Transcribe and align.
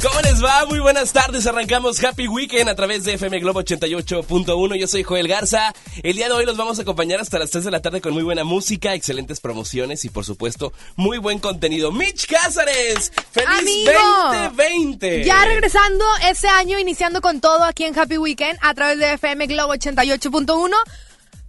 ¿Cómo 0.00 0.20
les 0.20 0.42
va? 0.42 0.64
Muy 0.66 0.78
buenas 0.78 1.12
tardes. 1.12 1.44
Arrancamos 1.48 2.02
Happy 2.04 2.28
Weekend 2.28 2.68
a 2.68 2.76
través 2.76 3.02
de 3.02 3.14
FM 3.14 3.40
Globo 3.40 3.60
88.1. 3.62 4.76
Yo 4.76 4.86
soy 4.86 5.02
Joel 5.02 5.26
Garza. 5.26 5.74
El 6.04 6.14
día 6.14 6.28
de 6.28 6.34
hoy 6.34 6.46
los 6.46 6.56
vamos 6.56 6.78
a 6.78 6.82
acompañar 6.82 7.20
hasta 7.20 7.36
las 7.40 7.50
3 7.50 7.64
de 7.64 7.70
la 7.72 7.82
tarde 7.82 8.00
con 8.00 8.14
muy 8.14 8.22
buena 8.22 8.44
música, 8.44 8.94
excelentes 8.94 9.40
promociones 9.40 10.04
y 10.04 10.08
por 10.08 10.24
supuesto 10.24 10.72
muy 10.94 11.18
buen 11.18 11.40
contenido. 11.40 11.90
Mitch 11.90 12.28
Cázares, 12.28 13.12
feliz 13.32 13.48
Amigo, 13.58 13.90
2020. 14.54 15.24
Ya 15.24 15.44
regresando 15.44 16.04
este 16.28 16.46
año, 16.46 16.78
iniciando 16.78 17.20
con 17.20 17.40
todo 17.40 17.64
aquí 17.64 17.82
en 17.82 17.98
Happy 17.98 18.18
Weekend 18.18 18.56
a 18.62 18.74
través 18.74 18.98
de 19.00 19.14
FM 19.14 19.48
Globo 19.48 19.74
88.1. 19.74 20.76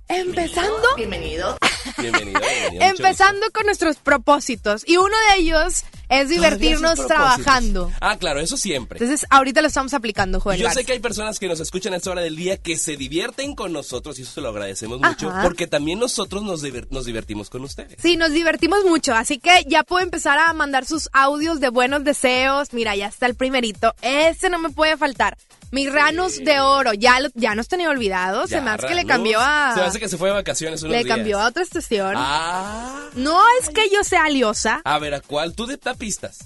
Empezando. 0.10 0.74
Bienvenido. 0.98 1.56
bienvenido, 2.00 2.40
bienvenido. 2.40 2.84
Empezando 2.84 3.46
con 3.54 3.68
nuestros 3.68 3.98
propósitos. 3.98 4.84
Y 4.88 4.98
uno 4.98 5.16
de 5.36 5.42
ellos 5.42 5.84
es 6.10 6.30
divertirnos 6.30 7.06
trabajando. 7.06 7.92
Ah, 8.02 8.18
claro, 8.18 8.40
eso 8.40 8.58
siempre. 8.58 8.98
Entonces, 9.00 9.28
ahorita 9.30 9.62
lo 9.62 9.68
estamos 9.68 9.94
aplicando, 9.94 10.40
Joel. 10.40 10.60
Yo 10.60 10.70
sé 10.72 10.84
que 10.84 10.94
hay 10.94 11.00
personas 11.00 11.38
que 11.38 11.48
nos 11.48 11.60
escuchan 11.60 11.94
a 11.94 11.98
esta 11.98 12.10
hora 12.10 12.22
del 12.22 12.36
día 12.36 12.58
que 12.58 12.76
se 12.78 12.98
divierten 12.98 13.54
con 13.54 13.72
nosotros 13.72 14.18
y 14.18 14.24
eso 14.24 14.32
se 14.32 14.42
lo 14.42 14.50
agradecemos 14.50 15.00
mucho 15.00 15.30
Ajá. 15.30 15.44
porque 15.44 15.68
también 15.68 16.00
nosotros 16.00 16.42
nos, 16.42 16.64
divir- 16.64 16.88
nos 16.90 17.06
divertimos 17.06 17.52
con 17.52 17.64
ustedes. 17.64 17.98
Sí, 18.02 18.18
nos 18.18 18.32
divertimos 18.32 18.84
mucho, 18.86 19.14
así 19.14 19.38
que 19.38 19.64
ya 19.68 19.84
puedo 19.84 20.04
empezar 20.04 20.40
a 20.40 20.52
mandar 20.54 20.88
sus 20.88 21.08
audios 21.14 21.60
de 21.60 21.70
buenos 21.70 22.04
deseos. 22.04 22.74
Mira, 22.74 22.96
ya 22.96 23.06
está 23.06 23.28
el 23.28 23.36
primerito. 23.36 23.94
Ese 24.02 24.50
no 24.50 24.58
me 24.58 24.72
puede 24.72 24.98
faltar. 24.98 25.38
Mis 25.72 25.92
ranos 25.94 26.38
de 26.38 26.60
oro, 26.60 26.94
ya, 26.94 27.20
lo- 27.20 27.30
ya 27.36 27.54
nos 27.56 27.68
tenía 27.68 27.90
olvidados. 27.90 28.50
se 28.50 28.60
me 28.62 28.72
hace 28.72 28.88
que 28.88 28.96
le 28.96 29.06
cambió 29.06 29.40
a. 29.40 29.72
Se 29.76 29.80
me 29.82 29.86
hace 29.88 30.00
que 30.00 30.10
se 30.10 30.18
fue 30.18 30.30
de 30.30 30.36
vacaciones 30.36 30.82
unos 30.82 30.92
le 30.98 31.04
días. 31.04 31.16
cambió 31.16 31.40
a 31.40 31.48
otra 31.48 31.62
estación. 31.64 32.14
Ah. 32.18 33.08
No 33.16 33.40
es 33.62 33.70
que 33.70 33.90
yo 33.90 34.04
sea 34.04 34.28
liosa. 34.30 34.82
A 34.84 34.98
ver, 35.00 35.14
¿a 35.14 35.22
cuál? 35.22 35.54
Tú 35.56 35.66
de 35.68 35.78
tapistas. 35.78 36.40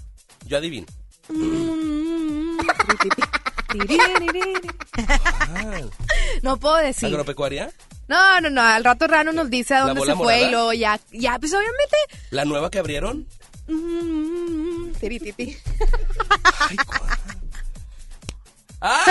Yo 0.45 0.57
adivino. 0.57 0.87
No 6.41 6.57
puedo 6.57 6.75
decir. 6.77 7.07
¿Agropecuaria? 7.09 7.71
No, 8.07 8.41
no, 8.41 8.49
no. 8.49 8.61
Al 8.61 8.83
rato 8.83 9.07
Rano 9.07 9.31
nos 9.31 9.49
dice 9.49 9.73
a 9.75 9.79
¿La 9.81 9.85
dónde 9.93 10.01
se 10.01 10.07
fue 10.15 10.15
morada? 10.25 10.41
y 10.41 10.51
luego 10.51 10.73
ya, 10.73 10.99
ya, 11.11 11.39
pues 11.39 11.53
obviamente. 11.53 11.95
¿La 12.31 12.45
nueva 12.45 12.69
que 12.69 12.79
abrieron? 12.79 13.27
Tirititi. 14.99 15.57
Ay, 16.59 16.75
¿cuál? 16.85 17.17
¡Ah! 18.85 19.05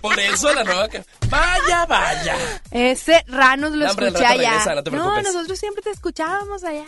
Por 0.00 0.18
eso 0.18 0.52
la 0.54 0.64
nueva 0.64 0.88
que... 0.88 1.04
¡Vaya, 1.28 1.84
vaya! 1.86 2.36
Ese 2.70 3.22
Ranos 3.28 3.72
lo 3.72 3.84
No, 3.84 3.90
escuché 3.90 4.24
allá. 4.24 4.50
regresa, 4.50 4.74
no 4.74 4.82
te 4.82 4.90
preocupes. 4.90 5.24
nosotros 5.24 5.58
siempre 5.58 5.82
te 5.82 5.90
escuchábamos 5.90 6.64
allá. 6.64 6.84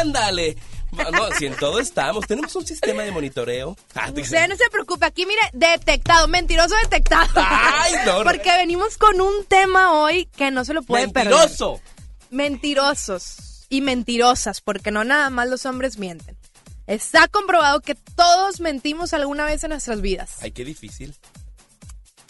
¡Ándale! 0.00 0.56
No, 0.92 1.30
si 1.38 1.46
en 1.46 1.56
todo 1.56 1.80
estamos. 1.80 2.26
Tenemos 2.26 2.54
un 2.54 2.66
sistema 2.66 3.02
de 3.02 3.10
monitoreo. 3.12 3.76
Ah, 3.94 4.12
te- 4.12 4.20
Usted 4.20 4.46
no 4.46 4.56
se 4.56 4.68
preocupe, 4.70 5.06
aquí 5.06 5.24
mire, 5.26 5.40
detectado, 5.54 6.28
mentiroso 6.28 6.74
detectado. 6.82 7.30
Ay, 7.34 7.94
no, 8.04 8.18
no. 8.18 8.24
Porque 8.24 8.50
venimos 8.58 8.98
con 8.98 9.20
un 9.20 9.44
tema 9.46 9.94
hoy 9.94 10.26
que 10.36 10.50
no 10.50 10.64
se 10.66 10.74
lo 10.74 10.82
puede 10.82 11.08
perder. 11.08 11.32
¡Mentiroso! 11.32 11.80
Mentirosos 12.30 13.66
y 13.70 13.80
mentirosas, 13.80 14.60
porque 14.60 14.90
no 14.90 15.02
nada 15.04 15.30
más 15.30 15.48
los 15.48 15.64
hombres 15.64 15.98
mienten. 15.98 16.36
Está 16.92 17.26
comprobado 17.28 17.80
que 17.80 17.94
todos 17.94 18.60
mentimos 18.60 19.12
alguna 19.14 19.44
vez 19.44 19.64
en 19.64 19.70
nuestras 19.70 20.00
vidas. 20.02 20.36
Ay, 20.42 20.50
qué 20.50 20.64
difícil. 20.64 21.14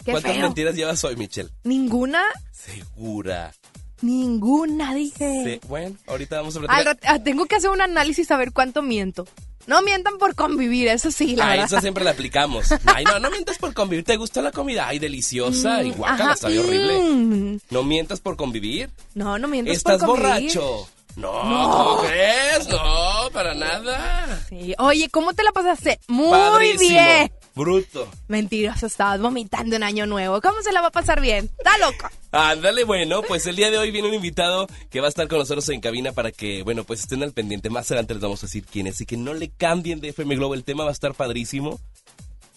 Qué 0.05 0.11
¿Cuántas 0.11 0.33
feo. 0.33 0.41
mentiras 0.41 0.75
llevas 0.75 1.03
hoy, 1.03 1.15
Michelle? 1.15 1.49
Ninguna, 1.63 2.21
Segura. 2.51 3.53
ninguna, 4.01 4.93
dije. 4.93 5.59
Sí, 5.61 5.67
bueno, 5.67 5.95
ahorita 6.07 6.37
vamos 6.37 6.55
a 6.55 6.59
platicar. 6.61 6.97
ah, 7.03 7.19
tengo 7.19 7.45
que 7.45 7.55
hacer 7.55 7.69
un 7.69 7.81
análisis 7.81 8.29
a 8.31 8.37
ver 8.37 8.51
cuánto 8.51 8.81
miento. 8.81 9.27
No 9.65 9.81
mientan 9.81 10.17
por 10.17 10.35
convivir, 10.35 10.89
eso 10.89 11.09
sí, 11.09 11.37
la 11.37 11.45
Ah, 11.45 11.49
verdad. 11.51 11.65
eso 11.67 11.79
siempre 11.81 12.03
la 12.03 12.11
aplicamos. 12.11 12.67
Ay, 12.85 13.05
no, 13.05 13.17
no 13.19 13.31
mientas 13.31 13.57
por 13.57 13.73
convivir. 13.73 14.03
¿Te 14.03 14.17
gustó 14.17 14.41
la 14.41 14.51
comida? 14.51 14.87
Ay, 14.89 14.99
deliciosa. 14.99 15.81
Y 15.83 15.91
guácala, 15.91 16.23
Ajá, 16.25 16.33
está 16.33 16.47
bien 16.49 16.65
horrible. 16.65 16.99
mm. 16.99 17.59
No 17.69 17.83
mientas 17.83 18.19
por 18.19 18.35
convivir. 18.35 18.89
No, 19.15 19.37
no 19.39 19.47
mientas 19.47 19.77
Estás 19.77 19.99
por 19.99 20.19
convivir. 20.21 20.53
borracho. 20.53 20.87
No, 21.15 21.31
¿cómo 21.31 21.97
crees? 22.07 22.67
No, 22.69 23.29
para 23.31 23.53
nada. 23.53 24.43
Sí. 24.49 24.73
Oye, 24.79 25.09
¿cómo 25.09 25.33
te 25.33 25.43
la 25.43 25.51
pasaste? 25.51 25.99
Muy 26.07 26.31
Padrísimo. 26.31 26.89
bien. 26.89 27.31
Bruto. 27.55 28.09
Mentiroso, 28.27 28.87
estabas 28.87 29.21
vomitando 29.21 29.75
en 29.75 29.83
año 29.83 30.07
nuevo. 30.07 30.41
¿Cómo 30.41 30.61
se 30.63 30.71
la 30.71 30.81
va 30.81 30.87
a 30.87 30.91
pasar 30.91 31.21
bien? 31.21 31.51
Está 31.57 31.77
loca. 31.77 32.11
Ándale, 32.31 32.83
bueno, 32.83 33.21
pues 33.21 33.45
el 33.45 33.55
día 33.55 33.69
de 33.69 33.77
hoy 33.77 33.91
viene 33.91 34.07
un 34.07 34.15
invitado 34.15 34.65
que 34.89 35.01
va 35.01 35.05
a 35.05 35.09
estar 35.09 35.27
con 35.27 35.37
nosotros 35.37 35.69
en 35.69 35.79
cabina 35.81 36.13
para 36.13 36.31
que, 36.31 36.63
bueno, 36.63 36.83
pues 36.83 37.01
estén 37.01 37.21
al 37.21 37.31
pendiente. 37.31 37.69
Más 37.69 37.91
adelante 37.91 38.15
les 38.15 38.23
vamos 38.23 38.41
a 38.43 38.47
decir 38.47 38.65
quién 38.65 38.87
es 38.87 38.99
y 39.01 39.05
que 39.05 39.17
no 39.17 39.35
le 39.35 39.49
cambien 39.51 39.99
de 40.01 40.09
FM 40.09 40.35
Globo. 40.35 40.55
El 40.55 40.63
tema 40.63 40.83
va 40.83 40.89
a 40.89 40.93
estar 40.93 41.13
padrísimo. 41.13 41.79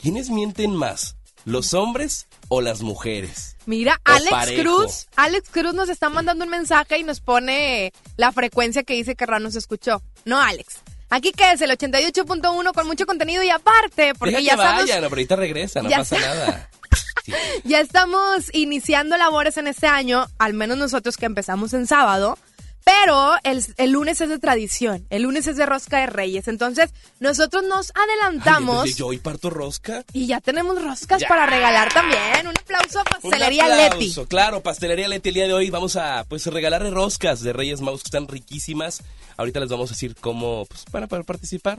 ¿Quiénes 0.01 0.31
mienten 0.31 0.75
más? 0.75 1.16
¿Los 1.47 1.73
hombres 1.75 2.27
o 2.49 2.61
las 2.61 2.83
mujeres? 2.83 3.57
Mira, 3.67 4.01
O 4.05 4.11
Alex 4.11 4.31
parejo. 4.31 4.63
Cruz, 4.63 5.07
Alex 5.17 5.49
Cruz 5.51 5.73
nos 5.75 5.89
está 5.89 6.11
mandando 6.11 6.45
un 6.45 6.51
mensaje 6.51 6.99
y 6.99 7.05
nos 7.05 7.21
pone 7.21 7.93
la 8.17 8.33
frecuencia 8.33 8.83
que 8.83 8.95
dice 8.95 9.15
que 9.15 9.25
Rano 9.27 9.51
se 9.51 9.59
escuchó. 9.61 10.03
No, 10.25 10.41
Alex. 10.41 10.81
Aquí 11.09 11.31
que 11.31 11.53
es 11.53 11.61
el 11.61 11.71
88.1 11.71 12.73
con 12.75 12.87
mucho 12.89 13.07
contenido 13.07 13.43
y 13.45 13.51
aparte, 13.51 14.13
porque 14.19 14.35
Deja 14.37 14.43
ya 14.43 14.55
que 14.57 14.61
estamos, 14.63 14.81
vayan, 14.83 14.97
no, 15.03 15.09
pero 15.09 15.19
ahorita 15.21 15.37
regresa, 15.37 15.83
no 15.83 15.89
Ya 15.89 15.99
pasa 15.99 16.17
está. 16.17 16.29
nada. 16.35 16.71
Sí. 17.25 17.33
ya 17.65 17.81
estamos 17.81 18.51
iniciando 18.53 19.17
labores 19.17 19.57
en 19.57 19.67
este 19.67 19.89
año, 19.89 20.27
al 20.39 20.55
menos 20.55 20.79
nosotros 20.79 21.17
que 21.17 21.27
empezamos 21.27 21.73
en 21.75 21.89
sábado. 21.89 22.39
Pero 22.87 23.35
el, 23.43 23.65
el 23.79 23.91
lunes 23.91 24.21
es 24.21 24.29
de 24.29 24.39
tradición, 24.39 25.09
el 25.11 25.23
lunes 25.23 25.49
es 25.49 25.57
de 25.57 25.67
rosca 25.67 25.99
de 25.99 26.07
reyes. 26.07 26.47
Entonces, 26.47 26.91
nosotros 27.19 27.65
nos 27.65 27.91
Ay, 27.97 28.05
adelantamos 28.09 28.75
entonces, 28.77 28.97
yo 28.97 29.09
hoy 29.09 29.19
parto 29.19 29.51
rosca. 29.51 30.05
y 30.13 30.27
ya 30.29 30.41
tenemos 30.41 30.81
roscas 30.81 31.21
Ya. 31.21 31.27
para 31.27 31.47
regalar 31.47 31.93
también. 31.93 32.47
Un 32.47 32.57
aplauso 32.57 33.01
a 33.01 33.03
Un 33.03 33.23
Pastelería 33.23 33.65
aplauso, 33.65 33.99
Leti. 33.99 34.15
Claro, 34.29 34.63
Pastelería 34.63 35.09
Leti 35.09 35.31
el 35.31 35.35
día 35.35 35.47
de 35.49 35.53
hoy 35.53 35.69
vamos 35.69 35.97
a 35.97 36.25
pues 36.29 36.47
regalarle 36.47 36.91
roscas 36.91 37.41
de 37.43 37.53
Reyes 37.53 37.81
Magos 37.81 38.05
que 38.05 38.07
están 38.09 38.29
riquísimas. 38.29 39.03
Ahorita 39.37 39.59
les 39.59 39.69
vamos 39.69 39.91
a 39.91 39.95
decir 39.95 40.15
cómo 40.15 40.65
pues 40.67 40.85
para 40.85 41.09
poder 41.09 41.25
participar. 41.25 41.79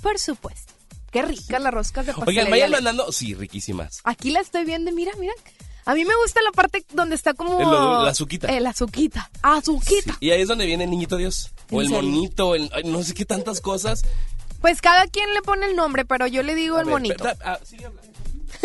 Por 0.00 0.18
supuesto. 0.18 0.72
Qué 1.12 1.20
ricas 1.20 1.60
las 1.62 1.72
roscas 1.74 2.06
de 2.06 2.12
Oigan, 2.12 2.24
pastelería. 2.24 2.50
vayan 2.50 2.70
Leti. 2.70 2.82
mandando, 2.84 3.12
sí, 3.12 3.34
riquísimas. 3.34 4.00
Aquí 4.04 4.30
la 4.30 4.40
estoy 4.40 4.64
viendo 4.64 4.90
mira, 4.92 5.12
mira. 5.20 5.34
A 5.86 5.94
mí 5.94 6.04
me 6.04 6.14
gusta 6.16 6.42
la 6.42 6.50
parte 6.52 6.84
donde 6.92 7.14
está 7.14 7.32
como... 7.32 7.60
El 7.60 7.68
lo- 7.70 8.02
la 8.04 8.10
azuquita. 8.10 8.48
El 8.48 8.66
azuquita. 8.66 9.30
Azuquita. 9.40 10.16
Y 10.20 10.30
ahí 10.30 10.42
es 10.42 10.48
donde 10.48 10.66
viene 10.66 10.84
el 10.84 10.90
niñito 10.90 11.16
Dios. 11.16 11.52
O 11.70 11.76
¿En 11.80 11.86
el 11.86 11.92
serio? 11.94 12.02
monito, 12.10 12.54
el, 12.56 12.68
ay, 12.74 12.82
no 12.84 13.02
sé 13.02 13.14
qué 13.14 13.24
tantas 13.24 13.60
cosas. 13.60 14.04
Pues 14.60 14.80
cada 14.80 15.06
quien 15.06 15.32
le 15.32 15.42
pone 15.42 15.66
el 15.66 15.76
nombre, 15.76 16.04
pero 16.04 16.26
yo 16.26 16.42
le 16.42 16.54
digo 16.56 16.76
A 16.76 16.80
el 16.80 16.86
ver, 16.86 16.92
monito. 16.92 17.16
pero- 17.22 17.36
ah, 17.44 17.58
sigue 17.64 17.86
hablando. 17.86 18.10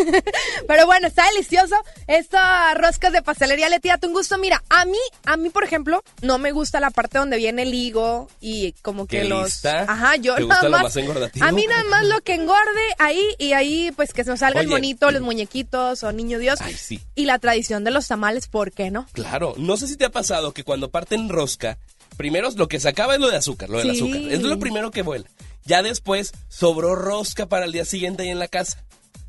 Pero 0.66 0.86
bueno, 0.86 1.06
está 1.08 1.24
delicioso. 1.30 1.76
Estas 2.06 2.76
roscas 2.76 3.12
de 3.12 3.22
pastelería 3.22 3.68
Leti, 3.68 3.88
un 4.02 4.12
gusto. 4.12 4.38
Mira, 4.38 4.62
a 4.68 4.84
mí, 4.84 4.98
a 5.24 5.36
mí, 5.36 5.50
por 5.50 5.64
ejemplo, 5.64 6.02
no 6.20 6.38
me 6.38 6.52
gusta 6.52 6.80
la 6.80 6.90
parte 6.90 7.18
donde 7.18 7.36
viene 7.36 7.62
el 7.62 7.74
higo 7.74 8.28
y 8.40 8.72
como 8.82 9.06
que 9.06 9.22
¿Qué 9.22 9.24
los. 9.24 9.44
lista? 9.44 9.82
Ajá, 9.88 10.16
yo 10.16 10.34
¿Te 10.34 10.44
nada 10.44 10.60
gusta 10.62 10.68
lo 10.68 10.82
más. 10.84 10.96
A 11.40 11.52
mí 11.52 11.66
nada 11.66 11.84
más 11.84 12.04
lo 12.06 12.20
que 12.20 12.34
engorde 12.34 12.80
ahí 12.98 13.22
y 13.38 13.52
ahí, 13.52 13.92
pues 13.92 14.12
que 14.12 14.24
se 14.24 14.30
nos 14.30 14.40
salga 14.40 14.60
el 14.60 14.68
monito, 14.68 15.10
los 15.10 15.22
muñequitos 15.22 16.02
o 16.02 16.12
niño 16.12 16.38
Dios. 16.38 16.60
Ay, 16.60 16.74
sí. 16.74 17.00
Y 17.14 17.26
la 17.26 17.38
tradición 17.38 17.84
de 17.84 17.90
los 17.90 18.08
tamales, 18.08 18.48
¿por 18.48 18.72
qué 18.72 18.90
no? 18.90 19.06
Claro, 19.12 19.54
no 19.56 19.76
sé 19.76 19.88
si 19.88 19.96
te 19.96 20.04
ha 20.04 20.10
pasado 20.10 20.52
que 20.52 20.64
cuando 20.64 20.90
parten 20.90 21.28
rosca, 21.28 21.78
primero 22.16 22.50
lo 22.56 22.68
que 22.68 22.80
se 22.80 22.88
acaba 22.88 23.14
es 23.14 23.20
lo 23.20 23.30
de 23.30 23.36
azúcar, 23.36 23.70
lo 23.70 23.78
del 23.78 23.90
azúcar. 23.90 24.20
Es 24.30 24.42
lo 24.42 24.58
primero 24.58 24.90
que 24.90 25.02
vuela. 25.02 25.26
Ya 25.64 25.82
después 25.82 26.32
sobró 26.48 26.94
rosca 26.94 27.46
para 27.46 27.66
el 27.66 27.72
día 27.72 27.84
siguiente 27.84 28.24
ahí 28.24 28.30
en 28.30 28.38
la 28.38 28.48
casa. 28.48 28.82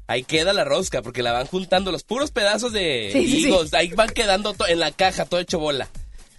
Ahí 0.08 0.24
queda 0.24 0.54
la 0.54 0.64
rosca, 0.66 1.02
porque 1.02 1.24
la 1.24 1.32
van 1.32 1.48
juntando 1.48 1.92
los 1.92 2.04
puros 2.04 2.32
pedazos 2.32 2.74
de 2.74 3.10
Sí, 3.14 3.26
sí, 3.26 3.32
sí. 3.44 3.48
higos, 3.48 3.74
ahí 3.74 3.90
van 3.94 4.10
quedando 4.10 4.54
en 4.68 4.80
la 4.80 4.92
caja, 4.92 5.26
todo 5.26 5.40
hecho 5.40 5.60
bola. 5.60 5.88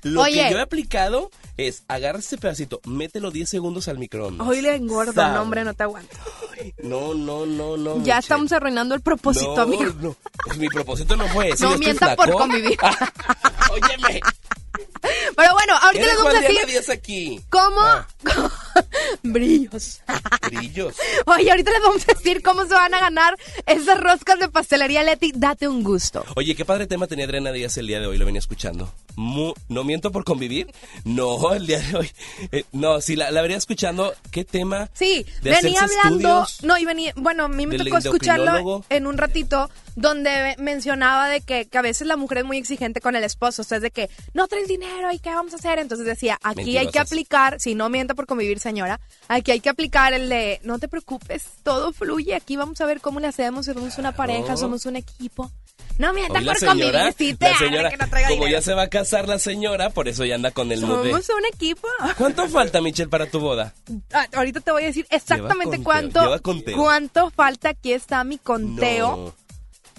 Lo 0.03 0.21
Oye. 0.21 0.45
que 0.45 0.51
yo 0.51 0.59
he 0.59 0.61
aplicado 0.61 1.31
es 1.57 1.83
agarra 1.89 2.19
este 2.19 2.37
pedacito, 2.37 2.81
mételo 2.85 3.31
10 3.31 3.49
segundos 3.49 3.89
al 3.89 3.99
microondas. 3.99 4.47
Hoy 4.47 4.61
le 4.61 4.75
engordo, 4.75 5.15
no, 5.15 5.41
hombre, 5.41 5.65
no 5.65 5.73
te 5.73 5.83
aguanto. 5.83 6.15
No, 6.83 7.15
no, 7.15 7.47
no, 7.47 7.79
no. 7.79 8.05
Ya 8.05 8.19
estamos 8.19 8.53
arruinando 8.53 8.95
el 8.95 9.01
propósito, 9.01 9.57
no, 9.57 9.63
amigo. 9.63 9.85
No, 10.01 10.15
pues 10.45 10.59
mi 10.59 10.69
propósito 10.69 11.17
no 11.17 11.27
fue 11.29 11.49
ese. 11.51 11.65
No 11.65 11.79
mientan 11.79 12.17
por 12.17 12.31
convivir. 12.33 12.77
Óyeme. 13.73 14.21
Pero 15.37 15.53
bueno, 15.53 15.75
ahorita 15.81 16.05
¿Qué 16.05 16.11
les 16.11 16.17
vamos 16.17 16.35
a 16.35 16.41
decir 16.41 16.93
aquí? 16.93 17.41
cómo... 17.51 17.81
Ah. 17.81 18.07
Brillos. 19.23 20.03
Brillos. 20.47 20.95
Oye, 21.27 21.51
ahorita 21.51 21.71
les 21.71 21.83
vamos 21.83 22.03
a 22.09 22.13
decir 22.15 22.43
cómo 22.43 22.63
se 22.67 22.75
van 22.75 22.93
a 22.95 23.01
ganar 23.01 23.35
esas 23.67 23.99
roscas 24.01 24.39
de 24.39 24.49
pastelería 24.49 25.03
Leti. 25.03 25.33
Date 25.35 25.69
un 25.69 25.83
gusto. 25.83 26.25
Oye, 26.37 26.55
qué 26.55 26.65
padre 26.65 26.87
tema 26.87 27.07
tenía 27.07 27.25
Adriana 27.25 27.53
Díaz 27.53 27.77
el 27.79 27.87
día 27.87 28.01
de 28.01 28.07
hoy, 28.07 28.19
lo 28.19 28.25
venía 28.27 28.39
escuchando. 28.39 28.93
Mu- 29.17 29.55
¿No 29.69 29.85
miento 29.85 30.11
por 30.13 30.25
convivir? 30.25 30.73
No, 31.05 31.53
el 31.55 31.67
día 31.67 31.79
de 31.81 31.97
hoy. 31.97 32.11
Eh, 32.53 32.65
no, 32.73 33.01
si 33.01 33.17
la, 33.17 33.31
la 33.31 33.43
venía 33.43 33.57
escuchando, 33.57 34.15
¿qué 34.31 34.45
tema? 34.45 34.91
Sí, 34.95 35.25
de 35.43 35.51
venía 35.51 35.81
hablando, 35.83 36.47
no, 36.63 36.79
y 36.79 36.85
venía, 36.85 37.13
bueno, 37.17 37.45
a 37.45 37.49
mí 37.49 37.67
me 37.67 37.79
tocó 37.79 37.99
escucharlo 37.99 38.85
en 38.89 39.07
un 39.07 39.17
ratito 39.19 39.71
donde 39.97 40.57
mencionaba 40.59 41.29
de 41.29 41.41
que, 41.41 41.67
que 41.67 41.79
a 41.79 41.83
veces 41.83 42.07
la 42.09 42.17
mujer 42.17 42.39
es 42.39 42.45
muy 42.45 42.59
exigente 42.59 43.01
con 43.01 43.15
el 43.15 43.23
esposo, 43.23 43.63
o 43.63 43.65
sea, 43.65 43.77
es 43.77 43.83
de 43.83 43.91
que 43.93 44.11
no 44.33 44.49
traes 44.49 44.67
dinero 44.67 44.94
y 45.13 45.19
qué 45.19 45.31
vamos 45.31 45.53
a 45.53 45.57
hacer, 45.57 45.79
entonces 45.79 46.07
decía, 46.07 46.39
aquí 46.43 46.77
hay 46.77 46.89
que 46.89 46.99
aplicar, 46.99 47.61
si 47.61 47.75
no 47.75 47.89
mienta 47.89 48.15
por 48.15 48.27
convivir 48.27 48.61
señora, 48.61 49.01
aquí 49.29 49.51
hay 49.51 49.61
que 49.61 49.69
aplicar 49.69 50.13
el 50.13 50.29
de, 50.29 50.61
no 50.63 50.79
te 50.79 50.89
preocupes, 50.89 51.45
todo 51.63 51.93
fluye, 51.93 52.35
aquí 52.35 52.57
vamos 52.57 52.81
a 52.81 52.87
ver 52.87 53.01
cómo 53.01 53.21
le 53.21 53.27
hacemos, 53.27 53.67
somos 53.67 53.99
una 53.99 54.13
pareja, 54.13 54.57
somos 54.57 54.87
un 54.87 54.97
equipo. 54.97 55.51
No 55.97 56.13
mienta 56.13 56.41
Hoy 56.41 56.45
la 56.45 56.53
por 56.53 56.59
señora, 56.59 56.77
convivir, 56.77 57.15
sí 57.17 57.35
te 57.35 57.51
la 57.51 57.59
señora 57.59 57.91
que 57.91 57.97
no 57.97 58.09
traiga 58.09 58.29
como 58.29 58.45
dinero. 58.47 58.59
ya 58.59 58.65
se 58.65 58.75
va 58.75 58.83
a 58.83 58.89
casar 58.89 59.29
la 59.29 59.39
señora, 59.39 59.91
por 59.91 60.09
eso 60.09 60.25
ya 60.25 60.35
anda 60.35 60.51
con 60.51 60.73
el 60.73 60.81
Somos 60.81 61.29
un 61.29 61.47
equipo. 61.53 61.87
¿Cuánto 62.19 62.49
falta, 62.49 62.81
Michelle, 62.81 63.09
para 63.09 63.27
tu 63.27 63.39
boda? 63.39 63.75
Ah, 64.13 64.27
ahorita 64.35 64.61
te 64.61 64.73
voy 64.73 64.83
a 64.83 64.87
decir 64.87 65.07
exactamente 65.11 65.77
conteo, 65.77 65.85
cuánto 65.85 66.21
lleva 66.23 66.41
cuánto 66.77 67.31
falta. 67.31 67.69
Aquí 67.71 67.93
está 67.93 68.25
mi 68.25 68.39
conteo. 68.39 69.35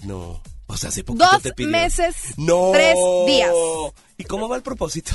No, 0.02 0.18
no. 0.18 0.42
O 0.66 0.76
sea, 0.76 0.88
hace 0.88 1.04
poquito 1.04 1.24
Dos 1.30 1.42
te 1.42 1.66
meses, 1.66 2.14
No. 2.36 2.70
tres 2.72 2.96
días. 3.26 3.52
¿Y 4.16 4.24
cómo 4.24 4.48
va 4.48 4.56
el 4.56 4.62
propósito? 4.62 5.12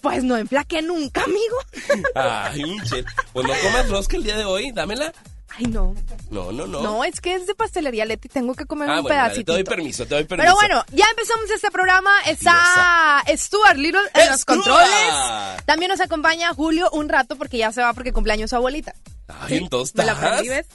Pues 0.00 0.22
no 0.22 0.36
enflaqué 0.36 0.82
nunca, 0.82 1.24
amigo. 1.24 1.56
Ay, 2.14 2.64
Michelle. 2.64 3.04
Pues 3.32 3.46
no 3.46 3.54
comas 3.62 3.88
rosca 3.88 4.16
el 4.16 4.24
día 4.24 4.36
de 4.36 4.44
hoy, 4.44 4.70
dámela. 4.72 5.12
Ay, 5.56 5.64
no. 5.66 5.94
No, 6.30 6.52
no, 6.52 6.66
no. 6.66 6.82
No, 6.82 7.04
es 7.04 7.20
que 7.20 7.34
es 7.34 7.46
de 7.46 7.54
pastelería, 7.54 8.04
Leti. 8.04 8.28
Tengo 8.28 8.54
que 8.54 8.66
comer 8.66 8.88
ah, 8.90 8.96
un 8.98 9.02
bueno, 9.02 9.16
dale, 9.16 9.28
pedacito. 9.30 9.52
te 9.52 9.56
doy 9.56 9.64
permiso, 9.64 10.06
te 10.06 10.14
doy 10.14 10.24
permiso. 10.24 10.44
Pero 10.44 10.54
bueno, 10.54 10.84
ya 10.92 11.06
empezamos 11.10 11.50
este 11.50 11.70
programa. 11.70 12.10
Está 12.26 13.24
Stuart 13.34 13.76
Little 13.76 14.00
en 14.14 14.30
los 14.30 14.44
controles. 14.44 14.88
También 15.64 15.90
nos 15.90 16.00
acompaña 16.00 16.52
Julio 16.54 16.90
un 16.92 17.08
rato 17.08 17.36
porque 17.36 17.58
ya 17.58 17.72
se 17.72 17.80
va 17.82 17.92
porque 17.92 18.12
cumpleaños 18.12 18.50
su 18.50 18.56
abuelita. 18.56 18.94
Ay, 19.26 19.56
entonces 19.58 19.96
Me 19.96 20.04
la 20.04 20.12
aprendí, 20.12 20.48
¿ves? 20.48 20.66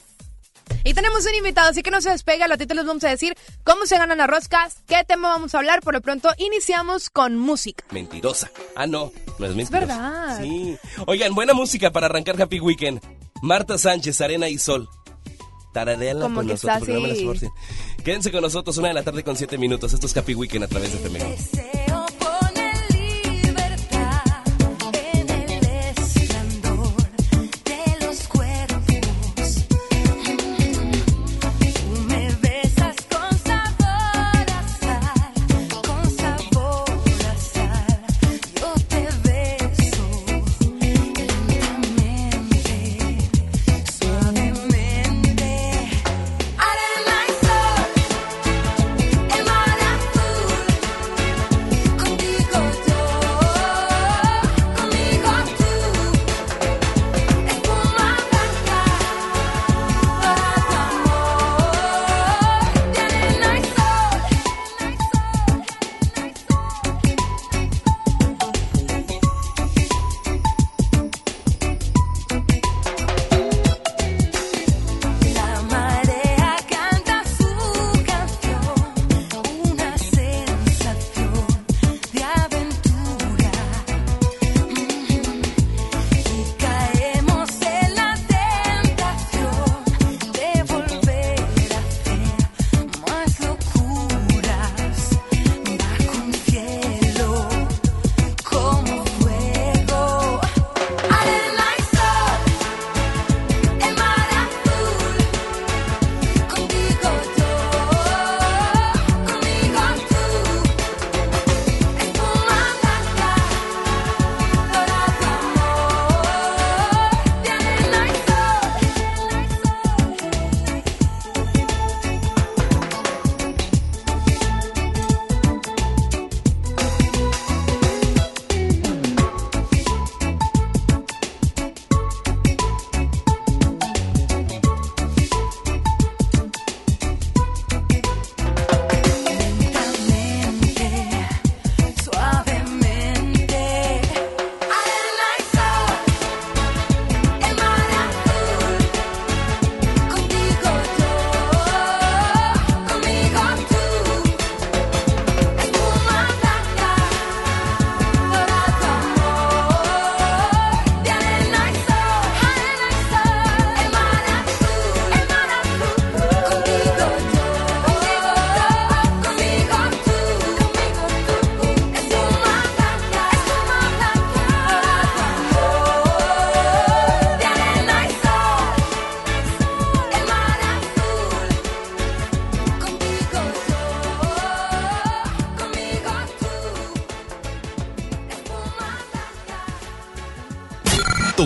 Y 0.84 0.94
tenemos 0.94 1.24
un 1.26 1.34
invitado, 1.34 1.70
así 1.70 1.82
que 1.82 1.90
no 1.90 2.00
se 2.00 2.10
despega. 2.10 2.44
Al 2.44 2.50
ratito 2.50 2.74
les 2.74 2.84
vamos 2.84 3.04
a 3.04 3.08
decir 3.08 3.36
cómo 3.64 3.86
se 3.86 3.96
ganan 3.98 4.18
las 4.18 4.28
roscas, 4.28 4.76
qué 4.86 5.02
tema 5.06 5.28
vamos 5.28 5.54
a 5.54 5.58
hablar. 5.58 5.80
Por 5.80 5.94
lo 5.94 6.00
pronto, 6.00 6.30
iniciamos 6.38 7.10
con 7.10 7.36
música. 7.38 7.84
Mentirosa. 7.90 8.50
Ah, 8.76 8.86
no, 8.86 9.12
no 9.38 9.46
es 9.46 9.54
mentirosa. 9.54 9.78
verdad. 9.86 10.40
Sí. 10.42 10.76
Oigan, 11.06 11.34
buena 11.34 11.54
música 11.54 11.90
para 11.90 12.06
arrancar 12.06 12.40
Happy 12.40 12.60
Weekend. 12.60 13.00
Marta 13.42 13.78
Sánchez, 13.78 14.20
Arena 14.20 14.48
y 14.48 14.58
Sol. 14.58 14.88
Tarareala 15.72 16.20
Como 16.22 16.36
con 16.36 16.46
que 16.46 16.52
nosotros, 16.52 16.76
está 16.76 16.78
porque 16.78 16.92
no 16.94 17.00
me 17.00 17.08
las 17.08 17.36
así. 17.36 17.48
Quédense 18.04 18.30
con 18.30 18.42
nosotros, 18.42 18.76
una 18.78 18.88
de 18.88 18.94
la 18.94 19.02
tarde 19.02 19.24
con 19.24 19.36
siete 19.36 19.58
minutos. 19.58 19.92
Esto 19.92 20.06
es 20.06 20.16
Happy 20.16 20.34
Weekend 20.34 20.64
a 20.64 20.68
través 20.68 20.92
de 20.92 20.98
FM. 20.98 22.03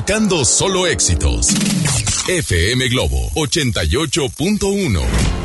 Tocando 0.08 0.42
solo 0.42 0.86
éxitos. 0.86 1.48
FM 2.28 2.88
Globo 2.88 3.30
88.1. 3.34 5.37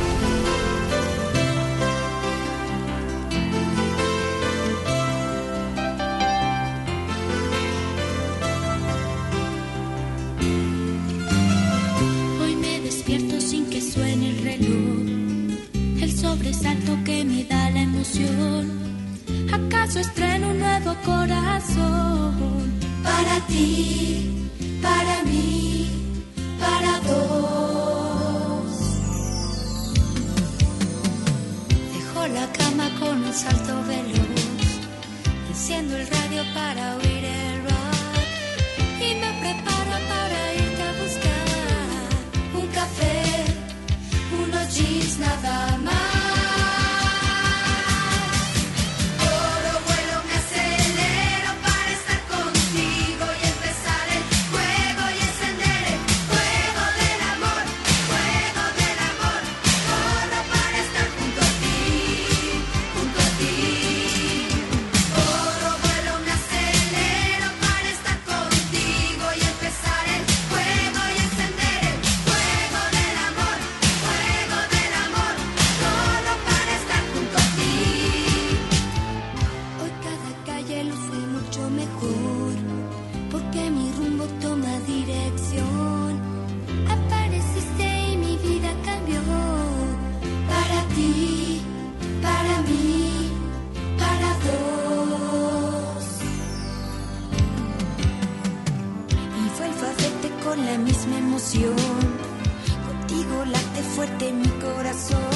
fuerte 103.93 104.31
mi 104.33 104.47
corazón. 104.59 105.32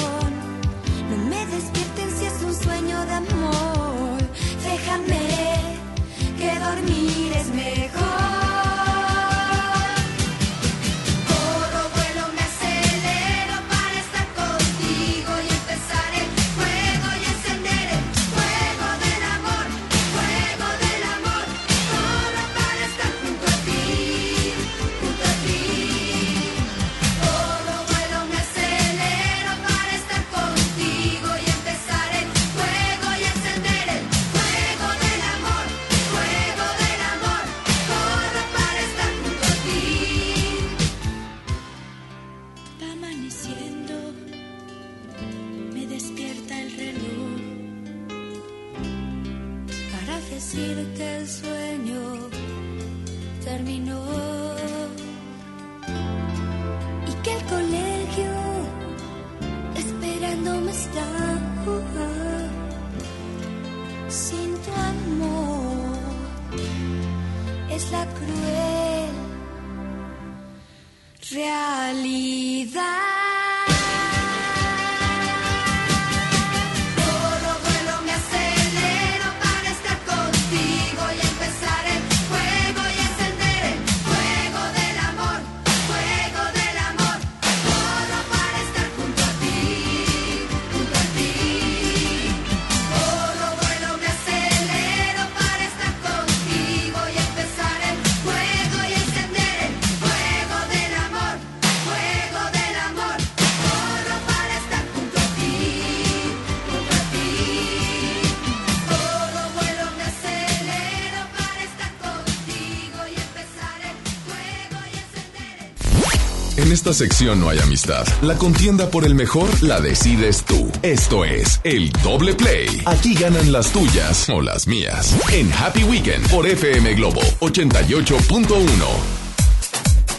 Sección 116.92 117.40
no 117.40 117.48
hay 117.48 117.58
amistad. 117.58 118.06
La 118.22 118.36
contienda 118.36 118.90
por 118.90 119.04
el 119.04 119.14
mejor 119.14 119.48
la 119.62 119.80
decides 119.80 120.44
tú. 120.44 120.70
Esto 120.82 121.24
es 121.24 121.60
el 121.64 121.90
doble 122.02 122.34
play. 122.34 122.68
Aquí 122.86 123.14
ganan 123.14 123.52
las 123.52 123.72
tuyas 123.72 124.28
o 124.28 124.40
las 124.40 124.66
mías. 124.66 125.16
En 125.32 125.52
Happy 125.52 125.84
Weekend 125.84 126.28
por 126.30 126.46
FM 126.46 126.94
Globo 126.94 127.20
88.1. 127.40 129.28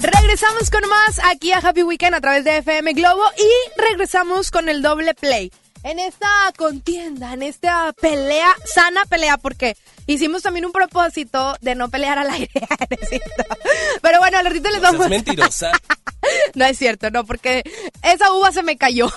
Regresamos 0.02 0.70
con 0.70 0.88
más 0.90 1.20
aquí 1.26 1.52
a 1.52 1.58
Happy 1.58 1.84
Weekend 1.84 2.16
a 2.16 2.22
través 2.22 2.44
de 2.46 2.58
FM 2.58 2.94
Globo 2.94 3.24
y 3.38 3.82
regresamos 3.82 4.50
con 4.52 4.70
el 4.70 4.82
doble 4.82 5.14
play. 5.14 5.52
En 5.84 5.98
esta 5.98 6.28
contienda, 6.58 7.34
en 7.34 7.42
esta 7.42 7.94
pelea, 7.94 8.54
sana 8.66 9.06
pelea, 9.06 9.38
porque 9.38 9.78
hicimos 10.14 10.42
también 10.42 10.66
un 10.66 10.72
propósito 10.72 11.56
de 11.62 11.76
no 11.76 11.90
pelear 11.90 12.18
al 12.18 12.30
aire. 12.30 12.52
¿no 12.54 12.98
es? 13.12 13.22
Pero 14.02 14.20
bueno, 14.20 14.38
al 14.38 14.46
ratito 14.46 14.70
les 14.70 14.82
No 14.82 14.92
vamos 14.92 15.00
seas 15.00 15.10
mentirosa. 15.10 15.72
No 16.54 16.66
es 16.66 16.78
cierto, 16.78 17.10
no, 17.12 17.26
porque 17.26 17.64
esa 18.04 18.34
uva 18.34 18.52
se 18.52 18.62
me 18.62 18.78
cayó. 18.78 19.10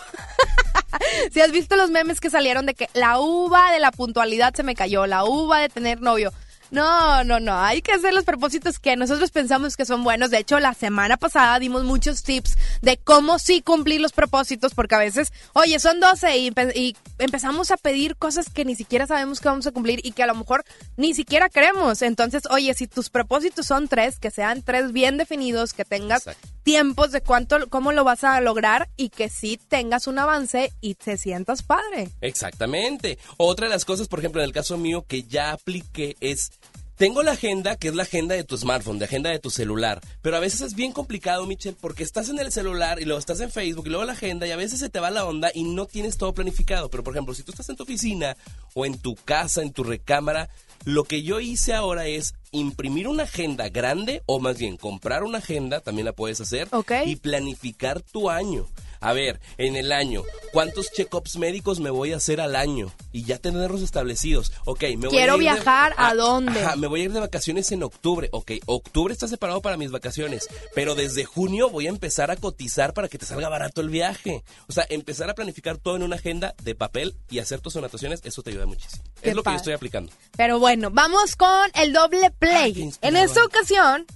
si 1.33 1.41
has 1.41 1.51
visto 1.51 1.75
los 1.75 1.91
memes 1.91 2.21
que 2.21 2.31
salieron 2.31 2.65
de 2.65 2.75
que 2.75 2.89
la 2.95 3.19
uva 3.19 3.73
de 3.73 3.81
la 3.81 3.91
puntualidad 3.91 4.55
se 4.55 4.63
me 4.63 4.77
cayó, 4.77 5.07
la 5.07 5.25
uva 5.25 5.59
de 5.59 5.69
tener 5.69 6.01
novio. 6.01 6.33
No, 6.73 7.23
no, 7.23 7.39
no, 7.39 7.61
hay 7.61 7.83
que 7.83 7.93
hacer 7.93 8.15
los 8.15 8.25
propósitos 8.25 8.79
que 8.79 8.97
nosotros 8.97 9.31
pensamos 9.31 9.77
que 9.77 9.85
son 9.85 10.03
buenos. 10.03 10.31
De 10.31 10.39
hecho, 10.39 10.59
la 10.59 10.73
semana 10.73 11.19
pasada 11.19 11.59
dimos 11.59 11.85
muchos 11.85 12.23
tips 12.23 12.57
de 12.81 12.97
cómo 12.97 13.39
sí 13.39 13.61
cumplir 13.61 14.01
los 14.01 14.13
propósitos, 14.13 14.73
porque 14.75 14.95
a 14.95 14.99
veces, 14.99 15.35
oye, 15.53 15.79
son 15.79 16.01
12 16.01 16.39
y, 16.39 16.51
empe- 16.51 16.73
y 16.75 16.97
empezamos 17.19 17.71
a 17.71 17.77
pedir 17.77 18.17
cosas 18.17 18.49
que 18.49 18.65
ni 18.65 18.75
siquiera 18.75 19.07
sabemos 19.07 19.39
que 19.41 19.49
vamos 19.49 19.67
a 19.67 19.71
cumplir 19.73 20.01
y 20.03 20.13
que 20.13 20.23
a 20.23 20.27
lo 20.27 20.35
mejor 20.35 20.65
ni 20.97 21.13
siquiera 21.13 21.51
queremos. 21.51 22.01
Entonces, 22.01 22.45
oye, 22.51 22.73
si 22.73 22.87
tus 22.87 23.11
propósitos 23.11 23.67
son 23.67 23.87
tres, 23.87 24.19
que 24.19 24.31
sean 24.31 24.63
tres 24.63 24.93
bien 24.93 25.19
definidos, 25.19 25.75
que 25.75 25.85
tengas 25.85 26.27
Exacto. 26.27 26.49
tiempos 26.65 27.13
de 27.13 27.21
cuánto, 27.21 27.69
cómo 27.69 27.93
lo 27.93 28.03
vas 28.03 28.25
a 28.25 28.41
lograr 28.41 28.89
y 28.97 29.11
que 29.11 29.29
sí 29.29 29.61
tengas 29.69 30.07
un 30.07 30.19
avance 30.19 30.73
y 30.81 30.95
te 30.95 31.19
sientas 31.19 31.63
padre. 31.63 32.09
Exactamente. 32.23 33.19
Otra 33.37 33.67
de 33.67 33.75
las 33.75 33.85
cosas, 33.85 34.09
por 34.09 34.21
ejemplo, 34.21 34.41
en 34.41 34.47
el 34.47 34.55
caso 34.55 34.79
mío 34.79 35.05
que 35.07 35.25
ya 35.25 35.53
apliqué 35.53 36.17
es 36.21 36.51
tengo 36.97 37.23
la 37.23 37.33
agenda, 37.33 37.77
que 37.77 37.89
es 37.89 37.95
la 37.95 38.05
agenda 38.05 38.35
de 38.35 38.45
tu 38.45 38.57
smartphone, 38.57 38.99
de 38.99 39.07
agenda 39.07 39.31
de 39.31 39.39
tu 39.39 39.51
celular, 39.51 40.01
pero 40.21 40.37
a 40.37 40.41
veces 40.41 40.61
es 40.61 40.75
bien 40.75 40.93
complicado, 40.93 41.47
Michelle, 41.47 41.77
porque 41.81 42.03
estás 42.03 42.29
en 42.29 42.39
el 42.39 42.53
celular 42.53 43.01
y 43.01 43.05
luego 43.05 43.19
estás 43.19 43.41
en 43.41 43.51
Facebook 43.51 43.87
y 43.87 43.91
luego 43.91 44.05
la 44.05 44.13
agenda 44.13 44.47
y 44.47 44.51
a 44.53 44.57
veces 44.57 44.79
se 44.81 44.89
te 44.91 45.01
va 45.01 45.11
la 45.11 45.25
onda 45.25 45.51
y 45.55 45.65
no 45.65 45.87
tienes 45.87 46.17
todo 46.17 46.33
planificado. 46.35 46.89
Pero, 46.91 47.03
por 47.03 47.15
ejemplo, 47.15 47.35
si 47.35 47.43
tú 47.43 47.51
estás 47.53 47.69
en 47.71 47.77
tu 47.77 47.83
oficina 47.85 48.37
o 48.75 48.87
en 48.87 48.99
tu 48.99 49.15
casa, 49.17 49.63
en 49.63 49.73
tu 49.73 49.83
recámara, 49.85 50.49
lo 50.85 51.05
que 51.05 51.23
yo 51.23 51.41
hice 51.41 51.75
ahora 51.75 52.07
es 52.07 52.35
imprimir 52.51 53.09
una 53.09 53.23
agenda 53.25 53.69
grande 53.69 54.23
o 54.27 54.41
más 54.41 54.59
bien 54.59 54.77
comprar 54.77 55.23
una 55.25 55.39
agenda, 55.39 55.81
también 55.81 56.05
la 56.07 56.13
puedes 56.13 56.41
hacer, 56.41 56.69
Ok. 56.73 56.93
y 57.07 57.17
planificar 57.17 58.01
tu 58.03 58.31
año. 58.31 58.67
A 59.03 59.13
ver, 59.13 59.41
en 59.59 59.77
el 59.77 59.93
año, 59.93 60.23
¿cuántos 60.53 60.91
check-ups 60.93 61.37
médicos 61.37 61.81
me 61.81 61.91
voy 61.91 62.13
a 62.13 62.17
hacer 62.17 62.41
al 62.41 62.57
año? 62.57 62.93
Y 63.13 63.25
ya 63.25 63.39
tenerlos 63.39 63.83
establecidos. 63.83 64.53
Ok, 64.65 64.83
me 64.97 65.09
voy 65.09 65.11
Quiero 65.11 65.35
a 65.35 65.37
ir 65.37 65.43
de- 65.43 65.51
viajar, 65.55 65.93
¿a 65.99 66.09
Ah, 66.09 66.15
dónde? 66.15 66.65
Ajá, 66.65 66.77
me 66.77 66.87
voy 66.87 67.01
a 67.03 67.05
ir 67.05 67.13
de 67.13 67.21
vacaciones 67.21 67.71
en 67.73 67.83
octubre. 67.83 68.29
Ok, 68.33 68.53
octubre 68.67 69.13
está 69.13 69.29
separado 69.29 69.61
para 69.61 69.77
mis 69.77 69.91
vacaciones. 69.91 70.49
Pero 70.75 70.95
desde 70.95 71.25
junio 71.25 71.69
voy 71.69 71.87
a 71.87 71.91
empezar 71.91 72.31
a 72.31 72.37
cotizar 72.37 72.95
para 72.95 73.09
que 73.09 73.19
te 73.19 73.27
salga 73.27 73.49
barato 73.49 73.81
el 73.81 73.91
viaje. 73.91 74.43
O 74.69 74.73
sea, 74.73 74.87
empezar 74.89 75.29
a 75.29 75.35
planificar 75.35 75.77
todo 75.79 75.97
en 75.97 76.03
una 76.05 76.17
agenda 76.17 76.55
de 76.63 76.75
papel 76.75 77.15
y 77.31 77.39
hacer 77.41 77.61
tus 77.61 77.77
anotaciones, 77.77 78.21
eso 78.25 78.43
te 78.43 78.51
ayuda 78.51 78.67
muchísimo. 78.67 79.03
Qué 79.21 79.31
es 79.31 79.37
lo 79.37 79.43
que 79.43 79.51
yo 79.51 79.57
estoy 79.57 79.73
aplicando. 79.75 80.13
Pero 80.37 80.59
bueno, 80.59 80.91
vamos 80.91 81.37
con 81.37 81.71
el 81.75 81.93
doble 81.93 82.31
play. 82.31 82.91
en 83.03 83.17
esta 83.17 83.45
ocasión, 83.45 84.07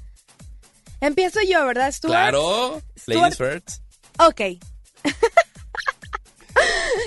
empiezo 1.01 1.41
yo, 1.43 1.65
¿verdad, 1.67 1.93
Stuart? 1.93 2.13
Claro, 2.13 2.83
Stuart- 2.97 3.21
ladies 3.21 3.37
first. 3.37 3.69
Ok. 4.19 4.41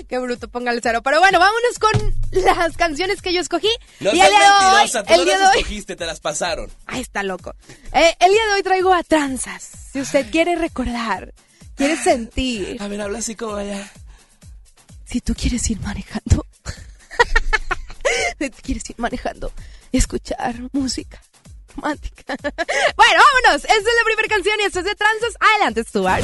Qué 0.07 0.17
bruto, 0.19 0.47
póngale 0.47 0.79
cero. 0.81 1.01
Pero 1.03 1.19
bueno, 1.19 1.39
vámonos 1.39 1.79
con 1.79 2.15
las 2.31 2.77
canciones 2.77 3.21
que 3.21 3.33
yo 3.33 3.41
escogí. 3.41 3.69
No 3.99 4.13
y 4.13 4.21
el 4.21 4.27
día 4.27 4.39
de 4.39 4.81
hoy, 4.81 4.89
tú 4.91 4.97
el 5.13 5.17
no 5.19 5.25
día 5.25 5.37
de 5.37 5.43
las 5.43 5.53
hoy, 5.55 5.59
escogiste, 5.61 5.95
te 5.95 6.05
las 6.05 6.19
pasaron. 6.19 6.71
Ay, 6.85 7.01
está 7.01 7.23
loco. 7.23 7.55
Eh, 7.93 8.15
el 8.19 8.31
día 8.31 8.45
de 8.47 8.53
hoy 8.53 8.63
traigo 8.63 8.93
a 8.93 9.03
tranzas. 9.03 9.69
Si 9.91 10.01
usted 10.01 10.29
quiere 10.31 10.55
recordar, 10.55 11.33
quiere 11.75 11.95
sentir, 11.97 12.81
A 12.81 12.87
ver, 12.87 13.01
habla 13.01 13.19
así 13.19 13.35
como 13.35 13.55
allá. 13.55 13.91
si 15.05 15.21
tú 15.21 15.33
quieres 15.33 15.67
ir 15.69 15.79
manejando, 15.81 16.45
si 18.39 18.49
tú 18.49 18.57
quieres 18.63 18.89
ir 18.89 18.95
manejando, 18.99 19.51
escuchar 19.91 20.55
música 20.71 21.21
romántica. 21.75 22.35
bueno, 22.95 23.21
vámonos. 23.43 23.63
Esta 23.63 23.73
es 23.73 23.83
la 23.83 24.03
primera 24.05 24.27
canción 24.27 24.59
y 24.59 24.63
esto 24.63 24.79
es 24.79 24.85
de 24.85 24.95
tranzas. 24.95 25.33
Adelante, 25.39 25.83
Stuart. 25.83 26.23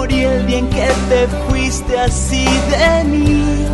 morí 0.00 0.24
el 0.24 0.46
bien 0.46 0.66
que 0.70 0.88
te 1.10 1.28
fuiste 1.46 1.98
así 1.98 2.46
de 2.70 3.04
mí. 3.04 3.66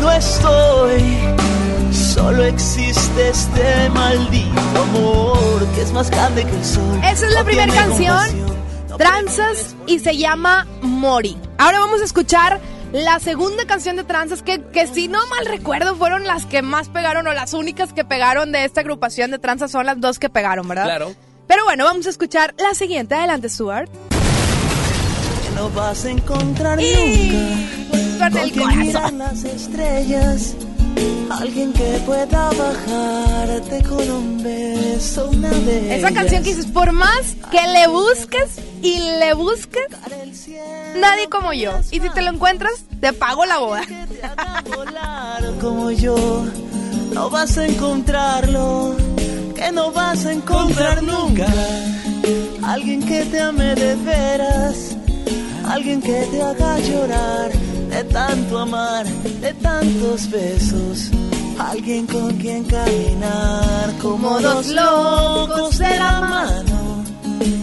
No 0.00 0.10
estoy, 0.10 1.02
solo 1.92 2.44
existe 2.44 3.28
este 3.28 3.90
maldito 3.90 4.60
amor 4.74 5.66
que 5.74 5.82
es 5.82 5.92
más 5.92 6.10
grande 6.10 6.44
que 6.44 6.56
el 6.56 6.64
sol. 6.64 6.98
Esa 7.04 7.26
es 7.26 7.32
la 7.34 7.40
No 7.40 7.44
primera 7.44 7.74
canción, 7.74 8.26
Tranzas, 8.96 9.76
y 9.86 9.98
se 9.98 10.16
llama 10.16 10.66
Mori. 10.80 11.36
Ahora 11.58 11.80
vamos 11.80 12.00
a 12.00 12.04
escuchar 12.04 12.58
la 12.92 13.20
segunda 13.20 13.66
canción 13.66 13.96
de 13.96 14.04
Tranzas, 14.04 14.42
que, 14.42 14.62
que 14.72 14.86
si 14.86 15.08
no 15.08 15.18
mal 15.26 15.44
recuerdo 15.44 15.94
fueron 15.96 16.24
las 16.24 16.46
que 16.46 16.62
más 16.62 16.88
pegaron 16.88 17.26
o 17.26 17.34
las 17.34 17.52
únicas 17.52 17.92
que 17.92 18.02
pegaron 18.02 18.50
de 18.50 18.64
esta 18.64 18.80
agrupación 18.80 19.30
de 19.30 19.38
Tranzas 19.38 19.72
son 19.72 19.84
las 19.84 20.00
dos 20.00 20.18
que 20.18 20.30
pegaron, 20.30 20.66
¿verdad? 20.68 20.84
Claro. 20.84 21.14
Pero 21.46 21.64
bueno, 21.64 21.84
vamos 21.84 22.06
a 22.06 22.10
escuchar 22.10 22.54
la 22.56 22.72
siguiente. 22.72 23.14
Adelante, 23.14 23.50
Stuart. 23.50 23.90
No 25.56 25.70
vas 25.70 26.04
a 26.04 26.10
encontrar 26.10 26.80
Y 26.80 27.30
nunca. 27.30 28.30
con 28.30 28.38
el 28.38 28.52
quien 28.52 28.78
mirar 28.78 29.12
las 29.12 29.44
estrellas, 29.44 30.54
alguien 31.30 31.72
que 31.72 32.00
pueda 32.06 32.50
bajarte 32.50 33.82
con 33.88 34.10
un 34.10 34.42
beso, 34.42 35.30
una 35.30 35.48
de 35.50 35.96
Esa 35.96 36.12
canción 36.12 36.42
que 36.42 36.50
dices, 36.54 36.66
por 36.66 36.92
más 36.92 37.36
que 37.50 37.60
le 37.72 37.86
busques 37.88 38.58
y 38.82 38.98
le 39.18 39.34
busques, 39.34 39.86
nadie 40.96 41.28
como 41.28 41.52
yo. 41.52 41.72
Y 41.90 42.00
si 42.00 42.10
te 42.10 42.22
lo 42.22 42.30
encuentras, 42.30 42.84
te 43.00 43.12
pago 43.12 43.44
la 43.46 43.58
boda. 43.58 43.82
que 43.86 44.06
te 44.14 44.24
haga 44.26 44.62
volar 44.76 45.44
como 45.60 45.90
yo. 45.90 46.44
No 47.12 47.30
vas 47.30 47.56
a 47.56 47.66
encontrarlo, 47.66 48.94
que 49.54 49.72
no 49.72 49.90
vas 49.90 50.26
a 50.26 50.32
encontrar 50.32 51.02
nunca. 51.02 51.46
Alguien 52.62 53.02
que 53.06 53.24
te 53.24 53.40
ame 53.40 53.74
de 53.74 53.94
veras, 53.96 54.96
alguien 55.68 56.00
que 56.00 56.26
te 56.30 56.42
haga 56.42 56.78
llorar 56.78 57.52
de 57.90 58.04
tanto 58.04 58.58
amar, 58.58 59.06
de 59.06 59.52
tantos 59.54 60.30
besos. 60.30 61.10
Alguien 61.58 62.06
con 62.06 62.36
quien 62.36 62.64
caminar 62.64 63.92
como 64.02 64.28
Como 64.28 64.40
dos 64.40 64.68
locos 64.68 65.78
de 65.78 65.96
la 65.96 66.20
mano. 66.20 67.04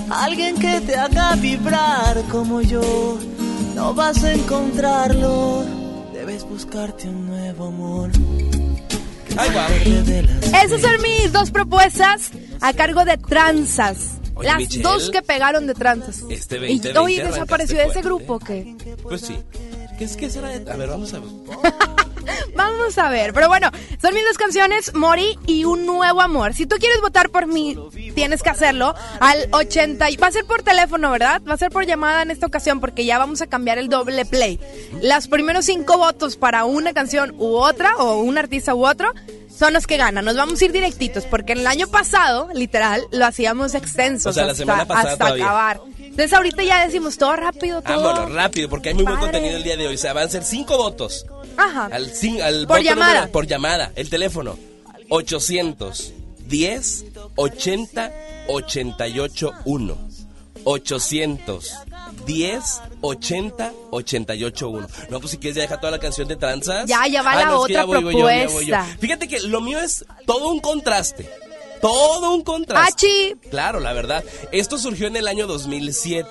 Alguien 0.10 0.56
que 0.58 0.82
te 0.82 0.96
haga 0.96 1.36
vibrar 1.36 2.22
como 2.32 2.62
yo. 2.62 3.18
No 3.76 3.94
vas 3.94 4.24
a 4.24 4.34
encontrarlo. 4.34 5.66
Debes 6.14 6.44
buscarte 6.44 7.08
un 7.08 7.28
nuevo 7.28 7.68
amor. 7.68 8.12
Esas 10.64 10.82
son 10.82 11.02
mis 11.02 11.32
dos 11.32 11.52
propuestas 11.52 12.32
a 12.62 12.74
cargo 12.74 13.04
de 13.04 13.18
Tranzas. 13.18 14.23
Oye, 14.36 14.48
Las 14.48 14.58
Michelle, 14.58 14.84
dos 14.84 15.10
que 15.10 15.22
pegaron 15.22 15.68
de 15.68 15.74
Tranzas. 15.74 16.24
este 16.30 16.56
Y- 16.58 16.80
2020 16.80 17.00
Oye, 17.00 17.16
arrancaste 17.22 17.40
desapareció 17.40 17.78
de 17.78 17.86
ese 17.86 18.02
grupo, 18.02 18.40
¿qué? 18.40 18.76
Pues 19.04 19.22
sí. 19.22 19.38
¿Qué 19.98 20.06
es 20.06 20.18
que 20.18 20.30
será 20.30 20.50
de.? 20.50 20.72
A 20.72 20.76
ver, 20.76 20.90
vamos 20.90 21.14
a 21.14 21.20
ver. 21.20 21.30
Vamos 22.56 22.98
a 22.98 23.10
ver. 23.10 23.34
Pero 23.34 23.48
bueno, 23.50 23.70
son 24.02 24.14
mis 24.14 24.24
dos 24.24 24.38
canciones, 24.38 24.94
Mori 24.94 25.38
y 25.46 25.66
Un 25.66 25.86
Nuevo 25.86 26.22
Amor. 26.22 26.54
Si 26.54 26.66
tú 26.66 26.78
quieres 26.80 27.02
votar 27.02 27.30
por 27.30 27.48
mí, 27.48 27.78
tienes 28.16 28.42
que 28.42 28.50
hacerlo 28.50 28.96
al 29.20 29.50
80. 29.52 30.10
y- 30.10 30.16
Va 30.18 30.28
a 30.28 30.32
ser 30.32 30.46
por 30.46 30.62
teléfono, 30.64 31.12
¿verdad? 31.12 31.42
Va 31.48 31.56
a 31.56 31.58
ser 31.58 31.70
por 31.70 31.86
llamada 31.86 32.22
en 32.22 32.32
esta 32.32 32.46
ocasión 32.48 32.80
porque 32.80 33.06
ya 33.06 33.18
vamos 33.18 33.42
a 33.42 33.48
cambiar 33.48 33.78
el 33.78 33.90
doble 33.90 34.24
play. 34.26 34.60
Los 35.02 35.28
primeros 35.28 35.66
cinco 35.66 35.98
votos 35.98 36.38
para 36.38 36.64
una 36.66 36.94
canción 36.94 37.36
u 37.38 37.56
otra, 37.58 37.96
o 37.98 38.20
un 38.22 38.38
artista 38.38 38.74
u 38.74 38.86
otro, 38.88 39.12
son 39.58 39.74
los 39.74 39.86
que 39.88 39.98
ganan. 39.98 40.26
Nos 40.26 40.36
vamos 40.36 40.62
a 40.62 40.66
ir 40.66 40.72
directitos 40.72 41.26
porque 41.26 41.54
en 41.54 41.60
el 41.60 41.68
año 41.68 41.88
pasado, 41.88 42.50
literal, 42.54 43.04
lo 43.12 43.26
hacíamos 43.26 43.76
extenso. 43.76 44.30
O 44.30 44.34
sea, 44.34 44.46
la 44.46 44.52
hasta, 44.52 44.62
semana 44.64 44.86
pasada 44.86 45.12
hasta 45.14 45.28
acabar. 45.28 45.82
Entonces 46.00 46.34
ahorita 46.34 46.64
ya 46.64 46.86
decimos 46.86 47.18
todo 47.18 47.36
rápido, 47.36 47.82
todo. 47.82 48.04
Vámonos, 48.04 48.32
rápido, 48.34 48.70
porque 48.70 48.90
hay 48.90 48.96
muy 48.96 49.04
buen 49.04 49.16
Padre. 49.18 49.32
contenido 49.32 49.58
el 49.58 49.64
día 49.64 49.78
de 49.78 49.88
hoy. 49.88 49.96
O 49.96 49.98
sea, 49.98 50.14
van 50.14 50.26
a 50.28 50.30
ser 50.30 50.44
cinco 50.44 50.78
votos. 50.78 51.26
Ajá. 51.58 51.86
Al, 51.86 52.06
al 52.42 52.68
Por 52.68 52.78
voto 52.78 52.82
llamada. 52.82 53.14
número- 53.14 53.32
por 53.32 53.48
llamada. 53.48 53.92
El 53.96 54.10
teléfono. 54.10 54.58
810 55.10 57.06
80 57.36 58.12
88 58.48 59.52
1. 59.66 59.98
810 60.66 62.82
80 63.02 63.74
88 63.92 64.70
1. 64.70 64.88
No, 65.10 65.20
pues 65.20 65.32
si 65.32 65.38
quieres 65.38 65.56
ya 65.56 65.62
deja 65.64 65.80
toda 65.80 65.92
la 65.92 66.00
canción 66.00 66.28
de 66.28 66.36
tranzas. 66.36 66.86
Ya, 66.88 67.08
ya 67.08 67.22
va 67.22 67.36
la 67.36 67.46
no, 67.46 67.62
es 67.62 67.68
que 67.68 67.74
ya 67.74 67.86
otra 67.86 68.00
voy, 68.00 68.14
voy 68.14 68.16
yo, 68.22 68.30
ya 68.30 68.48
voy 68.48 68.66
yo. 68.66 68.74
propuesta. 68.74 68.98
Fíjate 69.00 69.28
que 69.28 69.40
lo 69.42 69.62
mío 69.62 69.80
es 69.80 70.06
todo 70.26 70.50
un 70.50 70.60
contraste. 70.60 71.30
Todo 71.82 72.34
un 72.34 72.44
contraste. 72.44 73.08
Achi. 73.08 73.36
Claro, 73.50 73.82
la 73.82 73.92
verdad. 73.92 74.24
Esto 74.54 74.78
surgió 74.78 75.08
en 75.08 75.18
el 75.18 75.28
año 75.28 75.48
2007. 75.48 76.30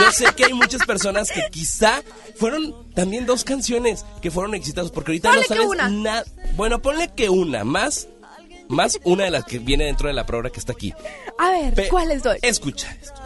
Yo 0.00 0.10
sé 0.10 0.24
que 0.34 0.46
hay 0.46 0.54
muchas 0.54 0.86
personas 0.86 1.30
que 1.30 1.42
quizá 1.50 2.02
fueron 2.36 2.74
también 2.94 3.26
dos 3.26 3.44
canciones 3.44 4.06
que 4.22 4.30
fueron 4.30 4.54
exitosas 4.54 4.90
porque 4.90 5.10
ahorita 5.12 5.28
Ponle 5.28 5.44
no 5.50 5.74
sabes 5.74 5.92
nada. 5.92 6.24
Bueno, 6.54 6.80
ponle 6.80 7.12
que 7.14 7.28
una, 7.28 7.62
más 7.64 8.08
más 8.68 8.98
una 9.04 9.24
de 9.24 9.30
las 9.30 9.44
que 9.44 9.58
viene 9.58 9.84
dentro 9.84 10.08
de 10.08 10.14
la 10.14 10.24
prueba 10.24 10.48
que 10.50 10.58
está 10.58 10.72
aquí. 10.72 10.94
A 11.38 11.50
ver, 11.50 11.74
Pe- 11.74 11.88
¿cuál 11.88 12.10
es 12.10 12.22
doy? 12.22 12.38
Escucha 12.40 12.90
esto. 13.00 13.20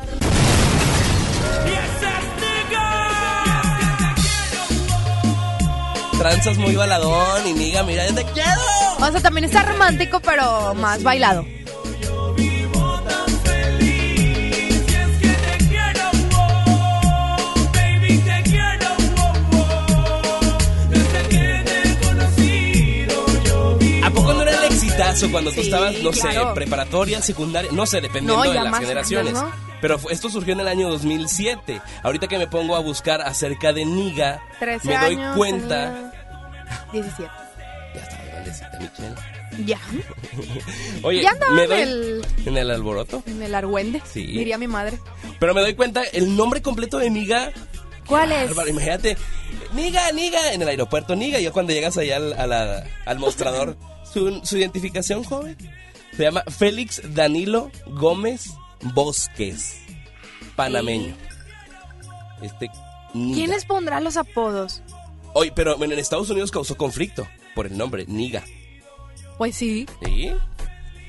Tranzas 6.20 6.58
muy 6.58 6.76
baladón 6.76 7.46
y 7.46 7.54
niga, 7.54 7.82
mira, 7.82 8.06
yo 8.06 8.14
te 8.14 8.24
quiero. 8.24 8.60
O 8.98 9.10
sea, 9.10 9.22
también 9.22 9.44
está 9.44 9.62
romántico, 9.62 10.20
pero 10.20 10.74
más 10.74 11.02
bailado. 11.02 11.46
¿A 24.02 24.10
poco 24.10 24.32
no 24.32 24.42
era 24.42 24.52
el 24.66 24.72
exitazo 24.72 25.30
cuando 25.30 25.52
tú 25.52 25.60
estabas, 25.60 25.94
no 26.02 26.12
sé, 26.12 26.28
preparatoria, 26.54 27.22
secundaria, 27.22 27.70
no 27.72 27.86
sé, 27.86 28.00
dependiendo 28.00 28.36
No, 28.44 28.50
de 28.50 28.54
las 28.54 28.70
más 28.70 28.80
generaciones? 28.80 29.32
grandes, 29.34 29.69
Pero 29.80 29.98
esto 30.10 30.28
surgió 30.30 30.52
en 30.52 30.60
el 30.60 30.68
año 30.68 30.88
2007. 30.90 31.80
Ahorita 32.02 32.28
que 32.28 32.38
me 32.38 32.46
pongo 32.46 32.76
a 32.76 32.80
buscar 32.80 33.20
acerca 33.22 33.72
de 33.72 33.84
Niga, 33.84 34.42
13 34.58 34.88
me 34.88 34.94
doy 34.98 35.14
años. 35.16 35.36
cuenta. 35.36 36.12
tenía 36.92 37.06
17. 37.08 37.30
Ya 37.94 38.00
estaba 38.02 38.24
grandecita, 38.24 38.78
Michelle. 38.78 39.14
Ya. 39.66 39.78
Oye, 41.02 41.22
Ya 41.22 41.30
andaba 41.30 41.64
en 41.64 41.72
el- 41.72 42.26
en 42.46 42.56
el 42.56 42.70
alboroto. 42.70 43.22
En 43.26 43.42
el 43.42 43.54
argüende. 43.54 44.00
Sí. 44.04 44.26
Diría 44.26 44.58
mi 44.58 44.68
madre. 44.68 44.98
Pero 45.38 45.54
me 45.54 45.60
doy 45.60 45.74
cuenta, 45.74 46.02
el 46.12 46.36
nombre 46.36 46.62
completo 46.62 46.98
de 46.98 47.10
Niga. 47.10 47.50
¿Cuál 48.06 48.32
es? 48.32 48.48
Bárbaro, 48.48 48.70
imagínate, 48.70 49.16
Niga, 49.72 50.10
Niga, 50.12 50.52
en 50.52 50.62
el 50.62 50.68
aeropuerto, 50.68 51.14
Niga. 51.16 51.38
Y 51.40 51.44
yo 51.44 51.52
cuando 51.52 51.72
llegas 51.72 51.96
allá 51.96 52.16
al, 52.16 52.32
a 52.34 52.46
la- 52.46 52.84
al 53.06 53.18
mostrador, 53.18 53.76
su, 54.12 54.40
su 54.44 54.56
identificación, 54.58 55.24
joven, 55.24 55.56
se 56.16 56.22
llama 56.24 56.42
Félix 56.48 57.00
Danilo 57.14 57.70
Gómez 57.86 58.50
Bosques, 58.82 59.80
panameño. 60.56 61.14
Este, 62.42 62.70
Niga. 63.14 63.34
¿Quién 63.34 63.50
les 63.50 63.64
pondrá 63.64 64.00
los 64.00 64.16
apodos? 64.16 64.82
Oye, 65.34 65.52
pero 65.54 65.76
bueno, 65.76 65.92
en 65.94 65.98
Estados 65.98 66.30
Unidos 66.30 66.50
causó 66.50 66.76
conflicto 66.76 67.26
por 67.54 67.66
el 67.66 67.76
nombre, 67.76 68.04
Niga. 68.06 68.42
Pues 69.38 69.56
sí, 69.56 69.86
¿Sí? 70.04 70.30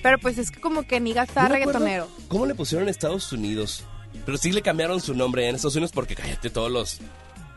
pero 0.02 0.18
pues 0.20 0.38
es 0.38 0.52
que 0.52 0.60
como 0.62 0.84
que 0.84 1.00
Niga 1.00 1.24
está 1.24 1.44
No 1.44 1.50
me 1.50 1.56
acuerdo 1.58 1.80
reggaetonero. 1.80 2.08
¿Cómo 2.28 2.46
le 2.46 2.56
pusieron 2.56 2.84
en 2.88 2.90
Estados 2.90 3.32
Unidos? 3.32 3.84
Pero 4.26 4.38
sí 4.38 4.52
le 4.52 4.62
cambiaron 4.62 5.00
su 5.02 5.14
nombre 5.14 5.48
en 5.48 5.56
Estados 5.56 5.76
Unidos 5.76 5.92
porque 5.94 6.16
cállate, 6.16 6.50
todos 6.50 6.72
los 6.72 7.00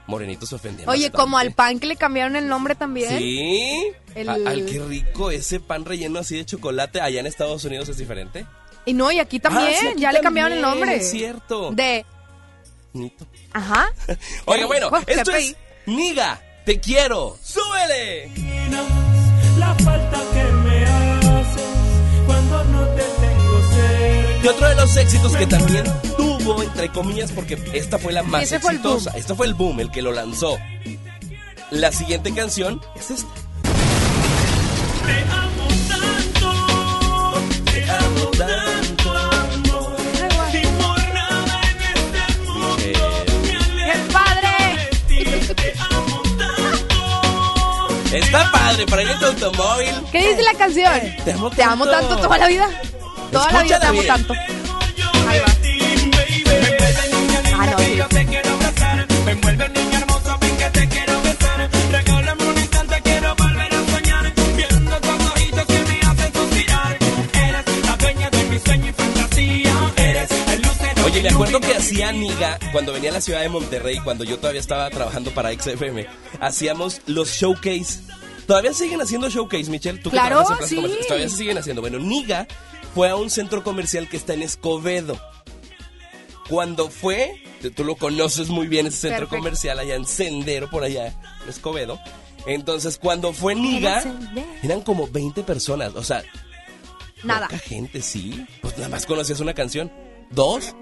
morenitos 0.06 0.48
se. 0.48 0.56
Oye, 0.56 0.76
bastante. 0.84 1.10
como 1.12 1.38
al 1.38 1.52
pan 1.52 1.78
que 1.78 1.86
le 1.86 1.96
cambiaron 1.96 2.36
el 2.36 2.46
nombre 2.48 2.74
también. 2.74 3.18
Sí. 3.18 3.92
El- 4.14 4.28
A- 4.28 4.34
al 4.34 4.64
qué 4.66 4.78
rico 4.80 5.30
ese 5.30 5.60
pan 5.60 5.84
relleno 5.84 6.18
así 6.18 6.36
de 6.36 6.44
chocolate 6.44 7.00
allá 7.00 7.20
en 7.20 7.26
Estados 7.26 7.64
Unidos 7.64 7.88
es 7.88 7.96
diferente. 7.98 8.46
Y 8.86 8.92
no, 8.92 9.10
y 9.10 9.18
aquí 9.18 9.40
también, 9.40 9.68
Ah, 9.74 9.76
sí, 9.80 9.86
aquí 9.88 10.00
ya 10.00 10.12
le 10.12 10.20
cambiaron 10.20 10.52
el 10.52 10.60
también, 10.60 10.80
nombre. 10.80 10.96
Es 11.00 11.10
cierto. 11.10 11.70
De, 11.72 12.04
Nito. 12.92 13.26
ajá. 13.52 13.88
Oiga, 14.44 14.66
bueno, 14.66 14.88
Oh, 14.92 15.00
esto 15.06 15.32
es 15.32 15.56
Niga, 15.86 16.40
te 16.64 16.78
quiero, 16.80 17.38
súbele. 17.42 18.30
La 19.58 19.74
falta 19.76 20.18
que 20.32 20.42
me 20.44 20.84
haces 20.84 21.64
cuando 22.26 22.64
no 22.64 22.86
te 22.88 23.02
tengo 23.02 23.62
cerca. 23.72 24.44
Y 24.44 24.48
otro 24.48 24.68
de 24.68 24.74
los 24.74 24.96
éxitos 24.96 25.36
que 25.36 25.46
también 25.46 25.84
tuvo, 26.16 26.62
entre 26.62 26.88
comillas, 26.90 27.32
porque 27.32 27.58
esta 27.72 27.98
fue 27.98 28.12
la 28.12 28.22
más 28.22 28.42
Ese 28.44 28.60
fue 28.60 28.72
exitosa. 28.72 29.10
boom. 29.10 29.20
Esto 29.20 29.36
fue 29.36 29.46
el 29.46 29.54
boom, 29.54 29.80
el 29.80 29.90
que 29.90 30.02
lo 30.02 30.12
lanzó. 30.12 30.58
La 31.70 31.90
siguiente 31.92 32.32
canción 32.34 32.80
es 32.96 33.10
esta. 33.10 33.28
Te 35.06 35.20
amo 35.32 35.53
Está 48.14 48.50
padre 48.52 48.86
para 48.86 49.02
ir 49.02 49.10
en 49.10 49.18
tu 49.18 49.26
automóvil. 49.26 49.90
¿Qué 50.12 50.18
dice 50.28 50.42
la 50.42 50.54
canción? 50.54 50.92
Te 51.24 51.32
amo 51.32 51.50
Te 51.50 51.62
amo 51.64 51.84
tanto. 51.86 52.16
toda 52.16 52.38
la 52.38 52.46
vida. 52.46 52.68
Toda 53.32 53.50
la 53.50 53.62
vida 53.62 53.80
te 53.80 53.86
amo 53.86 54.00
bien. 54.00 54.06
tanto. 54.06 54.34
Ahí 55.28 55.40
va. 55.40 55.46
Ah, 57.56 57.66
no, 57.66 57.78
sí. 57.78 58.00
Oye, 71.14 71.22
me 71.22 71.28
acuerdo 71.28 71.60
que 71.60 71.74
hacía 71.74 72.10
Niga 72.12 72.58
cuando 72.72 72.92
venía 72.92 73.10
a 73.10 73.14
la 73.14 73.20
ciudad 73.20 73.40
de 73.40 73.48
Monterrey, 73.48 73.98
cuando 74.02 74.24
yo 74.24 74.38
todavía 74.38 74.60
estaba 74.60 74.90
trabajando 74.90 75.30
para 75.32 75.52
XFM. 75.52 76.06
Hacíamos 76.40 77.00
los 77.06 77.30
showcase. 77.30 78.00
Todavía 78.48 78.72
siguen 78.74 79.00
haciendo 79.00 79.30
showcase, 79.30 79.70
Michelle. 79.70 79.98
¿Tú 80.00 80.10
que 80.10 80.16
Claro, 80.16 80.44
plazas 80.44 80.68
sí. 80.68 80.74
comerciales, 80.76 81.06
Todavía 81.06 81.28
se 81.28 81.36
siguen 81.36 81.58
haciendo. 81.58 81.82
Bueno, 81.82 81.98
Niga 82.00 82.46
fue 82.94 83.08
a 83.10 83.16
un 83.16 83.30
centro 83.30 83.62
comercial 83.62 84.08
que 84.08 84.16
está 84.16 84.34
en 84.34 84.42
Escobedo. 84.42 85.18
Cuando 86.48 86.90
fue, 86.90 87.40
tú- 87.76 87.84
lo 87.84 87.94
conoces 87.96 88.48
muy 88.48 88.66
bien, 88.66 88.86
ese 88.86 88.96
centro 88.98 89.20
Perfecto. 89.20 89.36
comercial 89.36 89.78
allá 89.78 89.94
en 89.94 90.06
Sendero, 90.06 90.68
por 90.68 90.82
allá 90.84 91.06
en 91.06 91.48
Escobedo. 91.48 91.98
Entonces, 92.46 92.98
cuando 92.98 93.32
fue 93.32 93.54
Niga, 93.54 94.02
eran 94.62 94.80
como 94.82 95.06
20 95.06 95.42
personas. 95.44 95.94
O 95.94 96.02
sea, 96.02 96.22
Nada. 97.22 97.46
Poca 97.48 97.58
gente, 97.58 98.02
sí. 98.02 98.44
Pues 98.60 98.76
nada 98.76 98.90
más 98.90 99.06
conocías 99.06 99.40
una 99.40 99.54
canción. 99.54 99.90
¿Dos? 100.30 100.74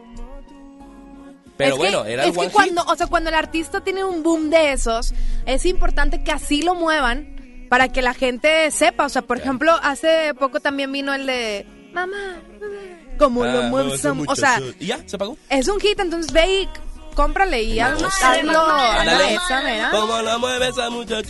Pero 1.57 1.71
Es 1.71 1.75
que- 1.75 1.79
bueno, 1.79 2.05
era 2.05 2.25
es 2.25 2.31
que 2.37 2.49
cuando, 2.51 2.83
hit. 2.83 2.91
o 2.91 2.97
sea, 2.97 3.07
cuando 3.07 3.29
el 3.31 3.35
artista 3.37 3.83
tiene 3.83 4.05
un 4.05 4.23
boom 4.23 4.51
de 4.51 4.73
esos, 4.73 5.12
es 5.47 5.67
importante 5.67 6.23
que 6.25 6.33
así 6.33 6.62
lo 6.62 6.75
muevan 6.75 7.67
para 7.69 7.88
que 7.88 8.03
la 8.03 8.15
gente 8.15 8.71
sepa. 8.71 9.05
O 9.05 9.09
sea, 9.09 9.23
por 9.23 9.38
ejemplo, 9.38 9.73
hace 9.83 10.35
poco 10.35 10.61
también 10.61 10.91
vino 10.93 11.12
el 11.15 11.27
de 11.27 11.67
Mamá, 11.93 12.17
mamá", 12.61 13.17
como 13.19 13.45
lo 13.45 13.62
Ah, 13.65 13.69
mueve 13.69 13.95
esa 13.95 14.09
esa- 14.11 14.12
O 14.27 14.35
sea, 14.35 14.59
muchacha. 14.61 14.77
¿Y 14.81 14.87
ya? 14.87 15.01
¿Se 15.07 15.17
apagó? 15.17 15.37
es 15.51 15.69
un 15.69 15.79
hit, 15.79 16.01
entonces 16.01 16.33
ve 16.33 16.62
y 16.62 16.69
cómprale 17.15 17.62
y 17.62 17.79
hazlo, 17.79 18.09
hazlo, 18.09 18.59
Ándale. 18.61 19.37
hazlo 19.37 19.45
esa, 19.45 19.62
mira. 19.62 19.91
¿Cómo 19.91 20.23
la 20.23 20.38
mueve? 20.38 20.71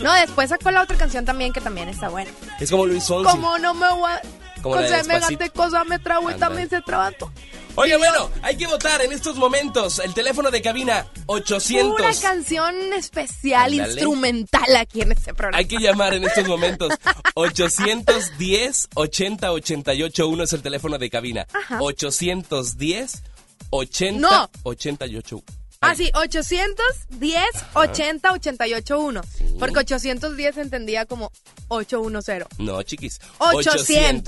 No, 0.01 0.13
después 0.13 0.49
sacó 0.49 0.71
la 0.71 0.81
otra 0.83 0.97
canción 0.97 1.25
también 1.25 1.51
que 1.51 1.59
también 1.59 1.89
está 1.89 2.07
buena. 2.07 2.31
Es 2.59 2.71
como 2.71 2.85
Luis 2.85 3.05
Fonsi. 3.05 3.29
Como 3.29 3.57
no 3.57 3.73
me 3.73 3.89
voy 3.91 4.09
a... 4.11 4.21
Como 4.63 4.75
Con 4.75 4.87
semejante 4.87 5.49
cosa 5.49 5.83
me 5.83 5.99
trago 5.99 6.31
y 6.31 6.35
también 6.35 6.69
se 6.69 6.81
trabato. 6.81 7.29
Oye, 7.75 7.97
bueno, 7.97 8.29
hay 8.41 8.55
que 8.55 8.65
votar 8.65 9.01
en 9.01 9.11
estos 9.11 9.35
momentos. 9.35 9.99
El 9.99 10.13
teléfono 10.13 10.51
de 10.51 10.61
cabina, 10.61 11.05
800. 11.25 11.99
Una 11.99 12.13
canción 12.21 12.73
especial, 12.93 13.73
instrumental 13.73 14.73
aquí 14.77 15.01
en 15.01 15.11
este 15.11 15.33
programa. 15.33 15.57
Hay 15.57 15.65
que 15.65 15.79
llamar 15.79 16.13
en 16.13 16.23
estos 16.23 16.47
momentos. 16.47 16.93
810 17.33 18.87
80 18.93 19.51
88 19.51 20.27
1 20.29 20.43
es 20.43 20.53
el 20.53 20.61
teléfono 20.61 20.97
de 20.97 21.09
cabina. 21.09 21.45
Ajá. 21.51 21.79
810 21.81 23.21
80 23.69 24.19
No. 24.19 24.49
88 24.63 25.43
Ah, 25.83 25.95
sí, 25.95 26.09
810 26.13 27.43
80 27.73 28.31
88 28.31 28.99
1. 28.99 29.21
Porque 29.59 29.79
810 29.79 30.55
se 30.55 30.61
entendía 30.61 31.05
como 31.05 31.31
810. 31.69 32.45
No, 32.59 32.81
chiquis. 32.83 33.19
810 33.39 34.23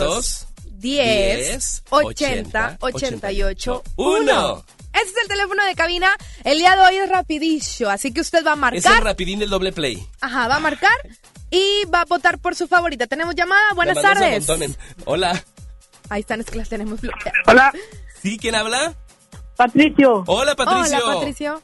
80 1.89 2.77
88 2.79 3.83
1. 3.95 4.65
Ese 4.93 5.03
es 5.09 5.17
el 5.23 5.27
teléfono 5.27 5.65
de 5.65 5.75
cabina. 5.75 6.15
El 6.43 6.57
día 6.57 6.75
de 6.75 6.81
hoy 6.81 6.95
es 6.97 7.09
rapidillo, 7.09 7.89
así 7.89 8.13
que 8.13 8.21
usted 8.21 8.45
va 8.45 8.51
a 8.53 8.69
Es 8.69 8.85
el 8.85 8.91
marcar. 8.91 9.03
rapidín 9.03 9.39
del 9.39 9.49
doble 9.49 9.71
play. 9.73 10.05
Ajá, 10.21 10.47
va 10.47 10.55
a 10.55 10.59
marcar 10.59 10.95
y 11.51 11.83
va 11.93 12.01
a 12.01 12.05
votar 12.05 12.39
por 12.39 12.55
su 12.55 12.67
favorita. 12.67 13.07
Tenemos 13.07 13.35
llamada. 13.35 13.73
Buenas 13.73 14.01
tardes. 14.01 14.47
Hola. 15.05 15.43
Ahí 16.09 16.21
están, 16.21 16.39
es 16.39 16.45
que 16.45 16.57
las 16.57 16.69
tenemos 16.69 17.01
bloqueadas. 17.01 17.41
Hola, 17.47 17.73
¿Sí? 18.21 18.37
¿Quién 18.37 18.55
habla? 18.55 18.95
Patricio. 19.55 20.23
Hola, 20.27 20.55
Patricio. 20.55 20.97
Hola, 20.97 21.15
Patricio. 21.15 21.61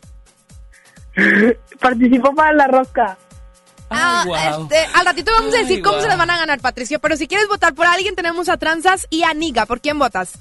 Participó 1.80 2.34
para 2.34 2.54
la 2.54 2.68
rosca. 2.68 3.18
Ah, 3.90 4.24
este, 4.58 4.78
al 4.94 5.06
ratito 5.06 5.34
vamos 5.34 5.54
a 5.54 5.58
decir 5.58 5.78
Ay, 5.78 5.82
cómo 5.82 6.00
se 6.00 6.08
las 6.08 6.18
van 6.18 6.30
a 6.30 6.38
ganar, 6.38 6.62
Patricio. 6.62 7.00
Pero 7.00 7.18
si 7.18 7.28
quieres 7.28 7.48
votar 7.50 7.76
por 7.76 7.86
alguien, 7.86 8.16
tenemos 8.16 8.48
a 8.48 8.56
Tranzas 8.56 9.06
y 9.10 9.24
a 9.24 9.34
Niga. 9.34 9.66
¿Por 9.66 9.82
quién 9.82 10.00
votas? 10.00 10.40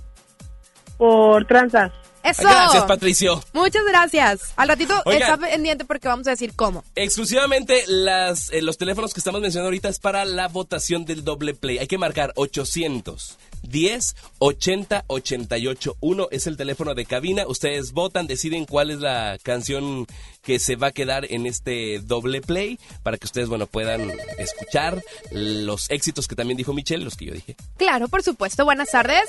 Por 0.97 1.47
tranzas. 1.47 1.91
Eso. 2.23 2.43
Gracias, 2.43 2.85
Patricio. 2.85 3.43
Muchas 3.55 3.83
gracias. 3.87 4.53
Al 4.57 4.69
ratito 4.69 4.95
Oigan. 5.07 5.23
está 5.23 5.37
pendiente 5.39 5.85
porque 5.85 6.07
vamos 6.07 6.27
a 6.27 6.31
decir 6.31 6.55
cómo. 6.55 6.85
Exclusivamente 6.95 7.83
las, 7.87 8.53
eh, 8.53 8.61
los 8.61 8.77
teléfonos 8.77 9.15
que 9.15 9.21
estamos 9.21 9.41
mencionando 9.41 9.69
ahorita 9.69 9.89
es 9.89 9.99
para 9.99 10.25
la 10.27 10.49
votación 10.49 11.07
del 11.07 11.25
doble 11.25 11.55
play. 11.55 11.79
Hay 11.79 11.87
que 11.87 11.97
marcar 11.99 12.33
800 12.37 13.39
10 13.63 14.17
80 14.39 15.05
88 15.07 15.97
1 16.01 16.29
es 16.31 16.47
el 16.47 16.57
teléfono 16.57 16.95
de 16.95 17.05
cabina. 17.05 17.47
Ustedes 17.47 17.93
votan, 17.93 18.27
deciden 18.27 18.67
cuál 18.67 18.91
es 18.91 18.99
la 18.99 19.39
canción 19.43 20.07
que 20.43 20.59
se 20.59 20.77
va 20.77 20.89
a 20.89 20.93
quedar 20.93 21.27
en 21.31 21.47
este 21.47 22.01
doble 22.01 22.41
play 22.41 22.79
para 23.03 23.19
que 23.19 23.27
ustedes 23.27 23.49
bueno 23.49 23.67
puedan 23.67 24.11
escuchar 24.39 25.03
los 25.31 25.91
éxitos 25.91 26.27
que 26.27 26.37
también 26.37 26.57
dijo 26.57 26.73
Michelle, 26.73 27.05
los 27.05 27.17
que 27.17 27.27
yo 27.27 27.35
dije. 27.35 27.57
Claro, 27.77 28.09
por 28.09 28.23
supuesto. 28.23 28.65
Buenas 28.65 28.91
tardes. 28.91 29.29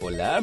Hola. 0.00 0.42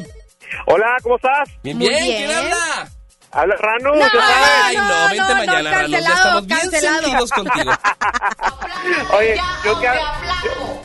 Hola, 0.68 0.98
¿cómo 1.02 1.16
estás? 1.16 1.50
Bien, 1.64 1.78
bien. 1.78 1.92
bien. 1.92 2.18
¿Quién 2.18 2.32
habla? 2.32 2.92
Habla 3.36 3.56
Rano. 3.58 3.94
No, 3.96 4.02
sabes. 4.02 4.24
Ay, 4.64 4.78
no, 4.78 4.84
no, 4.88 5.08
vente 5.10 5.18
no, 5.18 5.36
mañana, 5.36 5.62
no, 5.72 5.72
Rano, 5.76 5.88
Ya 5.90 5.98
estamos 6.00 6.46
bien 6.48 6.60
cancelado. 6.62 7.02
sentidos 7.02 7.30
contigo. 7.32 7.72
Oye, 9.18 9.36
yo 9.66 9.80
que, 9.80 9.88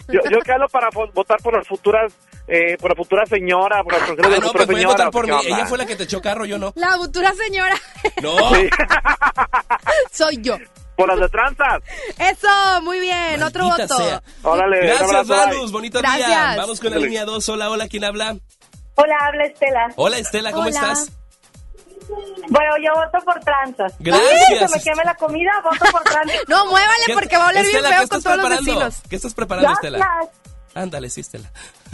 yo, 0.09 0.21
yo, 0.31 0.39
que 0.41 0.53
hablo 0.53 0.69
para 0.69 0.89
votar 1.15 1.39
por 1.43 1.57
las 1.57 1.69
futuras, 1.69 2.13
eh, 2.49 2.77
por 2.81 2.91
la 2.91 2.97
futura 2.97 3.25
señora, 3.27 3.85
por 3.85 3.93
la 3.93 3.99
futura, 4.01 4.29
Ah, 4.29 4.31
no, 4.31 4.47
futura 4.49 4.67
pues 4.67 4.79
señora. 4.79 4.93
votar 4.93 5.11
por 5.13 5.25
¿qué 5.27 5.31
mí. 5.33 5.39
onda? 5.39 5.49
Ella 5.57 5.67
fue 5.67 5.79
la 5.79 5.87
que 5.87 5.95
te 5.97 6.03
echó 6.05 6.21
carro, 6.21 6.45
yo 6.45 6.59
no. 6.59 6.73
La 6.75 6.93
futura 6.97 7.33
señora 7.35 7.77
No. 8.23 8.35
soy 10.13 10.39
yo. 10.43 10.57
Por 10.97 11.09
las 11.09 11.21
de 11.21 11.29
tranzas. 11.29 11.83
Eso, 12.19 12.83
muy 12.83 13.01
bien. 13.01 13.43
Otro 13.43 13.65
voto. 13.69 13.97
sea. 13.97 14.23
Órale, 14.43 14.87
Gracias. 14.87 15.27
Manus. 15.29 15.73
Bonito 15.73 16.01
día. 16.03 16.57
Vamos 16.59 16.81
con 16.81 16.91
la 16.91 16.99
línea 16.99 17.25
2. 17.25 17.49
Hola, 17.49 17.71
hola. 17.71 17.89
¿Quién 17.89 18.05
habla? 18.05 18.37
Hola, 18.97 19.15
habla 19.23 19.45
Estela. 19.45 19.87
Hola, 19.97 20.19
Estela. 20.19 20.51
¿Cómo 20.51 20.63
Hola. 20.67 20.71
estás? 20.71 21.11
Bueno, 22.49 22.71
yo 22.85 22.93
voto 22.95 23.25
por 23.25 23.41
tranzas. 23.41 23.93
Gracias. 23.99 24.31
Uy, 24.51 24.59
se 24.69 24.77
me 24.77 24.83
queme 24.83 25.05
la 25.05 25.15
comida, 25.15 25.51
voto 25.63 25.85
por 25.93 26.03
tranzas. 26.03 26.37
No, 26.49 26.67
muévale 26.67 27.05
¿Qué- 27.07 27.15
porque 27.15 27.37
va 27.37 27.47
a 27.47 27.49
oler 27.51 27.63
bien 27.65 27.77
Estela, 27.77 27.89
¿qué 27.91 27.95
feo 27.97 28.05
estás 28.05 28.17
con 28.17 28.23
todos 28.25 28.37
los 28.37 28.47
preparando? 28.47 28.73
vecinos. 28.89 29.03
¿Qué 29.09 29.17
estás 29.17 29.35
preparando, 29.35 29.73
Estela? 29.73 30.09
Ándale, 30.75 31.11
sí, 31.11 31.21
Estela. 31.21 31.51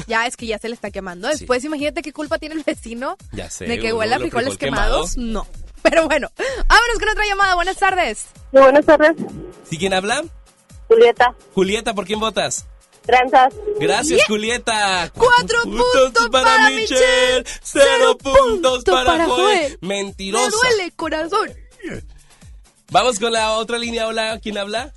Ya 0.06 0.26
es 0.26 0.36
que 0.36 0.46
ya 0.46 0.58
se 0.58 0.68
le 0.68 0.74
está 0.74 0.90
quemando. 0.90 1.28
Después, 1.28 1.64
imagínate 1.64 2.02
qué 2.02 2.12
culpa 2.12 2.38
tiene 2.38 2.54
el 2.56 2.62
vecino 2.62 3.16
Ya 3.32 3.48
sé. 3.50 3.64
de 3.66 3.78
que 3.78 3.92
huele 3.92 4.14
a 4.14 4.18
frijoles 4.18 4.48
frijol 4.54 4.58
quemado. 4.58 4.92
quemados. 4.92 5.16
No. 5.16 5.46
Pero 5.82 6.04
bueno, 6.06 6.28
vámonos 6.68 6.98
con 6.98 7.08
otra 7.08 7.24
llamada. 7.26 7.54
Buenas 7.54 7.76
tardes. 7.76 8.18
Sí, 8.50 8.58
buenas 8.58 8.84
tardes. 8.84 9.12
¿Sí 9.70 9.78
quién 9.78 9.94
habla? 9.94 10.22
Julieta. 10.88 11.34
Julieta, 11.54 11.94
¿por 11.94 12.04
quién 12.06 12.20
votas? 12.20 12.66
Tranzas. 13.06 13.54
Gracias, 13.78 14.24
Julieta. 14.26 15.10
Cuatro 15.14 15.62
puntos 15.62 16.28
para 16.30 16.70
Michelle, 16.70 17.44
Cero 17.62 18.18
puntos 18.18 18.84
punto 18.84 18.92
para, 18.92 19.04
para 19.06 19.24
Joel. 19.26 19.58
Joel. 19.58 19.78
Me 19.80 19.88
Mentirosa. 20.04 20.50
duele, 20.50 20.90
corazón. 20.96 21.50
Vamos 22.90 23.18
con 23.18 23.32
la 23.32 23.52
otra 23.52 23.78
línea. 23.78 24.06
Hola, 24.08 24.38
¿quién 24.42 24.58
habla? 24.58 24.92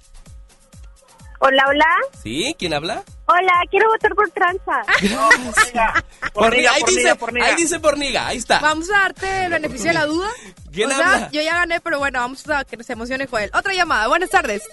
Hola, 1.41 1.63
hola. 1.69 1.86
¿Sí? 2.21 2.54
¿Quién 2.60 2.73
habla? 2.73 3.04
Hola, 3.25 3.54
quiero 3.71 3.88
votar 3.89 4.13
por 4.13 4.30
tranza. 4.32 4.84
Porniga, 6.34 6.73
ahí, 6.73 6.82
porniga, 6.82 7.02
dice, 7.04 7.15
porniga. 7.15 7.45
ahí 7.45 7.56
dice 7.56 7.80
Porniga, 7.80 8.28
ahí 8.28 8.38
está. 8.38 8.60
Vamos 8.60 8.89
a 8.89 8.99
darte 8.99 9.45
el 9.45 9.52
beneficio 9.52 9.88
de 9.88 9.93
la 9.93 10.06
duda. 10.06 10.30
¿Quién 10.73 10.91
o 10.91 10.95
sea, 10.95 11.13
habla? 11.13 11.30
yo 11.32 11.41
ya 11.41 11.56
gané, 11.56 11.80
pero 11.80 11.97
bueno, 11.99 12.19
vamos 12.19 12.47
a 12.49 12.63
que 12.65 12.84
se 12.84 12.93
emocione 12.93 13.25
Joel. 13.28 13.49
Otra 13.54 13.73
llamada. 13.73 14.08
Buenas 14.08 14.30
tardes. 14.30 14.63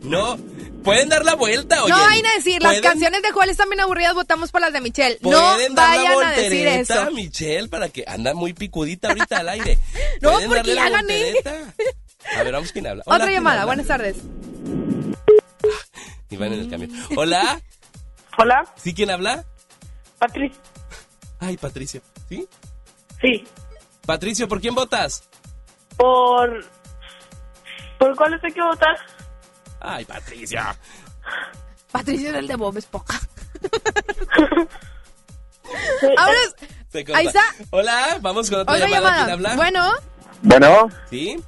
No, 0.00 0.36
pueden 0.84 1.08
dar 1.08 1.24
la 1.24 1.34
vuelta, 1.34 1.82
oye. 1.84 1.92
no 1.92 1.98
vayan 2.00 2.26
a 2.26 2.32
decir, 2.34 2.60
las 2.62 2.72
¿Pueden- 2.72 2.82
canciones 2.82 3.22
de 3.22 3.30
Joel 3.30 3.48
están 3.50 3.68
bien 3.70 3.80
aburridas, 3.80 4.12
votamos 4.14 4.50
por 4.52 4.60
las 4.60 4.72
de 4.72 4.80
Michelle. 4.82 5.18
No 5.22 5.30
dar 5.30 5.70
la 5.70 5.74
vayan 5.86 6.22
a 6.22 6.30
decir 6.32 6.66
eso. 6.66 7.10
Michelle, 7.12 7.68
para 7.68 7.88
que 7.88 8.04
anda 8.06 8.34
muy 8.34 8.52
picudita 8.52 9.08
ahorita 9.08 9.38
al 9.38 9.48
aire. 9.50 9.78
No, 10.20 10.32
¿Pueden 10.32 10.50
porque 10.50 10.74
ya 10.74 10.88
gané. 10.88 11.34
A 12.36 12.42
ver, 12.42 12.52
vamos 12.52 12.72
quién 12.72 12.86
habla. 12.86 13.02
Hola, 13.06 13.16
Otra 13.16 13.26
¿quién 13.26 13.36
llamada, 13.38 13.60
habla? 13.62 13.66
buenas 13.66 13.86
tardes. 13.86 14.16
Y 16.30 16.36
van 16.36 16.52
en 16.52 16.60
el 16.60 16.70
camión. 16.70 16.90
Hola, 17.16 17.60
Hola, 18.38 18.64
¿sí 18.76 18.92
quién 18.94 19.10
habla? 19.10 19.44
Patricia. 20.18 20.60
Ay, 21.38 21.56
Patricio. 21.56 22.02
¿Sí? 22.28 22.48
Sí. 23.20 23.46
Patricio, 24.04 24.48
¿por 24.48 24.60
quién 24.60 24.74
votas? 24.74 25.28
Por... 25.96 26.64
¿Por 27.98 28.14
cuál 28.16 28.38
hay 28.42 28.52
que 28.52 28.62
votar? 28.62 28.96
Ay, 29.80 30.04
Patricio. 30.04 30.60
Patricio 31.90 32.28
era 32.30 32.38
el 32.40 32.46
de 32.46 32.56
Bob 32.56 32.76
Esponja. 32.76 33.20
Ahora, 36.18 36.38
ahí 37.14 37.26
está. 37.26 37.42
Hola, 37.70 38.18
vamos 38.20 38.50
con 38.50 38.60
otra, 38.60 38.74
Otra 38.74 38.88
llamada. 38.88 39.24
¿Quién 39.24 39.26
llamada. 39.28 39.32
habla? 39.32 39.56
Bueno, 39.56 39.90
Bueno, 40.42 40.88
¿Sí? 41.10 41.42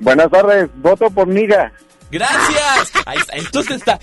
buenas 0.00 0.30
tardes. 0.30 0.68
Voto 0.76 1.10
por 1.10 1.28
Niga. 1.28 1.72
¡Gracias! 2.10 2.92
Ahí 3.06 3.18
está. 3.18 3.36
Entonces 3.36 3.76
está. 3.76 3.98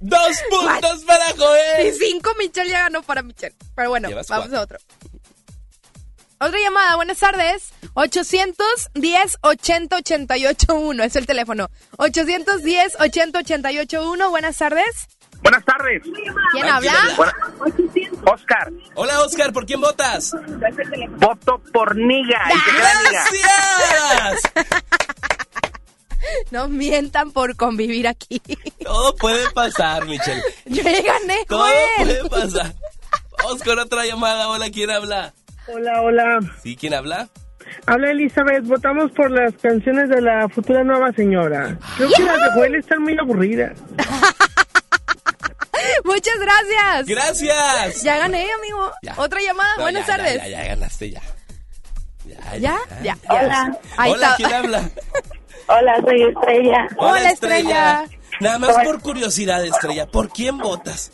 ¡Dos 0.00 0.38
puntos 0.50 1.04
para 1.04 1.30
y 1.30 1.38
Joel! 1.38 1.94
cinco 1.98 2.30
Michelle 2.38 2.70
ya 2.70 2.80
ganó 2.82 3.02
para 3.02 3.22
Michelle. 3.22 3.54
Pero 3.74 3.90
bueno, 3.90 4.08
Llevas 4.08 4.28
vamos 4.28 4.46
cuatro. 4.48 4.60
a 4.60 4.62
otro. 4.62 4.78
Otra 6.40 6.58
llamada, 6.60 6.94
buenas 6.96 7.18
tardes. 7.18 7.70
810 7.94 9.38
80 9.40 9.96
88 9.96 10.74
1 10.74 11.02
es 11.02 11.16
el 11.16 11.26
teléfono. 11.26 11.68
810 11.96 12.96
80 13.00 13.38
88 13.40 14.10
1 14.12 14.30
buenas 14.30 14.56
tardes. 14.56 15.08
Buenas 15.42 15.64
tardes. 15.64 16.02
¿Quién 16.52 16.64
Ay, 16.64 16.70
habla? 16.70 16.92
Oscar, 18.24 18.72
Hola, 18.94 19.20
Oscar, 19.22 19.52
¿por 19.52 19.66
quién 19.66 19.80
votas? 19.80 20.32
voto 21.16 21.60
por. 21.72 21.96
Y 21.98 22.04
Niga. 22.04 22.40
¡Gracias! 22.76 24.42
No 26.50 26.68
mientan 26.68 27.30
por 27.32 27.56
convivir 27.56 28.08
aquí. 28.08 28.40
Todo 28.82 29.14
puede 29.16 29.50
pasar, 29.50 30.06
Michelle. 30.06 30.42
Yo 30.66 30.82
ya 30.82 31.02
gané, 31.02 31.44
Todo 31.46 31.66
puede 31.98 32.28
pasar. 32.28 32.74
Vamos 33.38 33.62
con 33.62 33.78
otra 33.78 34.04
llamada. 34.06 34.48
Hola, 34.48 34.70
¿quién 34.70 34.90
habla? 34.90 35.32
Hola, 35.68 36.02
hola. 36.02 36.38
¿Sí? 36.62 36.76
¿Quién 36.76 36.94
habla? 36.94 37.28
Habla 37.86 38.10
Elizabeth. 38.10 38.64
Votamos 38.64 39.12
por 39.12 39.30
las 39.30 39.52
canciones 39.60 40.08
de 40.08 40.20
la 40.22 40.48
futura 40.48 40.82
nueva 40.82 41.12
señora. 41.12 41.78
Creo 41.96 42.08
que 42.16 42.22
las 42.22 42.40
de 42.40 42.50
Joel 42.54 42.74
están 42.76 43.02
muy 43.02 43.16
aburridas. 43.18 43.78
Muchas 46.04 46.34
gracias. 46.40 47.06
¡Gracias! 47.06 48.02
Ya 48.02 48.18
gané, 48.18 48.46
amigo. 48.52 48.92
Ya. 49.02 49.14
Otra 49.16 49.40
llamada, 49.40 49.74
No, 49.76 49.82
buenas 49.82 50.06
ya, 50.06 50.16
tardes. 50.16 50.36
Ya, 50.36 50.48
ya, 50.48 50.64
ganaste, 50.64 51.10
ya. 51.10 51.22
Ya, 52.24 52.56
¿Ya? 52.58 52.78
Ya. 53.02 53.18
Hola. 53.28 53.78
Ahí 53.96 54.12
Hola. 54.12 54.34
¿quién 54.36 54.52
habla? 54.52 54.90
Hola, 55.68 56.00
soy 56.04 56.22
Estrella. 56.22 56.88
Hola, 56.96 57.30
Estrella. 57.30 58.04
Nada 58.40 58.58
más 58.58 58.76
por 58.84 59.00
curiosidad, 59.00 59.64
Estrella, 59.64 60.06
¿por 60.06 60.28
quién 60.30 60.58
votas? 60.58 61.12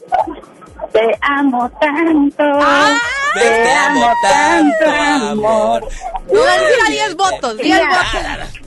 Te 0.92 1.18
amo 1.22 1.70
tanto. 1.80 2.42
Ah, 2.44 2.96
Te 3.34 3.72
amo 3.72 4.06
tanto, 4.22 4.84
amor. 5.30 5.88
No 6.32 6.40
van 6.40 6.48
a 6.58 6.62
decir 6.62 6.82
a 6.86 6.90
10 6.90 7.16
votos, 7.16 7.56
10 7.58 7.80
votos. 7.80 8.60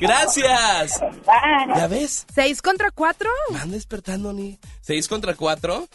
Gracias. 0.00 1.00
Bye. 1.00 1.74
¿Ya 1.76 1.86
ves? 1.88 2.26
¿Seis 2.34 2.62
contra 2.62 2.90
cuatro? 2.90 3.30
Van 3.50 3.70
despertando, 3.70 4.32
ni. 4.32 4.58
¿Seis 4.80 5.08
contra 5.08 5.34
cuatro? 5.34 5.86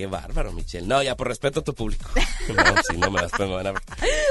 Qué 0.00 0.06
bárbaro, 0.06 0.50
Michelle. 0.52 0.86
No, 0.86 1.02
ya 1.02 1.14
por 1.14 1.28
respeto 1.28 1.60
a 1.60 1.62
tu 1.62 1.74
público. 1.74 2.08
No, 2.48 2.82
si 2.82 2.96
no 2.96 3.10
me 3.10 3.20
las 3.20 3.30
pongo, 3.32 3.56
van 3.56 3.66
a 3.66 3.72
ver. 3.72 3.82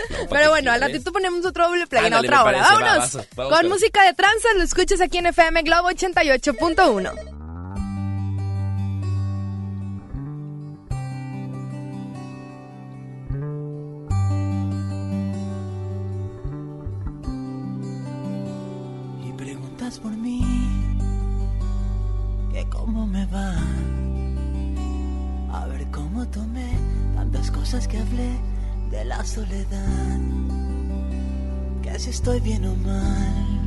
No, 0.09 0.17
¿para 0.27 0.27
Pero 0.29 0.49
bueno, 0.49 0.71
al 0.71 0.81
ratito 0.81 1.11
ponemos 1.13 1.45
otro 1.45 1.67
doble 1.67 1.85
play 1.85 2.07
en 2.07 2.13
otra 2.15 2.43
hora. 2.43 2.63
parece, 2.63 2.73
va, 2.73 2.79
Vámonos. 2.81 3.13
vas, 3.13 3.27
vamos 3.35 3.53
Con 3.59 3.69
música 3.69 4.03
de 4.03 4.13
tranzas, 4.15 4.55
lo 4.57 4.63
escuchas 4.63 4.99
aquí 4.99 5.19
en 5.19 5.27
FM 5.27 5.61
Globo 5.61 5.89
88.1. 5.91 7.39
y 19.27 19.31
preguntas 19.33 19.99
por 19.99 20.11
mí 20.11 20.41
que 22.51 22.67
cómo 22.69 23.05
me 23.07 23.25
va 23.27 23.55
tomé 26.31 26.71
tantas 27.15 27.51
cosas 27.51 27.87
que 27.87 27.97
hablé 27.97 28.31
de 28.91 29.05
la 29.05 29.23
soledad 29.25 30.19
que 31.81 31.99
si 31.99 32.09
estoy 32.09 32.39
bien 32.39 32.65
o 32.65 32.75
mal 32.75 33.59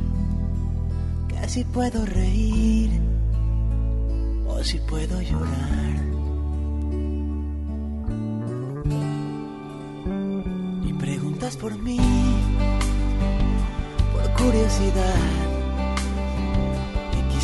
que 1.27 1.49
si 1.49 1.63
puedo 1.63 2.05
reír 2.05 2.91
o 4.47 4.63
si 4.63 4.79
puedo 4.79 5.21
llorar 5.21 5.95
y 10.85 10.93
preguntas 10.93 11.57
por 11.57 11.77
mí 11.77 11.99
por 14.13 14.33
curiosidad. 14.33 15.53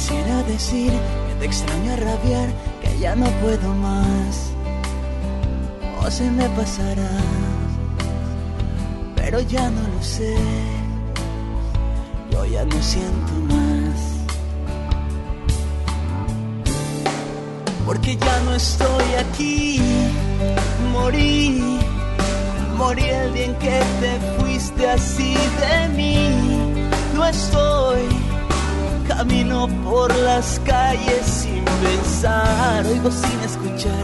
Quisiera 0.02 0.42
decir 0.44 0.92
que 0.92 1.36
te 1.40 1.46
extraño 1.46 1.92
a 1.92 1.96
rabiar, 1.98 2.50
que 2.82 2.98
ya 3.00 3.16
no 3.16 3.26
puedo 3.42 3.74
más. 3.76 4.19
Se 6.10 6.30
me 6.32 6.50
pasará, 6.50 7.12
pero 9.16 9.40
ya 9.42 9.70
no 9.70 9.82
lo 9.88 10.04
sé. 10.04 10.36
Yo 12.32 12.44
ya 12.46 12.66
no 12.66 12.82
siento 12.82 13.34
más. 13.48 14.00
Porque 17.86 18.18
ya 18.18 18.40
no 18.42 18.56
estoy 18.56 19.14
aquí, 19.20 19.80
morí. 20.92 21.80
Morí 22.76 23.04
el 23.04 23.34
día 23.34 23.46
en 23.46 23.56
que 23.56 23.80
te 24.02 24.20
fuiste 24.40 24.90
así 24.90 25.36
de 25.36 25.90
mí. 25.96 26.90
No 27.14 27.26
estoy, 27.26 28.02
camino 29.08 29.68
por 29.84 30.14
las 30.18 30.60
calles 30.66 31.24
sin 31.24 31.64
pensar, 31.66 32.86
oigo 32.88 33.12
sin 33.12 33.40
escuchar, 33.42 34.04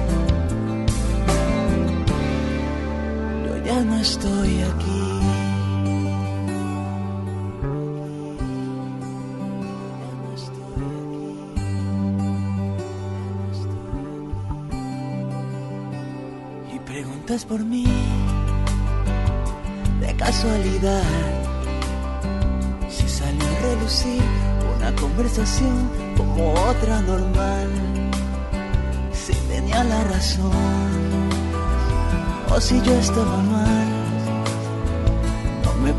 No 3.85 3.97
estoy 3.99 4.61
aquí. 4.61 5.01
Y 16.73 16.79
preguntas 16.79 17.45
por 17.45 17.63
mí 17.63 17.85
de 19.99 20.15
casualidad. 20.15 21.03
Si 22.89 23.07
salió 23.07 23.43
a 23.43 23.59
relucir 23.73 24.21
una 24.77 24.95
conversación 24.95 25.89
como 26.17 26.53
otra 26.53 27.01
normal. 27.01 27.69
tenía 29.47 29.83
la 29.83 30.03
razón 30.05 31.11
o 32.53 32.59
si 32.59 32.81
yo 32.81 32.93
estaba 32.93 33.37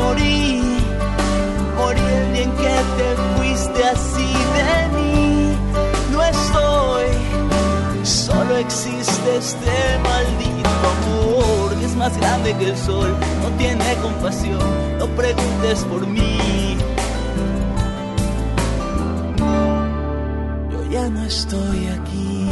Morí, 0.00 0.62
morí 1.76 2.00
el 2.00 2.32
día 2.32 2.42
en 2.44 2.52
que 2.52 2.74
te 2.96 3.08
fuiste 3.36 3.84
así 3.84 4.30
de 4.56 4.72
mí. 4.96 5.56
No 6.12 6.22
estoy, 6.24 7.06
solo 8.04 8.56
existe 8.56 9.36
este 9.36 9.76
maldito 10.02 10.70
amor 10.94 11.78
que 11.78 11.84
es 11.84 11.96
más 11.96 12.16
grande 12.18 12.56
que 12.56 12.70
el 12.70 12.76
sol. 12.78 13.14
No 13.42 13.48
tiene 13.58 13.94
compasión, 14.02 14.58
no 14.98 15.06
preguntes 15.08 15.84
por 15.84 16.06
mí. 16.06 16.78
Yo 20.70 20.90
ya 20.90 21.08
no 21.10 21.22
estoy 21.24 21.88
aquí. 21.88 22.48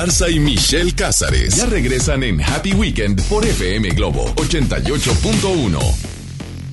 Garza 0.00 0.30
y 0.30 0.38
Michelle 0.38 0.92
Cázares 0.92 1.56
ya 1.56 1.66
regresan 1.66 2.22
en 2.22 2.40
Happy 2.40 2.72
Weekend 2.72 3.20
por 3.24 3.44
FM 3.44 3.88
Globo 3.96 4.26
88.1. 4.36 5.76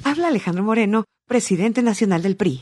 Habla 0.04 0.28
Alejandro 0.28 0.64
Moreno, 0.64 1.06
presidente 1.28 1.82
nacional 1.82 2.22
del 2.22 2.36
PRI. 2.36 2.62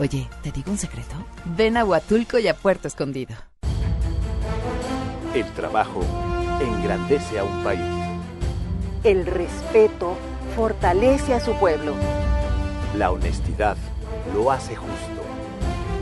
Oye, 0.00 0.30
¿te 0.42 0.50
digo 0.50 0.70
un 0.70 0.78
secreto? 0.78 1.14
Ven 1.44 1.76
a 1.76 1.84
Huatulco 1.84 2.38
y 2.38 2.48
a 2.48 2.56
Puerto 2.56 2.88
Escondido. 2.88 3.34
El 5.34 5.44
trabajo 5.52 6.00
engrandece 6.58 7.38
a 7.38 7.44
un 7.44 7.62
país. 7.62 7.82
El 9.04 9.26
respeto 9.26 10.16
fortalece 10.56 11.34
a 11.34 11.40
su 11.40 11.52
pueblo. 11.52 11.92
La 12.96 13.10
honestidad 13.10 13.76
lo 14.32 14.50
hace 14.50 14.74
justo. 14.74 15.22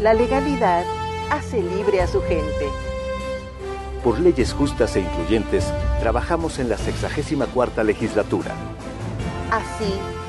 La 0.00 0.14
legalidad 0.14 0.84
hace 1.32 1.60
libre 1.60 2.00
a 2.00 2.06
su 2.06 2.22
gente. 2.22 2.68
Por 4.04 4.20
leyes 4.20 4.52
justas 4.52 4.94
e 4.94 5.00
incluyentes, 5.00 5.72
trabajamos 5.98 6.60
en 6.60 6.68
la 6.68 6.78
64 6.78 7.82
legislatura. 7.82 8.54
Así, 9.50 9.92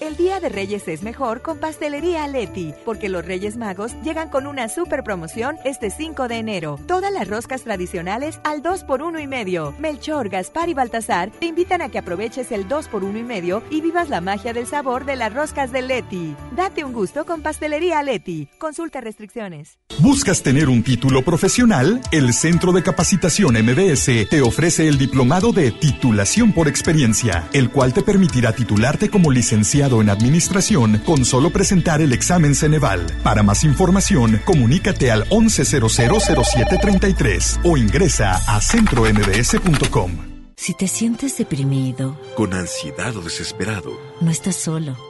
El 0.00 0.16
Día 0.16 0.40
de 0.40 0.48
Reyes 0.48 0.88
es 0.88 1.02
mejor 1.02 1.42
con 1.42 1.58
Pastelería 1.58 2.26
Leti, 2.26 2.72
porque 2.86 3.10
los 3.10 3.22
Reyes 3.22 3.58
Magos 3.58 3.92
llegan 4.02 4.30
con 4.30 4.46
una 4.46 4.70
super 4.70 5.04
promoción 5.04 5.58
este 5.62 5.90
5 5.90 6.26
de 6.26 6.38
enero. 6.38 6.78
Todas 6.86 7.12
las 7.12 7.28
roscas 7.28 7.64
tradicionales 7.64 8.40
al 8.42 8.62
2 8.62 8.84
por 8.84 9.02
1 9.02 9.20
y 9.20 9.26
medio. 9.26 9.74
Melchor, 9.78 10.30
Gaspar 10.30 10.70
y 10.70 10.74
Baltasar 10.74 11.30
te 11.30 11.44
invitan 11.44 11.82
a 11.82 11.90
que 11.90 11.98
aproveches 11.98 12.50
el 12.50 12.66
2 12.66 12.88
por 12.88 13.04
1 13.04 13.18
y 13.18 13.22
medio 13.24 13.62
y 13.68 13.82
vivas 13.82 14.08
la 14.08 14.22
magia 14.22 14.54
del 14.54 14.66
sabor 14.66 15.04
de 15.04 15.16
las 15.16 15.34
roscas 15.34 15.70
de 15.70 15.82
Leti. 15.82 16.34
Date 16.56 16.82
un 16.82 16.94
gusto 16.94 17.26
con 17.26 17.42
Pastelería 17.42 18.02
Leti. 18.02 18.48
Consulta 18.56 19.02
restricciones. 19.02 19.78
¿Buscas 19.98 20.42
tener 20.42 20.70
un 20.70 20.82
título 20.82 21.20
profesional? 21.22 22.00
El 22.10 22.32
Centro 22.32 22.72
de 22.72 22.82
Capacitación 22.82 23.54
MBS 23.62 24.30
te 24.30 24.40
ofrece 24.40 24.88
el 24.88 24.96
diplomado 24.96 25.52
de 25.52 25.72
titulación 25.72 26.54
por 26.54 26.68
experiencia, 26.68 27.50
el 27.52 27.68
cual 27.70 27.92
te 27.92 28.00
permitirá 28.00 28.54
titularte 28.54 29.10
como 29.10 29.30
licenciado 29.30 29.89
en 29.98 30.10
administración 30.10 31.02
con 31.04 31.24
solo 31.24 31.50
presentar 31.50 32.00
el 32.00 32.12
examen 32.12 32.54
Ceneval. 32.54 33.04
Para 33.24 33.42
más 33.42 33.64
información, 33.64 34.40
comunícate 34.44 35.10
al 35.10 35.28
11000733 35.30 37.58
o 37.64 37.76
ingresa 37.76 38.40
a 38.46 38.60
centrombs.com. 38.60 40.12
Si 40.56 40.74
te 40.74 40.86
sientes 40.86 41.36
deprimido, 41.38 42.16
con 42.36 42.54
ansiedad 42.54 43.16
o 43.16 43.22
desesperado, 43.22 43.98
no 44.20 44.30
estás 44.30 44.54
solo. 44.56 45.09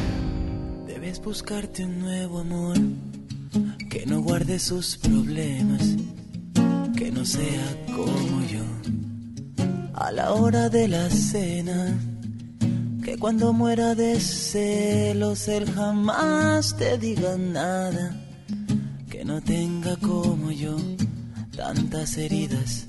Buscarte 1.23 1.85
un 1.85 1.99
nuevo 1.99 2.39
amor 2.39 2.77
que 3.89 4.05
no 4.07 4.21
guarde 4.21 4.57
sus 4.57 4.97
problemas, 4.97 5.95
que 6.97 7.11
no 7.11 7.23
sea 7.23 7.85
como 7.87 8.41
yo. 8.45 8.63
A 9.93 10.11
la 10.11 10.33
hora 10.33 10.67
de 10.69 10.87
la 10.87 11.09
cena, 11.09 11.95
que 13.03 13.17
cuando 13.17 13.53
muera 13.53 13.93
de 13.93 14.19
celos 14.19 15.47
él 15.47 15.71
jamás 15.71 16.75
te 16.75 16.97
diga 16.97 17.37
nada, 17.37 18.19
que 19.09 19.23
no 19.23 19.41
tenga 19.41 19.95
como 19.97 20.51
yo 20.51 20.75
tantas 21.55 22.17
heridas 22.17 22.87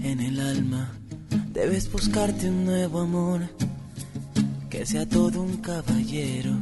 en 0.00 0.20
el 0.20 0.38
alma. 0.38 0.92
Debes 1.52 1.90
buscarte 1.90 2.48
un 2.48 2.66
nuevo 2.66 3.00
amor, 3.00 3.40
que 4.70 4.86
sea 4.86 5.08
todo 5.08 5.42
un 5.42 5.56
caballero, 5.56 6.52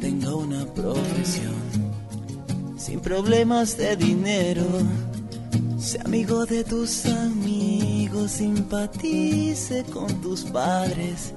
tenga 0.00 0.34
una 0.34 0.64
profesión 0.66 1.54
sin 2.76 3.00
problemas 3.00 3.76
de 3.76 3.94
dinero. 3.96 4.64
Sea 5.78 6.02
amigo 6.02 6.46
de 6.46 6.64
tus 6.64 7.06
amigos, 7.06 8.30
simpatice 8.32 9.84
con 9.84 10.08
tus 10.20 10.44
padres 10.44 11.32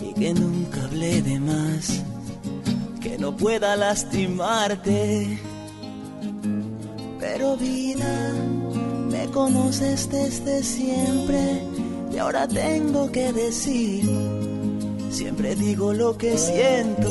y 0.00 0.14
que 0.14 0.34
nunca 0.34 0.84
hable 0.84 1.22
de 1.22 1.38
más, 1.40 2.02
que 3.00 3.18
no 3.18 3.36
pueda 3.36 3.76
lastimarte. 3.76 5.38
Pero 7.18 7.56
vida, 7.56 8.32
me 9.10 9.26
conoces 9.26 10.10
desde 10.10 10.62
siempre, 10.62 11.62
y 12.12 12.18
ahora 12.18 12.48
tengo 12.48 13.10
que 13.12 13.32
decir, 13.32 14.08
siempre 15.10 15.54
digo 15.54 15.92
lo 15.92 16.16
que 16.16 16.36
siento, 16.38 17.10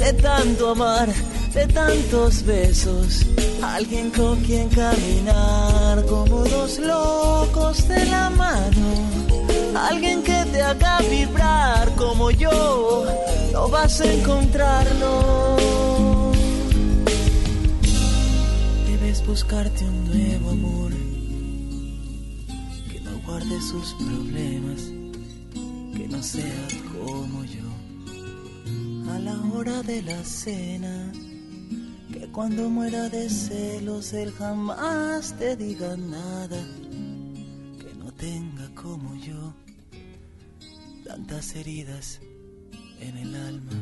de 0.00 0.14
tanto 0.14 0.70
amar, 0.70 1.08
de 1.52 1.66
tantos 1.66 2.42
besos. 2.42 3.26
Alguien 3.62 4.10
con 4.10 4.40
quien 4.40 4.68
caminar 4.70 6.04
como 6.06 6.42
dos 6.44 6.78
locos 6.78 7.86
de 7.86 8.06
la 8.06 8.30
mano. 8.30 8.88
Alguien 9.74 10.22
que 10.22 10.44
te 10.52 10.62
haga 10.62 11.00
vibrar 11.00 11.94
como 11.96 12.30
yo. 12.30 13.04
No 13.52 13.68
vas 13.68 14.00
a 14.00 14.10
encontrarlo. 14.10 16.32
Debes 18.86 19.26
buscarte 19.26 19.84
un 19.84 20.04
nuevo 20.06 20.50
amor 20.50 20.92
que 22.90 23.00
no 23.00 23.18
guarde 23.26 23.60
sus 23.60 23.94
problemas, 23.94 24.80
que 25.94 26.08
no 26.08 26.22
sea 26.22 26.79
a 29.10 29.18
la 29.18 29.36
hora 29.54 29.82
de 29.82 30.02
la 30.02 30.22
cena. 30.24 31.12
Que 32.12 32.28
cuando 32.32 32.68
muera 32.68 33.08
de 33.08 33.28
celos 33.30 34.12
él 34.12 34.32
jamás 34.38 35.34
te 35.38 35.56
diga 35.56 35.96
nada. 35.96 36.58
Que 37.80 37.94
no 37.98 38.12
tenga 38.12 38.68
como 38.74 39.14
yo 39.16 39.54
tantas 41.04 41.54
heridas 41.54 42.20
en 43.00 43.16
el 43.16 43.34
alma. 43.34 43.72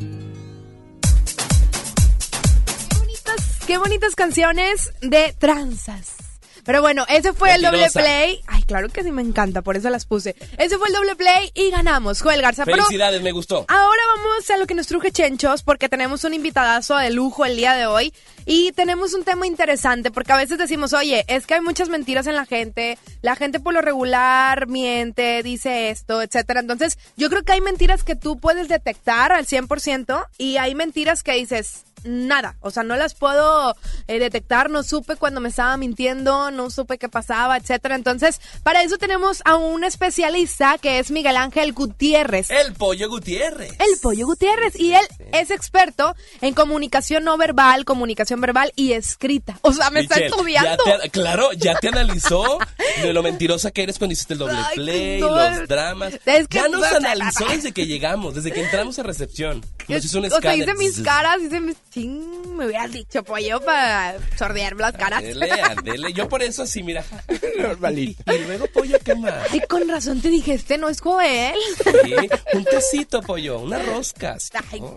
Bonitas- 2.99 3.59
Qué 3.67 3.79
bonitas 3.79 4.15
canciones 4.15 4.93
de 5.03 5.35
tranzas. 5.39 6.17
Pero 6.65 6.83
bueno, 6.83 7.05
ese 7.09 7.33
fue 7.33 7.55
el 7.55 7.63
doble 7.63 7.79
Mentirosa. 7.83 8.01
play. 8.01 8.41
Ay, 8.47 8.58
claro 8.69 8.89
que 8.91 9.03
sí 9.03 9.11
me 9.11 9.23
encanta, 9.23 9.63
por 9.63 9.77
eso 9.77 9.91
las 9.91 10.05
puse. 10.05 10.37
Ese 10.59 10.79
fue 10.79 10.89
el 10.89 10.95
doble 10.95 11.17
play 11.17 11.51
y 11.55 11.71
ganamos, 11.71 12.21
Joel 12.21 12.43
Garza. 12.43 12.65
Pero 12.65 12.85
Felicidades, 12.85 13.23
me 13.23 13.33
gustó. 13.33 13.65
Ahora 13.67 14.03
vamos 14.15 14.49
a 14.51 14.57
lo 14.59 14.67
que 14.67 14.75
nos 14.75 14.87
truje 14.87 15.11
Chenchos, 15.11 15.63
porque 15.63 15.89
tenemos 15.89 16.23
un 16.25 16.35
invitadazo 16.35 16.97
de 16.97 17.11
lujo 17.11 17.45
el 17.45 17.57
día 17.57 17.73
de 17.75 17.87
hoy. 17.87 18.13
Y 18.45 18.73
tenemos 18.73 19.13
un 19.15 19.25
tema 19.25 19.47
interesante, 19.47 20.11
porque 20.11 20.33
a 20.33 20.37
veces 20.37 20.59
decimos, 20.59 20.93
oye, 20.93 21.25
es 21.29 21.47
que 21.47 21.55
hay 21.55 21.61
muchas 21.61 21.89
mentiras 21.89 22.27
en 22.27 22.35
la 22.35 22.47
gente. 22.47 22.99
La 23.21 23.37
gente 23.37 23.61
por 23.61 23.75
lo 23.75 23.81
regular 23.81 24.67
miente, 24.69 25.43
dice 25.43 25.91
esto, 25.91 26.23
etcétera. 26.23 26.61
Entonces, 26.61 26.99
yo 27.17 27.31
creo 27.31 27.43
que 27.43 27.53
hay 27.53 27.61
mentiras 27.61 28.05
que 28.05 28.17
tú 28.17 28.39
puedes 28.39 28.69
detectar 28.69 29.33
al 29.33 29.47
100% 29.47 30.27
y 30.39 30.57
hay 30.59 30.75
mentiras 30.75 31.23
que 31.23 31.33
dices, 31.33 31.85
nada, 32.05 32.57
o 32.61 32.71
sea, 32.71 32.83
no 32.83 32.97
las 32.97 33.15
puedo 33.15 33.75
eh, 34.07 34.19
detectar, 34.19 34.71
no 34.71 34.83
supe 34.83 35.17
cuando 35.17 35.41
me 35.41 35.49
estaba 35.49 35.77
mintiendo, 35.77 36.51
no 36.51 36.71
supe 36.71 36.99
qué 36.99 37.09
pasaba, 37.09 37.57
etcétera. 37.57 37.95
Entonces, 37.95 38.41
para 38.63 38.83
eso 38.83 38.97
tenemos 38.99 39.43
a 39.45 39.57
un 39.57 39.85
especialista 39.85 40.79
que 40.79 40.99
es 40.99 41.11
Miguel 41.11 41.37
Ángel 41.37 41.73
Gutiérrez. 41.73 42.51
El 42.51 42.75
pollo 42.75 43.09
Gutiérrez. 43.09 43.73
El 43.79 43.99
Pollo 44.01 44.27
Gutiérrez. 44.27 44.79
Y 44.79 44.93
él 44.95 45.07
es 45.33 45.51
experto 45.51 46.15
en 46.41 46.55
comunicación 46.55 47.25
no 47.25 47.37
verbal, 47.37 47.85
comunicación 47.85 48.41
verbal 48.41 48.73
y 48.77 48.93
escrita. 48.93 49.59
O 49.63 49.73
sea, 49.73 49.91
me 49.91 50.01
está 50.01 50.17
Michelle, 50.17 50.31
estudiando. 50.35 50.85
ya 50.87 50.99
te- 51.01 51.11
claro, 51.11 51.53
ya 51.53 51.75
te 51.79 51.89
analizó 51.89 52.59
de 53.03 53.13
lo 53.13 53.23
mentirosa 53.23 53.71
que 53.71 53.83
eres 53.83 53.99
cuando 53.99 54.13
hiciste 54.13 54.35
el 54.35 54.39
doble 54.39 54.57
Ay, 54.57 54.75
play, 54.77 55.21
no. 55.21 55.29
los 55.35 55.69
dramas. 55.69 56.15
Es 56.25 56.49
que- 56.49 56.59
ya 56.59 56.69
nos 56.69 56.83
analizó 56.85 57.45
desde 57.47 57.73
que 57.73 57.87
llegamos, 57.87 58.35
desde 58.35 58.53
que 58.53 58.63
entramos 58.63 58.99
a 58.99 59.03
recepción. 59.03 59.65
Nos 59.89 60.05
hizo 60.05 60.19
un 60.19 60.27
o 60.27 60.29
sea, 60.29 60.39
escáner. 60.39 60.61
hice 60.61 60.75
mis 60.75 61.01
caras, 61.01 61.39
hice 61.41 61.61
mis... 61.61 61.77
Ching, 61.99 62.57
me 62.57 62.67
hubieras 62.67 62.93
dicho 62.93 63.23
pollo 63.25 63.61
para 63.61 64.17
sordearme 64.37 64.83
las 64.83 64.93
caras. 64.93 65.23
Dele, 65.23 65.49
dele. 65.83 66.13
Yo 66.13 66.29
por 66.29 66.43
eso 66.43 66.63
así, 66.63 66.83
mira. 66.83 67.05
Normalito. 67.59 68.33
Y 68.33 68.39
luego, 68.45 68.67
pollo, 68.69 68.99
¿qué 69.05 69.15
más? 69.15 69.53
Y 69.55 69.61
con 69.63 69.89
razón 69.89 70.21
te 70.21 70.29
dije, 70.31 70.55
este 70.55 70.79
no 70.79 70.89
es 70.89 71.01
Joel. 71.01 71.57
Sí, 72.05 72.15
un 72.55 72.65
tecito, 72.65 73.21
pollo, 73.23 73.59
unas 73.61 73.85
roscas. 73.87 74.51
Oh, 74.81 74.97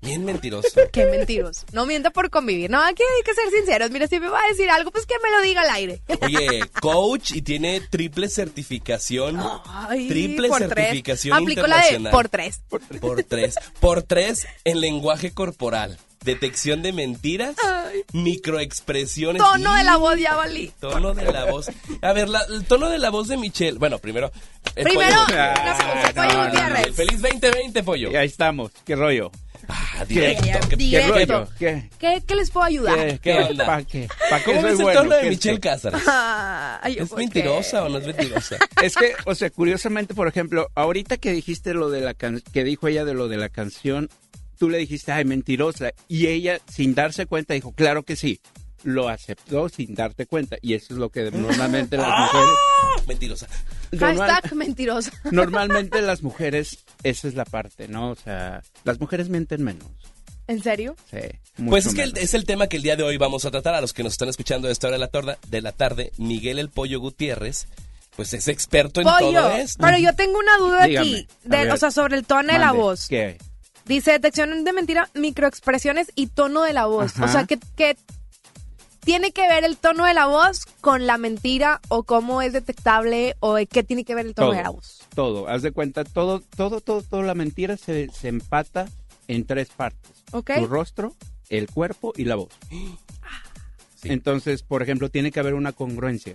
bien 0.00 0.24
mentiroso. 0.24 0.80
Qué 0.92 1.06
mentiros. 1.06 1.64
No 1.72 1.86
mienta 1.86 2.10
por 2.10 2.30
convivir. 2.30 2.70
No, 2.70 2.80
aquí 2.82 3.02
hay 3.02 3.22
que 3.24 3.34
ser 3.34 3.50
sinceros. 3.50 3.90
Mira, 3.90 4.06
si 4.08 4.18
me 4.20 4.28
va 4.28 4.40
a 4.42 4.48
decir 4.48 4.68
algo, 4.70 4.90
pues 4.90 5.06
que 5.06 5.14
me 5.22 5.30
lo 5.30 5.42
diga 5.42 5.62
al 5.62 5.70
aire. 5.70 6.02
Oye, 6.20 6.60
coach 6.80 7.32
y 7.32 7.42
tiene 7.42 7.80
triple 7.80 8.28
certificación. 8.28 9.40
Ay, 9.64 10.08
triple 10.08 10.48
por 10.48 10.58
tres. 10.58 10.68
certificación 10.74 11.36
Aplicó 11.36 11.66
la 11.66 11.76
de 11.76 11.82
internacional. 11.96 12.12
por 12.12 12.28
tres. 12.28 12.60
Por 13.00 13.22
tres. 13.24 13.54
Por 13.80 14.02
tres 14.02 14.46
en 14.64 14.80
lenguaje 14.80 15.32
corporal. 15.32 15.98
Detección 16.24 16.82
de 16.82 16.92
mentiras. 16.92 17.56
Microexpresiones. 18.12 19.42
Tono 19.42 19.74
de 19.74 19.84
la 19.84 19.96
voz, 19.96 20.18
ya 20.18 20.34
valí. 20.36 20.72
Tono 20.80 21.14
de 21.14 21.30
la 21.32 21.44
voz. 21.46 21.70
A 22.00 22.12
ver, 22.12 22.28
la- 22.28 22.44
el 22.48 22.64
tono 22.64 22.88
de 22.88 22.98
la 22.98 23.10
voz 23.10 23.28
de 23.28 23.36
Michelle. 23.36 23.78
Bueno, 23.78 23.98
primero. 23.98 24.30
el 24.76 24.84
Primero, 24.84 25.16
pollo- 25.26 25.32
una 25.34 25.54
cosa, 25.54 26.12
Pollo 26.14 26.28
no, 26.28 26.34
no, 26.44 26.44
Gutiérrez. 26.50 26.88
no. 26.88 26.94
Feliz 26.94 27.22
2020, 27.22 27.82
pollo. 27.82 28.10
Y 28.10 28.16
ahí 28.16 28.26
estamos. 28.26 28.70
¿Qué 28.84 28.94
rollo? 28.96 29.30
Ah, 29.68 30.04
directo. 30.08 30.42
¿Qué- 30.44 30.68
¿Qué, 30.70 30.76
directo. 30.76 31.14
qué 31.14 31.26
rollo? 31.26 31.48
¿Qué? 31.58 31.90
¿Qué, 31.98 32.22
qué 32.26 32.34
les 32.34 32.50
puedo 32.50 32.66
ayudar? 32.66 32.98
¿Qué? 32.98 33.18
¿Qué. 33.48 33.54
¿Para 33.64 33.84
qué? 33.84 34.08
¿Para 34.30 34.42
¿Cómo 34.44 34.62
ves 34.62 34.72
el 34.78 34.82
bueno? 34.82 35.00
tono 35.02 35.14
de 35.16 35.22
¿Qué- 35.22 35.30
Michelle? 35.30 35.60
Cázares? 35.60 36.00
Ay, 36.06 36.96
¿Es 36.98 37.12
mentirosa 37.12 37.84
o 37.84 37.88
no 37.88 37.98
es 37.98 38.06
mentirosa? 38.06 38.56
Es 38.82 38.96
que, 38.96 39.12
o 39.26 39.34
sea, 39.36 39.50
curiosamente, 39.50 40.14
por 40.14 40.26
ejemplo, 40.26 40.68
ahorita 40.74 41.16
que 41.18 41.30
dijiste 41.32 41.74
lo 41.74 41.90
de 41.90 42.00
la 42.00 42.14
can 42.14 42.42
que 42.52 42.64
dijo 42.64 42.88
ella 42.88 43.04
de 43.04 43.14
lo 43.14 43.28
de 43.28 43.36
la 43.36 43.48
canción, 43.48 44.10
tú 44.62 44.70
le 44.70 44.78
dijiste, 44.78 45.10
ay, 45.10 45.24
mentirosa. 45.24 45.90
Y 46.06 46.28
ella, 46.28 46.60
sin 46.70 46.94
darse 46.94 47.26
cuenta, 47.26 47.52
dijo, 47.54 47.72
claro 47.72 48.04
que 48.04 48.14
sí. 48.14 48.38
lo 48.84 49.08
aceptó 49.08 49.68
sin 49.68 49.96
darte 49.96 50.24
cuenta. 50.24 50.56
Y 50.62 50.74
eso 50.74 50.94
es 50.94 51.00
lo 51.00 51.10
que 51.10 51.32
normalmente 51.32 51.96
las 51.96 52.06
mujeres... 52.32 52.56
Mentirosa. 53.08 53.48
normal- 53.90 54.30
Hashtag 54.30 54.54
mentirosa. 54.54 55.10
normalmente 55.32 56.00
las 56.00 56.22
mujeres, 56.22 56.78
esa 57.02 57.26
es 57.26 57.34
la 57.34 57.44
parte, 57.44 57.88
¿no? 57.88 58.10
O 58.10 58.14
sea, 58.14 58.62
las 58.84 59.00
mujeres 59.00 59.28
mienten 59.30 59.64
menos. 59.64 59.88
¿En 60.46 60.62
serio? 60.62 60.94
Sí. 61.10 61.18
Pues 61.68 61.86
es 61.86 61.94
que 61.96 62.04
el- 62.04 62.16
es 62.16 62.34
el 62.34 62.44
tema 62.44 62.68
que 62.68 62.76
el 62.76 62.84
día 62.84 62.94
de 62.94 63.02
hoy 63.02 63.16
vamos 63.16 63.44
a 63.44 63.50
tratar. 63.50 63.74
A 63.74 63.80
los 63.80 63.92
que 63.92 64.04
nos 64.04 64.12
están 64.12 64.28
escuchando 64.28 64.68
a 64.68 64.70
esta 64.70 64.86
hora 64.86 64.94
de 64.94 65.00
la, 65.00 65.08
torda, 65.08 65.38
de 65.48 65.60
la 65.60 65.72
tarde, 65.72 66.12
Miguel 66.18 66.60
el 66.60 66.68
Pollo 66.70 67.00
Gutiérrez, 67.00 67.66
pues 68.14 68.32
es 68.32 68.46
experto 68.46 69.00
en 69.00 69.08
Pollo, 69.08 69.40
todo 69.40 69.56
esto. 69.56 69.82
pero 69.84 69.98
yo 69.98 70.14
tengo 70.14 70.38
una 70.38 70.56
duda 70.58 70.86
Dígame, 70.86 71.08
aquí, 71.08 71.26
de- 71.42 71.72
o 71.72 71.76
sea, 71.76 71.90
sobre 71.90 72.16
el 72.16 72.24
tono 72.24 72.52
de 72.52 72.58
la 72.60 72.70
voz. 72.70 73.08
¿Qué? 73.08 73.38
Dice 73.86 74.12
detección 74.12 74.64
de 74.64 74.72
mentira, 74.72 75.10
microexpresiones 75.14 76.12
y 76.14 76.28
tono 76.28 76.62
de 76.62 76.72
la 76.72 76.86
voz. 76.86 77.16
Ajá. 77.16 77.24
O 77.24 77.28
sea, 77.28 77.46
que, 77.46 77.58
que 77.76 77.96
tiene 79.04 79.32
que 79.32 79.48
ver 79.48 79.64
el 79.64 79.76
tono 79.76 80.04
de 80.04 80.14
la 80.14 80.26
voz 80.26 80.66
con 80.80 81.06
la 81.06 81.18
mentira 81.18 81.80
o 81.88 82.04
cómo 82.04 82.42
es 82.42 82.52
detectable 82.52 83.36
o 83.40 83.56
qué 83.68 83.82
tiene 83.82 84.04
que 84.04 84.14
ver 84.14 84.26
el 84.26 84.34
tono 84.34 84.48
todo, 84.48 84.56
de 84.56 84.62
la 84.62 84.70
voz. 84.70 85.00
todo. 85.14 85.48
Haz 85.48 85.62
de 85.62 85.72
cuenta, 85.72 86.04
todo, 86.04 86.40
todo, 86.40 86.80
todo, 86.80 87.02
toda 87.02 87.22
la 87.22 87.34
mentira 87.34 87.76
se, 87.76 88.08
se 88.10 88.28
empata 88.28 88.88
en 89.28 89.44
tres 89.44 89.68
partes. 89.70 90.24
Tu 90.30 90.66
rostro, 90.66 91.14
el 91.48 91.68
cuerpo 91.68 92.12
y 92.16 92.24
la 92.24 92.36
voz. 92.36 92.52
Entonces, 94.04 94.62
por 94.62 94.82
ejemplo, 94.82 95.10
tiene 95.10 95.30
que 95.30 95.40
haber 95.40 95.54
una 95.54 95.72
congruencia. 95.72 96.34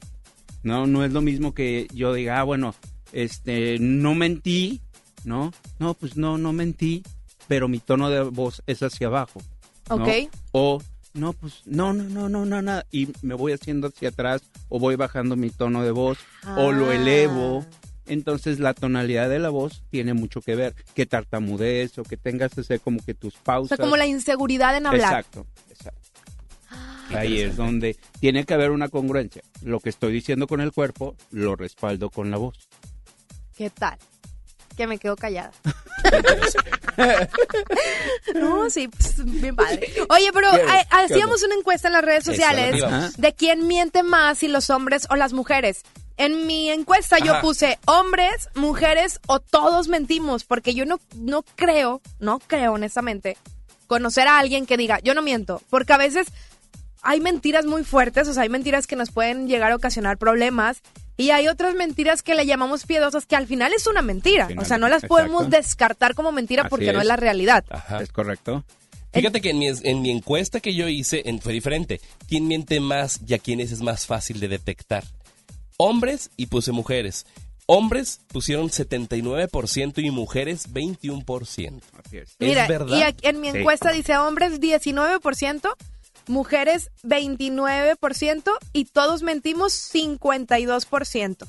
No, 0.64 0.88
no 0.88 1.06
es 1.06 1.12
lo 1.12 1.22
mismo 1.22 1.54
que 1.54 1.88
yo 1.94 2.14
diga, 2.14 2.40
ah, 2.40 2.44
bueno, 2.44 2.76
este, 3.12 3.78
no 3.80 4.16
mentí, 4.16 4.82
¿no? 5.24 5.54
No, 5.80 5.94
pues 5.94 6.18
no, 6.18 6.38
no 6.38 6.54
mentí, 6.54 7.04
pero 7.48 7.68
mi 7.68 7.80
tono 7.80 8.10
de 8.10 8.22
voz 8.24 8.62
es 8.68 8.82
hacia 8.84 9.08
abajo. 9.08 9.42
¿no? 9.90 9.96
Ok. 9.96 10.10
O, 10.52 10.82
no, 11.14 11.34
pues, 11.34 11.62
no, 11.66 11.94
no, 11.94 12.04
no, 12.04 12.30
no, 12.30 12.46
no, 12.46 12.62
nada. 12.62 12.86
Y 12.92 13.10
me 13.22 13.34
voy 13.34 13.54
haciendo 13.54 13.88
hacia 13.88 14.10
atrás 14.10 14.42
o 14.70 14.80
voy 14.80 14.96
bajando 14.96 15.36
mi 15.36 15.50
tono 15.50 15.84
de 15.84 15.92
voz 15.92 16.20
o 16.58 16.72
lo 16.72 16.90
Ah. 16.92 16.96
elevo. 16.96 17.66
Entonces 18.06 18.60
la 18.60 18.74
tonalidad 18.74 19.30
de 19.30 19.40
la 19.40 19.50
voz 19.50 19.84
tiene 19.90 20.14
mucho 20.14 20.42
que 20.42 20.56
ver. 20.56 20.76
Que 20.94 21.06
tartamudez 21.06 21.98
o 21.98 22.04
que 22.04 22.16
tengas 22.18 22.58
ese 22.58 22.80
como 22.80 23.04
que 23.04 23.14
tus 23.14 23.36
O 23.36 23.40
pausas. 23.44 23.76
sea, 23.78 23.84
como 23.84 23.98
la 23.98 24.06
inseguridad 24.06 24.78
en 24.78 24.88
hablar. 24.88 25.02
Exacto, 25.10 25.46
exacto. 25.70 26.02
Ahí 27.10 27.40
es 27.40 27.56
donde 27.56 27.96
tiene 28.20 28.44
que 28.46 28.54
haber 28.54 28.72
una 28.72 28.90
congruencia. 28.90 29.42
Lo 29.62 29.80
que 29.80 29.90
estoy 29.90 30.12
diciendo 30.14 30.46
con 30.48 30.60
el 30.62 30.74
cuerpo 30.74 31.16
lo 31.32 31.56
respaldo 31.56 32.10
con 32.10 32.30
la 32.32 32.38
voz. 32.38 32.58
¿Qué 33.56 33.70
tal? 33.70 33.98
Que 34.78 34.88
me 34.88 35.00
quedo 35.00 35.16
callada. 35.16 35.52
no, 38.36 38.70
sí, 38.70 38.88
pues, 38.88 39.26
bien 39.26 39.56
padre. 39.56 39.92
Oye, 40.10 40.30
pero 40.32 40.52
¿Qué? 40.52 40.60
¿Qué 40.60 40.88
hacíamos 40.92 41.44
una 41.44 41.56
encuesta 41.56 41.88
en 41.88 41.94
las 41.94 42.04
redes 42.04 42.24
sociales 42.24 42.84
de 43.18 43.34
quién 43.34 43.68
miente 43.68 44.04
más, 44.04 44.38
si 44.38 44.48
los 44.48 44.70
hombres 44.70 45.08
o 45.10 45.16
las 45.16 45.34
mujeres. 45.34 45.84
En 46.18 46.48
mi 46.48 46.70
encuesta 46.70 47.20
yo 47.20 47.40
puse 47.42 47.80
hombres, 47.86 48.50
mujeres 48.56 49.20
o 49.28 49.40
todos 49.40 49.88
mentimos, 49.88 50.46
porque 50.46 50.74
yo 50.74 50.86
no, 50.86 51.00
no 51.16 51.44
creo, 51.44 52.02
no 52.20 52.40
creo 52.40 52.74
honestamente, 52.74 53.38
conocer 53.86 54.28
a 54.28 54.40
alguien 54.40 54.66
que 54.66 54.78
diga, 54.78 55.00
yo 55.00 55.14
no 55.14 55.22
miento, 55.22 55.62
porque 55.70 55.94
a 55.94 55.98
veces 55.98 56.30
hay 57.04 57.22
mentiras 57.22 57.66
muy 57.66 57.84
fuertes, 57.84 58.28
o 58.28 58.34
sea, 58.34 58.44
hay 58.44 58.50
mentiras 58.50 58.88
que 58.88 58.96
nos 58.96 59.12
pueden 59.12 59.48
llegar 59.48 59.72
a 59.72 59.76
ocasionar 59.76 60.18
problemas 60.18 60.82
y 61.18 61.32
hay 61.32 61.48
otras 61.48 61.74
mentiras 61.76 62.22
que 62.24 62.36
le 62.36 62.46
llamamos 62.46 62.86
piadosas 62.86 63.26
que 63.26 63.36
al 63.36 63.48
final 63.48 63.74
es 63.74 63.88
una 63.88 64.02
mentira, 64.02 64.48
o 64.58 64.64
sea, 64.66 64.78
no 64.78 64.88
las 64.88 65.04
podemos 65.06 65.46
Exacto. 65.46 65.58
descartar 65.58 66.14
como 66.16 66.32
mentira 66.32 66.62
Así 66.64 66.70
porque 66.70 66.94
no 66.94 67.02
es. 67.02 67.08
la 67.08 67.16
realidad. 67.16 67.66
¿Es 68.00 68.12
correcto? 68.12 68.64
Fíjate 69.14 69.42
que 69.42 69.50
en 69.50 69.58
mi, 69.60 69.68
en 69.68 70.02
mi 70.02 70.12
encuesta 70.12 70.60
que 70.60 70.76
yo 70.76 70.88
hice 70.88 71.24
en- 71.26 71.42
fue 71.42 71.54
diferente. 71.54 72.00
¿Quién 72.28 72.48
miente 72.48 72.80
más 72.80 73.20
y 73.26 73.34
a 73.34 73.40
quiénes 73.40 73.72
es 73.72 73.82
más 73.82 74.06
fácil 74.06 74.40
de 74.40 74.48
detectar? 74.48 75.04
Hombres 75.78 76.30
y 76.38 76.48
puse 76.48 76.72
mujeres. 76.72 77.26
Hombres 77.66 78.22
pusieron 78.28 78.70
79% 78.70 80.02
y 80.04 80.12
mujeres 80.12 80.72
21%. 80.72 81.82
Así 82.06 82.18
es. 82.18 82.36
Mira, 82.40 82.64
¿Es 82.64 82.70
verdad? 82.70 82.98
y 82.98 83.02
aquí 83.04 83.28
en 83.28 83.42
mi 83.42 83.52
Sí. 83.52 83.58
encuesta 83.58 83.92
dice 83.92 84.18
hombres 84.18 84.60
19%, 84.62 85.70
mujeres 86.28 86.90
29% 87.04 88.44
y 88.74 88.86
todos 88.86 89.24
mentimos 89.24 89.74
52%. 89.94 91.48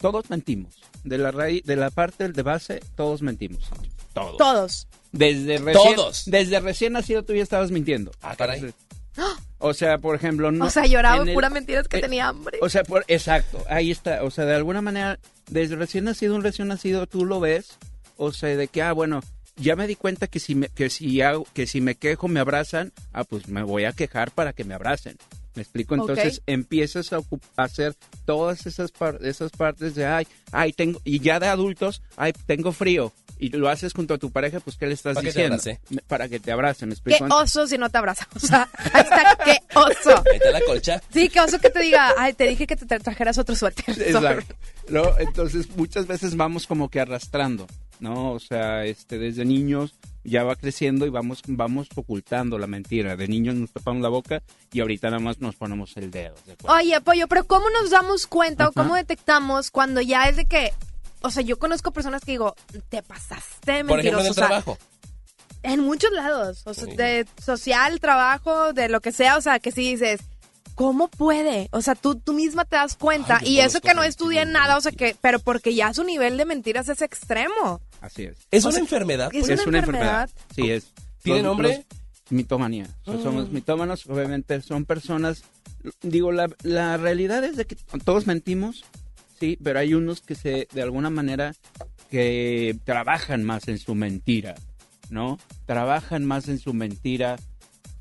Todos 0.00 0.30
mentimos. 0.30 0.80
De 1.02 1.18
la 1.18 1.30
raíz, 1.30 1.64
de 1.64 1.76
la 1.76 1.90
parte 1.90 2.28
de 2.28 2.42
base, 2.42 2.80
todos 2.96 3.22
mentimos. 3.22 3.68
Todos. 4.12 4.36
Todos. 4.36 4.88
Desde 5.12 5.58
recién, 5.58 5.94
Todos. 5.96 6.22
Desde 6.26 6.60
recién 6.60 6.92
nacido 6.94 7.24
tú 7.24 7.34
ya 7.34 7.42
estabas 7.42 7.70
mintiendo. 7.70 8.12
Ah, 8.22 8.36
caray. 8.36 8.72
O 9.58 9.72
sea, 9.72 9.96
por 9.96 10.14
ejemplo, 10.14 10.52
no. 10.52 10.66
o 10.66 10.70
sea, 10.70 10.84
lloraba 10.84 11.22
en 11.22 11.28
el- 11.28 11.34
pura 11.34 11.48
mentiras 11.48 11.88
que 11.88 11.96
eh, 11.96 12.00
tenía 12.02 12.28
hambre. 12.28 12.58
O 12.60 12.68
sea, 12.68 12.82
por, 12.84 13.02
exacto, 13.08 13.64
ahí 13.70 13.90
está. 13.90 14.22
O 14.22 14.30
sea, 14.30 14.44
de 14.44 14.54
alguna 14.54 14.82
manera, 14.82 15.18
desde 15.48 15.76
recién 15.76 16.04
nacido, 16.04 16.34
un 16.34 16.42
recién 16.42 16.68
nacido, 16.68 17.06
tú 17.06 17.24
lo 17.24 17.40
ves. 17.40 17.78
O 18.18 18.30
sea, 18.32 18.54
de 18.56 18.68
que, 18.68 18.82
ah, 18.82 18.92
bueno, 18.92 19.22
ya 19.56 19.76
me 19.76 19.86
di 19.86 19.94
cuenta 19.96 20.26
que 20.26 20.40
si 20.40 20.54
me, 20.54 20.68
que 20.68 20.90
si 20.90 21.20
hago, 21.20 21.46
que 21.54 21.66
si 21.66 21.80
me 21.80 21.94
quejo 21.94 22.28
me 22.28 22.40
abrazan, 22.40 22.92
ah, 23.12 23.24
pues 23.24 23.48
me 23.48 23.62
voy 23.62 23.84
a 23.84 23.92
quejar 23.92 24.30
para 24.30 24.52
que 24.52 24.64
me 24.64 24.74
abracen. 24.74 25.16
¿Me 25.54 25.62
explico? 25.62 25.94
Entonces 25.94 26.42
empiezas 26.46 27.12
a, 27.12 27.20
hacer 27.56 27.94
todas 28.24 28.66
esas, 28.66 28.90
par- 28.90 29.20
esas 29.22 29.52
partes 29.52 29.94
de, 29.94 30.04
ay, 30.04 30.26
ay, 30.50 30.72
tengo, 30.72 31.00
y 31.04 31.20
ya 31.20 31.38
de 31.38 31.46
adultos, 31.46 32.02
ay, 32.16 32.32
tengo 32.46 32.72
frío. 32.72 33.12
Y 33.38 33.50
lo 33.50 33.68
haces 33.68 33.92
junto 33.92 34.14
a 34.14 34.18
tu 34.18 34.30
pareja, 34.30 34.60
pues, 34.60 34.76
¿qué 34.76 34.86
le 34.86 34.94
estás 34.94 35.14
Para 35.14 35.26
que 35.26 35.32
te 35.32 35.48
diciendo? 35.50 36.02
Para 36.06 36.28
que 36.28 36.38
te 36.40 36.50
abracen, 36.52 36.88
¿me 36.88 36.94
Qué 36.94 37.10
explico? 37.10 37.36
oso 37.36 37.66
si 37.66 37.76
no 37.78 37.90
te 37.90 37.98
abraza. 37.98 38.26
O 38.34 38.38
sea, 38.38 38.68
hashtag 38.76 39.38
qué 39.44 39.58
oso. 39.74 40.22
Ahí 40.30 40.36
está 40.36 40.50
la 40.52 40.60
colcha. 40.62 41.02
Sí, 41.12 41.28
qué 41.28 41.40
oso 41.40 41.58
que 41.58 41.68
te 41.70 41.80
diga, 41.80 42.14
ay, 42.16 42.32
te 42.32 42.46
dije 42.48 42.66
que 42.66 42.76
te 42.76 42.86
tra- 42.86 43.02
trajeras 43.02 43.36
otro 43.38 43.54
suéter. 43.56 43.90
Exacto. 44.00 44.54
Luego, 44.88 45.16
entonces 45.18 45.68
muchas 45.76 46.06
veces 46.06 46.36
vamos 46.36 46.66
como 46.66 46.88
que 46.88 47.00
arrastrando, 47.00 47.66
¿no? 48.00 48.32
O 48.32 48.40
sea, 48.40 48.84
este, 48.84 49.18
desde 49.18 49.44
niños 49.44 49.94
ya 50.24 50.42
va 50.42 50.56
creciendo 50.56 51.06
y 51.06 51.10
vamos, 51.10 51.42
vamos 51.46 51.88
ocultando 51.94 52.58
la 52.58 52.66
mentira. 52.66 53.16
De 53.16 53.28
niños 53.28 53.54
nos 53.54 53.72
tapamos 53.72 54.02
la 54.02 54.08
boca 54.08 54.42
y 54.72 54.80
ahorita 54.80 55.08
nada 55.08 55.20
más 55.20 55.40
nos 55.40 55.56
ponemos 55.56 55.96
el 55.96 56.10
dedo. 56.10 56.34
Oye, 56.64 57.00
Pollo, 57.00 57.28
pero 57.28 57.44
¿cómo 57.44 57.68
nos 57.70 57.90
damos 57.90 58.26
cuenta 58.26 58.68
o 58.68 58.72
cómo 58.72 58.94
detectamos 58.94 59.70
cuando 59.70 60.00
ya 60.00 60.28
es 60.28 60.36
de 60.36 60.46
que, 60.46 60.72
o 61.20 61.30
sea, 61.30 61.42
yo 61.42 61.58
conozco 61.58 61.92
personas 61.92 62.24
que 62.24 62.32
digo, 62.32 62.54
te 62.88 63.02
pasaste 63.02 63.72
de 63.72 63.84
Por 63.84 64.00
ejemplo, 64.00 64.18
mentiroso. 64.18 64.20
en 64.20 64.26
el 64.26 64.30
o 64.30 64.34
sea, 64.34 64.46
trabajo. 64.46 64.78
En 65.62 65.80
muchos 65.80 66.10
lados, 66.12 66.62
o 66.66 66.74
sea, 66.74 66.94
de 66.94 67.26
social, 67.42 67.98
trabajo, 68.00 68.72
de 68.74 68.88
lo 68.88 69.00
que 69.00 69.12
sea, 69.12 69.38
o 69.38 69.40
sea, 69.40 69.58
que 69.60 69.72
sí 69.72 69.92
dices, 69.92 70.20
¿cómo 70.74 71.08
puede? 71.08 71.68
O 71.72 71.80
sea, 71.82 71.94
tú, 71.94 72.16
tú 72.16 72.32
misma 72.32 72.64
te 72.64 72.76
das 72.76 72.96
cuenta 72.96 73.38
Ay, 73.40 73.48
y 73.48 73.60
eso 73.60 73.80
que 73.80 73.88
no 73.94 74.02
gente 74.02 74.08
estudié 74.10 74.44
nada, 74.46 74.76
o 74.76 74.80
sea, 74.80 74.92
que, 74.92 75.16
pero 75.20 75.38
porque 75.38 75.74
ya 75.74 75.92
su 75.94 76.04
nivel 76.04 76.36
de 76.36 76.44
mentiras 76.44 76.88
es 76.88 77.02
extremo. 77.02 77.80
Así 78.00 78.24
es. 78.24 78.36
¿Es 78.50 78.64
O 78.64 78.68
una 78.68 78.74
sea, 78.74 78.82
enfermedad? 78.82 79.30
es 79.34 79.48
Es 79.48 79.66
una 79.66 79.78
enfermedad. 79.78 80.22
enfermedad. 80.22 80.30
Sí, 80.54 80.70
es. 80.70 80.92
¿Tiene 81.22 81.42
nombre? 81.42 81.84
mitomanía. 82.30 82.86
O 83.04 83.12
sea, 83.12 83.22
somos 83.22 83.50
Mm. 83.50 83.54
mitómanos, 83.54 84.06
obviamente 84.06 84.60
son 84.62 84.84
personas. 84.86 85.44
Digo, 86.02 86.32
la, 86.32 86.48
la 86.62 86.96
realidad 86.96 87.44
es 87.44 87.56
de 87.56 87.66
que 87.66 87.76
todos 88.04 88.26
mentimos, 88.26 88.84
sí, 89.38 89.58
pero 89.62 89.78
hay 89.78 89.92
unos 89.94 90.22
que 90.22 90.34
se, 90.34 90.66
de 90.72 90.82
alguna 90.82 91.10
manera, 91.10 91.54
que 92.10 92.76
trabajan 92.84 93.44
más 93.44 93.68
en 93.68 93.78
su 93.78 93.94
mentira, 93.94 94.54
¿no? 95.10 95.38
Trabajan 95.66 96.24
más 96.24 96.48
en 96.48 96.58
su 96.58 96.72
mentira, 96.72 97.36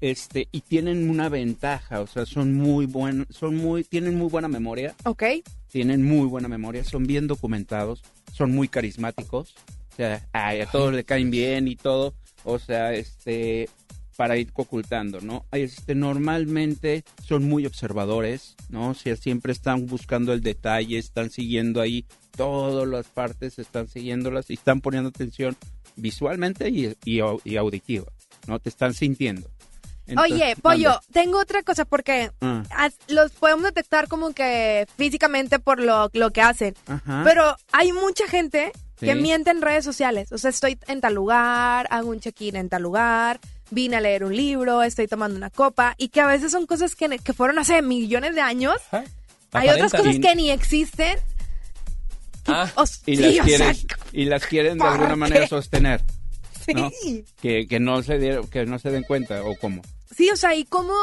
este, 0.04 0.49
y 0.51 0.60
tienen 0.60 1.10
una 1.10 1.30
ventaja, 1.30 2.01
o 2.01 2.08
sea, 2.08 2.26
son 2.26 2.54
muy 2.56 2.86
buenos, 2.88 3.26
son 3.30 3.56
muy, 3.56 3.86
tienen 3.86 4.18
muy 4.18 4.28
buena 4.28 4.49
memoria, 4.49 4.93
¿Ok? 5.06 5.24
tienen 5.72 6.04
muy 6.04 6.28
buena 6.28 6.49
memoria, 6.49 6.84
son 6.84 7.08
bien 7.08 7.26
documentados, 7.26 8.04
son 8.34 8.51
muy 8.51 8.68
carismáticos, 8.68 9.56
o 9.93 9.95
sea, 9.95 10.28
ay, 10.34 10.60
a 10.60 10.66
todos 10.66 10.93
le 10.93 11.06
caen 11.06 11.32
bien 11.32 11.70
y 11.70 11.78
todo, 11.78 12.14
o 12.43 12.60
sea, 12.60 12.93
este, 12.93 13.70
para 14.18 14.36
ir 14.36 14.49
ocultando, 14.56 15.22
¿no? 15.22 15.45
Este, 15.54 15.95
normalmente 15.95 17.06
son 17.26 17.45
muy 17.45 17.66
observadores, 17.66 18.58
¿no? 18.68 18.89
O 18.89 18.93
sea, 18.95 19.16
siempre 19.16 19.54
están 19.54 19.86
buscando 19.86 20.34
el 20.34 20.41
detalle, 20.41 20.97
están 20.97 21.30
siguiendo 21.30 21.80
ahí 21.80 22.06
todas 22.36 22.86
las 22.89 23.08
partes, 23.08 23.58
están 23.58 23.88
siguiéndolas 23.88 24.49
y 24.49 24.56
están 24.56 24.82
poniendo 24.82 25.08
atención 25.08 25.56
visualmente 25.95 26.68
y, 26.70 26.93
y 27.06 27.56
auditiva, 27.56 28.12
¿no? 28.47 28.60
Te 28.60 28.68
están 28.68 28.93
sintiendo. 28.93 29.49
Entonces, 30.06 30.34
Oye, 30.34 30.56
Pollo, 30.62 30.99
tengo 31.12 31.39
otra 31.39 31.64
cosa 31.64 31.86
porque 31.86 32.32
Ah. 32.41 32.64
as- 32.72 32.97
los 33.08 33.32
podemos 33.32 33.64
detectar 33.64 34.08
como 34.08 34.34
que 34.34 34.86
físicamente 34.97 35.60
por 35.60 35.80
lo, 35.80 36.10
lo 36.14 36.32
que 36.32 36.41
hacen. 36.41 36.76
Ajá. 36.88 37.22
Pero 37.24 37.56
hay 37.72 37.93
mucha 37.93 38.28
gente 38.28 38.72
que 38.99 39.16
miente 39.16 39.51
en 39.51 39.62
redes 39.62 39.84
sociales. 39.84 40.32
O 40.32 40.38
sea, 40.38 40.49
estoy 40.49 40.78
en 40.88 41.01
tal 41.01 41.14
lugar, 41.14 41.88
hago 41.89 42.10
un 42.10 42.20
check-in 42.22 42.56
en 42.56 42.70
tal 42.70 42.84
lugar, 42.84 43.39
vine 43.70 43.97
a 43.97 44.01
leer 44.01 44.24
un 44.24 44.34
libro, 44.36 44.82
estoy 44.84 45.08
tomando 45.08 45.36
una 45.38 45.49
copa. 45.49 45.93
Y 45.97 46.08
que 46.10 46.22
a 46.22 46.28
veces 46.28 46.51
son 46.54 46.66
cosas 46.66 46.95
que, 46.95 47.10
que 47.20 47.34
fueron 47.34 47.60
hace 47.60 47.82
millones 47.82 48.34
de 48.36 48.41
años. 48.41 48.76
Hay 49.51 49.68
otras 49.70 49.91
cosas 49.91 50.20
que 50.20 50.36
ni 50.36 50.51
existen. 50.51 51.18
Ah, 52.47 52.70
y, 53.06 53.16
sí, 53.18 53.22
las 53.38 53.45
quieren, 53.45 53.76
sea, 53.76 53.88
y 54.12 54.26
las 54.26 54.45
quieren 54.45 54.74
de 54.74 54.80
¿por 54.80 54.88
alguna 54.89 55.10
qué? 55.12 55.16
manera 55.16 55.47
sostener. 55.47 56.01
¿no? 56.74 56.89
Sí. 57.01 57.26
Que, 57.41 57.68
que 57.68 57.80
no 57.80 58.01
se 58.04 58.20
dieron- 58.20 58.47
que 58.49 58.66
no 58.66 58.80
se 58.80 58.89
den 58.89 59.04
cuenta 59.04 59.43
o 59.43 59.56
cómo. 59.58 59.82
Sí, 60.16 60.30
o 60.32 60.36
sea, 60.36 60.55
¿y 60.55 60.66
cómo, 60.66 60.93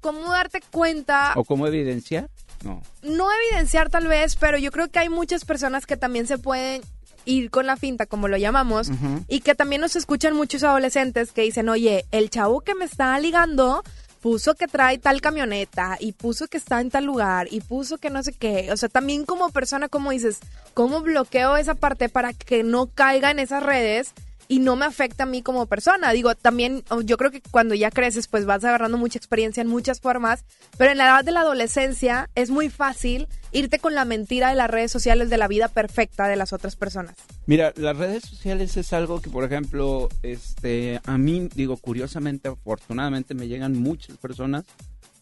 cómo 0.00 0.30
darte 0.30 0.60
cuenta, 0.70 1.32
¿O 1.36 1.44
cómo 1.44 1.66
evidenciar? 1.66 2.28
No. 2.64 2.82
no 3.02 3.28
evidenciar 3.32 3.88
tal 3.88 4.08
vez, 4.08 4.34
pero 4.36 4.58
yo 4.58 4.72
creo 4.72 4.88
que 4.88 4.98
hay 4.98 5.08
muchas 5.08 5.44
personas 5.44 5.86
que 5.86 5.96
también 5.96 6.26
se 6.26 6.38
pueden 6.38 6.82
ir 7.24 7.50
con 7.50 7.66
la 7.66 7.76
finta, 7.76 8.06
como 8.06 8.26
lo 8.26 8.36
llamamos, 8.36 8.90
y 9.28 9.40
que 9.40 9.54
también 9.54 9.80
nos 9.80 9.96
escuchan 9.96 10.34
muchos 10.34 10.64
adolescentes 10.64 11.30
que 11.30 11.42
dicen, 11.42 11.68
oye, 11.68 12.06
el 12.10 12.30
chavo 12.30 12.62
que 12.62 12.74
me 12.74 12.84
está 12.86 13.18
ligando 13.20 13.82
puso 14.20 14.54
que 14.54 14.66
trae 14.66 14.98
tal 14.98 15.20
camioneta 15.20 15.96
y 16.00 16.12
puso 16.12 16.48
que 16.48 16.56
está 16.56 16.80
en 16.80 16.90
tal 16.90 17.04
lugar 17.04 17.46
y 17.50 17.60
puso 17.60 17.98
que 17.98 18.10
no 18.10 18.22
sé 18.22 18.32
qué. 18.32 18.72
O 18.72 18.76
sea, 18.76 18.88
también 18.88 19.24
como 19.24 19.50
persona, 19.50 19.88
como 19.88 20.10
dices, 20.10 20.40
¿cómo 20.74 21.00
bloqueo 21.02 21.56
esa 21.56 21.74
parte 21.74 22.08
para 22.08 22.32
que 22.32 22.64
no 22.64 22.86
caiga 22.86 23.30
en 23.30 23.38
esas 23.38 23.62
redes? 23.62 24.14
Y 24.48 24.60
no 24.60 24.76
me 24.76 24.86
afecta 24.86 25.24
a 25.24 25.26
mí 25.26 25.42
como 25.42 25.66
persona. 25.66 26.10
Digo, 26.12 26.34
también 26.34 26.82
oh, 26.88 27.02
yo 27.02 27.18
creo 27.18 27.30
que 27.30 27.42
cuando 27.50 27.74
ya 27.74 27.90
creces, 27.90 28.28
pues 28.28 28.46
vas 28.46 28.64
agarrando 28.64 28.96
mucha 28.96 29.18
experiencia 29.18 29.60
en 29.60 29.68
muchas 29.68 30.00
formas. 30.00 30.44
Pero 30.78 30.90
en 30.90 30.98
la 30.98 31.04
edad 31.04 31.24
de 31.24 31.32
la 31.32 31.40
adolescencia 31.40 32.30
es 32.34 32.50
muy 32.50 32.70
fácil 32.70 33.28
irte 33.52 33.78
con 33.78 33.94
la 33.94 34.04
mentira 34.04 34.48
de 34.48 34.54
las 34.54 34.70
redes 34.70 34.90
sociales 34.90 35.30
de 35.30 35.36
la 35.36 35.48
vida 35.48 35.68
perfecta 35.68 36.28
de 36.28 36.36
las 36.36 36.52
otras 36.52 36.76
personas. 36.76 37.14
Mira, 37.46 37.72
las 37.76 37.96
redes 37.96 38.24
sociales 38.24 38.76
es 38.76 38.92
algo 38.92 39.20
que, 39.20 39.30
por 39.30 39.44
ejemplo, 39.44 40.08
este, 40.22 41.00
a 41.04 41.18
mí, 41.18 41.48
digo, 41.54 41.76
curiosamente, 41.76 42.48
afortunadamente, 42.48 43.34
me 43.34 43.48
llegan 43.48 43.78
muchas 43.78 44.16
personas 44.16 44.64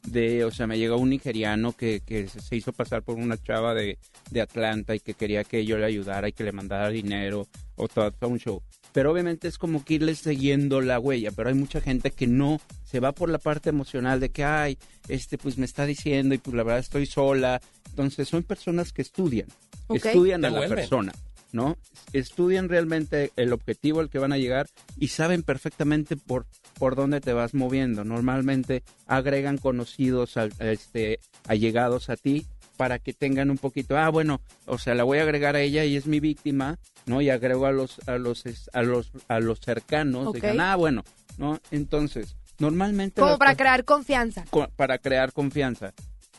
de, 0.06 0.44
o 0.44 0.50
sea, 0.50 0.66
me 0.66 0.78
llega 0.78 0.96
un 0.96 1.10
nigeriano 1.10 1.72
que, 1.72 2.00
que 2.04 2.28
se 2.28 2.56
hizo 2.56 2.72
pasar 2.72 3.02
por 3.02 3.16
una 3.16 3.36
chava 3.36 3.74
de, 3.74 3.98
de 4.30 4.40
Atlanta 4.40 4.94
y 4.94 5.00
que 5.00 5.14
quería 5.14 5.44
que 5.44 5.64
yo 5.64 5.78
le 5.78 5.86
ayudara 5.86 6.28
y 6.28 6.32
que 6.32 6.44
le 6.44 6.52
mandara 6.52 6.88
dinero 6.88 7.46
o 7.74 7.88
todo, 7.88 8.10
todo 8.12 8.30
un 8.30 8.38
show. 8.38 8.62
Pero 8.96 9.12
obviamente 9.12 9.46
es 9.46 9.58
como 9.58 9.84
que 9.84 9.92
irle 9.92 10.14
siguiendo 10.14 10.80
la 10.80 10.98
huella, 10.98 11.30
pero 11.30 11.50
hay 11.50 11.54
mucha 11.54 11.82
gente 11.82 12.12
que 12.12 12.26
no 12.26 12.62
se 12.86 12.98
va 12.98 13.12
por 13.12 13.28
la 13.28 13.36
parte 13.36 13.68
emocional 13.68 14.20
de 14.20 14.30
que, 14.30 14.42
ay, 14.42 14.78
este, 15.06 15.36
pues 15.36 15.58
me 15.58 15.66
está 15.66 15.84
diciendo 15.84 16.34
y 16.34 16.38
pues 16.38 16.56
la 16.56 16.62
verdad 16.62 16.78
estoy 16.80 17.04
sola. 17.04 17.60
Entonces 17.90 18.26
son 18.26 18.42
personas 18.42 18.94
que 18.94 19.02
estudian, 19.02 19.48
estudian 19.92 20.40
Te 20.40 20.46
a 20.46 20.50
la 20.50 20.66
persona. 20.66 21.12
¿no? 21.52 21.76
Estudian 22.14 22.70
realmente 22.70 23.32
el 23.36 23.52
objetivo 23.52 24.00
al 24.00 24.08
que 24.08 24.18
van 24.18 24.32
a 24.32 24.38
llegar 24.38 24.66
y 24.98 25.08
saben 25.08 25.42
perfectamente 25.42 26.16
por, 26.16 26.46
por 26.78 26.96
dónde 26.96 27.20
te 27.20 27.34
vas 27.34 27.52
moviendo. 27.52 28.02
Normalmente 28.02 28.82
agregan 29.06 29.58
conocidos, 29.58 30.38
al- 30.38 30.54
este, 30.58 31.20
allegados 31.46 32.08
a 32.08 32.16
ti 32.16 32.46
para 32.76 32.98
que 32.98 33.12
tengan 33.12 33.50
un 33.50 33.58
poquito, 33.58 33.96
ah, 33.96 34.08
bueno, 34.08 34.40
o 34.66 34.78
sea, 34.78 34.94
la 34.94 35.04
voy 35.04 35.18
a 35.18 35.22
agregar 35.22 35.56
a 35.56 35.60
ella 35.60 35.84
y 35.84 35.96
es 35.96 36.06
mi 36.06 36.20
víctima, 36.20 36.78
¿no? 37.06 37.20
Y 37.20 37.30
agrego 37.30 37.66
a 37.66 37.72
los, 37.72 37.98
a 38.08 38.16
los, 38.18 38.44
a 38.72 38.82
los, 38.82 39.10
a 39.28 39.40
los 39.40 39.60
cercanos, 39.60 40.32
digan, 40.32 40.60
ah, 40.60 40.76
bueno, 40.76 41.04
¿no? 41.38 41.58
Entonces, 41.70 42.36
normalmente... 42.58 43.20
Como 43.20 43.38
para 43.38 43.56
crear 43.56 43.84
confianza. 43.84 44.44
co- 44.50 44.68
para 44.76 44.98
crear 44.98 45.32
confianza. 45.32 45.92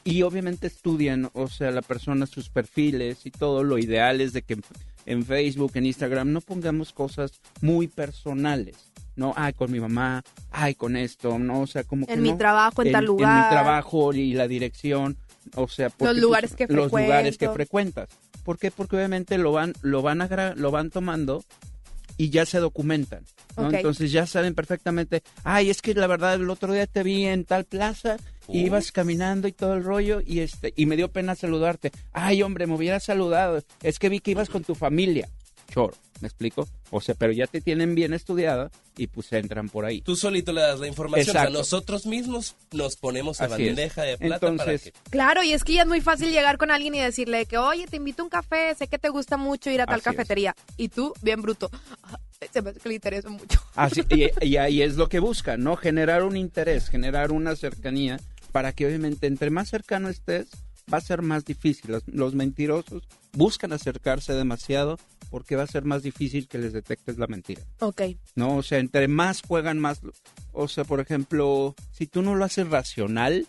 Y 0.03 0.21
obviamente 0.21 0.67
estudian, 0.67 1.29
o 1.33 1.47
sea, 1.49 1.71
la 1.71 1.81
persona, 1.81 2.25
sus 2.27 2.49
perfiles 2.49 3.25
y 3.25 3.31
todo. 3.31 3.63
Lo 3.63 3.77
ideal 3.77 4.21
es 4.21 4.31
de 4.31 4.41
que 4.41 4.53
en- 4.53 4.63
en 5.05 5.25
Facebook, 5.25 5.71
en 5.75 5.85
Instagram, 5.85 6.31
no 6.31 6.39
pongamos 6.41 6.93
cosas 6.93 7.31
muy 7.61 7.87
personales. 7.87 8.75
No, 9.17 9.33
ay, 9.35 9.51
con 9.53 9.71
mi 9.71 9.79
mamá, 9.79 10.23
ay, 10.51 10.75
con 10.75 10.95
esto, 10.95 11.39
no, 11.39 11.61
o 11.61 11.67
sea, 11.67 11.83
como 11.83 12.05
que 12.05 12.13
En 12.13 12.21
mi 12.21 12.31
no. 12.31 12.37
trabajo, 12.37 12.83
en 12.83 12.91
tal 12.91 13.03
En 13.05 13.09
mi 13.11 13.17
lugar. 13.17 13.49
trabajo 13.49 14.13
y 14.13 14.33
la 14.33 14.47
dirección, 14.47 15.17
o 15.55 15.67
sea, 15.67 15.89
porque, 15.89 16.05
pues, 16.13 16.17
lugares 16.21 16.55
que 16.55 16.67
los 16.67 16.91
lugares 17.07 17.37
que 17.37 17.45
frecuentas. 17.53 18.09
¿Por 18.43 18.57
qué? 18.57 18.71
Porque 18.71 18.95
obviamente 18.95 19.37
lo 19.37 19.51
van, 19.51 19.73
lo 19.81 20.01
van, 20.01 20.21
agra- 20.21 20.55
lo 20.55 20.71
van 20.71 20.89
tomando 20.89 21.43
y 22.17 22.29
ya 22.29 22.45
se 22.45 22.59
documentan. 22.59 23.23
Entonces 23.77 24.11
ya 24.11 24.25
saben 24.27 24.53
perfectamente, 24.55 25.23
ay, 25.43 25.69
es 25.69 25.81
que 25.81 25.93
la 25.93 26.07
verdad 26.07 26.35
el 26.35 26.49
otro 26.49 26.71
día 26.73 26.87
te 26.87 27.03
vi 27.03 27.25
en 27.25 27.43
tal 27.45 27.65
plaza 27.65 28.17
y 28.47 28.59
ibas 28.67 28.91
caminando 28.91 29.47
y 29.47 29.51
todo 29.51 29.73
el 29.73 29.83
rollo 29.83 30.21
y 30.25 30.39
este 30.39 30.73
y 30.75 30.85
me 30.85 30.95
dio 30.95 31.11
pena 31.11 31.35
saludarte. 31.35 31.91
Ay, 32.13 32.43
hombre, 32.43 32.65
me 32.67 32.75
hubieras 32.75 33.03
saludado. 33.03 33.61
Es 33.83 33.99
que 33.99 34.09
vi 34.09 34.19
que 34.19 34.31
ibas 34.31 34.49
con 34.49 34.63
tu 34.63 34.73
familia. 34.75 35.27
Choro, 35.69 35.93
¿me 36.21 36.27
explico? 36.27 36.67
O 36.91 37.01
sea, 37.01 37.13
pero 37.15 37.33
ya 37.33 37.45
te 37.47 37.59
tienen 37.61 37.93
bien 37.93 38.13
estudiada 38.13 38.71
y 38.95 39.07
pues 39.07 39.31
entran 39.33 39.67
por 39.69 39.85
ahí. 39.85 40.01
Tú 40.01 40.15
solito 40.15 40.53
le 40.53 40.61
das 40.61 40.79
la 40.79 40.87
información. 40.87 41.29
O 41.29 41.31
sea, 41.31 41.41
Exacto. 41.43 41.59
nosotros 41.59 42.05
mismos 42.05 42.55
nos 42.71 42.95
ponemos 42.95 43.41
a 43.41 43.45
Así 43.45 43.63
es. 43.63 43.67
bandeja 43.69 44.03
de 44.03 44.17
plata 44.17 44.39
para 44.39 44.51
Entonces, 44.51 44.81
que... 44.83 44.93
Claro, 45.09 45.43
y 45.43 45.51
es 45.53 45.63
que 45.63 45.73
ya 45.73 45.81
es 45.81 45.87
muy 45.87 46.01
fácil 46.01 46.31
llegar 46.31 46.57
con 46.57 46.71
alguien 46.71 46.95
y 46.95 46.99
decirle 46.99 47.45
que, 47.45 47.57
oye, 47.57 47.85
te 47.87 47.97
invito 47.97 48.21
a 48.21 48.25
un 48.25 48.29
café, 48.29 48.73
sé 48.75 48.87
que 48.87 48.97
te 48.97 49.09
gusta 49.09 49.35
mucho 49.37 49.69
ir 49.69 49.81
a 49.81 49.85
tal 49.85 49.95
Así 49.95 50.09
es. 50.09 50.15
cafetería. 50.15 50.55
Y 50.77 50.89
tú, 50.89 51.13
bien 51.21 51.41
bruto, 51.41 51.69
"Ah, 52.03 52.19
se 52.51 52.61
me 52.61 52.69
hace 52.69 52.79
que 52.79 52.89
le 52.89 52.95
interesa 52.95 53.29
mucho. 53.29 53.59
Así, 53.75 54.01
y, 54.09 54.29
y 54.45 54.57
ahí 54.57 54.81
es 54.81 54.95
lo 54.95 55.09
que 55.09 55.19
buscan, 55.19 55.61
¿no? 55.63 55.75
Generar 55.75 56.23
un 56.23 56.37
interés, 56.37 56.87
generar 56.89 57.31
una 57.31 57.55
cercanía 57.55 58.19
para 58.53 58.71
que 58.71 58.85
obviamente 58.87 59.27
entre 59.27 59.49
más 59.49 59.69
cercano 59.69 60.07
estés, 60.09 60.47
va 60.91 60.97
a 60.99 61.01
ser 61.01 61.21
más 61.21 61.45
difícil. 61.45 61.91
Los, 61.91 62.03
los 62.07 62.35
mentirosos 62.35 63.03
buscan 63.33 63.73
acercarse 63.73 64.33
demasiado 64.33 64.97
porque 65.29 65.55
va 65.55 65.63
a 65.63 65.67
ser 65.67 65.83
más 65.83 66.03
difícil 66.03 66.47
que 66.47 66.57
les 66.57 66.73
detectes 66.73 67.17
la 67.17 67.27
mentira. 67.27 67.61
Ok. 67.79 68.01
¿no? 68.35 68.55
O 68.57 68.63
sea, 68.63 68.79
entre 68.79 69.07
más 69.07 69.41
juegan 69.41 69.79
más. 69.79 70.01
O 70.53 70.67
sea, 70.67 70.83
por 70.85 70.99
ejemplo, 70.99 71.75
si 71.91 72.07
tú 72.07 72.21
no 72.21 72.35
lo 72.35 72.45
haces 72.45 72.67
racional, 72.69 73.47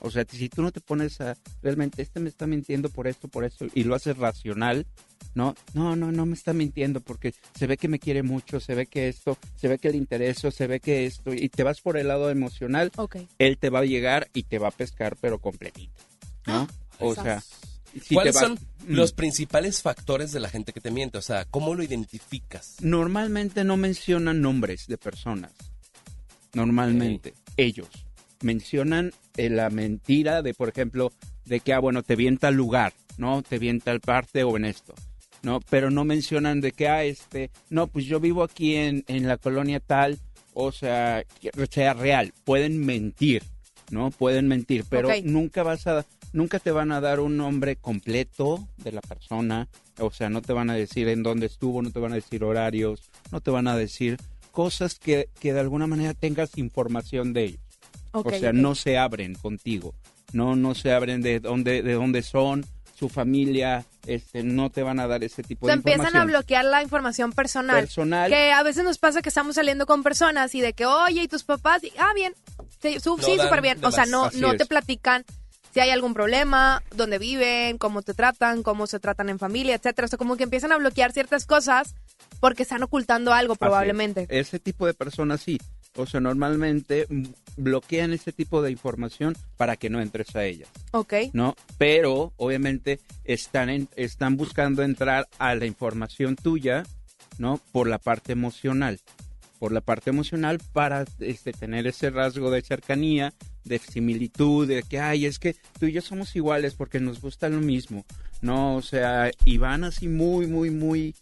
o 0.00 0.10
sea, 0.10 0.24
si 0.28 0.48
tú 0.48 0.62
no 0.62 0.72
te 0.72 0.80
pones 0.80 1.20
a 1.20 1.36
realmente, 1.62 2.00
este 2.00 2.20
me 2.20 2.28
está 2.30 2.46
mintiendo 2.46 2.88
por 2.88 3.06
esto, 3.06 3.28
por 3.28 3.44
esto, 3.44 3.66
y 3.74 3.84
lo 3.84 3.94
haces 3.94 4.16
racional, 4.16 4.86
¿no? 5.34 5.54
No, 5.74 5.94
no, 5.94 6.10
no 6.10 6.24
me 6.24 6.32
está 6.32 6.54
mintiendo 6.54 7.00
porque 7.00 7.34
se 7.54 7.66
ve 7.66 7.76
que 7.76 7.86
me 7.88 7.98
quiere 7.98 8.22
mucho, 8.22 8.60
se 8.60 8.74
ve 8.74 8.86
que 8.86 9.08
esto, 9.08 9.36
se 9.56 9.68
ve 9.68 9.78
que 9.78 9.90
le 9.90 9.98
intereso, 9.98 10.50
se 10.50 10.66
ve 10.66 10.80
que 10.80 11.04
esto, 11.04 11.34
y 11.34 11.50
te 11.50 11.64
vas 11.64 11.82
por 11.82 11.98
el 11.98 12.08
lado 12.08 12.30
emocional, 12.30 12.90
Ok. 12.96 13.16
él 13.38 13.58
te 13.58 13.68
va 13.68 13.80
a 13.80 13.84
llegar 13.84 14.30
y 14.32 14.44
te 14.44 14.58
va 14.58 14.68
a 14.68 14.72
pescar, 14.72 15.16
pero 15.20 15.38
completito, 15.38 16.02
¿no? 16.46 16.68
O 16.98 17.14
sea, 17.14 17.42
si 18.00 18.14
¿Cuáles 18.14 18.36
son 18.36 18.58
Mm. 18.86 18.94
los 18.94 19.12
principales 19.12 19.82
factores 19.82 20.32
de 20.32 20.40
la 20.40 20.48
gente 20.48 20.72
que 20.72 20.80
te 20.80 20.90
miente? 20.90 21.18
O 21.18 21.22
sea, 21.22 21.44
¿cómo 21.44 21.74
lo 21.74 21.82
identificas? 21.82 22.76
Normalmente 22.80 23.64
no 23.64 23.76
mencionan 23.76 24.40
nombres 24.40 24.86
de 24.86 24.98
personas. 24.98 25.52
Normalmente, 26.54 27.34
ellos 27.56 27.88
mencionan 28.42 29.12
eh, 29.36 29.50
la 29.50 29.70
mentira 29.70 30.42
de, 30.42 30.54
por 30.54 30.68
ejemplo, 30.68 31.12
de 31.44 31.60
que, 31.60 31.72
ah, 31.72 31.78
bueno, 31.78 32.02
te 32.02 32.16
vi 32.16 32.26
en 32.26 32.38
tal 32.38 32.54
lugar, 32.54 32.92
¿no? 33.18 33.42
Te 33.42 33.58
vi 33.58 33.68
en 33.68 33.80
tal 33.80 34.00
parte 34.00 34.42
o 34.42 34.56
en 34.56 34.64
esto, 34.64 34.94
¿no? 35.42 35.60
Pero 35.70 35.90
no 35.90 36.04
mencionan 36.04 36.60
de 36.60 36.72
que, 36.72 36.88
ah, 36.88 37.04
este, 37.04 37.50
no, 37.68 37.86
pues 37.86 38.06
yo 38.06 38.18
vivo 38.18 38.42
aquí 38.42 38.74
en, 38.74 39.04
en 39.06 39.28
la 39.28 39.36
colonia 39.36 39.78
tal, 39.78 40.18
o 40.54 40.72
sea, 40.72 41.24
sea 41.70 41.94
real. 41.94 42.32
Pueden 42.44 42.84
mentir, 42.84 43.44
¿no? 43.90 44.10
Pueden 44.10 44.48
mentir, 44.48 44.84
pero 44.88 45.08
nunca 45.22 45.62
vas 45.62 45.86
a, 45.86 46.04
nunca 46.32 46.58
te 46.58 46.70
van 46.70 46.92
a 46.92 47.00
dar 47.00 47.20
un 47.20 47.36
nombre 47.36 47.76
completo 47.76 48.66
de 48.78 48.92
la 48.92 49.00
persona, 49.00 49.68
o 49.98 50.10
sea, 50.10 50.30
no 50.30 50.42
te 50.42 50.52
van 50.52 50.70
a 50.70 50.74
decir 50.74 51.08
en 51.08 51.22
dónde 51.22 51.46
estuvo, 51.46 51.82
no 51.82 51.90
te 51.90 51.98
van 52.00 52.12
a 52.12 52.16
decir 52.16 52.44
horarios, 52.44 53.10
no 53.32 53.40
te 53.40 53.50
van 53.50 53.66
a 53.68 53.76
decir 53.76 54.16
cosas 54.50 54.98
que, 54.98 55.28
que 55.40 55.52
de 55.52 55.60
alguna 55.60 55.86
manera 55.86 56.14
tengas 56.14 56.56
información 56.58 57.32
de 57.32 57.44
ellos. 57.44 57.60
Ok, 58.12 58.26
o 58.26 58.38
sea, 58.38 58.52
no 58.52 58.74
se 58.74 58.98
abren 58.98 59.34
contigo, 59.34 59.94
no, 60.32 60.56
no 60.56 60.74
se 60.74 60.92
abren 60.92 61.22
de 61.22 61.40
dónde, 61.40 61.82
de 61.82 61.92
dónde 61.94 62.22
son, 62.22 62.64
su 62.98 63.08
familia, 63.08 63.86
este, 64.06 64.42
no 64.42 64.68
te 64.68 64.82
van 64.82 65.00
a 65.00 65.06
dar 65.06 65.24
ese 65.24 65.42
tipo 65.42 65.64
O 65.64 65.68
sea, 65.68 65.76
de 65.76 65.78
empiezan 65.78 66.04
a 66.04 66.08
información. 66.08 66.26
bloquear 66.26 66.64
la 66.66 66.82
información 66.82 67.32
personal. 67.32 67.80
Personal. 67.80 68.28
Que 68.30 68.52
a 68.52 68.62
veces 68.62 68.84
nos 68.84 68.98
pasa 68.98 69.22
que 69.22 69.30
estamos 69.30 69.54
saliendo 69.54 69.86
con 69.86 70.02
personas 70.02 70.54
y 70.54 70.60
de 70.60 70.74
que, 70.74 70.84
oye, 70.84 71.22
¿y 71.22 71.28
tus 71.28 71.44
papás? 71.44 71.82
Y, 71.82 71.92
ah, 71.98 72.12
bien. 72.14 72.34
Sí, 72.82 72.96
No 73.06 73.16
sí, 73.18 73.38
súper 73.38 73.62
bien. 73.62 73.82
O 73.84 73.90
sea, 73.90 74.04
no, 74.04 74.30
no 74.32 74.54
te 74.54 74.64
es. 74.64 74.68
platican 74.68 75.24
si 75.72 75.80
hay 75.80 75.90
algún 75.90 76.14
problema, 76.14 76.82
dónde 76.94 77.18
viven, 77.18 77.78
cómo 77.78 78.02
te 78.02 78.14
tratan, 78.14 78.62
cómo 78.62 78.86
se 78.86 78.98
tratan 79.00 79.28
en 79.28 79.38
familia, 79.38 79.74
etcétera. 79.76 80.06
O 80.06 80.08
sea, 80.08 80.18
como 80.18 80.36
que 80.36 80.44
empiezan 80.44 80.72
a 80.72 80.78
bloquear 80.78 81.12
ciertas 81.12 81.46
cosas 81.46 81.94
porque 82.40 82.62
están 82.64 82.82
ocultando 82.82 83.32
algo, 83.32 83.52
es. 83.54 83.58
probablemente. 83.58 84.26
Ese 84.30 84.58
tipo 84.58 84.86
de 84.86 84.94
personas 84.94 85.40
sí. 85.40 85.58
O 85.96 86.06
sea, 86.06 86.20
normalmente 86.20 87.06
bloquean 87.56 88.12
ese 88.12 88.32
tipo 88.32 88.62
de 88.62 88.70
información 88.70 89.36
para 89.56 89.76
que 89.76 89.90
no 89.90 90.00
entres 90.00 90.34
a 90.36 90.44
ella. 90.44 90.66
Ok. 90.92 91.14
¿no? 91.32 91.56
Pero 91.78 92.32
obviamente 92.36 93.00
están 93.24 93.68
en- 93.70 93.88
están 93.96 94.36
buscando 94.36 94.82
entrar 94.82 95.28
a 95.38 95.54
la 95.56 95.66
información 95.66 96.36
tuya, 96.36 96.84
¿no? 97.38 97.60
Por 97.72 97.88
la 97.88 97.98
parte 97.98 98.32
emocional, 98.32 99.00
por 99.58 99.72
la 99.72 99.80
parte 99.80 100.10
emocional 100.10 100.60
para 100.72 101.04
este 101.18 101.52
tener 101.52 101.86
ese 101.86 102.10
rasgo 102.10 102.50
de 102.50 102.62
cercanía, 102.62 103.34
de 103.64 103.78
similitud, 103.78 104.66
de 104.66 104.82
que 104.82 104.98
ay, 104.98 105.26
es 105.26 105.38
que 105.38 105.54
tú 105.78 105.86
y 105.86 105.92
yo 105.92 106.00
somos 106.02 106.34
iguales 106.36 106.74
porque 106.74 107.00
nos 107.00 107.20
gusta 107.20 107.48
lo 107.48 107.60
mismo, 107.60 108.04
¿no? 108.40 108.76
O 108.76 108.82
sea, 108.82 109.30
y 109.44 109.58
van 109.58 109.84
así 109.84 110.08
muy 110.08 110.46
muy 110.46 110.70
muy 110.70 111.14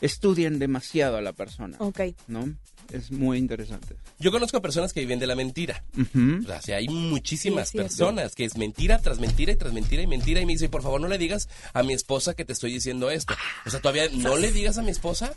estudian 0.00 0.58
demasiado 0.58 1.16
a 1.16 1.22
la 1.22 1.32
persona, 1.32 1.76
Ok. 1.80 2.00
¿no? 2.28 2.54
Es 2.92 3.10
muy 3.10 3.38
interesante. 3.38 3.96
Yo 4.20 4.30
conozco 4.30 4.62
personas 4.62 4.92
que 4.92 5.00
viven 5.00 5.18
de 5.18 5.26
la 5.26 5.34
mentira. 5.34 5.82
Ujú. 5.98 6.44
O 6.48 6.62
sea, 6.62 6.76
hay 6.76 6.88
muchísimas 6.88 7.70
Sí, 7.70 7.78
personas 7.78 8.36
que 8.36 8.44
es 8.44 8.56
mentira 8.56 8.98
tras 9.00 9.18
mentira 9.18 9.50
y 9.52 9.56
tras 9.56 9.72
mentira 9.72 10.02
y 10.02 10.06
mentira 10.06 10.40
y 10.40 10.46
me 10.46 10.52
dice, 10.52 10.68
por 10.68 10.82
favor 10.82 11.00
no 11.00 11.08
le 11.08 11.18
digas 11.18 11.48
a 11.72 11.82
mi 11.82 11.94
esposa 11.94 12.34
que 12.34 12.44
te 12.44 12.52
estoy 12.52 12.72
diciendo 12.72 13.10
esto. 13.10 13.34
O 13.66 13.70
sea, 13.70 13.80
todavía 13.80 14.08
no 14.12 14.36
le 14.36 14.52
digas 14.52 14.78
a 14.78 14.82
mi 14.82 14.90
esposa. 14.90 15.34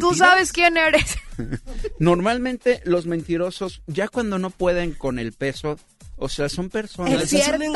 Tú 0.00 0.14
sabes 0.14 0.52
quién 0.52 0.76
eres. 0.76 1.16
Normalmente 1.98 2.80
los 2.84 3.06
mentirosos, 3.06 3.82
ya 3.86 4.08
cuando 4.08 4.38
no 4.38 4.50
pueden 4.50 4.92
con 4.92 5.18
el 5.18 5.32
peso, 5.32 5.78
O 6.18 6.28
sea, 6.30 6.48
son 6.48 6.70
personas 6.70 7.12
Es 7.24 7.28
cierto, 7.28 7.62
es 7.62 7.70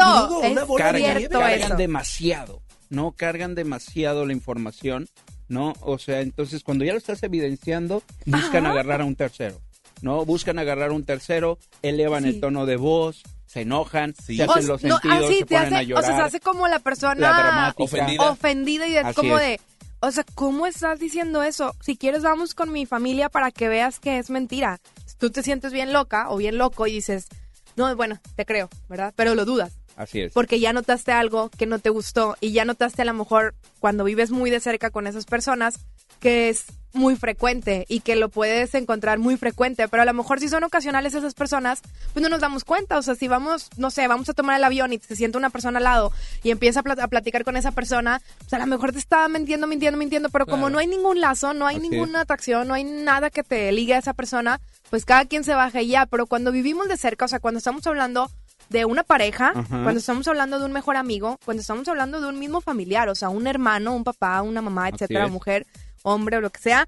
cierto 0.55 0.75
cargan, 0.77 1.23
cargan 1.29 1.53
eso. 1.61 1.77
demasiado, 1.77 2.63
¿no? 2.89 3.13
Cargan 3.13 3.55
demasiado 3.55 4.25
la 4.25 4.33
información, 4.33 5.09
¿no? 5.49 5.75
O 5.83 5.99
sea, 5.99 6.23
entonces 6.23 6.63
cuando 6.65 6.87
ya 6.87 6.93
lo 6.93 6.99
estás 6.99 7.23
evidenciando, 7.23 8.03
buscan 8.25 8.65
Ajá. 8.65 8.73
agarrar 8.73 9.03
a 9.03 9.05
un 9.05 9.15
tercero, 9.15 9.61
¿no? 10.01 10.25
Buscan 10.25 10.59
agarrar 10.59 10.89
a 10.89 10.95
un 10.95 11.05
tercero, 11.05 11.59
elevan 11.83 12.23
Sí. 12.23 12.31
el 12.31 12.41
tono 12.41 12.65
de 12.65 12.77
voz, 12.77 13.23
se 13.45 13.61
enojan, 13.61 14.15
se 14.15 14.43
O 14.43 14.51
hacen 14.51 14.67
los 14.69 14.83
no, 14.85 14.99
sentidos, 14.99 15.25
así 15.27 15.39
se 15.41 15.45
ponen 15.47 15.75
a 15.75 15.77
hace, 15.77 15.85
o 15.85 15.89
llorar. 15.89 16.05
sea, 16.07 16.17
se 16.17 16.23
hace 16.23 16.41
como 16.41 16.67
la 16.67 16.79
persona 16.79 17.15
La. 17.21 17.75
Ofendida. 17.77 18.31
ofendida 18.31 18.87
y 18.89 18.97
es 18.97 19.05
Así 19.05 19.15
como 19.17 19.39
es. 19.39 19.43
de, 19.45 19.61
o 20.01 20.11
sea, 20.11 20.25
¿cómo 20.35 20.67
estás 20.67 20.99
diciendo 20.99 21.43
eso? 21.43 21.75
Si 21.81 21.97
quieres 21.97 22.23
vamos 22.23 22.55
con 22.55 22.73
mi 22.73 22.87
familia 22.87 23.29
para 23.29 23.51
que 23.51 23.69
veas 23.69 24.01
que 24.01 24.19
es 24.19 24.31
mentira. 24.31 24.81
Tú 25.19 25.31
te 25.31 25.43
sientes 25.43 25.73
bien 25.73 25.93
loca 25.93 26.31
o 26.31 26.39
bien 26.39 26.57
loco 26.57 26.87
y 26.87 26.93
dices, 26.93 27.29
no, 27.77 27.95
bueno, 27.95 28.19
te 28.37 28.47
creo, 28.47 28.71
¿verdad? 28.89 29.13
Pero 29.15 29.35
lo 29.35 29.45
dudas. 29.45 29.73
Así 29.97 30.23
es. 30.23 30.33
Porque 30.33 30.61
ya 30.61 30.73
notaste 30.73 31.13
algo 31.13 31.51
que 31.51 31.67
no 31.67 31.79
te 31.79 31.91
gustó 31.91 32.37
y 32.41 32.53
ya 32.53 32.65
notaste 32.65 33.03
a 33.03 33.05
lo 33.05 33.13
mejor 33.13 33.55
cuando 33.81 34.05
vives 34.05 34.31
muy 34.31 34.51
de 34.51 34.61
cerca 34.61 34.91
con 34.91 35.07
esas 35.07 35.27
personas 35.27 35.79
que 36.19 36.49
es 36.49 36.65
muy 36.93 37.15
frecuente 37.15 37.87
y 37.89 38.01
que 38.01 38.17
lo 38.17 38.31
puedes 38.31 38.75
encontrar 38.75 39.21
muy 39.21 39.37
frecuente, 39.37 39.87
pero 39.87 40.03
a 40.03 40.07
lo 40.07 40.13
mejor 40.13 40.41
si 40.41 40.49
son 40.49 40.65
ocasionales 40.65 41.15
esas 41.15 41.35
personas, 41.35 41.83
pues 42.13 42.21
no 42.21 42.29
nos 42.29 42.41
damos 42.41 42.65
cuenta, 42.65 42.99
o 42.99 43.03
sea, 43.03 43.15
si 43.15 43.29
vamos, 43.29 43.71
no 43.77 43.93
sé, 43.93 44.09
vamos 44.09 44.29
a 44.29 44.33
tomar 44.35 44.57
el 44.57 44.65
avión 44.65 44.93
y 44.93 44.99
se 44.99 45.15
sienta 45.15 45.39
una 45.39 45.51
persona 45.51 45.79
al 45.79 45.85
lado 45.85 46.11
y 46.43 46.51
empieza 46.51 46.81
a, 46.81 46.83
pla- 46.83 46.97
a 47.01 47.07
platicar 47.07 47.45
con 47.45 47.57
esa 47.57 47.71
persona, 47.71 48.21
pues 48.41 48.53
a 48.55 48.59
lo 48.59 48.67
mejor 48.67 48.91
te 48.91 48.99
está 48.99 49.29
mintiendo, 49.29 49.69
mintiendo, 49.69 49.99
mintiendo, 49.99 50.31
pero 50.31 50.47
como 50.47 50.69
no 50.69 50.81
hay 50.81 50.89
ningún 50.89 51.21
lazo, 51.21 51.55
no 51.55 51.69
hay 51.69 51.77
Así 51.77 51.89
ninguna 51.89 52.23
atracción, 52.23 52.67
no 52.67 52.75
hay 52.75 52.83
nada 52.83 53.31
que 53.31 53.45
te 53.45 53.71
ligue 53.71 53.95
a 53.95 53.99
esa 53.99 54.13
persona, 54.15 54.61
pues 54.91 55.05
cada 55.05 55.27
quien 55.27 55.45
se 55.45 55.55
baja 55.55 55.81
y 55.83 55.89
ya, 55.91 56.07
pero 56.07 56.27
cuando 56.27 56.51
vivimos 56.51 56.89
de 56.89 56.97
cerca, 56.97 57.27
o 57.27 57.29
sea, 57.29 57.39
cuando 57.39 57.59
estamos 57.59 57.87
hablando 57.87 58.29
de 58.69 58.85
una 58.85 59.05
pareja, 59.05 59.53
Ajá. 59.55 59.83
cuando 59.85 59.99
estamos 60.01 60.27
hablando 60.27 60.59
de 60.59 60.65
un 60.65 60.73
mejor 60.73 60.97
amigo, 60.97 61.39
cuando 61.45 61.61
estamos 61.61 61.87
hablando 61.87 62.21
de 62.21 62.27
un 62.29 62.39
mismo 62.41 62.61
familiar, 62.61 63.09
o 63.09 63.15
sea, 63.15 63.29
un 63.29 63.47
hermano, 63.47 63.95
un 63.95 64.03
papá, 64.03 64.43
una 64.43 64.61
mamá, 64.61 64.89
etcétera, 64.89 65.29
mujer, 65.29 65.67
hombre 66.03 66.37
o 66.37 66.41
lo 66.41 66.51
que 66.51 66.61
sea, 66.61 66.87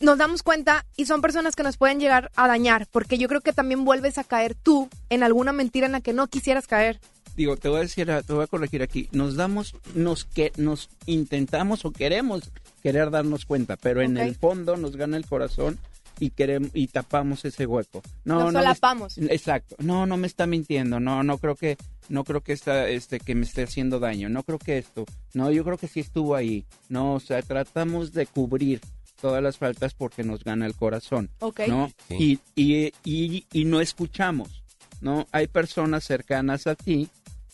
nos 0.00 0.18
damos 0.18 0.42
cuenta 0.42 0.84
y 0.96 1.06
son 1.06 1.20
personas 1.20 1.56
que 1.56 1.62
nos 1.62 1.76
pueden 1.76 2.00
llegar 2.00 2.30
a 2.36 2.46
dañar, 2.48 2.86
porque 2.90 3.18
yo 3.18 3.28
creo 3.28 3.40
que 3.40 3.52
también 3.52 3.84
vuelves 3.84 4.18
a 4.18 4.24
caer 4.24 4.54
tú 4.54 4.88
en 5.10 5.22
alguna 5.22 5.52
mentira 5.52 5.86
en 5.86 5.92
la 5.92 6.00
que 6.00 6.12
no 6.12 6.26
quisieras 6.26 6.66
caer. 6.66 7.00
Digo, 7.36 7.56
te 7.56 7.68
voy 7.68 7.78
a 7.78 7.82
decir, 7.82 8.06
te 8.06 8.32
voy 8.32 8.44
a 8.44 8.46
corregir 8.46 8.82
aquí. 8.82 9.08
Nos 9.10 9.34
damos, 9.34 9.74
nos 9.94 10.24
que 10.24 10.52
nos 10.56 10.88
intentamos 11.06 11.84
o 11.84 11.90
queremos 11.90 12.50
querer 12.82 13.10
darnos 13.10 13.44
cuenta, 13.44 13.76
pero 13.76 14.02
en 14.02 14.16
el 14.18 14.36
fondo 14.36 14.76
nos 14.76 14.94
gana 14.96 15.16
el 15.16 15.26
corazón 15.26 15.78
y 16.20 16.30
queremos 16.30 16.70
y 16.74 16.86
tapamos 16.88 17.44
ese 17.44 17.66
hueco. 17.66 18.02
No, 18.24 18.34
Nos 18.34 18.42
no 18.52 18.58
me- 18.60 18.64
solapamos. 18.64 19.18
exacto. 19.18 19.76
No, 19.78 20.06
no 20.06 20.16
me 20.16 20.26
está 20.26 20.46
mintiendo. 20.46 21.00
No, 21.00 21.22
no 21.22 21.38
creo 21.38 21.56
que 21.56 21.76
no 22.08 22.24
creo 22.24 22.42
que 22.42 22.52
está 22.52 22.88
este 22.88 23.18
que 23.20 23.34
me 23.34 23.44
esté 23.44 23.62
haciendo 23.64 23.98
daño. 23.98 24.28
No 24.28 24.42
creo 24.42 24.58
que 24.58 24.78
esto. 24.78 25.04
No, 25.32 25.50
yo 25.50 25.64
creo 25.64 25.78
que 25.78 25.88
sí 25.88 26.00
estuvo 26.00 26.34
ahí. 26.34 26.64
No, 26.88 27.14
o 27.14 27.20
sea, 27.20 27.42
tratamos 27.42 28.12
de 28.12 28.26
cubrir 28.26 28.80
todas 29.20 29.42
las 29.42 29.56
faltas 29.58 29.94
porque 29.94 30.22
nos 30.22 30.44
gana 30.44 30.66
el 30.66 30.74
corazón. 30.74 31.30
Ok. 31.40 31.60
¿No? 31.68 31.90
Sí. 32.08 32.40
Y, 32.56 32.62
y, 32.62 32.92
y, 33.04 33.46
y 33.52 33.64
no 33.64 33.80
escuchamos. 33.80 34.62
¿No? 35.00 35.26
Hay 35.32 35.48
personas 35.48 36.04
cercanas 36.04 36.66
a 36.66 36.74
ti 36.74 37.08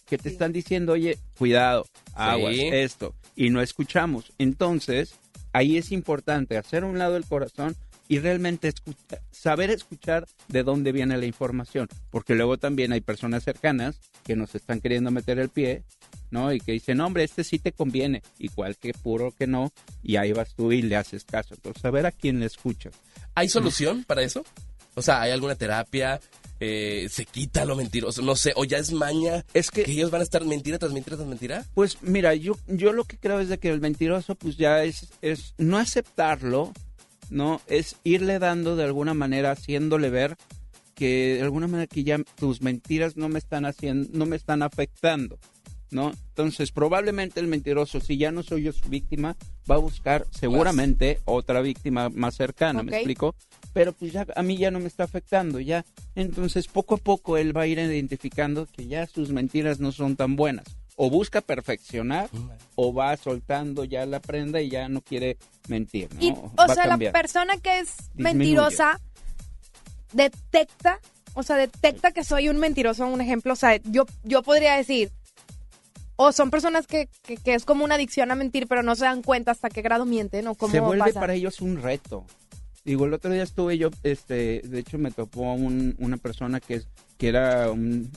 que 0.07 0.19
te 0.19 0.29
están 0.29 0.53
diciendo, 0.53 0.93
oye, 0.93 1.19
cuidado, 1.39 1.87
aguas, 2.15 2.55
Sí. 2.55 2.63
esto, 2.73 3.15
y 3.37 3.51
no 3.51 3.61
escuchamos. 3.63 4.33
Entonces, 4.39 5.15
ahí 5.53 5.77
es 5.77 5.93
importante 5.93 6.57
hacer 6.59 6.85
un 6.85 6.99
lado 6.99 7.17
el 7.17 7.25
corazón 7.25 7.77
y 8.11 8.19
realmente 8.19 8.67
escucha- 8.67 9.23
saber 9.31 9.71
escuchar 9.71 10.27
de 10.49 10.65
dónde 10.65 10.91
viene 10.91 11.17
la 11.17 11.27
información, 11.27 11.87
porque 12.11 12.35
luego 12.35 12.59
también 12.59 12.93
hay 12.93 13.01
personas 13.01 13.45
cercanas 13.45 14.01
que 14.25 14.35
nos 14.35 14.57
están 14.57 14.81
queriendo 14.81 15.13
meter 15.13 15.39
el 15.39 15.49
pie, 15.49 15.85
¿no? 16.33 16.53
Y 16.53 16.59
que 16.59 16.73
dicen, 16.73 17.01
hombre, 17.01 17.23
este 17.23 17.45
sí 17.45 17.61
te 17.61 17.71
conviene, 17.71 18.25
igual 18.41 18.77
que 18.79 18.93
puro 18.95 19.31
que 19.31 19.47
no, 19.47 19.73
y 20.03 20.17
ahí 20.17 20.33
vas 20.33 20.53
tú 20.57 20.73
y 20.73 20.83
le 20.83 20.97
haces 20.97 21.23
caso. 21.23 21.55
Entonces, 21.55 21.81
saber 21.81 22.05
a 22.05 22.11
quién 22.11 22.41
le 22.41 22.47
escuchas. 22.47 22.95
¿Hay 23.37 23.49
solución 23.49 24.03
para 24.03 24.23
eso? 24.23 24.45
O 24.97 25.03
sea, 25.03 25.23
¿hay 25.23 25.31
alguna 25.31 25.55
terapia? 25.55 26.21
Eh, 26.59 27.07
¿Se 27.09 27.25
quita 27.27 27.65
lo 27.65 27.77
mentiroso? 27.77 28.23
No 28.23 28.35
sé, 28.35 28.53
o 28.57 28.65
ya 28.65 28.79
es 28.79 28.91
maña. 28.91 29.45
Es 29.55 29.71
que, 29.71 29.83
ellos 29.83 30.11
van 30.11 30.21
a 30.21 30.25
estar 30.25 30.45
mentira 30.45 30.81
tras 30.81 30.93
mentira 30.93 31.17
tras 31.17 31.29
mentira. 31.29 31.65
Pues 31.75 31.99
mira, 32.03 32.35
yo, 32.35 32.59
yo 32.67 32.93
lo 32.93 33.05
que 33.05 33.19
creo 33.19 33.39
es 33.39 33.49
de 33.49 33.59
que 33.59 33.69
el 33.71 33.81
mentiroso 33.81 34.35
pues 34.35 34.57
ya 34.57 34.83
es, 34.83 35.13
es 35.23 35.55
no 35.59 35.79
aceptarlo, 35.79 36.73
¿no? 37.31 37.61
Es 37.67 37.97
irle 38.05 38.39
dando 38.39 38.77
de 38.77 38.85
alguna 38.85 39.15
manera, 39.15 39.53
haciéndole 39.53 40.11
ver 40.11 40.37
que 40.95 41.37
de 41.37 41.43
alguna 41.43 41.67
manera 41.67 41.87
que 41.87 42.05
ya 42.05 42.19
tus 42.37 42.61
mentiras 42.61 43.17
no 43.17 43.29
me 43.29 43.39
están 43.39 43.65
haciendo, 43.65 44.11
no 44.13 44.27
me 44.27 44.37
están 44.37 44.63
afectando, 44.63 45.39
¿no? 45.91 46.13
Entonces 46.29 46.73
probablemente 46.73 47.41
el 47.41 47.47
mentiroso, 47.47 48.01
si 48.01 48.19
ya 48.19 48.31
no 48.33 48.43
soy 48.43 48.65
yo 48.65 48.73
su 48.73 48.89
víctima, 48.89 49.37
va 49.71 49.77
a 49.77 49.79
buscar 49.79 50.27
seguramente 50.31 51.21
otra 51.25 51.63
víctima 51.63 52.11
más 52.11 52.37
cercana. 52.37 52.83
¿me 52.83 52.93
explico? 52.93 53.35
Pero 53.73 53.93
pues 53.93 54.13
ya 54.13 54.27
a 54.37 54.43
mí 54.43 54.59
ya 54.59 54.71
no 54.71 54.81
me 54.81 54.89
está 54.89 55.05
afectando, 55.05 55.61
ya. 55.61 55.87
Entonces 56.15 56.67
poco 56.69 56.97
a 56.97 56.99
poco 56.99 57.39
él 57.39 57.57
va 57.57 57.63
a 57.63 57.67
ir 57.67 57.79
identificando 57.79 58.67
que 58.67 58.87
ya 58.87 59.07
sus 59.07 59.31
mentiras 59.31 59.81
no 59.81 59.93
son 59.93 60.17
tan 60.17 60.37
buenas. 60.37 60.80
O 60.97 61.09
busca 61.11 61.41
perfeccionar 61.41 62.29
o 62.75 62.93
va 62.93 63.17
soltando 63.17 63.85
ya 63.85 64.05
la 64.07 64.21
prenda 64.21 64.61
y 64.61 64.69
ya 64.71 64.89
no 64.89 65.01
quiere 65.01 65.39
mentir, 65.69 66.13
¿no? 66.15 66.21
Y, 66.21 66.31
o 66.33 66.75
sea, 66.75 66.87
la 66.87 66.99
persona 67.13 67.57
que 67.59 67.79
es 67.81 67.97
Disminuye. 68.15 68.35
mentirosa 68.35 69.01
detecta, 70.13 70.99
o 71.35 71.43
sea, 71.43 71.57
detecta 71.57 72.13
que 72.13 72.25
soy 72.25 72.49
un 72.49 72.59
mentiroso, 72.59 73.07
un 73.07 73.21
ejemplo, 73.21 73.53
o 73.53 73.57
sea, 73.57 73.77
yo, 73.85 74.07
yo 74.25 74.43
podría 74.43 74.77
decir, 74.77 75.11
o 76.17 76.33
son 76.33 76.51
personas 76.51 76.87
que, 76.87 77.09
que, 77.23 77.37
que 77.37 77.55
es 77.55 77.65
como 77.65 77.85
una 77.85 77.95
adicción 77.95 78.31
a 78.31 78.35
mentir, 78.35 78.67
pero 78.67 78.83
no 78.83 78.95
se 78.97 79.05
dan 79.05 79.23
cuenta 79.23 79.53
hasta 79.53 79.71
qué 79.71 79.81
grado 79.83 80.05
mienten 80.05 80.47
o 80.49 80.55
cómo 80.55 80.73
se 80.73 80.81
vuelve 80.81 81.05
pasa. 81.05 81.21
para 81.21 81.35
ellos 81.35 81.61
un 81.61 81.81
reto. 81.81 82.27
Digo, 82.85 83.05
el 83.07 83.15
otro 83.15 83.31
día 83.33 83.43
estuve 83.43 83.79
yo, 83.79 83.91
este, 84.03 84.63
de 84.65 84.79
hecho 84.81 84.99
me 84.99 85.11
topó 85.11 85.53
un- 85.53 85.95
una 85.99 86.17
persona 86.17 86.61
que, 86.61 86.75
es- 86.75 86.89
que 87.19 87.29
era 87.29 87.71
un 87.71 88.11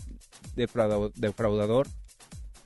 defraudador, 0.55 1.13
defraudador 1.13 1.87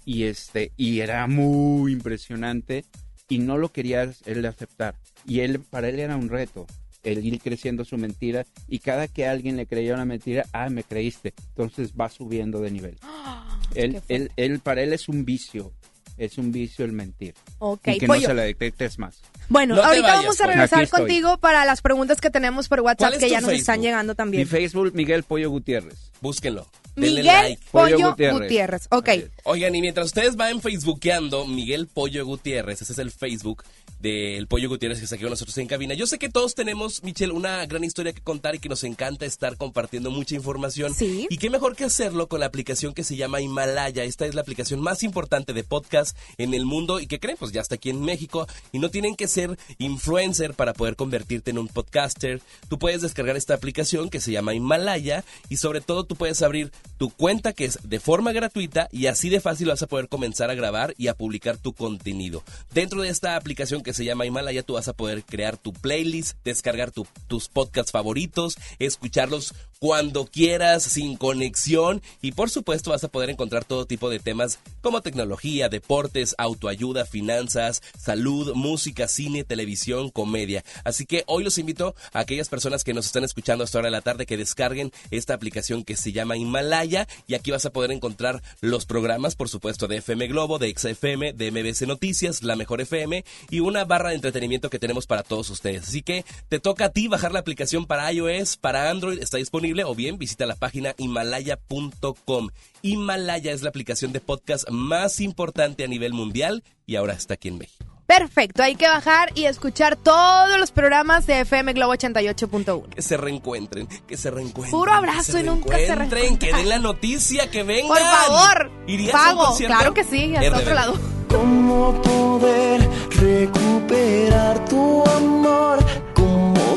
y 0.08 0.24
este, 0.24 0.72
y 0.78 1.02
era 1.02 1.28
muy 1.28 1.92
impresionante 1.92 2.86
y 3.28 3.40
no 3.40 3.58
lo 3.58 3.74
quería 3.74 4.10
él 4.26 4.46
aceptar. 4.46 4.96
Y 5.26 5.42
él, 5.42 5.60
para 5.60 5.90
él 5.90 6.00
era 6.00 6.16
un 6.16 6.30
reto 6.30 6.66
el 7.04 7.26
ir 7.26 7.42
creciendo 7.42 7.84
su 7.84 7.98
mentira 7.98 8.46
y 8.70 8.80
cada 8.80 9.10
que 9.10 9.28
alguien 9.28 9.58
le 9.58 9.66
creía 9.66 9.94
una 9.96 10.06
mentira, 10.06 10.46
ah, 10.54 10.70
me 10.70 10.86
creíste, 10.86 11.34
entonces 11.50 11.92
va 11.92 12.08
subiendo 12.08 12.62
de 12.62 12.72
nivel. 12.72 12.98
Él, 13.76 14.02
él, 14.08 14.32
él, 14.38 14.60
para 14.60 14.82
él 14.82 14.94
es 14.94 15.10
un 15.10 15.26
vicio, 15.26 15.74
es 16.18 16.38
un 16.38 16.54
vicio 16.54 16.86
el 16.86 16.94
mentir. 16.94 17.34
Ok, 17.60 17.86
y 17.90 17.98
que 18.00 18.08
pollo. 18.08 18.22
no 18.22 18.28
se 18.28 18.34
la 18.34 18.44
detectes 18.44 18.98
más. 18.98 19.20
Bueno, 19.50 19.76
No 19.76 19.84
ahorita 19.84 20.08
vayas, 20.08 20.22
vamos 20.22 20.40
a 20.40 20.44
pollo. 20.46 20.54
regresar 20.54 20.90
contigo 20.90 21.38
para 21.38 21.66
las 21.66 21.82
preguntas 21.82 22.22
que 22.22 22.30
tenemos 22.30 22.70
por 22.70 22.80
WhatsApp 22.80 23.14
es 23.14 23.20
que 23.20 23.30
ya 23.30 23.42
nos 23.42 23.52
están 23.52 23.82
llegando 23.82 24.14
Mi 24.14 24.16
también. 24.16 24.48
Facebook, 24.48 24.94
Miguel 24.96 25.24
Pollo 25.24 25.50
Gutiérrez. 25.50 26.12
Búsquenlo. 26.22 26.66
Miguel 26.98 27.26
like. 27.26 27.64
Pollo, 27.72 28.16
Gutiérrez. 28.16 28.88
Ok. 28.92 29.10
Oigan, 29.44 29.76
y 29.76 29.82
mientras 29.82 30.08
ustedes 30.08 30.36
van 30.36 30.62
facebookeando 30.62 31.46
Miguel 31.46 31.88
Pollo 31.88 32.26
Gutiérrez, 32.26 32.82
ese 32.82 32.94
es 32.94 33.00
el 33.00 33.12
Facebook 33.12 33.64
del 34.00 34.48
Pollo 34.48 34.70
Gutiérrez 34.70 35.00
que 35.00 35.06
está 35.06 35.16
aquí 35.16 35.24
con 35.24 35.32
nosotros 35.32 35.58
en 35.58 35.68
cabina. 35.68 35.94
Yo 35.94 36.06
sé 36.06 36.20
que 36.20 36.30
todos 36.30 36.54
tenemos, 36.56 37.04
Michelle, 37.04 37.34
una 37.34 37.66
gran 37.66 37.84
historia 37.84 38.14
que 38.14 38.22
contar 38.22 38.56
y 38.56 38.60
que 38.60 38.70
nos 38.70 38.84
encanta 38.84 39.26
estar 39.26 39.58
compartiendo 39.58 40.12
mucha 40.12 40.36
información. 40.36 40.94
Sí. 40.94 41.28
Y 41.30 41.38
qué 41.38 41.50
mejor 41.50 41.76
que 41.76 41.86
hacerlo 41.86 42.28
con 42.28 42.40
la 42.40 42.46
aplicación 42.46 42.94
que 42.94 43.04
se 43.04 43.16
llama 43.16 43.42
Himalaya. 43.42 44.04
Esta 44.04 44.26
es 44.26 44.36
la 44.36 44.42
aplicación 44.42 44.82
más 44.82 45.04
importante 45.04 45.54
de 45.54 45.64
podcast 45.64 46.18
en 46.38 46.54
el 46.54 46.66
mundo 46.66 47.00
y 47.00 47.08
que 47.08 47.20
creen, 47.20 47.38
pues 47.38 47.52
ya 47.52 47.62
está 47.62 47.76
aquí 47.76 47.90
en 47.90 48.02
México 48.02 48.48
y 48.72 48.80
no 48.80 48.90
tienen 48.90 49.16
que 49.16 49.28
ser 49.28 49.58
influencer 49.78 50.54
para 50.54 50.74
poder 50.74 50.96
convertirte 50.96 51.52
en 51.52 51.58
un 51.58 51.68
podcaster. 51.68 52.42
Tú 52.70 52.78
puedes 52.78 53.02
descargar 53.02 53.36
esta 53.36 53.56
aplicación 53.56 54.10
que 54.10 54.22
se 54.22 54.32
llama 54.32 54.54
Himalaya 54.54 55.24
y 55.50 55.58
sobre 55.58 55.82
todo 55.82 56.04
tú 56.04 56.16
puedes 56.16 56.42
abrir 56.42 56.72
tu 56.98 57.10
cuenta 57.10 57.54
que 57.54 57.66
es 57.66 57.80
de 57.84 58.00
forma 58.00 58.32
gratuita 58.32 58.88
y 58.92 59.06
así 59.08 59.30
de 59.30 59.40
fácil 59.40 59.68
vas 59.68 59.82
a 59.84 59.88
poder 59.88 60.08
comenzar 60.10 60.50
a 60.50 60.56
grabar 60.56 60.94
y 60.98 61.08
a 61.08 61.14
publicar 61.16 61.58
tu 61.58 61.74
contenido. 61.74 62.44
Dentro 62.74 63.02
de 63.02 63.10
esta 63.10 63.36
aplicación 63.36 63.82
que 63.84 63.94
se 63.94 64.06
llama 64.06 64.26
Himalaya 64.26 64.64
tú 64.64 64.74
vas 64.74 64.88
a 64.88 64.94
poder 64.94 65.24
crear 65.24 65.58
tu 65.58 65.74
playlist, 65.74 66.38
descargar 66.44 66.92
tu- 66.92 67.08
tus 67.28 67.48
podcasts 67.50 67.92
favoritos, 67.92 68.58
escucharlos 68.80 69.54
cuando 69.80 70.26
quieras, 70.26 70.84
sin 70.84 71.18
conexión 71.18 72.02
y 72.22 72.32
por 72.32 72.50
supuesto 72.50 72.92
vas 72.92 73.04
a 73.04 73.10
poder 73.10 73.30
encontrar 73.30 73.66
todo 73.66 73.86
tipo 73.86 74.10
de 74.10 74.20
temas 74.20 74.60
como 74.82 75.02
tecnología, 75.02 75.70
deportes, 75.70 76.36
autoayuda, 76.38 77.06
finanzas, 77.06 77.82
salud, 77.98 78.54
música, 78.56 79.08
cine, 79.08 79.44
televisión, 79.44 80.10
comedia. 80.10 80.64
Así 80.84 81.06
que 81.06 81.24
hoy 81.28 81.44
los 81.44 81.58
invito 81.58 81.96
a 82.14 82.20
aquellas 82.20 82.50
personas 82.50 82.84
que 82.84 82.94
nos 82.94 83.06
están 83.06 83.24
escuchando 83.24 83.64
hasta 83.64 83.78
ahora 83.78 83.88
de 83.88 83.92
la 83.92 84.02
tarde 84.02 84.26
que 84.26 84.38
descarguen 84.38 84.92
esta 85.12 85.34
aplicación 85.34 85.84
que 85.84 85.96
se 85.96 86.12
llama 86.12 86.38
Himalaya 86.38 87.08
y 87.28 87.36
aquí 87.36 87.52
vas 87.52 87.66
a 87.66 87.72
poder 87.72 87.92
encontrar 87.92 88.42
los 88.62 88.86
programas, 88.86 89.36
por 89.36 89.50
supuesto, 89.50 89.88
de 89.88 89.98
FM 89.98 90.28
Globo, 90.28 90.58
de 90.58 90.74
XFM, 90.76 91.34
de 91.34 91.52
MBC 91.52 91.88
Noticias, 91.88 92.44
La 92.44 92.56
Mejor 92.56 92.82
FM 92.82 93.24
y 93.50 93.60
una 93.60 93.86
barra 93.86 94.10
de 94.10 94.16
entretenimiento 94.16 94.70
que 94.70 94.80
tenemos 94.80 95.06
para 95.06 95.24
todos 95.24 95.50
ustedes. 95.50 95.88
Así 95.88 96.02
que 96.02 96.26
te 96.50 96.60
toca 96.60 96.86
a 96.86 96.90
ti 96.90 97.08
bajar 97.08 97.32
la 97.32 97.40
aplicación 97.40 97.86
para 97.86 98.12
iOS, 98.12 98.58
para 98.58 98.90
Android, 98.90 99.20
está 99.20 99.38
disponible 99.38 99.67
disponible 99.68 99.84
o 99.84 99.96
bien 99.96 100.18
visita 100.18 100.46
la 100.46 100.56
página 100.56 100.94
himalaya.com. 100.98 102.50
Himalaya 102.82 103.52
es 103.52 103.62
la 103.62 103.70
aplicación 103.70 104.14
de 104.14 104.20
podcast 104.20 104.70
más 104.70 105.20
importante 105.20 105.84
a 105.84 105.88
nivel 105.88 106.14
mundial 106.14 106.64
y 106.86 106.96
ahora 106.96 107.14
está 107.14 107.36
aquí 107.36 107.50
en 107.50 107.58
México. 107.58 107.86
Perfecto, 108.06 108.64
hay 108.64 108.76
que 108.76 108.88
bajar 108.88 109.32
y 109.36 109.46
escuchar 109.46 109.98
todos 109.98 110.58
los 110.58 110.72
programas 110.72 111.28
de 111.28 111.42
FM 111.42 111.74
Globo 111.74 111.94
88.1. 111.94 112.96
Que 112.96 113.02
se 113.02 113.18
reencuentren, 113.18 113.88
que 114.08 114.16
se 114.16 114.32
reencuentren. 114.32 114.72
Puro 114.72 114.94
abrazo 114.94 115.34
que 115.34 115.40
y 115.42 115.44
nunca 115.44 115.78
se 115.78 115.94
reencuentren. 115.94 116.38
Que 116.38 116.54
den 116.54 116.70
la 116.70 116.80
noticia, 116.80 117.52
que 117.52 117.64
vengan. 117.64 117.90
Por 117.90 118.00
favor, 118.00 118.72
¿Irías 118.88 119.14
a 119.14 119.32
un 119.34 119.38
pago. 119.38 119.58
Claro 119.58 119.94
que 119.94 120.06
sí, 120.06 120.34
hasta 120.38 120.58
otro 120.58 120.74
lado. 120.74 120.94
¿Cómo 121.28 122.02
poder 122.02 122.88
recuperar 123.10 124.64
tu 124.70 125.04
amor? 125.04 125.80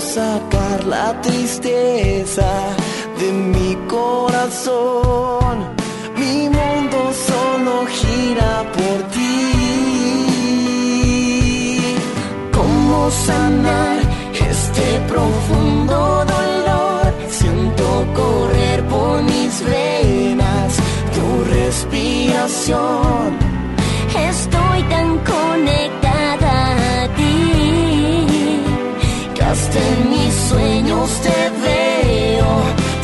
¿Cómo 0.00 0.12
sacar 0.14 0.84
la 0.86 1.20
tristeza 1.20 2.50
de 3.18 3.32
mi 3.32 3.76
corazón? 3.86 5.74
Mi 6.16 6.48
mundo 6.48 7.12
solo 7.28 7.84
gira 7.86 8.64
por 8.72 9.02
ti. 9.12 9.36
¿Cómo 12.50 13.10
sanar 13.10 13.98
este 14.32 15.00
profundo 15.06 16.24
dolor? 16.24 17.12
Siento 17.28 18.06
correr 18.14 18.82
por 18.88 19.22
mis 19.22 19.62
venas 19.62 20.78
tu 21.14 21.44
respiración. 21.56 23.36
Estoy 24.30 24.82
tan 24.84 25.18
conectada 25.18 25.99
sueños 30.50 31.08
te 31.26 31.38
veo. 31.64 32.50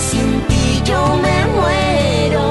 Sin 0.08 0.28
ti 0.48 0.82
yo 0.90 1.00
me 1.24 1.38
muero. 1.56 2.44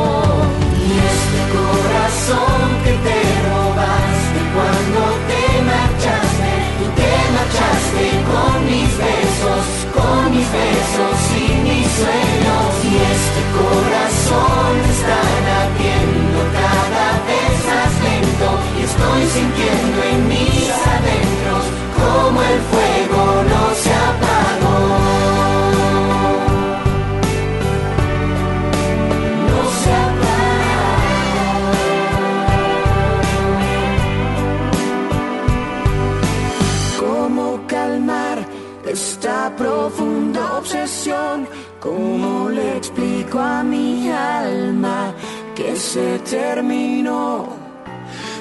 Y 0.87 0.91
este 1.13 1.41
corazón 1.57 2.63
que 2.85 2.93
te 3.07 3.19
robaste 3.49 4.39
cuando 4.55 4.99
te 5.29 5.43
marchaste, 5.71 6.51
tú 6.79 6.85
te 6.99 7.13
marchaste 7.37 8.05
con 8.31 8.55
mis 8.71 8.91
besos, 9.05 9.63
con 9.97 10.21
mis 10.33 10.47
besos 10.61 11.17
y 11.43 11.47
mis 11.67 11.87
sueños. 12.01 12.67
Y 12.91 12.95
este 13.15 13.41
corazón 13.59 14.73
está 14.95 15.21
latiendo 15.49 16.39
cada 16.61 17.07
vez 17.29 17.53
más 17.69 17.91
lento 18.07 18.47
y 18.77 18.79
estoy 18.89 19.21
sintiendo 19.37 19.97
en 20.11 20.19
mis 20.33 20.65
adentros 20.95 21.63
como 21.99 22.41
el 22.41 22.59
fuego 22.69 22.94
a 43.39 43.63
mi 43.63 44.09
alma 44.11 45.13
que 45.55 45.75
se 45.75 46.19
terminó? 46.19 47.47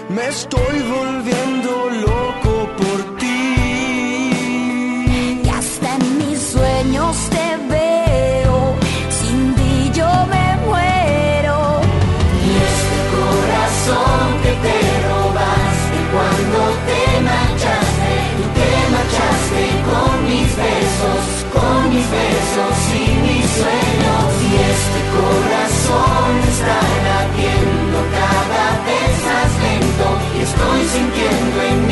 Me 0.09 0.29
estoy 0.29 0.77
volviendo 0.97 1.71
loco 2.07 2.69
sintiendo 31.55 31.84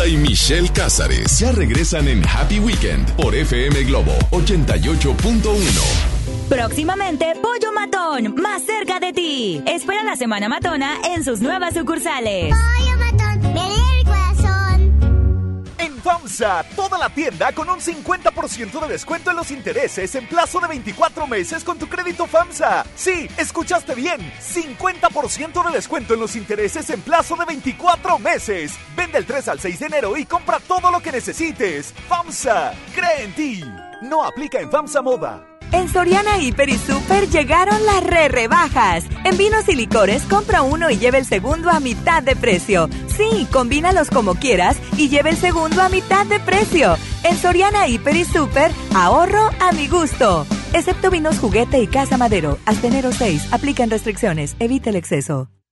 Garza 0.00 0.06
y 0.06 0.16
Michelle 0.16 0.68
Cázares 0.70 1.38
ya 1.38 1.52
regresan 1.52 2.08
en 2.08 2.22
Happy 2.26 2.58
Weekend 2.58 3.10
por 3.16 3.34
FM 3.34 3.84
Globo 3.84 4.12
88.1. 4.30 6.48
Próximamente, 6.48 7.34
Pollo 7.42 7.72
Matón, 7.72 8.34
más 8.36 8.62
cerca 8.62 8.98
de 8.98 9.12
ti. 9.12 9.62
Espera 9.66 10.02
la 10.02 10.16
Semana 10.16 10.48
Matona 10.48 10.98
en 11.04 11.24
sus 11.24 11.40
nuevas 11.40 11.74
sucursales. 11.74 12.54
En 15.78 15.96
FAMSA, 16.02 16.64
toda 16.76 16.98
la 16.98 17.08
tienda 17.10 17.52
con 17.52 17.68
un 17.68 17.80
50% 17.80 18.80
de 18.80 18.88
descuento 18.88 19.30
en 19.30 19.36
los 19.36 19.50
intereses 19.50 20.14
en 20.14 20.26
plazo 20.26 20.60
de 20.60 20.68
24 20.68 21.26
meses 21.26 21.64
con 21.64 21.78
tu 21.78 21.88
crédito 21.88 22.26
FAMSA. 22.26 22.84
Sí, 22.94 23.28
escuchaste 23.38 23.94
bien, 23.94 24.20
50% 24.40 25.66
de 25.66 25.72
descuento 25.72 26.14
en 26.14 26.20
los 26.20 26.36
intereses 26.36 26.88
en 26.90 27.00
plazo 27.00 27.36
de 27.36 27.46
24 27.46 28.18
meses. 28.18 28.72
Vende 29.10 29.18
el 29.18 29.26
3 29.26 29.48
al 29.48 29.58
6 29.58 29.80
de 29.80 29.86
enero 29.86 30.16
y 30.16 30.24
compra 30.24 30.60
todo 30.60 30.92
lo 30.92 31.00
que 31.00 31.10
necesites. 31.10 31.92
FAMSA, 32.08 32.72
cree 32.94 33.24
en 33.24 33.34
ti. 33.34 33.64
No 34.02 34.24
aplica 34.24 34.60
en 34.60 34.70
FAMSA 34.70 35.02
Moda. 35.02 35.44
En 35.72 35.88
Soriana 35.88 36.38
Hiper 36.38 36.68
y 36.68 36.78
Super 36.78 37.28
llegaron 37.28 37.84
las 37.86 38.04
re 38.04 38.28
rebajas. 38.28 39.04
En 39.24 39.36
vinos 39.36 39.68
y 39.68 39.74
licores 39.74 40.22
compra 40.26 40.62
uno 40.62 40.90
y 40.90 40.98
lleva 40.98 41.18
el 41.18 41.26
segundo 41.26 41.70
a 41.70 41.80
mitad 41.80 42.22
de 42.22 42.36
precio. 42.36 42.88
Sí, 43.08 43.48
combínalos 43.50 44.10
como 44.10 44.36
quieras 44.36 44.76
y 44.96 45.08
lleva 45.08 45.30
el 45.30 45.36
segundo 45.36 45.82
a 45.82 45.88
mitad 45.88 46.24
de 46.26 46.38
precio. 46.38 46.96
En 47.24 47.36
Soriana 47.36 47.88
Hiper 47.88 48.14
y 48.14 48.24
Super, 48.24 48.70
ahorro 48.94 49.50
a 49.58 49.72
mi 49.72 49.88
gusto. 49.88 50.46
Excepto 50.72 51.10
vinos 51.10 51.40
juguete 51.40 51.80
y 51.80 51.88
casa 51.88 52.16
madero. 52.16 52.58
Hasta 52.64 52.86
enero 52.86 53.10
6. 53.10 53.52
Aplican 53.52 53.90
restricciones. 53.90 54.54
Evita 54.60 54.90
el 54.90 54.96
exceso. 54.96 55.48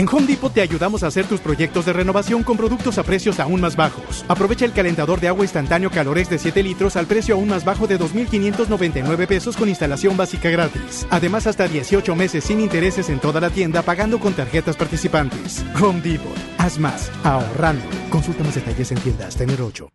En 0.00 0.08
Home 0.08 0.26
Depot 0.26 0.50
te 0.50 0.62
ayudamos 0.62 1.02
a 1.02 1.08
hacer 1.08 1.26
tus 1.26 1.40
proyectos 1.40 1.84
de 1.84 1.92
renovación 1.92 2.42
con 2.42 2.56
productos 2.56 2.96
a 2.96 3.02
precios 3.02 3.38
aún 3.38 3.60
más 3.60 3.76
bajos. 3.76 4.24
Aprovecha 4.28 4.64
el 4.64 4.72
calentador 4.72 5.20
de 5.20 5.28
agua 5.28 5.44
instantáneo 5.44 5.90
Calorex 5.90 6.30
de 6.30 6.38
7 6.38 6.62
litros 6.62 6.96
al 6.96 7.04
precio 7.04 7.34
aún 7.34 7.48
más 7.48 7.66
bajo 7.66 7.86
de 7.86 8.00
2.599 8.00 9.26
pesos 9.26 9.58
con 9.58 9.68
instalación 9.68 10.16
básica 10.16 10.48
gratis. 10.48 11.06
Además, 11.10 11.46
hasta 11.46 11.68
18 11.68 12.16
meses 12.16 12.44
sin 12.44 12.60
intereses 12.60 13.10
en 13.10 13.20
toda 13.20 13.42
la 13.42 13.50
tienda 13.50 13.82
pagando 13.82 14.18
con 14.18 14.32
tarjetas 14.32 14.74
participantes. 14.74 15.62
Home 15.78 16.00
Depot. 16.00 16.32
Haz 16.56 16.78
más. 16.78 17.12
Ahorrando. 17.22 17.84
Consulta 18.08 18.42
más 18.42 18.54
detalles 18.54 18.90
en 18.92 19.00
tiendas. 19.00 19.36
Tener 19.36 19.60
8. 19.60 19.86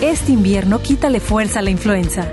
Este 0.00 0.32
invierno 0.32 0.80
quítale 0.80 1.20
fuerza 1.20 1.58
a 1.58 1.62
la 1.62 1.68
influenza. 1.68 2.32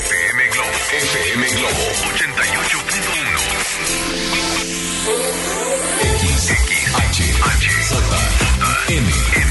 FM 1.01 1.41
Globo. 1.57 1.81
FM 2.13 2.29
Globo 2.29 2.45
88.1. 2.45 3.81
XHHJM. 8.91 9.50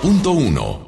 Punto 0.00 0.32
1. 0.32 0.85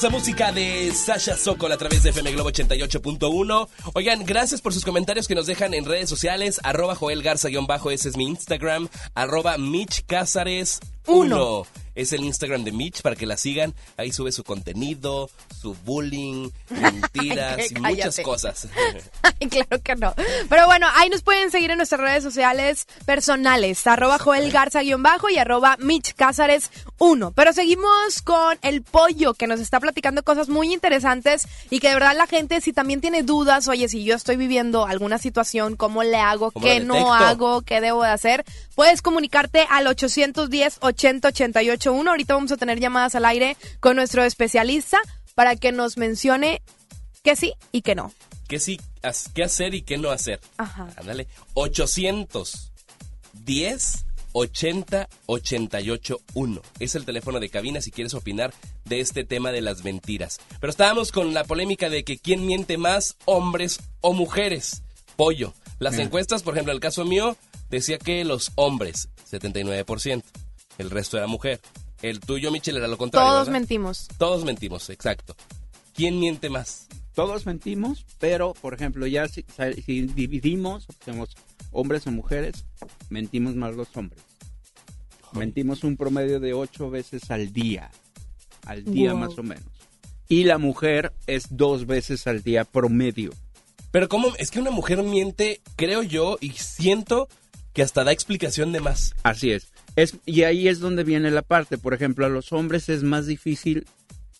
Hermosa 0.00 0.16
música 0.16 0.50
de 0.50 0.92
Sasha 0.94 1.36
Sokol 1.36 1.72
a 1.72 1.76
través 1.76 2.02
de 2.02 2.08
FM 2.08 2.32
Globo 2.32 2.50
88.1. 2.50 3.68
Oigan, 3.92 4.24
gracias 4.24 4.62
por 4.62 4.72
sus 4.72 4.82
comentarios 4.82 5.28
que 5.28 5.34
nos 5.34 5.46
dejan 5.46 5.74
en 5.74 5.84
redes 5.84 6.08
sociales. 6.08 6.58
Arroba 6.62 6.94
Joel 6.94 7.22
Garza-bajo, 7.22 7.90
ese 7.90 8.08
es 8.08 8.16
mi 8.16 8.24
Instagram. 8.24 8.88
Arroba 9.14 9.58
Mitch 9.58 10.06
Cázares 10.06 10.80
1. 11.06 11.66
Es 11.94 12.14
el 12.14 12.24
Instagram 12.24 12.64
de 12.64 12.72
Mitch 12.72 13.02
para 13.02 13.14
que 13.14 13.26
la 13.26 13.36
sigan. 13.36 13.74
Ahí 13.98 14.10
sube 14.10 14.32
su 14.32 14.42
contenido, 14.42 15.28
su 15.60 15.74
bullying, 15.84 16.50
mentiras 16.70 17.58
Ay, 17.58 17.68
y 17.74 17.80
muchas 17.80 18.20
cosas. 18.20 18.68
Ay, 19.22 19.48
claro 19.48 19.82
que 19.82 19.96
no. 19.96 20.14
Pero 20.48 20.66
bueno, 20.66 20.86
ahí 20.94 21.08
nos 21.08 21.22
pueden 21.22 21.50
seguir 21.50 21.70
en 21.70 21.76
nuestras 21.76 22.00
redes 22.00 22.22
sociales 22.22 22.86
personales, 23.04 23.86
arroba 23.86 24.18
Joel 24.18 24.50
Garza-bajo 24.50 25.28
y 25.28 25.38
arroba 25.38 25.76
Mitch 25.78 26.14
Cázares 26.14 26.70
1. 26.98 27.32
Pero 27.32 27.52
seguimos 27.52 28.22
con 28.22 28.58
el 28.62 28.82
pollo 28.82 29.34
que 29.34 29.46
nos 29.46 29.60
está 29.60 29.80
platicando 29.80 30.22
cosas 30.22 30.48
muy 30.48 30.72
interesantes 30.72 31.46
y 31.68 31.80
que 31.80 31.88
de 31.88 31.94
verdad 31.94 32.16
la 32.16 32.26
gente 32.26 32.60
si 32.60 32.72
también 32.72 33.00
tiene 33.00 33.22
dudas, 33.22 33.68
oye, 33.68 33.88
si 33.88 34.04
yo 34.04 34.14
estoy 34.14 34.36
viviendo 34.36 34.86
alguna 34.86 35.18
situación, 35.18 35.76
¿cómo 35.76 36.02
le 36.02 36.16
hago? 36.16 36.50
¿Cómo 36.50 36.64
¿Qué 36.64 36.80
no 36.80 37.14
hago? 37.14 37.62
¿Qué 37.62 37.80
debo 37.80 38.02
de 38.02 38.10
hacer? 38.10 38.44
Puedes 38.74 39.02
comunicarte 39.02 39.66
al 39.68 39.86
810 39.86 40.78
80 40.80 41.28
88 41.28 41.92
1. 41.92 42.10
Ahorita 42.10 42.34
vamos 42.34 42.52
a 42.52 42.56
tener 42.56 42.80
llamadas 42.80 43.14
al 43.14 43.24
aire 43.26 43.56
con 43.80 43.96
nuestro 43.96 44.24
especialista 44.24 44.98
para 45.34 45.56
que 45.56 45.72
nos 45.72 45.96
mencione 45.96 46.60
que 47.22 47.36
sí 47.36 47.54
y 47.72 47.80
que 47.82 47.94
no. 47.94 48.12
¿Qué 48.48 48.58
sí, 48.58 48.80
qué 49.34 49.44
hacer 49.44 49.74
y 49.74 49.82
qué 49.82 49.98
no 49.98 50.10
hacer? 50.10 50.40
Ajá. 50.56 50.88
Ándale. 50.96 51.28
810 51.54 54.06
80 54.32 55.08
88 55.26 56.20
1. 56.34 56.62
Es 56.78 56.94
el 56.94 57.04
teléfono 57.04 57.40
de 57.40 57.48
cabina 57.48 57.80
si 57.80 57.90
quieres 57.90 58.14
opinar 58.14 58.52
de 58.84 59.00
este 59.00 59.24
tema 59.24 59.52
de 59.52 59.60
las 59.60 59.84
mentiras. 59.84 60.40
Pero 60.60 60.70
estábamos 60.70 61.12
con 61.12 61.34
la 61.34 61.44
polémica 61.44 61.88
de 61.88 62.04
que 62.04 62.18
quién 62.18 62.46
miente 62.46 62.78
más, 62.78 63.16
hombres 63.24 63.80
o 64.00 64.12
mujeres. 64.12 64.82
Pollo. 65.16 65.54
Las 65.78 65.96
Bien. 65.96 66.06
encuestas, 66.06 66.42
por 66.42 66.54
ejemplo, 66.54 66.72
el 66.72 66.80
caso 66.80 67.04
mío, 67.04 67.36
decía 67.70 67.98
que 67.98 68.24
los 68.24 68.52
hombres, 68.56 69.08
79%. 69.30 70.22
El 70.78 70.90
resto 70.90 71.18
era 71.18 71.26
mujer. 71.26 71.60
El 72.02 72.20
tuyo, 72.20 72.50
Michelle, 72.50 72.78
era 72.78 72.88
lo 72.88 72.96
contrario. 72.96 73.28
Todos 73.30 73.46
¿verdad? 73.46 73.60
mentimos. 73.60 74.08
Todos 74.18 74.44
mentimos, 74.44 74.88
exacto. 74.90 75.36
¿Quién 75.94 76.18
miente 76.18 76.48
más? 76.48 76.88
Todos 77.14 77.44
mentimos, 77.44 78.06
pero 78.18 78.54
por 78.54 78.72
ejemplo, 78.74 79.06
ya 79.06 79.28
si, 79.28 79.44
si 79.84 80.02
dividimos, 80.02 80.86
somos 81.04 81.36
hombres 81.72 82.06
o 82.06 82.10
mujeres, 82.10 82.64
mentimos 83.10 83.54
más 83.56 83.74
los 83.74 83.94
hombres. 83.96 84.22
Mentimos 85.32 85.84
un 85.84 85.96
promedio 85.96 86.40
de 86.40 86.54
ocho 86.54 86.90
veces 86.90 87.30
al 87.30 87.52
día. 87.52 87.90
Al 88.66 88.84
día 88.84 89.12
Wow. 89.12 89.20
más 89.20 89.38
o 89.38 89.42
menos. 89.42 89.64
Y 90.28 90.44
la 90.44 90.58
mujer 90.58 91.12
es 91.26 91.46
dos 91.50 91.86
veces 91.86 92.26
al 92.26 92.42
día 92.42 92.64
promedio. 92.64 93.32
Pero 93.90 94.08
cómo 94.08 94.28
es 94.38 94.50
que 94.50 94.60
una 94.60 94.70
mujer 94.70 95.02
miente, 95.02 95.60
creo 95.76 96.02
yo, 96.02 96.38
y 96.40 96.50
siento 96.50 97.28
que 97.72 97.82
hasta 97.82 98.04
da 98.04 98.12
explicación 98.12 98.72
de 98.72 98.80
más. 98.80 99.14
Así 99.22 99.52
es. 99.52 99.72
es. 99.96 100.16
Y 100.26 100.42
ahí 100.42 100.68
es 100.68 100.80
donde 100.80 101.04
viene 101.04 101.30
la 101.30 101.42
parte. 101.42 101.78
Por 101.78 101.94
ejemplo, 101.94 102.26
a 102.26 102.28
los 102.28 102.52
hombres 102.52 102.88
es 102.88 103.02
más 103.02 103.26
difícil. 103.26 103.86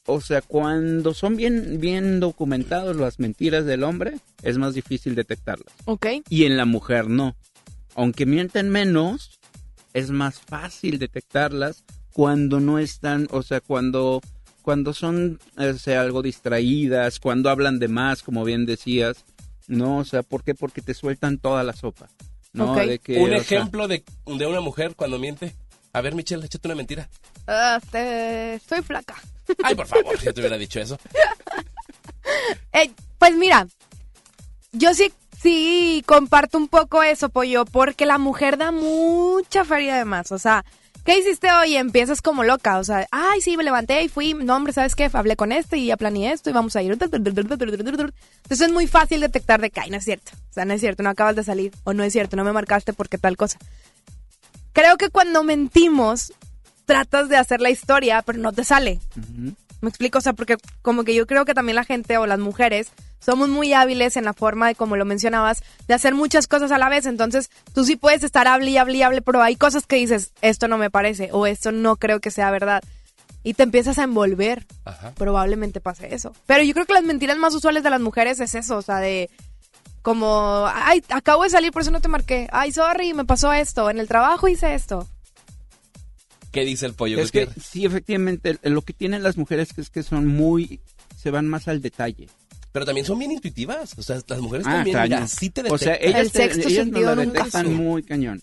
O 0.06 0.20
sea, 0.20 0.42
cuando 0.42 1.14
son 1.14 1.36
bien, 1.36 1.78
bien 1.78 2.20
documentados 2.20 2.96
las 2.96 3.20
mentiras 3.20 3.64
del 3.64 3.84
hombre, 3.84 4.16
es 4.42 4.58
más 4.58 4.74
difícil 4.74 5.14
detectarlas. 5.14 5.72
Ok. 5.84 6.06
Y 6.28 6.44
en 6.44 6.56
la 6.56 6.64
mujer 6.64 7.08
no. 7.08 7.36
Aunque 7.94 8.26
mienten 8.26 8.70
menos, 8.70 9.38
es 9.92 10.10
más 10.10 10.40
fácil 10.40 10.98
detectarlas 10.98 11.84
cuando 12.12 12.60
no 12.60 12.78
están, 12.78 13.28
o 13.30 13.42
sea, 13.42 13.60
cuando, 13.60 14.20
cuando 14.62 14.94
son 14.94 15.38
o 15.56 15.72
sea, 15.74 16.00
algo 16.00 16.22
distraídas, 16.22 17.20
cuando 17.20 17.50
hablan 17.50 17.78
de 17.78 17.88
más, 17.88 18.22
como 18.22 18.44
bien 18.44 18.66
decías. 18.66 19.24
No, 19.68 19.98
o 19.98 20.04
sea, 20.04 20.22
¿por 20.24 20.42
qué? 20.42 20.54
Porque 20.54 20.82
te 20.82 20.94
sueltan 20.94 21.38
toda 21.38 21.62
la 21.62 21.72
sopa. 21.72 22.08
¿No? 22.52 22.72
Ok. 22.72 22.78
De 22.82 22.98
que, 22.98 23.18
Un 23.18 23.28
sea, 23.30 23.38
ejemplo 23.38 23.88
de, 23.88 24.04
de 24.26 24.46
una 24.46 24.60
mujer 24.60 24.94
cuando 24.96 25.18
miente. 25.18 25.54
A 25.92 26.00
ver, 26.00 26.14
Michelle, 26.14 26.44
échate 26.46 26.68
una 26.68 26.74
mentira. 26.76 27.08
Ah, 27.46 27.80
te- 27.90 28.54
estoy 28.54 28.82
flaca. 28.82 29.16
Ay, 29.64 29.74
por 29.74 29.86
favor, 29.86 30.16
ya 30.20 30.32
te 30.32 30.40
hubiera 30.40 30.56
dicho 30.58 30.80
eso. 30.80 30.98
Eh, 32.72 32.90
pues 33.18 33.34
mira, 33.34 33.66
yo 34.72 34.94
sí, 34.94 35.12
sí 35.42 36.02
comparto 36.06 36.58
un 36.58 36.68
poco 36.68 37.02
eso, 37.02 37.28
pollo, 37.28 37.64
porque 37.64 38.06
la 38.06 38.18
mujer 38.18 38.56
da 38.56 38.70
mucha 38.70 39.64
feria 39.64 39.96
de 39.96 40.04
más. 40.04 40.30
O 40.32 40.38
sea, 40.38 40.64
¿qué 41.04 41.18
hiciste 41.18 41.50
hoy? 41.52 41.76
Empiezas 41.76 42.22
como 42.22 42.44
loca. 42.44 42.78
O 42.78 42.84
sea, 42.84 43.06
ay, 43.10 43.40
sí, 43.40 43.56
me 43.56 43.64
levanté 43.64 44.02
y 44.02 44.08
fui. 44.08 44.34
No, 44.34 44.56
hombre, 44.56 44.72
¿sabes 44.72 44.94
qué? 44.94 45.10
Hablé 45.12 45.36
con 45.36 45.52
este 45.52 45.78
y 45.78 45.86
ya 45.86 45.96
planeé 45.96 46.32
esto 46.32 46.50
y 46.50 46.52
vamos 46.52 46.76
a 46.76 46.82
ir. 46.82 46.92
Entonces 46.92 48.60
es 48.60 48.72
muy 48.72 48.86
fácil 48.86 49.20
detectar 49.20 49.60
de 49.60 49.70
que, 49.70 49.80
ay, 49.80 49.90
no 49.90 49.96
es 49.96 50.04
cierto. 50.04 50.32
O 50.50 50.52
sea, 50.52 50.64
no 50.64 50.74
es 50.74 50.80
cierto, 50.80 51.02
no 51.02 51.10
acabas 51.10 51.36
de 51.36 51.44
salir. 51.44 51.72
O 51.84 51.92
no 51.92 52.02
es 52.02 52.12
cierto, 52.12 52.36
no 52.36 52.44
me 52.44 52.52
marcaste 52.52 52.92
porque 52.92 53.18
tal 53.18 53.36
cosa. 53.36 53.58
Creo 54.72 54.96
que 54.96 55.10
cuando 55.10 55.42
mentimos, 55.42 56.32
tratas 56.84 57.28
de 57.28 57.36
hacer 57.36 57.60
la 57.60 57.70
historia, 57.70 58.22
pero 58.22 58.38
no 58.38 58.52
te 58.52 58.64
sale. 58.64 59.00
Me 59.80 59.88
explico, 59.88 60.18
o 60.18 60.20
sea, 60.20 60.32
porque 60.32 60.56
como 60.82 61.04
que 61.04 61.14
yo 61.14 61.26
creo 61.26 61.44
que 61.44 61.54
también 61.54 61.76
la 61.76 61.84
gente 61.84 62.18
o 62.18 62.26
las 62.26 62.38
mujeres 62.38 62.88
somos 63.20 63.48
muy 63.48 63.72
hábiles 63.72 64.16
en 64.16 64.24
la 64.24 64.32
forma 64.32 64.68
de, 64.68 64.74
como 64.74 64.96
lo 64.96 65.04
mencionabas, 65.04 65.62
de 65.86 65.94
hacer 65.94 66.14
muchas 66.14 66.46
cosas 66.46 66.72
a 66.72 66.78
la 66.78 66.88
vez. 66.88 67.06
Entonces, 67.06 67.50
tú 67.74 67.84
sí 67.84 67.96
puedes 67.96 68.24
estar 68.24 68.48
hable 68.48 68.70
y 68.70 68.76
hable 68.76 68.98
y 68.98 69.02
hable, 69.02 69.22
pero 69.22 69.42
hay 69.42 69.56
cosas 69.56 69.86
que 69.86 69.96
dices, 69.96 70.32
esto 70.42 70.66
no 70.68 70.78
me 70.78 70.90
parece 70.90 71.28
o 71.32 71.46
esto 71.46 71.70
no 71.70 71.96
creo 71.96 72.20
que 72.20 72.30
sea 72.30 72.50
verdad. 72.50 72.82
Y 73.42 73.54
te 73.54 73.62
empiezas 73.62 73.98
a 73.98 74.04
envolver. 74.04 74.66
Probablemente 75.16 75.80
pase 75.80 76.14
eso. 76.14 76.34
Pero 76.46 76.62
yo 76.62 76.74
creo 76.74 76.86
que 76.86 76.92
las 76.92 77.04
mentiras 77.04 77.38
más 77.38 77.54
usuales 77.54 77.82
de 77.82 77.90
las 77.90 78.00
mujeres 78.00 78.40
es 78.40 78.54
eso, 78.54 78.76
o 78.76 78.82
sea, 78.82 78.98
de 78.98 79.30
como, 80.02 80.66
ay, 80.72 81.02
acabo 81.10 81.44
de 81.44 81.50
salir, 81.50 81.72
por 81.72 81.82
eso 81.82 81.90
no 81.90 82.00
te 82.00 82.08
marqué. 82.08 82.48
Ay, 82.52 82.72
sorry, 82.72 83.12
me 83.12 83.24
pasó 83.24 83.52
esto. 83.52 83.90
En 83.90 83.98
el 83.98 84.08
trabajo 84.08 84.48
hice 84.48 84.74
esto. 84.74 85.06
¿Qué 86.52 86.64
dice 86.64 86.86
el 86.86 86.94
pollo? 86.94 87.18
Es 87.20 87.30
que 87.30 87.48
sí, 87.62 87.84
efectivamente, 87.84 88.58
lo 88.62 88.82
que 88.82 88.92
tienen 88.92 89.22
las 89.22 89.36
mujeres 89.36 89.70
es 89.76 89.90
que 89.90 90.02
son 90.02 90.26
muy, 90.26 90.80
se 91.16 91.30
van 91.30 91.46
más 91.46 91.68
al 91.68 91.80
detalle. 91.80 92.28
Pero 92.72 92.84
también 92.86 93.04
son 93.06 93.18
bien 93.18 93.32
intuitivas. 93.32 93.98
O 93.98 94.02
sea, 94.02 94.20
las 94.26 94.40
mujeres 94.40 94.66
Ah, 94.66 94.76
también, 94.76 95.02
mira, 95.02 95.26
sí 95.26 95.50
te 95.50 95.62
O 95.70 95.76
sea, 95.78 95.92
detectan. 95.92 96.20
ellas, 96.22 96.32
te- 96.32 96.68
ellas 96.68 96.86
nos 96.86 97.02
la 97.02 97.16
detectan 97.16 97.74
muy 97.74 98.02
cañón. 98.02 98.42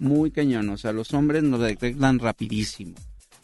Muy 0.00 0.30
cañón. 0.30 0.68
O 0.70 0.76
sea, 0.76 0.92
los 0.92 1.12
hombres 1.14 1.42
nos 1.42 1.60
detectan 1.60 2.18
rapidísimo. 2.18 2.94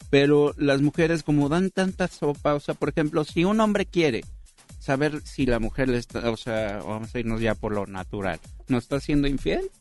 Pero 0.09 0.53
las 0.57 0.81
mujeres, 0.81 1.23
como 1.23 1.49
dan 1.49 1.71
tanta 1.71 2.07
sopa, 2.07 2.53
o 2.53 2.59
sea, 2.59 2.73
por 2.75 2.89
ejemplo, 2.89 3.23
si 3.23 3.43
un 3.43 3.59
hombre 3.59 3.85
quiere 3.85 4.23
saber 4.79 5.21
si 5.25 5.45
la 5.45 5.59
mujer 5.59 5.89
le 5.89 5.97
está, 5.97 6.29
o 6.29 6.37
sea, 6.37 6.77
vamos 6.85 7.13
a 7.15 7.19
irnos 7.19 7.41
ya 7.41 7.55
por 7.55 7.73
lo 7.73 7.87
natural, 7.87 8.39
¿no 8.67 8.77
está 8.77 8.99
siendo 8.99 9.27
infiel? 9.27 9.71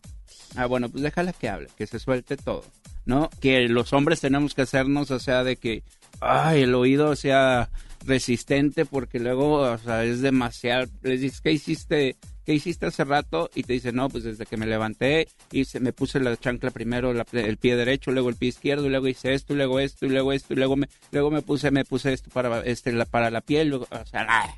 Ah, 0.56 0.64
bueno, 0.66 0.88
pues 0.88 1.02
déjala 1.02 1.32
que 1.34 1.48
hable, 1.50 1.68
que 1.76 1.86
se 1.86 1.98
suelte 1.98 2.36
todo, 2.38 2.64
¿no? 3.04 3.28
Que 3.40 3.68
los 3.68 3.92
hombres 3.92 4.20
tenemos 4.20 4.54
que 4.54 4.62
hacernos, 4.62 5.10
o 5.10 5.18
sea, 5.18 5.44
de 5.44 5.56
que, 5.56 5.82
ay, 6.20 6.62
el 6.62 6.74
oído 6.74 7.14
sea 7.16 7.70
resistente 8.06 8.84
porque 8.84 9.18
luego, 9.18 9.60
o 9.60 9.78
sea, 9.78 10.04
es 10.04 10.20
demasiado, 10.20 10.86
les 11.02 11.20
dices, 11.20 11.40
¿qué 11.40 11.52
hiciste? 11.52 12.16
¿Qué 12.44 12.52
hiciste 12.52 12.86
hace 12.86 13.04
rato? 13.04 13.50
Y 13.54 13.62
te 13.62 13.72
dice, 13.72 13.92
no, 13.92 14.10
pues 14.10 14.24
desde 14.24 14.44
que 14.44 14.58
me 14.58 14.66
levanté 14.66 15.28
y 15.50 15.64
se, 15.64 15.80
me 15.80 15.94
puse 15.94 16.20
la 16.20 16.36
chancla 16.36 16.70
primero, 16.70 17.12
el 17.12 17.56
pie 17.56 17.76
derecho, 17.76 18.12
luego 18.12 18.28
el 18.28 18.36
pie 18.36 18.50
izquierdo, 18.50 18.88
luego 18.88 19.08
hice 19.08 19.32
esto, 19.32 19.54
luego 19.54 19.80
esto, 19.80 20.04
y 20.04 20.10
luego 20.10 20.32
esto, 20.32 20.52
y 20.52 20.56
luego 20.56 20.76
me, 20.76 20.88
luego 21.10 21.30
me 21.30 21.40
puse, 21.40 21.70
me 21.70 21.86
puse 21.86 22.12
esto 22.12 22.30
para, 22.30 22.60
este, 22.60 22.92
la, 22.92 23.06
para 23.06 23.30
la 23.30 23.40
piel, 23.40 23.68
luego, 23.68 23.86
o 23.90 24.06
sea, 24.06 24.26
ah, 24.28 24.54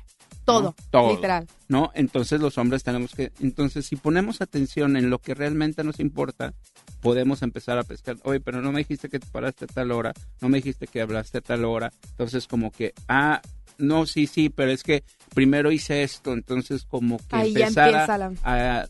Todo, 0.47 0.61
¿no? 0.63 0.75
Todo. 0.89 1.11
literal. 1.15 1.45
¿no? 1.67 1.91
Entonces 1.93 2.39
los 2.41 2.57
hombres 2.57 2.83
tenemos 2.83 3.13
que, 3.13 3.31
entonces 3.41 3.85
si 3.85 3.95
ponemos 3.97 4.41
atención 4.41 4.95
en 4.97 5.09
lo 5.09 5.19
que 5.19 5.33
realmente 5.35 5.83
nos 5.83 5.99
importa, 5.99 6.53
podemos 7.01 7.41
empezar 7.41 7.77
a 7.77 7.83
pescar. 7.83 8.17
Oye, 8.23 8.39
pero 8.39 8.61
no 8.61 8.71
me 8.71 8.79
dijiste 8.79 9.09
que 9.09 9.19
te 9.19 9.27
paraste 9.27 9.65
a 9.65 9.67
tal 9.67 9.91
hora, 9.91 10.13
no 10.41 10.49
me 10.49 10.57
dijiste 10.59 10.87
que 10.87 11.01
hablaste 11.01 11.39
a 11.39 11.41
tal 11.41 11.65
hora. 11.65 11.91
Entonces 12.11 12.47
como 12.47 12.71
que, 12.71 12.93
ah, 13.07 13.41
no, 13.77 14.05
sí, 14.07 14.25
sí, 14.25 14.49
pero 14.49 14.71
es 14.71 14.81
que 14.81 15.03
primero 15.35 15.71
hice 15.71 16.01
esto, 16.03 16.33
entonces 16.33 16.83
como 16.85 17.17
que 17.17 17.35
Ahí 17.35 17.49
empezar 17.49 17.89
empieza 17.89 18.13
a, 18.15 18.17
la- 18.17 18.33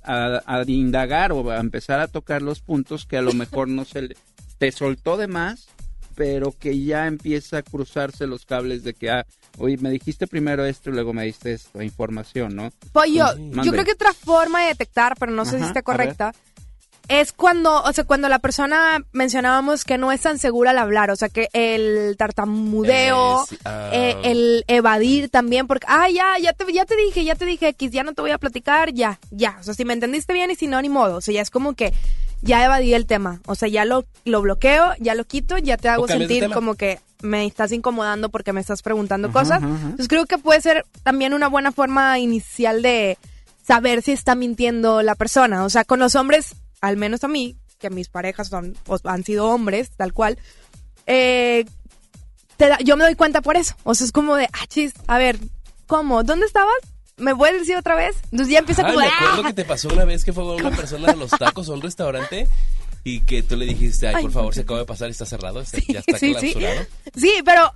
a- 0.03 0.41
a- 0.45 0.59
a 0.61 0.63
indagar 0.67 1.31
o 1.33 1.49
a 1.51 1.57
empezar 1.57 1.99
a 1.99 2.07
tocar 2.07 2.41
los 2.41 2.61
puntos 2.61 3.05
que 3.05 3.17
a 3.17 3.21
lo 3.21 3.33
mejor 3.33 3.67
no 3.67 3.83
se 3.83 4.03
le, 4.03 4.15
te 4.59 4.71
soltó 4.71 5.17
de 5.17 5.27
más, 5.27 5.67
pero 6.17 6.51
que 6.51 6.83
ya 6.83 7.05
empieza 7.05 7.59
a 7.59 7.61
cruzarse 7.61 8.25
los 8.25 8.43
cables 8.43 8.83
de 8.83 8.95
que, 8.95 9.11
ah, 9.11 9.25
oye, 9.59 9.77
me 9.77 9.91
dijiste 9.91 10.25
primero 10.25 10.65
esto 10.65 10.89
y 10.89 10.93
luego 10.93 11.13
me 11.13 11.23
diste 11.23 11.53
esta 11.53 11.83
información, 11.83 12.55
¿no? 12.55 12.71
Ujú. 13.35 13.43
yo 13.43 13.51
Mande. 13.51 13.71
creo 13.71 13.85
que 13.85 13.91
otra 13.91 14.13
forma 14.13 14.61
de 14.63 14.69
detectar, 14.69 15.15
pero 15.19 15.31
no 15.31 15.45
sé 15.45 15.57
si 15.59 15.63
Ajá, 15.63 15.73
ver. 15.73 15.83
correcta, 15.83 16.33
es 17.07 17.31
cuando, 17.31 17.81
o 17.83 17.93
sea, 17.93 18.03
cuando 18.03 18.27
la 18.29 18.39
persona 18.39 19.03
mencionábamos 19.11 19.85
que 19.85 19.97
no 19.97 20.11
es 20.11 20.21
tan 20.21 20.39
segura 20.39 20.71
al 20.71 20.77
hablar, 20.77 21.09
o 21.09 21.15
sea, 21.15 21.29
que 21.29 21.49
el 21.53 22.15
tartamudeo, 22.17 23.45
Eh, 23.51 23.57
ah. 23.65 23.89
eh, 23.93 24.15
el 24.23 24.65
evadir 24.67 25.29
también, 25.29 25.67
porque, 25.67 25.87
ah, 25.89 26.09
ya, 26.09 26.37
ya 26.41 26.53
te, 26.53 26.71
ya 26.73 26.85
te 26.85 26.95
dije, 26.95 27.23
ya 27.23 27.35
te 27.35 27.45
dije 27.45 27.69
X, 27.69 27.91
ya 27.91 28.03
no 28.03 28.13
te 28.13 28.21
voy 28.21 28.31
a 28.31 28.37
platicar, 28.37 28.93
ya, 28.93 29.19
ya, 29.31 29.57
o 29.59 29.63
sea, 29.63 29.73
si 29.73 29.85
me 29.85 29.93
entendiste 29.93 30.33
bien 30.33 30.51
y 30.51 30.55
si 30.55 30.67
no, 30.67 30.81
ni 30.81 30.89
modo, 30.89 31.17
o 31.17 31.21
sea, 31.21 31.33
ya 31.33 31.41
es 31.41 31.49
como 31.49 31.73
que 31.73 31.93
ya 32.41 32.63
evadí 32.63 32.93
el 32.93 33.05
tema, 33.05 33.41
o 33.45 33.55
sea, 33.55 33.67
ya 33.67 33.85
lo, 33.85 34.05
lo 34.25 34.41
bloqueo, 34.41 34.93
ya 34.99 35.15
lo 35.15 35.25
quito, 35.25 35.57
ya 35.57 35.77
te 35.77 35.89
hago 35.89 36.07
sentir 36.07 36.49
como 36.51 36.75
que 36.75 36.99
me 37.21 37.45
estás 37.45 37.71
incomodando 37.71 38.29
porque 38.29 38.53
me 38.53 38.61
estás 38.61 38.81
preguntando 38.81 39.31
cosas, 39.31 39.63
entonces 39.63 40.07
creo 40.07 40.25
que 40.25 40.37
puede 40.37 40.61
ser 40.61 40.85
también 41.03 41.33
una 41.33 41.47
buena 41.47 41.71
forma 41.71 42.19
inicial 42.19 42.81
de 42.81 43.17
saber 43.63 44.01
si 44.01 44.11
está 44.13 44.35
mintiendo 44.35 45.01
la 45.01 45.15
persona. 45.15 45.65
O 45.65 45.69
sea, 45.69 45.83
con 45.83 45.99
los 45.99 46.15
hombres, 46.15 46.55
al 46.81 46.97
menos 46.97 47.23
a 47.23 47.27
mí, 47.27 47.55
que 47.79 47.89
mis 47.89 48.09
parejas 48.09 48.47
son, 48.49 48.75
o 48.87 48.97
han 49.03 49.23
sido 49.23 49.45
hombres, 49.47 49.89
tal 49.95 50.13
cual, 50.13 50.37
eh, 51.05 51.65
te 52.57 52.67
da- 52.69 52.79
yo 52.79 52.97
me 52.97 53.03
doy 53.03 53.15
cuenta 53.15 53.41
por 53.41 53.55
eso. 53.57 53.75
O 53.83 53.93
sea, 53.95 54.05
es 54.05 54.11
como 54.11 54.35
de, 54.35 54.45
ah, 54.51 54.65
chis, 54.67 54.93
a 55.07 55.17
ver, 55.17 55.37
¿cómo? 55.85 56.23
¿Dónde 56.23 56.45
estabas? 56.45 56.75
¿Me 57.17 57.35
puedes 57.35 57.59
decir 57.59 57.75
otra 57.77 57.95
vez? 57.95 58.15
Entonces 58.31 58.49
ya 58.49 58.59
empieza 58.59 58.83
Ay, 58.85 58.93
como 58.93 59.05
me 59.05 59.11
acuerdo 59.11 59.41
"Ah". 59.43 59.47
que 59.47 59.53
te 59.53 59.65
pasó 59.65 59.89
una 59.89 60.05
vez 60.05 60.23
que 60.23 60.33
fue 60.33 60.43
una 60.55 60.71
persona 60.71 61.07
de 61.13 61.15
los 61.17 61.31
tacos 61.31 61.67
a 61.69 61.73
un 61.73 61.81
restaurante 61.81 62.47
y 63.03 63.21
que 63.21 63.41
tú 63.41 63.55
le 63.57 63.65
dijiste, 63.65 64.07
ay, 64.07 64.15
Ay, 64.17 64.23
por 64.23 64.31
favor, 64.31 64.53
se 64.53 64.61
acaba 64.61 64.79
de 64.79 64.85
pasar, 64.85 65.09
está 65.09 65.25
cerrado, 65.25 65.61
está- 65.61 65.79
ya 65.87 65.99
está 65.99 66.17
sí, 66.19 66.33
sí. 66.39 66.53
clausurado. 66.53 66.85
Sí, 67.15 67.31
pero, 67.45 67.71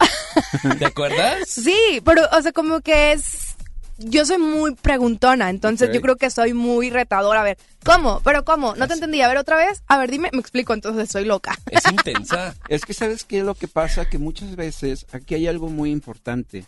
¿Te 0.78 0.86
acuerdas? 0.86 1.38
sí, 1.48 2.02
pero, 2.04 2.24
o 2.32 2.42
sea, 2.42 2.52
como 2.52 2.82
que 2.82 3.14
es, 3.14 3.51
yo 3.98 4.26
soy 4.26 4.38
muy 4.38 4.76
preguntona, 4.76 5.50
entonces 5.50 5.90
yo 5.94 6.02
creo 6.02 6.16
que 6.16 6.30
soy 6.30 6.54
muy 6.54 6.90
retadora. 6.90 7.42
A 7.42 7.44
ver, 7.44 7.58
¿cómo? 7.84 8.22
¿Pero 8.24 8.44
cómo? 8.44 8.76
No 8.76 8.88
te 8.88 8.94
entendí. 8.94 9.22
A 9.22 9.28
ver, 9.28 9.38
otra 9.38 9.58
vez. 9.58 9.84
A 9.88 9.98
ver, 9.98 10.12
dime, 10.12 10.30
me 10.34 10.40
explico, 10.40 10.74
entonces 10.74 11.10
soy 11.10 11.26
loca. 11.26 11.58
Es 11.70 11.84
intensa. 11.92 12.56
Es 12.68 12.86
que 12.86 12.94
sabes 12.94 13.24
qué 13.24 13.40
es 13.40 13.46
lo 13.46 13.56
que 13.56 13.68
pasa, 13.68 14.10
que 14.10 14.18
muchas 14.18 14.56
veces 14.56 15.06
aquí 15.12 15.36
hay 15.36 15.48
algo 15.48 15.70
muy 15.70 15.92
importante. 15.92 16.66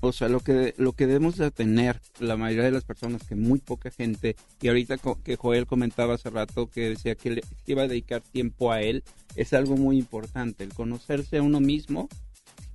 O 0.00 0.12
sea, 0.12 0.28
lo 0.28 0.40
que 0.40 0.74
lo 0.76 0.92
que 0.92 1.06
debemos 1.06 1.36
de 1.36 1.50
tener 1.50 2.00
la 2.18 2.36
mayoría 2.36 2.64
de 2.64 2.72
las 2.72 2.84
personas, 2.84 3.22
que 3.22 3.36
muy 3.36 3.58
poca 3.58 3.90
gente, 3.90 4.36
y 4.60 4.68
ahorita 4.68 4.98
que 5.22 5.36
Joel 5.36 5.66
comentaba 5.66 6.14
hace 6.14 6.28
rato 6.28 6.68
que 6.68 6.90
decía 6.90 7.14
que 7.14 7.30
le 7.30 7.40
que 7.40 7.72
iba 7.72 7.82
a 7.82 7.88
dedicar 7.88 8.20
tiempo 8.20 8.70
a 8.70 8.82
él, 8.82 9.02
es 9.34 9.54
algo 9.54 9.76
muy 9.76 9.96
importante, 9.96 10.62
el 10.64 10.74
conocerse 10.74 11.38
a 11.38 11.42
uno 11.42 11.60
mismo. 11.60 12.08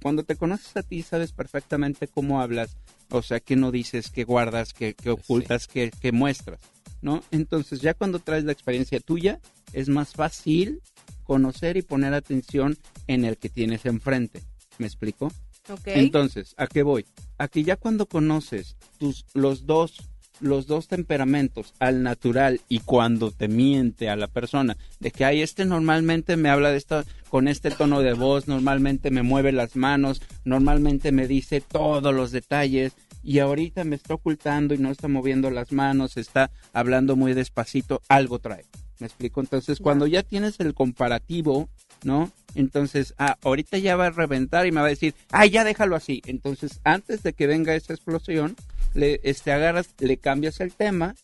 Cuando 0.01 0.23
te 0.23 0.37
conoces 0.37 0.75
a 0.77 0.81
ti, 0.81 1.03
sabes 1.03 1.31
perfectamente 1.31 2.07
cómo 2.07 2.41
hablas, 2.41 2.77
o 3.11 3.21
sea, 3.21 3.39
qué 3.39 3.55
no 3.55 3.71
dices, 3.71 4.09
qué 4.09 4.23
guardas, 4.23 4.73
qué, 4.73 4.93
qué 4.93 5.09
ocultas, 5.09 5.67
qué, 5.67 5.91
qué 5.99 6.11
muestras, 6.11 6.59
¿no? 7.01 7.23
Entonces, 7.31 7.81
ya 7.81 7.93
cuando 7.93 8.19
traes 8.19 8.43
la 8.43 8.51
experiencia 8.51 8.99
tuya, 8.99 9.39
es 9.73 9.89
más 9.89 10.13
fácil 10.13 10.81
conocer 11.23 11.77
y 11.77 11.81
poner 11.81 12.13
atención 12.13 12.77
en 13.07 13.25
el 13.25 13.37
que 13.37 13.49
tienes 13.49 13.85
enfrente. 13.85 14.41
¿Me 14.77 14.87
explico? 14.87 15.31
Ok. 15.69 15.87
Entonces, 15.87 16.55
¿a 16.57 16.67
qué 16.67 16.83
voy? 16.83 17.05
A 17.37 17.47
que 17.47 17.63
ya 17.63 17.75
cuando 17.75 18.07
conoces 18.07 18.75
tus, 18.97 19.25
los 19.33 19.65
dos 19.65 19.97
los 20.39 20.67
dos 20.67 20.87
temperamentos 20.87 21.73
al 21.79 22.03
natural 22.03 22.61
y 22.69 22.79
cuando 22.79 23.31
te 23.31 23.47
miente 23.47 24.09
a 24.09 24.15
la 24.15 24.27
persona 24.27 24.77
de 24.99 25.11
que 25.11 25.25
ay 25.25 25.41
este 25.41 25.65
normalmente 25.65 26.37
me 26.37 26.49
habla 26.49 26.71
de 26.71 26.77
esta 26.77 27.05
con 27.29 27.47
este 27.47 27.71
tono 27.71 28.01
de 28.01 28.13
voz 28.13 28.47
normalmente 28.47 29.11
me 29.11 29.23
mueve 29.23 29.51
las 29.51 29.75
manos 29.75 30.21
normalmente 30.45 31.11
me 31.11 31.27
dice 31.27 31.61
todos 31.61 32.13
los 32.13 32.31
detalles 32.31 32.93
y 33.23 33.39
ahorita 33.39 33.83
me 33.83 33.95
está 33.95 34.13
ocultando 34.13 34.73
y 34.73 34.77
no 34.77 34.91
está 34.91 35.07
moviendo 35.07 35.49
las 35.51 35.71
manos 35.71 36.17
está 36.17 36.51
hablando 36.73 37.15
muy 37.15 37.33
despacito 37.33 38.01
algo 38.07 38.39
trae 38.39 38.65
me 38.99 39.07
explico 39.07 39.39
entonces 39.41 39.79
cuando 39.79 40.07
ya. 40.07 40.23
tienes 40.23 40.59
el 40.59 40.73
comparativo 40.73 41.69
¿no? 42.03 42.31
Entonces, 42.55 43.13
ah, 43.17 43.37
ahorita 43.43 43.77
ya 43.77 43.95
va 43.95 44.07
a 44.07 44.11
reventar 44.11 44.65
y 44.65 44.71
me 44.71 44.81
va 44.81 44.87
a 44.87 44.89
decir, 44.89 45.13
ah, 45.31 45.45
ya 45.45 45.63
déjalo 45.63 45.95
así. 45.95 46.21
Entonces, 46.25 46.79
antes 46.83 47.21
de 47.23 47.33
que 47.33 47.47
venga 47.47 47.75
esa 47.75 47.93
explosión, 47.93 48.55
le 48.93 49.19
este, 49.23 49.51
agarras, 49.51 49.89
le 49.99 50.17
cambias 50.17 50.59
el 50.59 50.73
tema, 50.73 51.15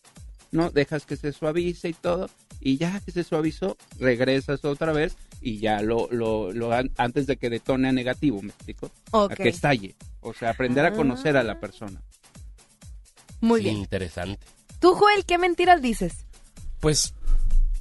¿no? 0.52 0.70
Dejas 0.70 1.04
que 1.04 1.16
se 1.16 1.32
suavice 1.32 1.88
y 1.88 1.92
todo, 1.94 2.30
y 2.60 2.76
ya 2.76 3.00
que 3.00 3.10
se 3.10 3.24
suavizó, 3.24 3.76
regresas 3.98 4.64
otra 4.64 4.92
vez 4.92 5.16
y 5.40 5.58
ya 5.58 5.82
lo, 5.82 6.08
lo, 6.10 6.52
lo 6.52 6.72
an- 6.72 6.90
antes 6.96 7.26
de 7.26 7.36
que 7.36 7.50
detone 7.50 7.88
a 7.88 7.92
negativo, 7.92 8.40
¿me 8.42 8.48
explico? 8.50 8.90
Ok. 9.10 9.32
A 9.32 9.34
que 9.36 9.48
estalle. 9.48 9.94
O 10.20 10.32
sea, 10.32 10.50
aprender 10.50 10.84
a 10.86 10.92
conocer 10.92 11.36
a 11.36 11.42
la 11.42 11.60
persona. 11.60 12.00
Muy 13.40 13.62
bien. 13.62 13.76
Interesante. 13.76 14.44
Tú, 14.80 14.94
Joel, 14.94 15.24
¿qué 15.24 15.38
mentiras 15.38 15.82
dices? 15.82 16.14
Pues, 16.80 17.14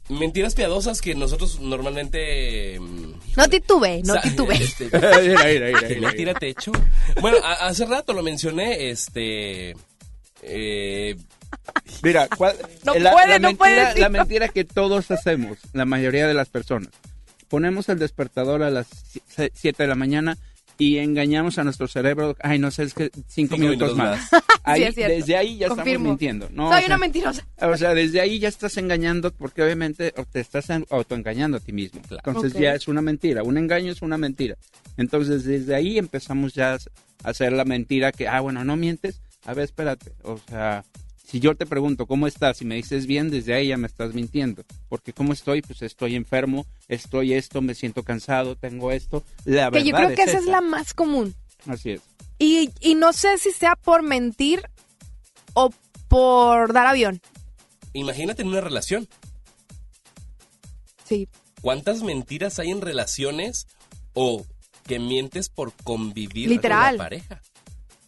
mentiras 0.10 0.54
piadosas 0.56 1.02
que 1.02 1.16
nosotros 1.16 1.60
normalmente... 1.60 2.80
mm, 2.80 3.14
No 3.38 3.48
titube, 3.50 4.02
no 4.04 4.20
titube. 4.22 4.56
este, 4.62 4.90
tira 6.18 6.34
techo. 6.36 6.72
Bueno, 7.22 7.38
a- 7.44 7.68
hace 7.68 7.86
rato 7.86 8.14
lo 8.14 8.22
mencioné, 8.24 8.90
este... 8.92 9.76
eh, 10.44 11.16
Mira, 12.04 12.28
¿cuál- 12.38 12.56
No 12.86 12.94
la, 12.96 13.12
puede, 13.12 13.28
la 13.28 13.40
no 13.40 13.56
puede 13.56 13.76
mentira, 13.84 14.00
la 14.02 14.10
mentira 14.10 14.48
que 14.50 14.64
todos 14.64 15.10
hacemos, 15.12 15.58
la 15.74 15.86
mayoría 15.86 16.28
de 16.28 16.34
las 16.34 16.50
personas. 16.50 16.90
Ponemos 17.48 17.90
el 17.90 18.00
despertador 18.00 18.64
a 18.64 18.70
las 18.70 18.88
7 19.54 19.84
de 19.84 19.88
la 19.88 19.96
mañana 19.96 20.38
y 20.78 20.98
engañamos 20.98 21.58
a 21.58 21.64
nuestro 21.64 21.88
cerebro, 21.88 22.36
ay, 22.42 22.60
no 22.60 22.70
sé, 22.72 22.84
es 22.84 22.94
que 22.94 23.10
5 23.14 23.24
Cinco 23.28 23.58
minutos, 23.58 23.94
minutos 23.94 23.98
más. 23.98 24.32
más. 24.32 24.44
Ahí, 24.64 24.82
Sí, 24.84 24.88
es 24.88 24.96
cierto. 24.96 25.16
desde 25.16 25.38
ahí 25.38 25.58
ya 25.58 25.68
Confirmo. 25.70 25.92
estamos 25.92 26.08
mintiendo. 26.10 26.50
No, 26.52 26.68
Soy 26.70 26.76
o 26.76 26.80
sea, 26.80 26.88
una 26.88 26.98
mentirosa. 26.98 27.48
O 27.62 27.78
sea, 27.78 27.94
desde 27.94 28.20
ahí 28.22 28.40
ya 28.40 28.48
estás 28.50 28.76
engañando 28.78 29.32
porque 29.32 29.64
obviamente 29.64 30.14
te 30.32 30.40
estás 30.40 30.70
en- 30.70 30.86
autoengañando 30.90 31.58
a 31.58 31.60
ti 31.60 31.72
mismo. 31.72 32.02
Entonces 32.10 32.54
Ok. 32.54 32.62
ya 32.62 32.74
es 32.76 32.88
una 32.88 33.02
mentira. 33.02 33.44
Un 33.44 33.58
engaño 33.58 33.92
es 33.92 34.02
una 34.02 34.18
mentira. 34.18 34.56
Entonces 34.98 35.44
desde 35.46 35.76
ahí 35.76 35.98
empezamos 35.98 36.54
ya 36.54 36.74
a 36.74 36.78
hacer 37.24 37.54
la 37.54 37.66
mentira 37.66 38.12
que, 38.12 38.28
ah, 38.28 38.40
bueno, 38.42 38.64
no 38.66 38.76
mientes. 38.76 39.22
A 39.46 39.54
ver, 39.54 39.66
espérate. 39.66 40.12
O 40.24 40.40
sea, 40.50 40.84
si 41.26 41.40
yo 41.40 41.56
te 41.56 41.66
pregunto 41.66 42.06
cómo 42.06 42.28
estás 42.28 42.62
y 42.62 42.66
me 42.66 42.76
dices 42.76 43.08
bien, 43.08 43.32
desde 43.32 43.54
ahí 43.56 43.68
ya 43.70 43.78
me 43.78 43.88
estás 43.88 44.14
mintiendo. 44.14 44.64
Porque 44.90 45.12
cómo 45.12 45.34
estoy, 45.34 45.62
pues 45.62 45.82
estoy 45.82 46.16
enfermo, 46.16 46.66
estoy 46.88 47.34
esto, 47.34 47.62
me 47.62 47.74
siento 47.76 48.04
cansado, 48.04 48.56
tengo 48.56 48.92
esto. 48.92 49.24
La 49.44 49.72
Que 49.72 49.84
yo 49.84 49.92
verdad 49.96 50.14
creo 50.14 50.16
que 50.16 50.24
esa 50.32 50.38
es 50.40 50.46
la 50.46 50.62
más 50.62 50.94
común. 50.94 51.34
Así 51.68 51.92
es. 51.92 52.02
Y, 52.38 52.70
y 52.80 52.96
no 52.96 53.12
sé 53.14 53.38
si 53.40 53.52
sea 53.52 53.76
por 53.76 54.04
mentir 54.04 54.62
o 55.54 55.72
por 56.08 56.74
dar 56.74 56.86
avión. 56.88 57.20
imagínate 57.94 58.42
en 58.44 58.50
una 58.50 58.62
relación. 58.62 59.08
Sí. 61.06 61.28
¿Cuántas 61.62 62.04
mentiras 62.04 62.60
hay 62.60 62.70
en 62.72 62.82
relaciones 62.82 63.68
o 64.14 64.46
que 64.86 65.00
mientes 65.00 65.50
por 65.50 65.72
convivir 65.84 66.50
Literal. 66.50 66.90
con 66.90 66.98
la 66.98 67.04
pareja? 67.04 67.42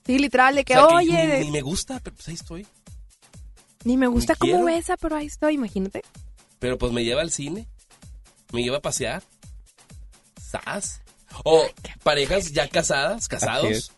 Sí, 0.05 0.19
literal, 0.19 0.55
de 0.55 0.63
que, 0.63 0.77
O 0.77 0.87
sea, 0.89 0.99
que 0.99 1.05
oye, 1.05 1.39
ni, 1.39 1.45
ni 1.45 1.51
me 1.51 1.61
gusta, 1.61 1.99
pero 2.03 2.15
pues 2.15 2.27
ahí 2.27 2.35
estoy. 2.35 2.67
Ni 3.87 3.97
me 3.97 4.07
gusta 4.07 4.33
ni 4.33 4.39
cómo 4.39 4.51
quiero. 4.63 4.65
besa, 4.65 4.97
pero 4.97 5.15
ahí 5.15 5.25
estoy, 5.27 5.55
imagínate. 5.55 6.01
Pero 6.59 6.77
pues 6.77 6.91
me 6.91 7.03
lleva 7.03 7.21
al 7.21 7.31
cine, 7.31 7.67
me 8.53 8.61
lleva 8.63 8.77
a 8.77 8.81
pasear. 8.81 9.23
¿Sas? 10.41 11.01
O 11.43 11.65
parejas 12.03 12.51
ya 12.51 12.67
casadas, 12.67 13.27
casados. 13.27 13.91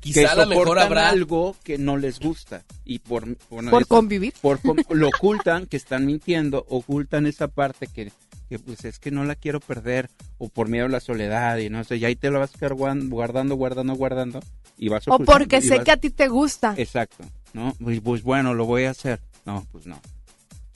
Quizá 0.00 0.32
a 0.32 0.34
lo 0.34 0.46
mejor 0.46 0.78
habrá 0.78 1.10
algo 1.10 1.54
que 1.62 1.76
no 1.76 1.98
les 1.98 2.20
gusta 2.20 2.64
y 2.86 3.00
por 3.00 3.36
Por 3.36 3.64
eso- 3.64 3.86
convivir. 3.86 4.32
por 4.40 4.58
lo 4.94 5.08
ocultan 5.08 5.66
que 5.66 5.76
están 5.76 6.06
mintiendo 6.06 6.64
ocultan 6.70 7.26
esa 7.26 7.48
parte 7.48 7.86
que, 7.86 8.10
que, 8.48 8.58
pues 8.58 8.86
es 8.86 8.98
que 8.98 9.10
no 9.10 9.24
la 9.24 9.34
quiero 9.34 9.60
perder 9.60 10.08
o 10.38 10.48
por 10.48 10.68
miedo 10.68 10.86
a 10.86 10.88
la 10.88 11.00
soledad 11.00 11.58
y 11.58 11.68
no 11.68 11.84
sé 11.84 11.98
y 11.98 12.06
ahí 12.06 12.16
te 12.16 12.30
la 12.30 12.38
vas 12.38 12.54
a 12.54 12.58
quedar 12.58 12.72
guan- 12.74 13.10
guardando 13.10 13.56
guardando 13.56 13.94
guardando 13.94 14.40
y 14.78 14.88
vas 14.88 15.06
O 15.06 15.12
ocultando, 15.14 15.38
porque 15.38 15.58
y 15.58 15.62
sé 15.68 15.76
vas- 15.76 15.84
que 15.84 15.90
a 15.90 15.96
ti 15.98 16.08
te 16.08 16.28
gusta. 16.28 16.74
exacto 16.78 17.22
no 17.52 17.74
pues, 17.82 18.00
pues 18.00 18.22
bueno 18.22 18.54
lo 18.54 18.64
voy 18.64 18.84
a 18.84 18.90
hacer 18.90 19.20
no 19.44 19.66
pues 19.72 19.86
no 19.86 20.00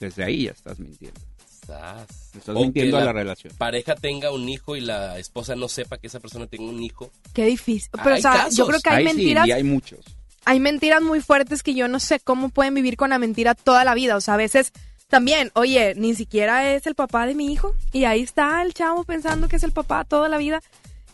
desde 0.01 0.25
ahí 0.25 0.45
ya 0.45 0.51
estás 0.53 0.79
mintiendo 0.79 1.21
estás 1.61 2.49
O 2.49 2.61
mintiendo 2.61 2.99
a 2.99 3.05
la 3.05 3.13
relación 3.13 3.55
pareja 3.57 3.95
tenga 3.95 4.31
un 4.31 4.49
hijo 4.49 4.77
y 4.77 4.81
la 4.81 5.19
esposa 5.19 5.57
no 5.57 5.69
sepa 5.69 5.99
que 5.99 6.09
esa 6.09 6.21
persona 6.21 6.47
tenga 6.47 6.65
un 6.69 6.83
hijo. 6.83 7.11
Qué 7.33 7.47
difícil. 7.47 7.89
Pero, 7.93 8.15
Hay 8.15 8.19
o 8.19 8.23
sea, 8.23 8.33
casos. 8.33 8.57
yo 8.57 8.67
creo 8.67 8.81
que 8.81 8.91
hay 8.91 8.97
Ahí 8.97 9.09
sí, 9.09 9.17
mentiras. 9.17 9.47
y 9.49 9.53
hay 9.53 9.65
muchos 9.65 10.01
hay 10.45 10.61
mentiras 10.61 11.03
muy 11.03 11.21
fuertes 11.21 11.63
que 11.63 11.75
yo 11.75 11.89
no 11.89 12.01
sé 12.01 12.21
cómo 12.21 12.51
pueden 12.51 12.75
vivir 12.75 12.97
con 12.97 13.11
la 13.11 13.19
mentira 13.19 13.55
toda 13.55 13.85
la 13.85 13.95
vida. 13.95 14.17
O 14.17 14.21
sea, 14.21 14.35
a 14.35 14.37
veces 14.39 14.73
también, 15.09 15.51
oye, 15.55 15.95
ni 15.97 16.15
siquiera 16.15 16.75
es 16.75 16.87
el 16.87 16.95
papá 16.95 17.27
de 17.27 17.35
mi 17.35 17.53
hijo. 17.53 17.75
Y 17.93 18.05
ahí 18.05 18.21
está 18.21 18.63
el 18.63 18.75
chavo 18.75 19.05
pensando 19.05 19.49
que 19.49 19.57
es 19.57 19.63
el 19.65 19.73
papá 19.73 20.05
toda 20.05 20.29
la 20.29 20.39
vida. 20.39 20.61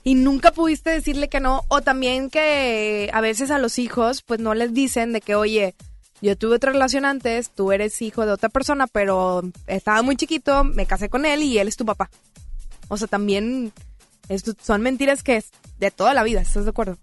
Y 0.02 0.14
nunca 0.14 0.52
pudiste 0.52 0.90
decirle 0.90 1.28
que 1.28 1.40
no. 1.40 1.62
O 1.68 1.82
también 1.82 2.30
que 2.30 3.10
a 3.12 3.20
veces 3.20 3.50
a 3.50 3.58
los 3.58 3.78
hijos, 3.78 4.22
pues 4.22 4.40
no 4.40 4.54
les 4.54 4.72
dicen 4.72 5.12
de 5.12 5.20
que, 5.20 5.34
oye, 5.34 5.74
yo 6.22 6.36
tuve 6.36 6.56
otra 6.56 6.72
relación 6.72 7.04
antes, 7.04 7.50
tú 7.50 7.72
eres 7.72 8.00
hijo 8.02 8.24
de 8.26 8.32
otra 8.32 8.48
persona, 8.48 8.86
pero 8.86 9.42
estaba 9.66 10.02
muy 10.02 10.16
chiquito, 10.16 10.64
me 10.64 10.86
casé 10.86 11.08
con 11.08 11.26
él 11.26 11.42
y 11.42 11.58
él 11.58 11.68
es 11.68 11.76
tu 11.76 11.84
papá. 11.84 12.10
O 12.88 12.96
sea, 12.96 13.08
también 13.08 13.72
esto- 14.28 14.52
son 14.62 14.80
mentiras 14.82 15.22
que 15.22 15.36
es 15.36 15.50
de 15.78 15.90
toda 15.90 16.12
la 16.14 16.22
vida, 16.22 16.40
¿estás 16.40 16.64
de 16.64 16.70
acuerdo? 16.70 16.98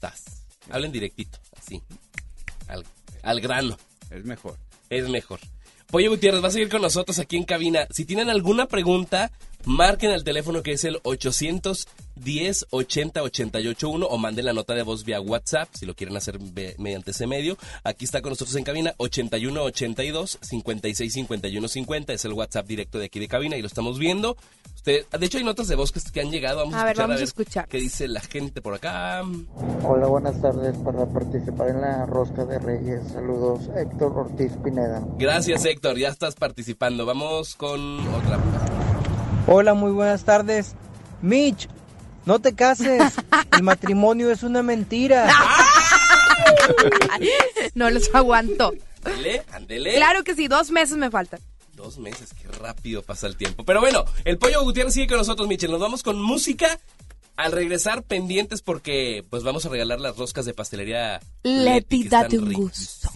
Sas. 0.00 0.24
Hablen 0.70 0.92
directito, 0.92 1.38
así. 1.58 1.82
Al, 2.68 2.84
al 3.22 3.40
grano. 3.40 3.76
es 4.10 4.24
mejor 4.24 4.56
Es 4.90 5.08
mejor. 5.08 5.40
Pollo 5.90 6.10
Gutiérrez 6.10 6.44
va 6.44 6.48
a 6.48 6.50
seguir 6.50 6.68
con 6.68 6.82
nosotros 6.82 7.18
aquí 7.18 7.38
en 7.38 7.44
cabina. 7.44 7.86
Si 7.90 8.04
tienen 8.04 8.28
alguna 8.28 8.66
pregunta, 8.66 9.32
marquen 9.64 10.10
al 10.10 10.22
teléfono 10.22 10.62
que 10.62 10.72
es 10.72 10.84
el 10.84 10.98
810 11.02 12.66
80 12.68 13.22
881 13.22 14.06
o 14.06 14.18
manden 14.18 14.44
la 14.44 14.52
nota 14.52 14.74
de 14.74 14.82
voz 14.82 15.06
vía 15.06 15.18
WhatsApp 15.18 15.70
si 15.72 15.86
lo 15.86 15.94
quieren 15.94 16.14
hacer 16.14 16.38
mediante 16.76 17.12
ese 17.12 17.26
medio. 17.26 17.56
Aquí 17.84 18.04
está 18.04 18.20
con 18.20 18.32
nosotros 18.32 18.54
en 18.56 18.64
cabina 18.64 18.92
81 18.98 19.62
82 19.62 20.38
56 20.42 21.10
51 21.10 21.68
50 21.68 22.12
es 22.12 22.24
el 22.26 22.34
WhatsApp 22.34 22.66
directo 22.66 22.98
de 22.98 23.06
aquí 23.06 23.18
de 23.18 23.28
cabina 23.28 23.56
y 23.56 23.62
lo 23.62 23.66
estamos 23.66 23.98
viendo. 23.98 24.36
Usted, 24.88 25.04
de 25.18 25.26
hecho 25.26 25.36
hay 25.36 25.44
notas 25.44 25.68
de 25.68 25.76
voz 25.76 25.92
que, 25.92 26.00
que 26.00 26.22
han 26.22 26.30
llegado. 26.30 26.60
Vamos 26.60 26.74
a, 26.74 26.80
A 26.80 26.84
ver, 26.84 26.92
escuchar 26.92 27.08
vamos 27.08 27.20
a 27.20 27.24
escuchar. 27.24 27.68
qué 27.68 27.76
dice 27.76 28.08
la 28.08 28.20
gente 28.20 28.62
por 28.62 28.72
acá. 28.72 29.22
Hola, 29.84 30.06
buenas 30.06 30.40
tardes. 30.40 30.78
Para 30.78 31.04
participar 31.04 31.68
en 31.68 31.82
la 31.82 32.06
Rosca 32.06 32.46
de 32.46 32.58
Reyes, 32.58 33.02
saludos 33.12 33.68
Héctor 33.76 34.16
Ortiz 34.16 34.52
Pineda. 34.64 35.02
Gracias 35.18 35.66
Héctor, 35.66 35.98
ya 35.98 36.08
estás 36.08 36.36
participando. 36.36 37.04
Vamos 37.04 37.54
con 37.54 37.98
otra. 38.14 38.38
Hola, 39.46 39.74
muy 39.74 39.92
buenas 39.92 40.24
tardes. 40.24 40.74
Mitch, 41.20 41.68
no 42.24 42.38
te 42.38 42.54
cases. 42.54 43.12
El 43.52 43.64
matrimonio 43.64 44.30
es 44.30 44.42
una 44.42 44.62
mentira. 44.62 45.28
no 47.74 47.90
los 47.90 48.08
aguanto. 48.14 48.72
Ándele, 49.04 49.42
ándele. 49.52 49.96
Claro 49.96 50.24
que 50.24 50.34
sí, 50.34 50.48
dos 50.48 50.70
meses 50.70 50.96
me 50.96 51.10
faltan. 51.10 51.40
Dos 51.78 51.96
meses, 51.96 52.34
qué 52.34 52.48
rápido 52.48 53.02
pasa 53.04 53.28
el 53.28 53.36
tiempo. 53.36 53.64
Pero 53.64 53.80
bueno, 53.80 54.04
el 54.24 54.36
Pollo 54.36 54.64
Gutiérrez 54.64 54.94
sigue 54.94 55.06
con 55.06 55.18
nosotros, 55.18 55.46
Michel. 55.46 55.70
Nos 55.70 55.78
vamos 55.78 56.02
con 56.02 56.20
música. 56.20 56.80
Al 57.36 57.52
regresar, 57.52 58.02
pendientes 58.02 58.62
porque 58.62 59.24
pues 59.30 59.44
vamos 59.44 59.64
a 59.64 59.68
regalar 59.68 60.00
las 60.00 60.16
roscas 60.16 60.44
de 60.44 60.54
pastelería 60.54 61.20
Leti, 61.44 62.08
date 62.08 62.36
un 62.36 62.52
gusto. 62.52 63.10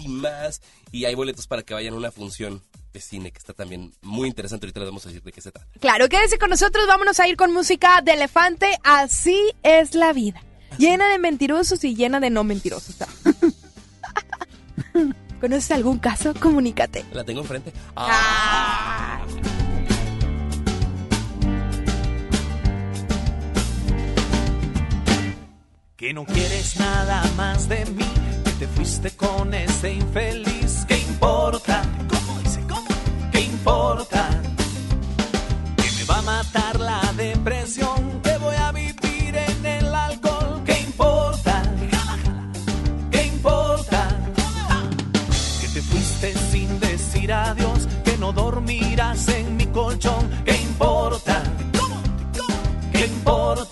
Y 0.93 1.07
hay 1.07 1.15
boletos 1.17 1.49
para 1.49 1.65
que 1.65 1.75
vayan 1.75 1.95
a 1.95 1.97
una 1.97 2.13
función 2.13 2.63
de 2.93 3.01
cine 3.01 3.33
que 3.33 3.39
está 3.39 3.53
también 3.53 3.93
muy 4.01 4.29
interesante. 4.29 4.67
Ahorita 4.67 4.79
les 4.79 4.89
vamos 4.91 5.05
a 5.07 5.09
decir 5.09 5.25
de 5.25 5.33
qué 5.33 5.41
se 5.41 5.51
trata. 5.51 5.67
Claro, 5.81 6.09
quédese 6.09 6.39
con 6.39 6.51
nosotros, 6.51 6.87
vámonos 6.87 7.19
a 7.19 7.27
ir 7.27 7.37
con 7.37 7.53
música 7.53 8.01
de 8.01 8.13
elefante. 8.13 8.79
Así 8.85 9.51
es 9.65 9.97
la 9.97 10.13
vida. 10.13 10.41
Llena 10.79 11.11
de 11.11 11.19
mentirosos 11.19 11.83
y 11.83 11.97
llena 11.97 12.21
de 12.21 12.31
no 12.31 12.45
mentirosos. 12.45 12.95
¿Conoces 15.43 15.73
algún 15.73 15.99
caso? 15.99 16.33
Comunícate. 16.39 17.05
La 17.13 17.25
tengo 17.25 17.41
enfrente. 17.41 17.73
Que 25.97 26.15
no 26.15 26.25
quieres 26.27 26.79
nada 26.79 27.25
más 27.37 27.69
de 27.69 27.85
mí, 27.87 28.07
que 28.45 28.53
te 28.53 28.69
fuiste 28.69 29.11
con 29.17 29.53
ese 29.53 29.95
infeliz. 29.95 30.85
¿Qué 30.87 30.99
importa? 30.99 31.83
¿Cómo 32.09 32.39
dice? 32.39 32.61
¿Cómo? 32.69 32.87
¿Qué 33.33 33.41
importa? 33.41 34.31
Que 35.77 35.91
me 35.99 36.05
va 36.05 36.19
a 36.19 36.23
matar 36.23 36.79
la 36.79 37.13
depresión, 37.17 38.12
¿Qué 50.45 50.57
importa? 50.57 51.45
¿Qué 52.93 53.07
importa? 53.07 53.72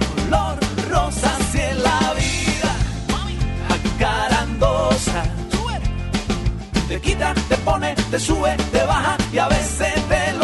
Te 6.91 6.99
quita, 6.99 7.33
te 7.47 7.55
pone, 7.59 7.95
te 7.95 8.19
sube, 8.19 8.53
te 8.69 8.83
baja 8.83 9.15
y 9.31 9.37
a 9.37 9.47
veces 9.47 9.93
te 10.09 10.40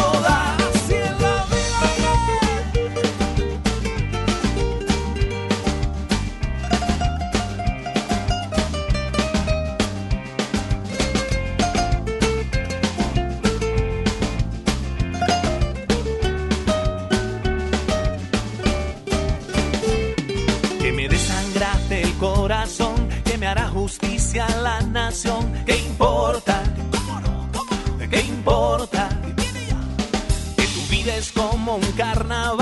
un 31.78 31.92
carnaval, 31.94 32.57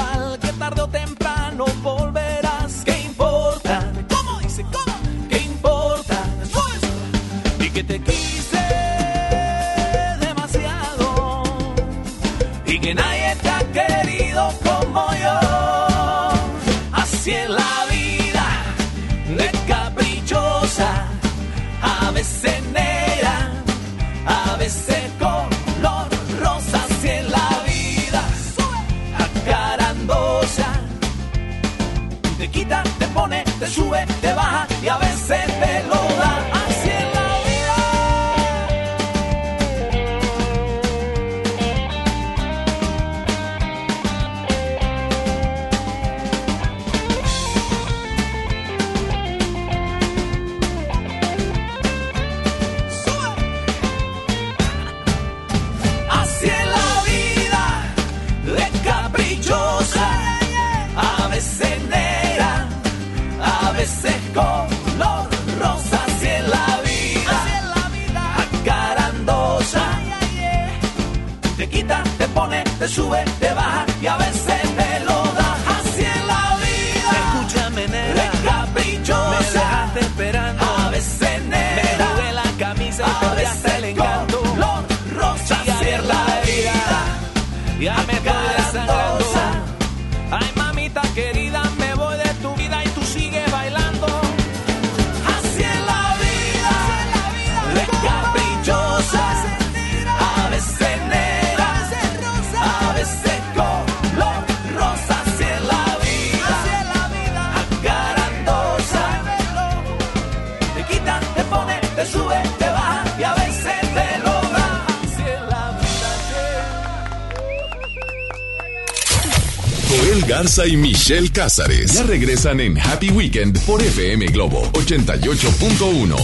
Michelle 121.08 121.30
Cázares 121.32 121.94
ya 121.94 122.02
regresan 122.02 122.60
en 122.60 122.80
Happy 122.80 123.12
Weekend 123.12 123.60
por 123.68 123.80
FM 123.80 124.26
Globo 124.26 124.64
88.1. 124.72 126.16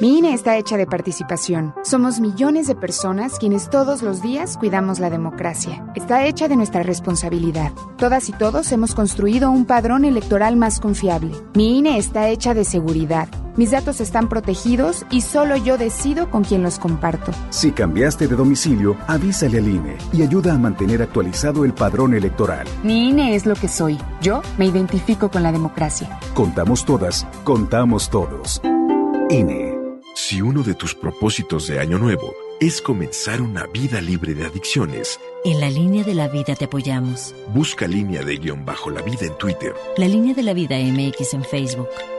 Mi 0.00 0.16
INE 0.16 0.32
está 0.32 0.56
hecha 0.56 0.78
de 0.78 0.86
participación. 0.86 1.74
Somos 1.84 2.18
millones 2.18 2.66
de 2.68 2.74
personas 2.74 3.38
quienes 3.38 3.68
todos 3.68 4.00
los 4.00 4.22
días 4.22 4.56
cuidamos 4.56 4.98
la 4.98 5.10
democracia. 5.10 5.84
Está 5.94 6.24
hecha 6.24 6.48
de 6.48 6.56
nuestra 6.56 6.82
responsabilidad. 6.82 7.72
Todas 7.98 8.30
y 8.30 8.32
todos 8.32 8.72
hemos 8.72 8.94
construido 8.94 9.50
un 9.50 9.66
padrón 9.66 10.06
electoral 10.06 10.56
más 10.56 10.80
confiable. 10.80 11.36
Mi 11.52 11.76
INE 11.76 11.98
está 11.98 12.30
hecha 12.30 12.54
de 12.54 12.64
seguridad. 12.64 13.28
Mis 13.56 13.70
datos 13.70 14.00
están 14.00 14.28
protegidos 14.28 15.04
y 15.10 15.20
solo 15.20 15.56
yo 15.56 15.76
decido 15.76 16.30
con 16.30 16.42
quién 16.42 16.62
los 16.62 16.78
comparto. 16.78 17.32
Si 17.50 17.72
cambiaste 17.72 18.26
de 18.26 18.34
domicilio, 18.34 18.96
avísale 19.06 19.58
al 19.58 19.68
INE 19.68 19.98
y 20.12 20.22
ayuda 20.22 20.54
a 20.54 20.58
mantener 20.58 21.02
actualizado 21.02 21.64
el 21.66 21.74
padrón 21.74 22.14
electoral. 22.14 22.66
Mi 22.82 23.10
INE 23.10 23.34
es 23.34 23.44
lo 23.44 23.54
que 23.54 23.68
soy. 23.68 23.98
Yo 24.22 24.40
me 24.56 24.64
identifico 24.66 25.30
con 25.30 25.42
la 25.42 25.52
democracia. 25.52 26.18
Contamos 26.32 26.84
todas, 26.86 27.26
contamos 27.44 28.08
todos. 28.08 28.62
INE. 29.28 29.74
Si 30.14 30.40
uno 30.42 30.62
de 30.62 30.74
tus 30.74 30.94
propósitos 30.94 31.66
de 31.66 31.78
Año 31.80 31.98
Nuevo 31.98 32.34
es 32.60 32.80
comenzar 32.80 33.40
una 33.42 33.66
vida 33.66 34.00
libre 34.00 34.34
de 34.34 34.46
adicciones, 34.46 35.18
En 35.44 35.58
la 35.58 35.68
línea 35.68 36.04
de 36.04 36.14
la 36.14 36.28
vida 36.28 36.54
te 36.54 36.66
apoyamos. 36.66 37.34
busca 37.52 37.88
línea 37.88 38.22
de 38.22 38.36
guion 38.36 38.64
bajo 38.64 38.88
la 38.90 39.02
vida 39.02 39.26
en 39.26 39.36
Twitter, 39.36 39.74
La 39.96 40.06
línea 40.06 40.32
de 40.34 40.42
la 40.42 40.52
vida 40.54 40.76
MX 40.78 41.34
en 41.34 41.44
Facebook. 41.44 41.88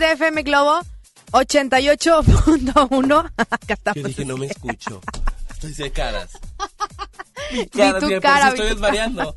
de 0.00 0.12
FM 0.12 0.42
Globo 0.42 0.80
88.1. 1.32 3.32
Acá 3.36 3.74
estamos. 3.74 4.02
Yo 4.02 4.08
dije, 4.08 4.24
no 4.24 4.36
me 4.36 4.46
escucho. 4.46 5.00
Estoy 5.50 5.72
de 5.74 5.92
caras. 5.92 6.30
Mi 7.52 7.66
cara, 7.66 8.00
tu 8.00 8.06
si 8.08 8.12
por 8.14 8.22
cara, 8.22 8.46
sí 8.46 8.46
vi 8.46 8.52
estoy 8.62 8.68
desvariando. 8.70 9.36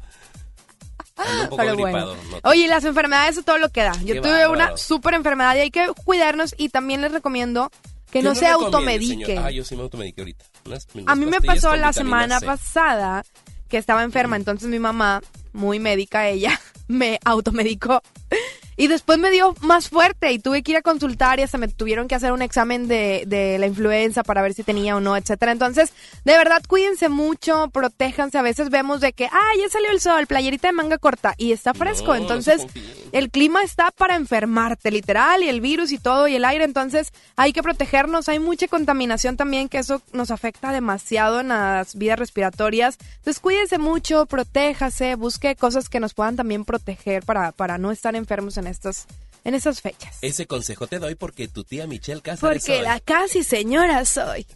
Ando 1.16 1.44
un 1.44 1.50
poco 1.50 1.58
Pero 1.58 1.76
gripado. 1.76 2.16
bueno. 2.16 2.40
¿no? 2.44 2.50
Oye, 2.50 2.68
las 2.68 2.84
enfermedades, 2.86 3.32
eso 3.34 3.44
todo 3.44 3.58
lo 3.58 3.70
que 3.70 3.82
da. 3.84 3.94
Yo 4.04 4.16
Qué 4.16 4.22
tuve 4.22 4.48
una 4.48 4.78
súper 4.78 5.14
enfermedad 5.14 5.56
y 5.56 5.60
hay 5.60 5.72
que 5.72 5.88
cuidarnos 6.06 6.56
y 6.58 6.70
también 6.70 7.02
les 7.02 7.12
recomiendo 7.12 7.70
que 8.08 8.20
¿Qué 8.20 8.24
no 8.24 8.30
nos 8.30 8.40
se 8.40 8.48
automedique. 8.48 9.26
señor? 9.26 9.46
Ah, 9.46 9.52
yo 9.52 9.64
sí 9.64 9.76
me 9.76 9.84
automediqué 9.84 10.22
ahorita. 10.22 10.46
Unas- 10.66 10.88
A 10.96 11.00
unas 11.00 11.18
mí 11.18 11.26
me 11.26 11.42
pasó 11.42 11.76
la 11.76 11.94
semana 11.94 12.40
C. 12.40 12.46
pasada 12.46 13.24
que 13.70 13.78
estaba 13.78 14.04
enferma, 14.04 14.36
entonces 14.36 14.70
mi 14.70 14.80
mamá, 14.80 15.22
muy 15.52 15.80
médica 15.80 16.28
ella, 16.28 16.60
me 16.88 17.20
automedicó. 17.26 18.02
Y 18.76 18.88
después 18.88 19.20
me 19.20 19.32
dio 19.32 19.56
más 19.62 19.90
fuerte 19.90 20.32
y 20.32 20.40
tuve 20.40 20.64
que 20.64 20.72
ir 20.72 20.78
a 20.78 20.82
consultar 20.82 21.40
y 21.40 21.44
hasta 21.44 21.58
me 21.58 21.68
tuvieron 21.68 22.08
que 22.08 22.16
hacer 22.16 22.32
un 22.32 22.42
examen 22.42 22.88
de, 22.88 23.24
de 23.28 23.58
la 23.60 23.68
influenza 23.68 24.24
para 24.24 24.42
ver 24.42 24.54
si 24.54 24.64
tenía 24.64 24.96
o 24.96 25.00
no, 25.00 25.16
etcétera. 25.16 25.52
Entonces, 25.52 25.94
de 26.26 26.38
verdad, 26.38 26.62
cuídense 26.68 27.10
mucho, 27.10 27.70
protéjanse. 27.72 28.38
A 28.38 28.42
veces 28.42 28.70
vemos 28.70 29.02
de 29.02 29.14
que, 29.14 29.26
ah, 29.26 29.52
ya 29.60 29.70
salió 29.70 29.92
el 29.92 30.00
sol, 30.00 30.28
playerita 30.28 30.68
de 30.68 30.74
manga 30.74 30.98
corta 30.98 31.36
y 31.38 31.52
está 31.52 31.74
fresco. 31.74 32.08
No, 32.08 32.16
Entonces. 32.16 32.66
El 33.14 33.30
clima 33.30 33.62
está 33.64 33.92
para 33.92 34.16
enfermarte, 34.16 34.90
literal, 34.92 35.44
y 35.44 35.48
el 35.48 35.62
virus 35.62 35.92
y 35.92 36.00
todo, 36.00 36.28
y 36.28 36.36
el 36.36 36.44
aire, 36.46 36.64
entonces 36.66 37.14
hay 37.36 37.54
que 37.54 37.62
protegernos. 37.62 38.28
Hay 38.28 38.40
mucha 38.40 38.68
contaminación 38.68 39.38
también, 39.38 39.70
que 39.70 39.78
eso 39.78 40.02
nos 40.12 40.32
afecta 40.32 40.72
demasiado 40.72 41.40
en 41.40 41.50
las 41.50 41.96
vías 41.96 42.18
respiratorias. 42.18 42.98
Entonces, 43.18 43.40
cuídense 43.40 43.78
mucho, 43.78 44.26
protéjase, 44.26 45.16
busque 45.16 45.56
cosas 45.56 45.90
que 45.90 46.00
nos 46.00 46.14
puedan 46.16 46.36
también 46.36 46.66
proteger 46.66 47.24
para, 47.24 47.52
para 47.52 47.78
no 47.78 47.92
estar 47.92 48.16
enfermos 48.16 48.58
en 48.58 48.66
estas, 48.68 49.06
en 49.44 49.54
estas 49.54 49.80
fechas. 49.82 50.18
Ese 50.22 50.48
consejo 50.48 50.88
te 50.88 50.98
doy 50.98 51.14
porque 51.16 51.48
tu 51.48 51.64
tía 51.64 51.86
Michelle 51.86 52.22
Cáceres 52.22 52.40
Porque 52.40 52.78
soy. 52.78 52.82
la 52.82 53.00
casi 53.00 53.44
señora 53.44 54.06
soy. 54.06 54.48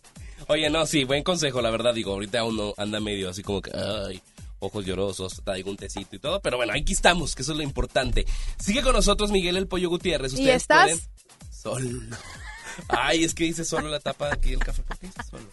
Oye, 0.47 0.69
no, 0.69 0.85
sí, 0.85 1.03
buen 1.03 1.23
consejo, 1.23 1.61
la 1.61 1.69
verdad. 1.69 1.93
Digo, 1.93 2.13
ahorita 2.13 2.43
uno 2.43 2.73
anda 2.77 2.99
medio 2.99 3.29
así 3.29 3.43
como 3.43 3.61
que, 3.61 3.71
ay, 3.75 4.21
ojos 4.59 4.85
llorosos, 4.85 5.41
traigo 5.43 5.69
un 5.71 5.77
tecito 5.77 6.15
y 6.15 6.19
todo. 6.19 6.39
Pero 6.41 6.57
bueno, 6.57 6.73
aquí 6.73 6.93
estamos, 6.93 7.35
que 7.35 7.41
eso 7.43 7.51
es 7.51 7.57
lo 7.57 7.63
importante. 7.63 8.25
Sigue 8.59 8.81
con 8.81 8.93
nosotros 8.93 9.31
Miguel 9.31 9.57
el 9.57 9.67
Pollo 9.67 9.89
Gutiérrez. 9.89 10.34
¿Y 10.34 10.35
Ustedes 10.35 10.55
estás? 10.63 10.84
pueden- 10.85 11.01
Solo. 11.51 12.17
Ay, 12.89 13.23
es 13.23 13.34
que 13.34 13.43
dice 13.45 13.65
solo 13.65 13.88
la 13.89 13.99
tapa 13.99 14.27
de 14.27 14.34
aquí 14.34 14.51
del 14.51 14.59
café. 14.59 14.84
¿Por 14.84 14.97
qué 14.99 15.07
dice 15.07 15.23
solo? 15.29 15.43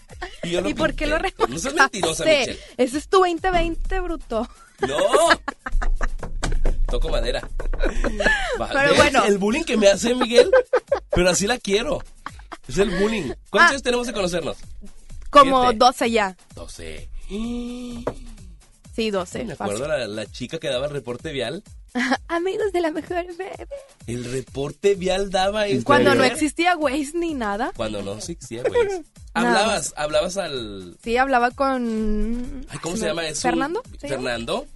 Y, 0.43 0.51
yo 0.51 0.61
lo 0.61 0.69
¿Y 0.69 0.75
por 0.75 0.95
qué 0.95 1.07
lo 1.07 1.19
pinté. 1.19 1.47
No 1.49 1.59
seas 1.59 1.75
mentirosa? 1.75 2.25
Michelle. 2.25 2.59
Ese 2.77 2.99
es 2.99 3.09
tu 3.09 3.19
2020, 3.19 4.01
bruto. 4.01 4.47
No. 4.87 4.99
Toco 6.89 7.09
madera. 7.09 7.49
Pero 8.59 8.95
bueno. 8.97 9.25
El 9.25 9.39
bullying 9.39 9.63
que 9.65 9.77
me 9.79 9.89
hace 9.89 10.15
Miguel, 10.15 10.51
pero 11.11 11.31
así 11.31 11.47
la 11.47 11.59
quiero. 11.59 12.03
Es 12.69 12.77
el 12.79 12.91
bullying. 12.91 13.33
¿Cuántos 13.51 13.61
Ah. 13.63 13.69
años 13.71 13.83
tenemos 13.83 14.07
de 14.07 14.13
conocernos? 14.13 14.59
Como 15.31 15.63
Siete. 15.63 15.79
12 15.79 16.11
ya. 16.11 16.37
12. 16.55 17.09
Sí, 18.95 19.11
12. 19.11 19.45
Me 19.45 19.57
fácil. 19.57 19.75
acuerdo 19.77 19.89
la, 19.99 20.07
la 20.07 20.27
chica 20.31 20.59
que 20.59 20.69
daba 20.69 20.87
el 20.87 20.93
reporte 20.93 21.33
vial. 21.33 21.63
Amigos 22.29 22.73
de 22.73 22.81
la 22.81 22.91
mejor 22.91 23.27
bebé. 23.27 23.53
El 24.07 24.25
reporte 24.31 24.95
vial 24.95 25.31
daba 25.31 25.65
Cuando 25.85 26.15
no 26.15 26.25
existía 26.25 26.77
Waze 26.77 27.13
ni 27.15 27.35
nada. 27.35 27.73
Cuando 27.77 28.03
no 28.03 28.15
existía. 28.15 28.63
Nada 29.35 29.49
Hablabas, 29.49 29.95
hablabas 29.97 30.37
al. 30.37 30.97
Sí, 31.03 31.17
hablaba 31.17 31.51
con... 31.51 32.65
Ay, 32.69 32.79
¿Cómo 32.79 32.95
se 32.97 33.03
me- 33.03 33.09
llama 33.09 33.27
eso? 33.27 33.43
¿Fernando? 33.43 33.83
Fernando. 33.99 34.67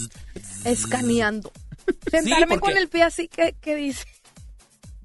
Escaneando. 0.64 1.50
Sentarme 2.10 2.58
porque- 2.58 2.60
con 2.60 2.76
el 2.76 2.88
pie 2.88 3.02
así 3.02 3.28
que, 3.28 3.54
que 3.60 3.74
dice. 3.76 4.04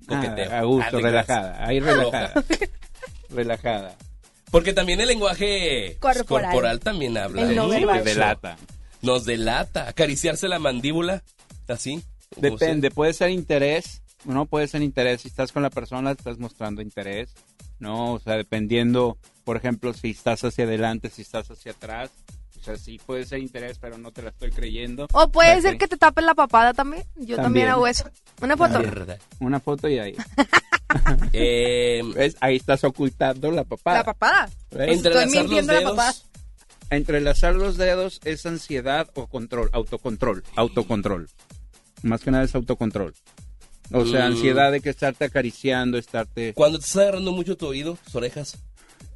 coqueteo. 0.07 0.52
Ah, 0.52 0.60
a 0.60 0.64
gusto, 0.64 0.99
relajada. 0.99 1.65
Ahí 1.65 1.80
relajada. 1.80 2.34
relajada. 3.30 3.95
Porque 4.52 4.73
también 4.73 5.02
el 5.02 5.07
lenguaje 5.07 5.97
Corporal. 5.99 6.45
corporal, 6.52 6.80
también 6.80 7.18
habla. 7.18 7.41
El 7.41 7.56
no 7.56 7.68
delata. 7.69 8.57
Nos 9.02 9.26
delata. 9.26 9.89
Acariciarse 9.89 10.47
la 10.47 10.60
mandíbula, 10.60 11.23
así. 11.68 12.02
Depende, 12.38 12.89
puede 12.91 13.14
ser 13.14 13.30
interés, 13.31 14.02
no 14.23 14.45
puede 14.45 14.68
ser 14.68 14.81
interés. 14.81 15.22
Si 15.22 15.27
estás 15.27 15.52
con 15.52 15.64
la 15.64 15.69
persona, 15.69 16.11
estás 16.11 16.38
mostrando 16.39 16.81
interés, 16.81 17.34
¿no? 17.80 18.14
O 18.14 18.19
sea, 18.19 18.35
dependiendo, 18.35 19.18
por 19.43 19.57
ejemplo, 19.57 19.93
si 19.93 20.11
estás 20.11 20.43
hacia 20.43 20.64
adelante, 20.65 21.10
si 21.10 21.22
estás 21.22 21.49
hacia 21.52 21.72
atrás. 21.73 22.11
O 22.65 22.69
sea, 22.69 22.77
sí 22.77 22.99
puede 23.05 23.25
ser 23.27 23.37
interés, 23.39 23.77
pero 23.77 23.99
no 23.99 24.11
te 24.11 24.23
la 24.23 24.29
estoy 24.29 24.49
creyendo. 24.49 25.05
O 25.13 25.29
puede 25.31 25.61
ser 25.61 25.77
que 25.77 25.87
te 25.87 25.97
tapes 25.97 26.25
la 26.25 26.33
papada 26.33 26.73
también. 26.73 27.03
Yo 27.15 27.35
también, 27.35 27.43
También. 27.43 27.67
hago 27.69 27.85
eso. 27.85 28.09
Una 28.41 28.57
foto. 28.57 28.79
Mierda. 28.79 29.17
Una 29.39 29.59
foto 29.59 29.87
y 29.87 29.99
ahí. 29.99 30.15
Eh, 31.33 32.01
¿Ves? 32.15 32.37
Ahí 32.39 32.55
estás 32.55 32.83
ocultando 32.83 33.51
la 33.51 33.63
papada. 33.65 33.97
La 33.97 34.03
papada. 34.03 34.49
Pues 34.69 35.03
estoy 35.03 35.25
mintiendo 35.27 35.73
la 35.73 35.81
papada. 35.81 36.13
Entrelazar 36.89 37.55
los 37.55 37.75
dedos 37.77 38.21
es 38.23 38.45
ansiedad 38.45 39.09
o 39.15 39.27
control, 39.27 39.69
autocontrol, 39.73 40.43
autocontrol. 40.55 41.27
Más 42.03 42.21
que 42.21 42.31
nada 42.31 42.43
es 42.45 42.55
autocontrol. 42.55 43.13
O 43.91 44.05
sea, 44.05 44.21
Mm. 44.29 44.33
ansiedad 44.33 44.71
de 44.71 44.79
que 44.81 44.89
estarte 44.89 45.25
acariciando, 45.25 45.97
estarte... 45.97 46.53
Cuando 46.53 46.79
te 46.79 46.85
está 46.85 47.01
agarrando 47.01 47.31
mucho 47.31 47.57
tu 47.57 47.67
oído, 47.67 47.97
tus 48.05 48.15
orejas. 48.15 48.57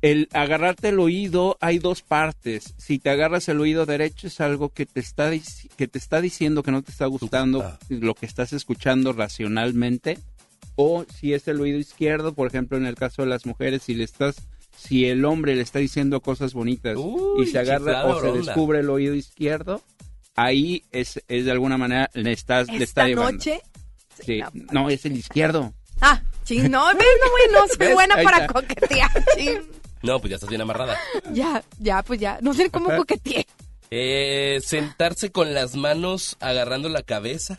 El 0.02 0.30
agarrarte 0.34 0.90
el 0.90 1.00
oído 1.00 1.58
hay 1.60 1.78
dos 1.80 2.02
partes. 2.04 2.74
Si 2.78 3.00
te 3.00 3.10
agarras 3.10 3.50
el 3.50 3.60
oído 3.60 3.86
derecho 3.86 4.28
es 4.28 4.40
algo 4.40 4.70
que 4.70 4.86
te 4.86 5.00
está 5.02 5.30
que 5.76 5.88
te 5.88 5.98
está 5.98 6.22
diciendo 6.22 6.64
que 6.64 6.72
no 6.72 6.82
te 6.82 6.92
está 6.92 7.06
gustando 7.08 7.62
Ah. 7.62 7.78
lo 7.90 8.16
que 8.16 8.26
estás 8.26 8.54
escuchando 8.54 9.12
racionalmente 9.12 10.18
o 10.76 11.06
si 11.14 11.34
es 11.34 11.48
el 11.50 11.60
oído 11.60 11.78
izquierdo, 11.80 12.34
por 12.34 12.48
ejemplo, 12.48 12.78
en 12.78 12.86
el 12.86 12.96
caso 12.96 13.24
de 13.24 13.28
las 13.28 13.46
mujeres, 13.46 13.84
si 13.84 13.94
le 13.96 14.06
estás 14.06 14.38
si 14.78 15.06
el 15.08 15.26
hombre 15.26 15.56
le 15.58 15.62
está 15.64 15.80
diciendo 15.80 16.22
cosas 16.22 16.54
bonitas 16.54 16.96
Uy, 16.98 17.44
y 17.44 17.48
se 17.48 17.60
agarra 17.60 18.06
o 18.06 18.22
se 18.22 18.32
descubre 18.32 18.80
el 18.80 18.90
oído 18.90 19.14
izquierdo, 19.14 19.82
ahí 20.36 20.84
es, 20.94 21.22
es 21.28 21.44
de 21.44 21.52
alguna 21.52 21.78
manera 21.78 22.10
le 22.14 22.32
estás 22.32 22.68
le 22.68 22.76
está 22.86 23.02
Esta 23.02 23.08
llevando. 23.08 23.32
noche. 23.34 23.60
Sí, 24.26 24.40
no, 24.72 24.90
es 24.90 25.04
el 25.06 25.18
izquierdo. 25.18 25.74
Ah, 26.00 26.22
ching, 26.46 26.72
no, 26.72 26.94
no, 26.94 27.00
güey, 27.00 27.52
no 27.52 27.68
soy 27.68 27.94
buena 27.94 28.16
para 28.24 28.48
coquetear, 28.48 29.12
ching. 29.38 29.60
No, 30.04 30.20
pues 30.20 30.30
ya 30.30 30.36
estás 30.36 30.50
bien 30.50 30.62
amarrada. 30.62 30.98
Ya, 31.34 31.64
ya, 31.80 32.02
pues 32.04 32.20
ya. 32.20 32.38
No 32.42 32.54
sé 32.54 32.70
cómo 32.70 32.96
coqueteé. 32.96 33.46
Eh, 33.92 34.60
sentarse 34.64 35.32
con 35.32 35.54
las 35.54 35.76
manos 35.76 36.38
agarrando 36.40 36.90
la 36.90 37.02
cabeza. 37.04 37.58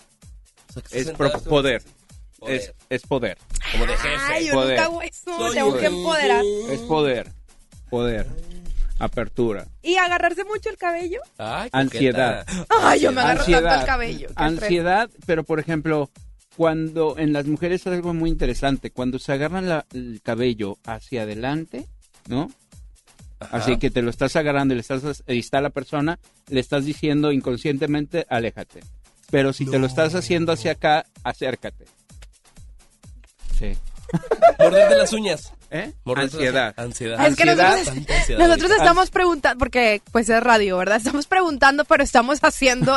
O 0.68 0.72
sea, 0.80 0.82
Es 0.92 1.10
poder. 1.10 1.42
Poder. 1.48 1.82
Es, 2.46 2.72
es 2.88 3.02
poder. 3.02 3.36
Como 3.72 3.84
de 3.86 3.96
jefe. 3.96 4.14
Ay, 4.30 4.46
yo 4.46 4.54
Poder. 4.54 4.70
nunca 4.78 4.84
hago 4.84 5.02
eso. 5.02 5.36
Soy 5.38 5.54
Tengo 5.54 5.76
que 5.76 5.86
empoderar. 5.86 6.44
Es 6.70 6.80
poder. 6.80 7.32
Poder. 7.90 8.26
Apertura. 8.98 9.66
¿Y 9.82 9.96
agarrarse 9.96 10.44
mucho 10.44 10.68
el 10.70 10.76
cabello? 10.76 11.20
Ay. 11.38 11.68
Ansiedad. 11.72 12.46
Ay, 12.68 13.00
yo 13.00 13.12
me 13.12 13.20
agarro 13.22 13.38
tanto 13.44 13.56
Ansiedad. 13.56 13.80
el 13.80 13.86
cabello. 13.86 14.28
qué 14.28 14.34
Ansiedad, 14.36 15.10
pero 15.26 15.42
por 15.44 15.58
ejemplo, 15.58 16.10
cuando 16.56 17.16
en 17.18 17.32
las 17.32 17.46
mujeres 17.46 17.80
es 17.82 17.86
algo 17.88 18.12
muy 18.14 18.30
interesante, 18.30 18.90
cuando 18.90 19.18
se 19.18 19.32
agarran 19.32 19.68
la- 19.68 19.86
el 19.94 20.20
cabello 20.22 20.76
hacia 20.84 21.22
adelante, 21.22 21.86
¿no? 22.28 22.50
Ajá. 23.40 23.56
Así 23.56 23.78
que 23.78 23.90
te 23.90 24.02
lo 24.02 24.10
estás 24.10 24.36
agarrando 24.36 24.74
y 24.74 24.76
le 24.76 24.80
estás 24.82 25.22
y 25.26 25.38
está 25.38 25.60
la 25.60 25.70
persona, 25.70 26.18
le 26.48 26.60
estás 26.60 26.84
diciendo 26.84 27.32
inconscientemente, 27.32 28.26
aléjate. 28.28 28.80
Pero 29.30 29.52
si 29.52 29.64
te 29.64 29.78
lo 29.78 29.86
estás 29.86 30.14
haciendo 30.14 30.52
hacia 30.52 30.72
acá, 30.72 31.06
acércate. 31.22 31.86
Sí. 33.58 33.76
Morderte 34.58 34.96
las 34.96 35.12
uñas. 35.12 35.52
¿Eh? 35.72 35.92
Morderte 36.04 36.50
las- 36.50 36.74
Ansiedad. 36.74 36.74
Ansiedad. 36.76 37.26
Es 37.28 37.36
que 37.36 37.42
Ansiedad. 37.44 37.70
nosotros, 37.76 37.96
ansiedad 38.10 38.48
nosotros 38.48 38.70
estamos 38.72 39.10
preguntando, 39.10 39.58
porque 39.60 40.02
pues 40.10 40.28
es 40.28 40.42
radio, 40.42 40.76
¿verdad? 40.78 40.96
Estamos 40.96 41.26
preguntando, 41.26 41.84
pero 41.84 42.02
estamos 42.02 42.40
haciendo 42.42 42.92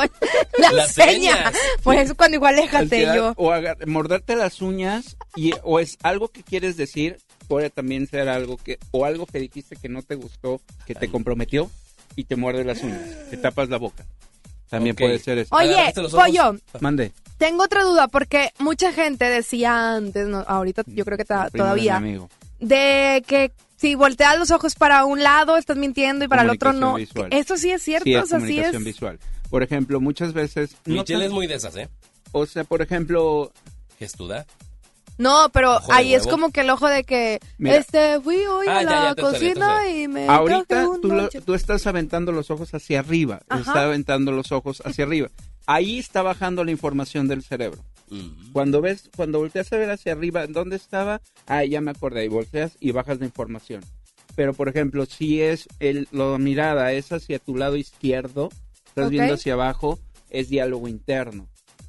la 0.58 0.72
Las 0.72 0.91
seña. 0.94 1.36
señas. 1.36 1.54
Por 1.84 1.95
eso 1.98 2.16
cuando 2.16 2.36
igual 2.36 2.56
aléjate 2.56 2.78
Ansiedad, 2.84 3.16
yo. 3.16 3.34
O 3.38 3.54
morderte 3.86 4.36
las 4.36 4.60
uñas 4.62 5.18
y, 5.36 5.54
o 5.62 5.80
es 5.80 5.98
algo 6.02 6.30
que 6.30 6.41
quieres 6.41 6.76
decir, 6.76 7.18
puede 7.54 7.70
también 7.70 8.08
ser 8.08 8.30
algo 8.30 8.58
que, 8.58 8.80
o 8.92 9.06
algo 9.06 9.28
que 9.28 9.38
dijiste 9.40 9.76
que 9.76 9.90
no 9.90 10.02
te 10.02 10.16
gustó, 10.16 10.60
que 10.88 10.96
te 10.96 11.08
comprometió. 11.10 11.70
y 12.16 12.24
te 12.26 12.36
muerde 12.36 12.64
las 12.64 12.82
uñas, 12.84 13.02
te 13.32 13.38
tapas 13.38 13.70
la 13.70 13.78
boca. 13.78 14.06
También 14.70 14.94
Ok. 14.94 15.00
puede 15.02 15.20
ser 15.20 15.38
eso. 15.40 15.56
Oye. 15.56 15.76
Pollo, 16.12 16.58
Mande. 16.80 17.12
tengo 17.38 17.64
otra 17.64 17.84
duda 17.84 18.08
porque 18.08 18.52
mucha 18.60 18.92
gente 18.92 19.26
decía 19.26 19.96
antes, 19.96 20.28
no, 20.28 20.40
ahorita 20.48 20.84
yo 20.88 21.06
creo 21.06 21.18
que 21.18 21.26
ta- 21.26 21.50
de 21.52 21.58
todavía, 21.60 21.98
amigo. 21.98 22.30
de 22.60 23.24
que 23.28 23.52
si 23.78 23.96
volteas 23.96 24.38
los 24.40 24.50
ojos 24.52 24.76
para 24.76 25.06
un 25.06 25.22
lado 25.24 25.58
estás 25.58 25.78
mintiendo 25.78 26.26
y 26.26 26.28
para 26.28 26.42
el 26.44 26.50
otro 26.52 26.72
no. 26.74 26.96
Visual. 26.96 27.28
Eso 27.32 27.58
sí 27.58 27.72
es 27.72 27.82
cierto, 27.84 28.06
Sí, 28.06 28.14
es 28.16 28.24
o 28.24 28.26
sea, 28.28 28.40
sí 28.42 28.60
es. 28.60 28.84
visual. 28.84 29.20
Por 29.50 29.62
ejemplo, 29.64 30.00
muchas 30.00 30.34
veces... 30.34 30.76
no 30.86 30.96
Michelle 31.02 31.20
tan- 31.20 31.28
es 31.28 31.32
muy 31.32 31.46
de 31.48 31.56
esas, 31.56 31.76
¿eh? 31.78 31.90
O 32.32 32.46
sea, 32.46 32.64
por 32.64 32.82
ejemplo, 32.82 33.52
Gestuda. 34.00 34.46
No, 35.18 35.49
pero 35.53 35.77
ahí 35.91 36.14
es 36.15 36.26
como 36.27 36.52
que 36.52 36.61
el 36.61 36.69
ojo 36.69 36.88
de 36.88 37.03
que 37.03 37.40
Mira. 37.57 37.76
este 37.77 38.19
fui 38.22 38.38
hoy 38.38 38.65
Ah, 38.68 38.80
a 38.80 38.84
ya, 38.84 38.90
la 38.90 39.03
ya 39.10 39.15
te 39.15 39.22
salió, 39.22 39.40
te 39.40 39.49
cocina 39.49 39.90
y 39.90 40.07
me 40.07 40.27
Ahorita 40.27 40.65
traje 40.65 40.88
un 40.88 41.02
tú, 41.02 41.07
lo- 41.10 41.15
lonche. 41.15 41.41
tú 41.41 41.53
estás 41.53 41.85
aventando 41.88 42.31
los 42.31 42.49
ojos 42.52 42.73
hacia 42.73 42.99
arriba, 42.99 43.41
Ajá. 43.48 43.61
está 43.61 43.84
aventando 43.84 44.31
los 44.31 44.52
ojos 44.52 44.81
hacia 44.85 45.06
arriba. 45.06 45.30
Ahí 45.65 45.99
está 45.99 46.22
bajando 46.23 46.64
la 46.64 46.72
información 46.72 47.27
del 47.27 47.44
cerebro. 47.44 47.84
Mm. 48.10 48.52
Cuando 48.52 48.81
ves, 48.81 49.10
cuando 49.15 49.40
volteas 49.40 49.72
a 49.72 49.77
ver 49.77 49.91
hacia 49.91 50.11
arriba, 50.11 50.45
¿dónde 50.48 50.76
estaba? 50.76 51.22
Ah, 51.48 51.64
ya 51.64 51.80
me 51.80 51.91
acordé, 51.91 52.26
y 52.26 52.27
volteas 52.27 52.73
y 52.80 52.91
bajas 52.91 53.19
la 53.19 53.26
información. 53.26 53.81
Pero, 54.35 54.53
por 54.53 54.68
ejemplo, 54.68 55.06
si 55.06 55.41
es 55.41 55.68
el, 55.80 56.07
la 56.11 56.38
mirada 56.40 56.91
es 56.91 57.11
hacia 57.11 57.38
tu 57.40 57.56
lado 57.56 57.76
izquierdo, 57.77 58.49
estás 58.88 59.06
Ok. 59.06 59.11
viendo 59.11 59.35
hacia 59.35 59.53
abajo, 59.53 59.99
es 60.31 60.49
diálogo 60.49 60.88
interno, 60.88 61.48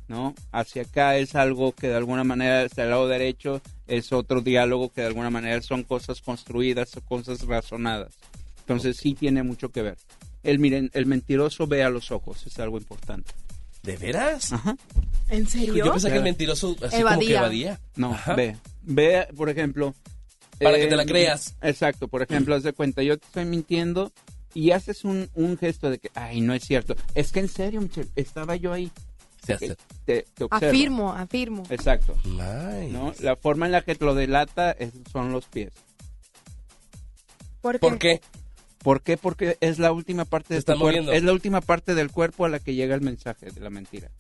¿no? 0.09 0.35
Hacia 0.52 0.82
acá 0.82 1.16
es 1.16 1.35
algo 1.35 1.72
que 1.72 1.89
de 1.89 1.97
alguna 1.97 2.24
manera, 2.24 2.62
hacia 2.62 2.85
el 2.85 2.90
lado 2.90 3.09
derecho, 3.09 3.60
es 3.86 4.12
otro 4.12 4.40
diálogo 4.40 4.90
que 4.90 5.02
de 5.02 5.09
alguna 5.09 5.31
manera 5.31 5.60
son 5.62 5.82
cosas 5.82 6.20
construidas 6.20 6.97
o 6.97 7.01
cosas 7.01 7.43
razonadas. 7.43 8.14
Entonces 8.60 8.97
sí 8.97 9.14
tiene 9.14 9.43
mucho 9.43 9.70
que 9.70 9.82
ver. 9.82 9.98
El, 10.43 10.59
miren, 10.59 10.90
el 10.93 11.06
mentiroso 11.06 11.66
ve 11.66 11.82
a 11.82 11.90
los 11.90 12.10
ojos, 12.10 12.47
es 12.47 12.59
algo 12.59 12.78
importante. 12.78 13.32
¿De 13.82 13.97
veras? 13.97 14.52
Ajá. 14.52 14.76
¿En 15.28 15.47
serio? 15.47 15.74
Yo 15.74 15.93
pensé 15.93 16.10
que 16.10 16.16
el 16.16 16.22
mentiroso 16.22 16.76
así 16.82 17.02
como 17.02 17.18
que 17.18 17.35
Evadía. 17.35 17.81
No, 17.97 18.12
Ajá. 18.12 18.35
ve. 18.35 18.56
Ve, 18.82 19.28
por 19.36 19.51
ejemplo. 19.51 19.94
Para 20.59 20.78
que 20.78 20.86
te 20.86 20.97
la 20.97 21.05
creas. 21.05 21.56
Exacto, 21.60 22.09
por 22.09 22.22
ejemplo, 22.22 22.55
haz 22.55 22.62
de 22.62 22.72
cuenta, 22.72 23.02
yo 23.02 23.18
te 23.18 23.26
estoy 23.26 23.44
mintiendo 23.44 24.12
y 24.55 24.70
haces 24.70 25.05
un, 25.05 25.28
un 25.35 25.59
gesto 25.59 25.90
de 25.90 25.98
que, 25.98 26.10
ay, 26.14 26.40
no 26.40 26.55
es 26.55 26.64
cierto. 26.64 26.94
Es 27.14 27.32
que 27.32 27.40
en 27.40 27.48
serio, 27.48 27.81
Michelle, 27.81 28.09
estaba 28.14 28.56
yo 28.56 28.72
ahí. 28.72 28.90
Se 29.47 29.53
hace. 29.55 29.77
Te, 30.05 30.23
te. 30.35 30.47
Afirmo, 30.51 31.12
afirmo. 31.12 31.62
Exacto. 31.71 32.15
Nice. 32.25 32.89
¿no? 32.93 33.12
La 33.21 33.37
forma 33.37 33.66
en 33.66 33.73
la 33.73 33.83
que 33.83 33.95
te 33.95 34.05
lo 34.05 34.15
delata 34.15 34.73
es- 34.73 34.93
son 35.12 35.33
los 35.33 35.47
pies. 35.47 35.73
¿Por 37.61 37.75
qué? 37.75 37.81
¿Por 37.81 37.99
qué? 37.99 38.21
¿Por 38.83 39.03
qué? 39.03 39.16
Porque 39.16 39.57
es 39.61 39.79
la 39.79 39.93
última 39.93 40.25
parte 40.27 40.55
de 40.55 40.59
está 40.61 40.75
tu 40.75 40.81
cuerpo. 40.81 41.11
Es 41.12 41.23
la 41.23 41.33
última 41.33 41.61
parte 41.62 41.95
del 41.95 42.11
cuerpo 42.11 42.45
a 42.45 42.49
la 42.51 42.59
que 42.59 42.75
llega 42.75 42.95
el 42.95 43.01
mensaje 43.01 43.51
de 43.51 43.61
la 43.61 43.71
mentira. 43.71 44.11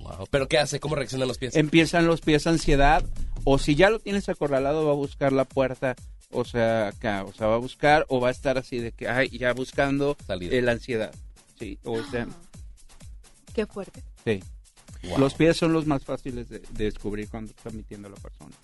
Wow. 0.00 0.26
¿Pero 0.30 0.46
qué 0.48 0.58
hace? 0.58 0.78
¿Cómo 0.80 0.94
reaccionan 0.94 1.26
los 1.28 1.38
pies? 1.38 1.56
Empiezan 1.56 2.06
los 2.06 2.20
pies 2.20 2.46
ansiedad, 2.46 3.04
o 3.44 3.58
si 3.58 3.74
ya 3.74 3.90
lo 3.90 3.98
tienes 3.98 4.28
acorralado, 4.28 4.84
va 4.86 4.92
a 4.92 4.96
buscar 4.96 5.32
la 5.32 5.44
puerta, 5.44 5.96
o 6.30 6.44
sea, 6.44 6.88
acá, 6.88 7.24
o 7.24 7.32
sea, 7.32 7.48
va 7.48 7.54
a 7.54 7.58
buscar, 7.58 8.04
o 8.08 8.20
va 8.20 8.28
a 8.28 8.30
estar 8.32 8.56
así 8.58 8.78
de 8.78 8.92
que, 8.92 9.08
ay, 9.08 9.28
ya 9.36 9.52
buscando 9.52 10.16
Salida. 10.26 10.54
eh, 10.56 10.62
la 10.62 10.72
ansiedad. 10.72 11.12
Sí, 11.58 11.78
o 11.84 12.02
sea, 12.04 12.26
Qué 13.54 13.66
fuerte. 13.66 14.02
Sí. 14.24 14.40
Wow. 15.08 15.18
Los 15.18 15.34
pies 15.34 15.56
son 15.56 15.72
los 15.72 15.86
más 15.86 16.04
fáciles 16.04 16.48
de, 16.48 16.60
de 16.60 16.84
descubrir 16.84 17.28
cuando 17.28 17.50
está 17.50 17.70
mintiendo 17.70 18.08
la 18.08 18.14
persona. 18.16 18.54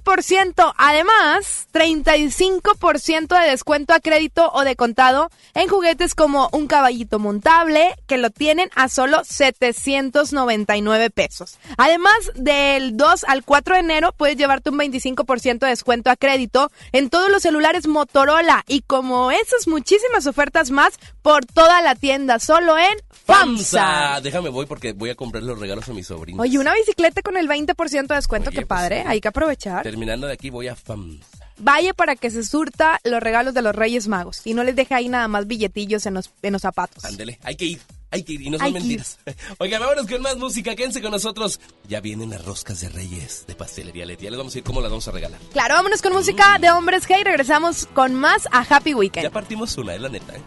20%. 0.05 0.73
Además, 0.77 1.67
35% 1.73 3.41
de 3.41 3.49
descuento 3.49 3.93
a 3.93 3.99
crédito 3.99 4.51
o 4.53 4.63
de 4.63 4.75
contado 4.75 5.29
en 5.53 5.67
juguetes 5.67 6.15
como 6.15 6.49
un 6.51 6.67
caballito 6.67 7.19
montable 7.19 7.95
que 8.07 8.17
lo 8.17 8.29
tienen 8.29 8.69
a 8.75 8.89
solo 8.89 9.23
799 9.23 11.09
pesos. 11.09 11.57
Además, 11.77 12.13
del 12.35 12.97
2 12.97 13.25
al 13.25 13.43
4 13.43 13.75
de 13.75 13.79
enero 13.79 14.13
puedes 14.13 14.37
llevarte 14.37 14.69
un 14.69 14.77
25% 14.77 15.59
de 15.59 15.67
descuento 15.67 16.09
a 16.09 16.15
crédito 16.15 16.71
en 16.93 17.09
todos 17.09 17.29
los 17.29 17.41
celulares 17.41 17.87
Motorola 17.87 18.63
y 18.67 18.81
como 18.81 19.31
esas 19.31 19.67
muchísimas 19.67 20.25
ofertas 20.27 20.71
más 20.71 20.93
por 21.21 21.45
toda 21.45 21.81
la 21.81 21.95
tienda, 21.95 22.39
solo 22.39 22.77
en 22.77 22.97
FAMSA. 23.09 23.79
FAMSA. 23.81 24.21
Déjame 24.21 24.49
voy 24.49 24.65
porque 24.65 24.93
voy 24.93 25.09
a 25.09 25.15
comprar 25.15 25.43
los 25.43 25.59
regalos 25.59 25.89
a 25.89 25.93
mis 25.93 26.07
sobrinos. 26.07 26.41
Oye, 26.41 26.57
una 26.59 26.73
bicicleta 26.73 27.21
con 27.21 27.35
el 27.35 27.49
20% 27.49 28.07
de 28.07 28.15
descuento, 28.15 28.49
Oye, 28.49 28.59
qué 28.59 28.65
pues, 28.65 28.79
padre, 28.79 29.03
hay 29.05 29.19
que 29.19 29.27
aprovechar. 29.27 29.83
Terminando 29.83 30.27
de 30.27 30.33
aquí 30.33 30.49
voy 30.49 30.67
a 30.67 30.75
FAMSA. 30.75 31.25
Vaya 31.57 31.93
para 31.93 32.15
que 32.15 32.31
se 32.31 32.43
surta 32.43 32.99
los 33.03 33.21
regalos 33.21 33.53
de 33.53 33.61
los 33.61 33.75
Reyes 33.75 34.07
Magos 34.07 34.41
y 34.45 34.53
no 34.53 34.63
les 34.63 34.75
deje 34.75 34.95
ahí 34.95 35.09
nada 35.09 35.27
más 35.27 35.47
billetillos 35.47 36.05
en 36.05 36.15
los, 36.15 36.31
en 36.41 36.53
los 36.53 36.61
zapatos. 36.61 37.05
Ándele, 37.05 37.39
hay 37.43 37.55
que 37.55 37.65
ir. 37.65 37.81
Hay 38.13 38.21
que 38.23 38.33
ir 38.33 38.41
y 38.43 38.49
no 38.51 38.57
son 38.59 38.67
Hay 38.67 38.73
mentiras. 38.73 39.17
Oigan, 39.57 39.81
vámonos 39.81 40.05
con 40.05 40.21
más 40.21 40.37
música. 40.37 40.75
Quédense 40.75 41.01
con 41.01 41.09
nosotros. 41.09 41.59
Ya 41.89 41.99
vienen 41.99 42.29
las 42.29 42.45
roscas 42.45 42.79
de 42.81 42.89
Reyes 42.89 43.45
de 43.47 43.55
Pastelería 43.55 44.05
Leti. 44.05 44.25
Ya 44.25 44.29
les 44.29 44.37
vamos 44.37 44.53
a 44.53 44.59
ir 44.59 44.63
cómo 44.63 44.81
las 44.81 44.91
vamos 44.91 45.07
a 45.07 45.11
regalar. 45.11 45.39
Claro, 45.51 45.73
vámonos 45.73 46.01
con 46.03 46.13
música 46.13 46.59
de 46.59 46.69
Hombres 46.69 47.09
G 47.09 47.19
y 47.21 47.23
regresamos 47.23 47.87
con 47.87 48.13
más 48.13 48.47
a 48.51 48.59
Happy 48.69 48.91
Ya 48.91 48.95
Weekend. 48.97 49.31
partimos 49.31 49.75
una, 49.79 49.95
es 49.95 50.01
la 50.01 50.09
neta. 50.09 50.35
¿eh? 50.35 50.41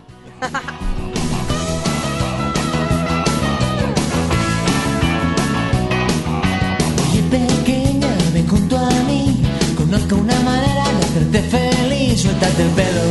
Oye 7.10 7.22
pequeña, 7.30 8.08
ven 8.32 8.46
junto 8.48 8.76
a 8.76 8.90
mí 9.08 9.42
Conozco 9.76 10.16
una 10.16 10.38
manera 10.40 10.84
de 10.92 11.04
hacerte 11.04 11.42
feliz 11.42 12.20
Suéltate 12.22 12.62
el 12.62 12.68
pelo 12.70 13.02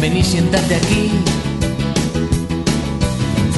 Ven 0.00 0.16
y 0.16 0.22
siéntate 0.24 0.74
aquí 0.76 1.10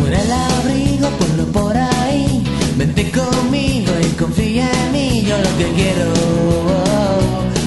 Fuera 0.09 0.23
el 0.23 0.33
abrigo, 0.33 1.11
ponlo 1.19 1.45
por 1.53 1.77
ahí. 1.77 2.43
Vente 2.79 3.11
conmigo 3.11 3.93
y 4.01 4.07
confía 4.17 4.67
en 4.87 4.93
mí. 4.93 5.23
Yo 5.29 5.37
lo 5.37 5.59
que 5.59 5.67
quiero 5.77 6.07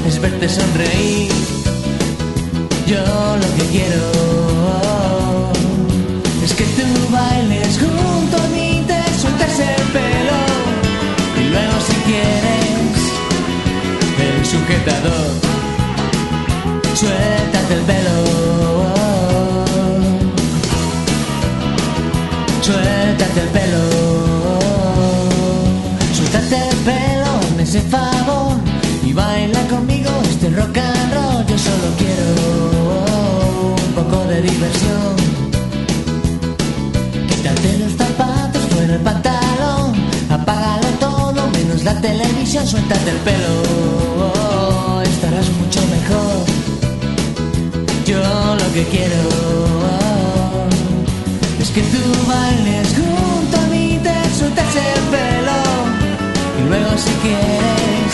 Es 0.07 0.19
verte 0.19 0.49
sonreír. 0.49 1.31
Yo 2.87 2.97
lo 2.97 3.49
que 3.57 3.65
quiero 3.71 4.01
Es 6.43 6.53
que 6.53 6.63
tú 6.63 6.87
bailes 7.11 7.77
junto 7.77 8.37
a 8.37 8.47
mí 8.47 8.83
Te 8.87 8.99
sueltas 9.21 9.59
el 9.59 9.83
pelo. 9.93 10.39
Y 11.41 11.43
luego 11.51 11.75
si 11.87 11.93
quieres 12.09 12.97
El 14.17 14.45
sujetador 14.47 15.31
Suéltate 16.95 17.73
el 17.75 17.81
pelo 17.81 18.40
Suéltate 22.71 23.41
el 23.41 23.47
pelo, 23.49 23.83
suéltate 26.13 26.69
el 26.69 26.75
pelo, 26.87 27.31
me 27.57 27.63
hace 27.63 27.81
favor 27.81 28.55
y 29.03 29.11
baila 29.11 29.59
conmigo 29.67 30.09
este 30.23 30.49
rock 30.51 30.77
and 30.77 31.13
roll. 31.13 31.45
Yo 31.47 31.57
solo 31.57 31.87
quiero 31.97 33.75
un 33.75 33.93
poco 33.93 34.25
de 34.29 34.41
diversión. 34.41 35.15
Quítate 37.27 37.77
los 37.79 37.91
zapatos, 37.97 38.61
fuera 38.69 38.93
el 38.95 39.01
pantalón, 39.01 39.93
apágalo 40.29 40.87
todo 41.01 41.47
menos 41.51 41.83
la 41.83 41.99
televisión. 41.99 42.65
Suéltate 42.65 43.09
el 43.09 43.17
pelo, 43.17 45.01
estarás 45.03 45.49
mucho 45.59 45.81
mejor. 45.95 46.45
Yo 48.05 48.55
lo 48.55 48.73
que 48.73 48.85
quiero 48.85 49.70
que 51.73 51.81
tú 51.83 52.01
bailes 52.27 52.87
junto 52.95 53.57
a 53.57 53.65
mí, 53.67 53.97
te 54.03 54.35
sueltas 54.37 54.75
el 54.75 55.01
pelo 55.13 55.59
y 56.59 56.67
luego 56.67 56.97
si 56.97 57.11
quieres 57.23 58.13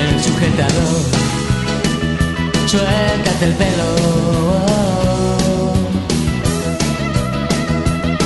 el 0.00 0.22
sujetador, 0.24 1.02
suéltate 2.66 3.44
el 3.44 3.54
pelo. 3.54 3.90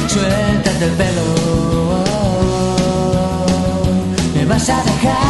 Suéltate 0.09 0.85
el 0.86 0.93
pelo, 0.93 1.27
me 4.35 4.44
vas 4.47 4.68
a 4.70 4.82
dejar. 4.82 5.30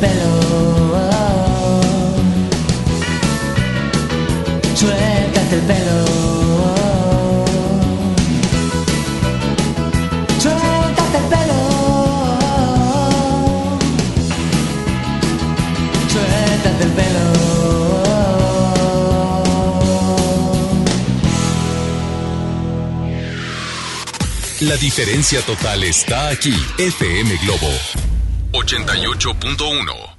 pelo. 0.00 0.40
Suéltate 4.74 5.56
el 5.56 5.62
pelo. 5.62 6.30
La 24.60 24.76
diferencia 24.76 25.40
total 25.40 25.82
está 25.84 26.28
aquí. 26.28 26.54
FM 26.78 27.34
Globo 27.38 27.99
88.1. 28.70 30.09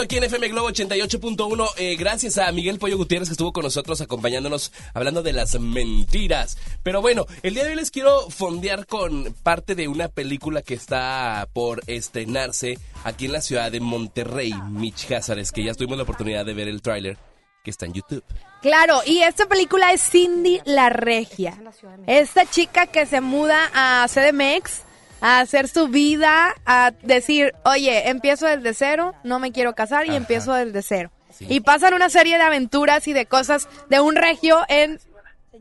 regreso 0.00 0.02
aquí 0.02 0.16
en 0.16 0.24
FM 0.24 0.48
Globo 0.48 0.68
88.1. 0.70 1.68
Eh, 1.76 1.96
gracias 1.96 2.38
a 2.38 2.50
Miguel 2.52 2.78
Pollo 2.78 2.96
Gutiérrez 2.96 3.28
que 3.28 3.32
estuvo 3.32 3.52
con 3.52 3.64
nosotros 3.64 4.00
acompañándonos 4.00 4.72
hablando 4.94 5.22
de 5.22 5.32
las 5.32 5.58
mentiras. 5.58 6.58
Pero 6.82 7.00
bueno, 7.00 7.26
el 7.42 7.54
día 7.54 7.64
de 7.64 7.70
hoy 7.70 7.76
les 7.76 7.90
quiero 7.90 8.30
fondear 8.30 8.86
con 8.86 9.34
parte 9.42 9.74
de 9.74 9.88
una 9.88 10.08
película 10.08 10.62
que 10.62 10.74
está 10.74 11.48
por 11.52 11.82
estrenarse 11.86 12.78
aquí 13.04 13.26
en 13.26 13.32
la 13.32 13.40
ciudad 13.40 13.70
de 13.70 13.80
Monterrey, 13.80 14.54
Mitch 14.70 15.06
Cázares, 15.06 15.52
que 15.52 15.64
ya 15.64 15.74
tuvimos 15.74 15.96
la 15.96 16.04
oportunidad 16.04 16.44
de 16.44 16.54
ver 16.54 16.68
el 16.68 16.82
tráiler 16.82 17.18
que 17.64 17.70
está 17.70 17.86
en 17.86 17.92
YouTube. 17.92 18.24
Claro, 18.62 19.00
y 19.04 19.18
esta 19.18 19.46
película 19.46 19.92
es 19.92 20.02
Cindy 20.02 20.60
la 20.64 20.88
Regia. 20.90 21.58
Esta 22.06 22.46
chica 22.46 22.86
que 22.86 23.06
se 23.06 23.20
muda 23.20 23.70
a 23.74 24.06
CDMX 24.08 24.82
a 25.20 25.40
hacer 25.40 25.68
su 25.68 25.88
vida, 25.88 26.54
a 26.66 26.92
decir, 27.02 27.54
oye, 27.64 28.08
empiezo 28.08 28.46
desde 28.46 28.74
cero, 28.74 29.14
no 29.24 29.38
me 29.38 29.52
quiero 29.52 29.74
casar 29.74 30.06
y 30.06 30.10
Ajá. 30.10 30.16
empiezo 30.18 30.52
desde 30.54 30.82
cero. 30.82 31.10
Y 31.40 31.60
pasan 31.60 31.94
una 31.94 32.10
serie 32.10 32.36
de 32.36 32.42
aventuras 32.42 33.08
y 33.08 33.12
de 33.12 33.26
cosas 33.26 33.68
de 33.88 34.00
un 34.00 34.16
regio 34.16 34.58
en 34.68 35.00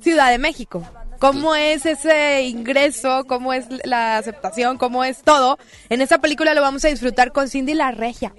Ciudad 0.01 0.29
de 0.29 0.37
México. 0.37 0.83
¿Cómo 1.19 1.53
es 1.55 1.85
ese 1.85 2.43
ingreso? 2.43 3.25
¿Cómo 3.27 3.51
es 3.53 3.65
la 3.83 4.17
aceptación? 4.17 4.77
¿Cómo 4.77 5.03
es 5.03 5.21
todo? 5.21 5.59
En 5.89 6.01
esta 6.01 6.19
película 6.19 6.53
lo 6.53 6.61
vamos 6.61 6.85
a 6.85 6.87
disfrutar 6.87 7.33
con 7.33 7.49
Cindy 7.49 7.73
la 7.73 7.91
Regia. 7.91 8.33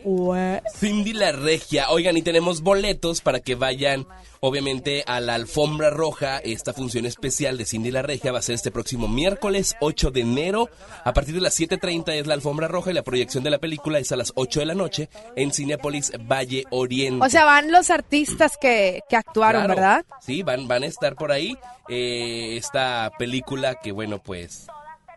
Cindy 0.79 1.13
la 1.13 1.33
Regia. 1.33 1.91
Oigan, 1.91 2.17
y 2.17 2.23
tenemos 2.23 2.63
boletos 2.63 3.21
para 3.21 3.41
que 3.41 3.55
vayan, 3.55 4.07
obviamente, 4.41 5.05
a 5.07 5.21
la 5.21 5.35
alfombra 5.35 5.91
roja. 5.91 6.39
Esta 6.39 6.73
función 6.73 7.07
especial 7.07 7.57
de 7.59 7.65
Cindy 7.67 7.91
la 7.91 8.03
Regia 8.03 8.33
va 8.33 8.39
a 8.39 8.43
ser 8.43 8.55
este 8.57 8.71
próximo 8.71 9.07
miércoles 9.09 9.77
8 9.81 10.11
de 10.11 10.21
enero. 10.23 10.69
A 11.05 11.13
partir 11.13 11.35
de 11.35 11.41
las 11.41 11.59
7.30 11.59 12.13
es 12.15 12.27
la 12.27 12.35
alfombra 12.35 12.69
roja 12.69 12.91
y 12.91 12.95
la 12.95 13.03
proyección 13.03 13.45
de 13.45 13.51
la 13.51 13.59
película 13.59 13.99
es 13.99 14.11
a 14.13 14.17
las 14.17 14.33
8 14.35 14.61
de 14.61 14.67
la 14.67 14.75
noche 14.75 15.09
en 15.37 15.53
Cinepolis 15.53 16.13
Valle 16.31 16.65
Oriente. 16.71 17.25
O 17.25 17.29
sea, 17.29 17.45
van 17.45 17.71
los 17.71 17.91
artistas 17.91 18.57
que, 18.61 19.01
que 19.09 19.17
actuaron, 19.17 19.65
Claro. 19.65 19.75
¿verdad? 19.81 20.05
Sí, 20.21 20.43
van, 20.43 20.67
van 20.69 20.83
a 20.83 20.87
estar 20.87 21.15
por 21.17 21.33
ahí. 21.33 21.57
Eh, 21.89 22.57
esta 22.57 23.11
película 23.19 23.77
que, 23.77 23.93
bueno, 23.93 24.19
pues 24.23 24.67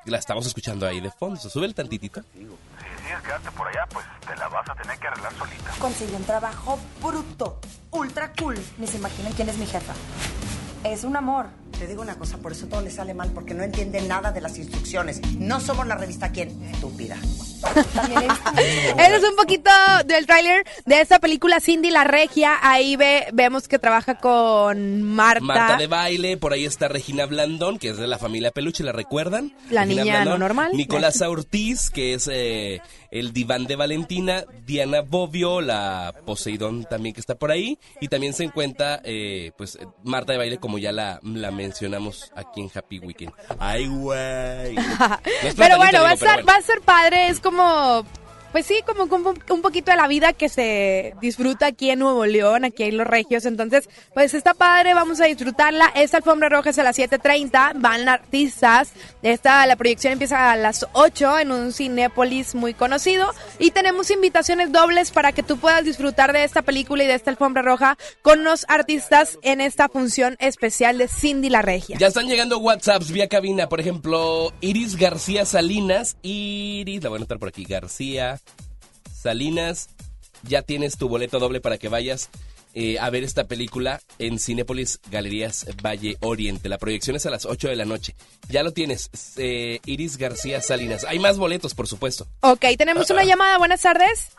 la 0.06 0.18
estamos 0.18 0.46
escuchando 0.46 0.86
ahí 0.86 1.00
de 1.00 1.12
fondo. 1.12 1.40
Sube 1.40 1.66
el 1.66 1.74
tantitito. 1.74 2.22
Decides 3.14 3.28
quedarte 3.28 3.52
por 3.52 3.68
allá, 3.68 3.86
pues 3.94 4.06
te 4.26 4.36
la 4.36 4.48
vas 4.48 4.68
a 4.70 4.76
tener 4.76 4.98
que 4.98 5.08
arreglar 5.08 5.34
solita. 5.34 5.72
Conseguí 5.80 6.16
un 6.16 6.24
trabajo 6.24 6.80
bruto, 7.02 7.60
ultra 7.92 8.32
cool. 8.40 8.58
Ni 8.80 8.88
se 8.88 8.98
imaginan 8.98 9.34
quién 9.34 9.50
es 9.50 9.58
mi 9.58 9.68
jefa. 9.68 9.94
Es 10.84 11.04
un 11.04 11.16
amor. 11.16 11.46
Te 11.84 11.90
digo 11.90 12.02
una 12.02 12.16
cosa, 12.16 12.38
por 12.38 12.54
eso 12.54 12.68
todo 12.68 12.82
le 12.82 12.90
sale 12.90 13.14
mal, 13.14 13.32
porque 13.34 13.54
no 13.54 13.62
entiende 13.62 14.00
nada 14.04 14.32
de 14.32 14.40
las 14.40 14.58
instrucciones. 14.58 15.20
No 15.38 15.60
somos 15.60 15.86
la 15.86 15.96
revista 15.96 16.32
quién, 16.32 16.64
estúpida. 16.72 17.18
Ese 18.98 19.16
es 19.16 19.24
un 19.24 19.36
poquito 19.36 19.70
del 20.06 20.26
tráiler 20.26 20.66
de 20.86 21.02
esta 21.02 21.20
película 21.20 21.60
Cindy 21.60 21.92
la 21.92 22.04
Regia. 22.04 22.58
Ahí 22.62 22.96
ve, 22.96 23.28
vemos 23.34 23.68
que 23.68 23.80
trabaja 23.80 24.16
con 24.16 25.02
Marta. 25.04 25.44
Marta 25.44 25.78
de 25.78 25.88
baile, 25.88 26.38
por 26.38 26.54
ahí 26.54 26.66
está 26.66 26.88
Regina 26.88 27.26
Blandón, 27.26 27.80
que 27.80 27.90
es 27.90 27.98
de 27.98 28.08
la 28.08 28.18
familia 28.18 28.52
Peluche, 28.52 28.84
¿la 28.84 28.92
recuerdan? 28.92 29.54
La 29.70 29.84
Regina 29.84 30.04
niña 30.04 30.26
no 30.26 30.38
normal. 30.38 30.72
Nicolás 30.74 31.22
Ortiz, 31.28 31.90
que 31.90 32.14
es 32.14 32.30
eh, 32.32 32.82
el 33.12 33.34
diván 33.34 33.66
de 33.66 33.76
Valentina. 33.76 34.46
Diana 34.66 35.02
Bobbio, 35.02 35.62
la 35.62 36.14
Poseidón 36.26 36.86
también 36.86 37.14
que 37.14 37.22
está 37.22 37.36
por 37.36 37.52
ahí. 37.52 37.78
Y 38.02 38.08
también 38.08 38.34
se 38.34 38.44
encuentra, 38.44 39.02
eh, 39.04 39.52
pues, 39.58 39.78
Marta 40.04 40.34
de 40.34 40.38
baile, 40.38 40.58
como 40.58 40.78
ya 40.78 40.92
la, 40.92 41.20
la 41.24 41.52
mencionamos 41.74 42.32
aquí 42.36 42.62
en 42.62 42.70
Happy 42.74 43.00
Weekend. 43.00 43.34
Ay, 43.60 43.88
güey. 43.88 44.76
No 45.44 45.50
Pero 45.58 45.78
bueno, 45.78 46.02
va 46.04 46.12
a, 46.12 46.42
va 46.44 46.56
a 46.56 46.62
ser 46.62 46.82
padre, 46.82 47.28
es 47.28 47.40
como, 47.40 48.06
pues 48.54 48.68
sí, 48.68 48.76
como, 48.86 49.06
un 49.50 49.62
poquito 49.64 49.90
de 49.90 49.98
la 49.98 50.08
vida 50.08 50.32
que 50.32 50.48
se 50.48 51.16
disfruta 51.20 51.66
aquí 51.66 51.90
en 51.90 51.98
Nuevo 51.98 52.28
León, 52.28 52.66
aquí 52.66 52.84
en 52.84 52.98
Los 52.98 53.08
Regios, 53.08 53.46
entonces, 53.46 53.90
pues 54.14 54.36
está 54.36 54.54
padre, 54.54 54.94
vamos 54.94 55.20
a 55.22 55.26
disfrutarla, 55.26 55.92
esta 55.96 56.18
alfombra 56.18 56.50
roja 56.50 56.70
es 56.70 56.78
a 56.78 56.84
las 56.84 57.00
7.30, 57.00 57.72
van 57.82 58.08
artistas, 58.08 58.94
esta, 59.24 59.66
la 59.66 59.76
proyección 59.76 60.14
empieza 60.14 60.52
a 60.52 60.56
las 60.56 60.86
8 60.94 61.40
en 61.40 61.52
un 61.52 61.74
Cinépolis 61.74 62.54
muy 62.54 62.76
conocido, 62.76 63.34
y 63.58 63.72
tenemos 63.72 64.12
invitaciones 64.12 64.72
dobles 64.72 65.10
para 65.10 65.32
que 65.32 65.42
tú 65.42 65.58
puedas 65.58 65.84
disfrutar 65.84 66.32
de 66.32 66.44
esta 66.44 66.62
película 66.62 67.04
y 67.04 67.08
de 67.08 67.16
esta 67.16 67.32
alfombra 67.32 67.64
roja 67.64 67.98
con 68.22 68.44
los 68.44 68.68
artistas 68.70 69.40
en 69.42 69.62
esta 69.62 69.90
función 69.90 70.36
especial 70.38 71.00
de 71.00 71.08
Cindy 71.08 71.50
la 71.50 71.64
Regia. 71.64 71.98
Ya 72.00 72.06
están 72.06 72.28
llegando 72.28 72.60
WhatsApps 72.60 73.10
vía 73.10 73.28
cabina, 73.28 73.68
por 73.68 73.80
ejemplo, 73.80 74.54
Iris 74.62 74.96
García 74.96 75.44
Salinas. 75.44 76.18
Iris, 76.22 77.02
la 77.02 77.10
voy 77.10 77.18
a 77.18 77.20
anotar 77.22 77.40
por 77.40 77.50
aquí, 77.50 77.66
García 77.66 78.43
Salinas. 79.24 79.90
Ya 80.44 80.62
tienes 80.62 80.98
tu 80.98 81.08
boleto 81.08 81.40
doble 81.40 81.62
para 81.62 81.78
que 81.78 81.88
vayas 81.88 82.30
eh, 82.76 83.00
a 83.00 83.10
ver 83.10 83.24
esta 83.24 83.46
película 83.46 84.02
en 84.20 84.40
Cinépolis 84.40 85.00
Galerías 85.10 85.66
Valle 85.84 86.18
Oriente. 86.20 86.68
La 86.68 86.78
proyección 86.78 87.16
es 87.16 87.26
a 87.26 87.30
las 87.30 87.46
8 87.46 87.70
de 87.70 87.76
la 87.76 87.86
noche. 87.86 88.16
Ya 88.50 88.64
lo 88.64 88.72
tienes, 88.72 89.10
eh, 89.38 89.80
Iris 89.86 90.18
García 90.18 90.62
Salinas. 90.62 91.06
Hay 91.06 91.20
más 91.20 91.38
boletos, 91.38 91.74
por 91.74 91.88
supuesto. 91.88 92.28
Ok, 92.42 92.66
tenemos 92.78 93.10
una 93.10 93.24
llamada, 93.24 93.58
buenas 93.58 93.82
tardes. 93.82 94.32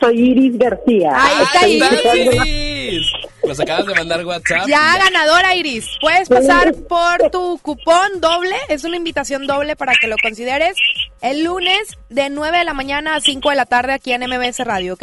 Soy 0.00 0.20
Iris 0.20 0.58
García. 0.58 1.12
Ahí 1.14 1.78
está. 1.78 2.16
Iris. 2.16 3.06
Nos 3.46 3.60
acabas 3.60 3.86
de 3.86 3.94
mandar 3.94 4.24
WhatsApp. 4.24 4.66
Ya 4.66 4.96
ganadora 4.98 5.54
Iris, 5.54 5.86
puedes 6.00 6.28
pasar 6.28 6.74
por 6.88 7.30
tu 7.30 7.58
cupón 7.58 8.20
doble, 8.20 8.56
es 8.68 8.84
una 8.84 8.96
invitación 8.96 9.46
doble 9.46 9.76
para 9.76 9.92
que 10.00 10.06
lo 10.06 10.16
consideres 10.22 10.76
el 11.20 11.44
lunes 11.44 11.88
de 12.08 12.30
9 12.30 12.58
de 12.58 12.64
la 12.64 12.74
mañana 12.74 13.16
a 13.16 13.20
5 13.20 13.50
de 13.50 13.56
la 13.56 13.66
tarde 13.66 13.92
aquí 13.92 14.12
en 14.12 14.22
MBS 14.22 14.64
Radio, 14.64 14.94
¿ok? 14.94 15.02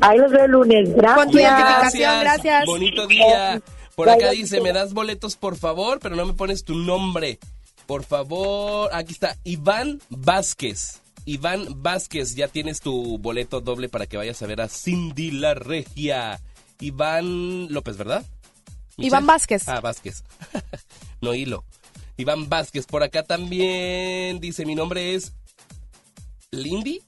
Ahí 0.00 0.18
los 0.18 0.30
veo 0.30 0.44
el 0.44 0.50
lunes. 0.50 0.94
Gracias. 0.94 1.16
Con 1.16 1.30
tu 1.30 1.38
identificación, 1.38 2.20
gracias. 2.20 2.66
Bonito 2.66 3.06
día. 3.06 3.60
Por 3.94 4.08
acá 4.08 4.30
dice, 4.30 4.60
me 4.60 4.72
das 4.72 4.92
boletos 4.92 5.36
por 5.36 5.56
favor, 5.56 5.98
pero 6.00 6.16
no 6.16 6.26
me 6.26 6.34
pones 6.34 6.64
tu 6.64 6.74
nombre. 6.74 7.38
Por 7.86 8.04
favor, 8.04 8.90
aquí 8.92 9.12
está, 9.12 9.36
Iván 9.44 10.00
Vázquez. 10.08 11.01
Iván 11.24 11.82
Vázquez, 11.82 12.34
ya 12.34 12.48
tienes 12.48 12.80
tu 12.80 13.18
boleto 13.18 13.60
doble 13.60 13.88
para 13.88 14.06
que 14.06 14.16
vayas 14.16 14.42
a 14.42 14.46
ver 14.46 14.60
a 14.60 14.68
Cindy 14.68 15.30
la 15.30 15.54
Regia. 15.54 16.40
Iván 16.80 17.72
López, 17.72 17.96
¿verdad? 17.96 18.24
Iván 18.96 19.26
Vázquez. 19.26 19.68
Ah, 19.68 19.80
Vázquez. 19.80 20.24
no 21.20 21.34
hilo. 21.34 21.64
Iván 22.16 22.48
Vázquez, 22.48 22.86
por 22.86 23.02
acá 23.02 23.22
también 23.22 24.40
dice, 24.40 24.66
mi 24.66 24.74
nombre 24.74 25.14
es 25.14 25.32
Lindy, 26.50 27.00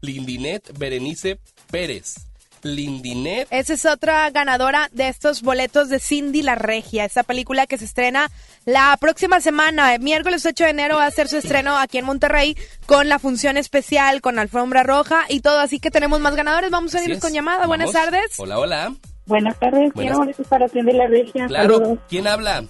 Lindinet 0.00 0.76
Berenice 0.76 1.38
Pérez. 1.70 2.26
Lindinet 2.74 3.48
Esa 3.50 3.74
es 3.74 3.86
otra 3.86 4.28
ganadora 4.30 4.88
de 4.92 5.08
estos 5.08 5.42
boletos 5.42 5.88
de 5.88 6.00
Cindy 6.00 6.42
la 6.42 6.54
Regia, 6.54 7.04
esta 7.04 7.22
película 7.22 7.66
que 7.66 7.78
se 7.78 7.84
estrena 7.84 8.30
la 8.64 8.96
próxima 9.00 9.40
semana, 9.40 9.94
el 9.94 10.00
miércoles 10.02 10.44
8 10.44 10.64
de 10.64 10.70
enero 10.70 10.96
va 10.96 11.04
a 11.04 11.08
hacer 11.08 11.28
su 11.28 11.36
estreno 11.36 11.78
aquí 11.78 11.98
en 11.98 12.04
Monterrey 12.04 12.56
con 12.86 13.08
la 13.08 13.18
función 13.18 13.56
especial, 13.56 14.20
con 14.20 14.38
alfombra 14.38 14.82
roja 14.82 15.24
y 15.28 15.40
todo, 15.40 15.60
así 15.60 15.78
que 15.78 15.90
tenemos 15.90 16.20
más 16.20 16.34
ganadores, 16.34 16.70
vamos 16.70 16.94
a 16.94 17.02
irnos 17.04 17.20
con 17.20 17.32
llamada, 17.32 17.66
buenas 17.66 17.92
tardes. 17.92 18.38
Hola, 18.38 18.58
hola. 18.58 18.92
Buenas 19.26 19.58
tardes. 19.58 19.92
Buenas- 19.92 19.94
Quiero 19.94 20.18
boletos 20.18 20.46
para 20.46 20.68
Tienda 20.68 20.92
la 20.92 21.06
Regia. 21.08 21.46
Claro, 21.48 21.78
Saludos. 21.78 21.98
¿quién 22.08 22.26
habla? 22.28 22.64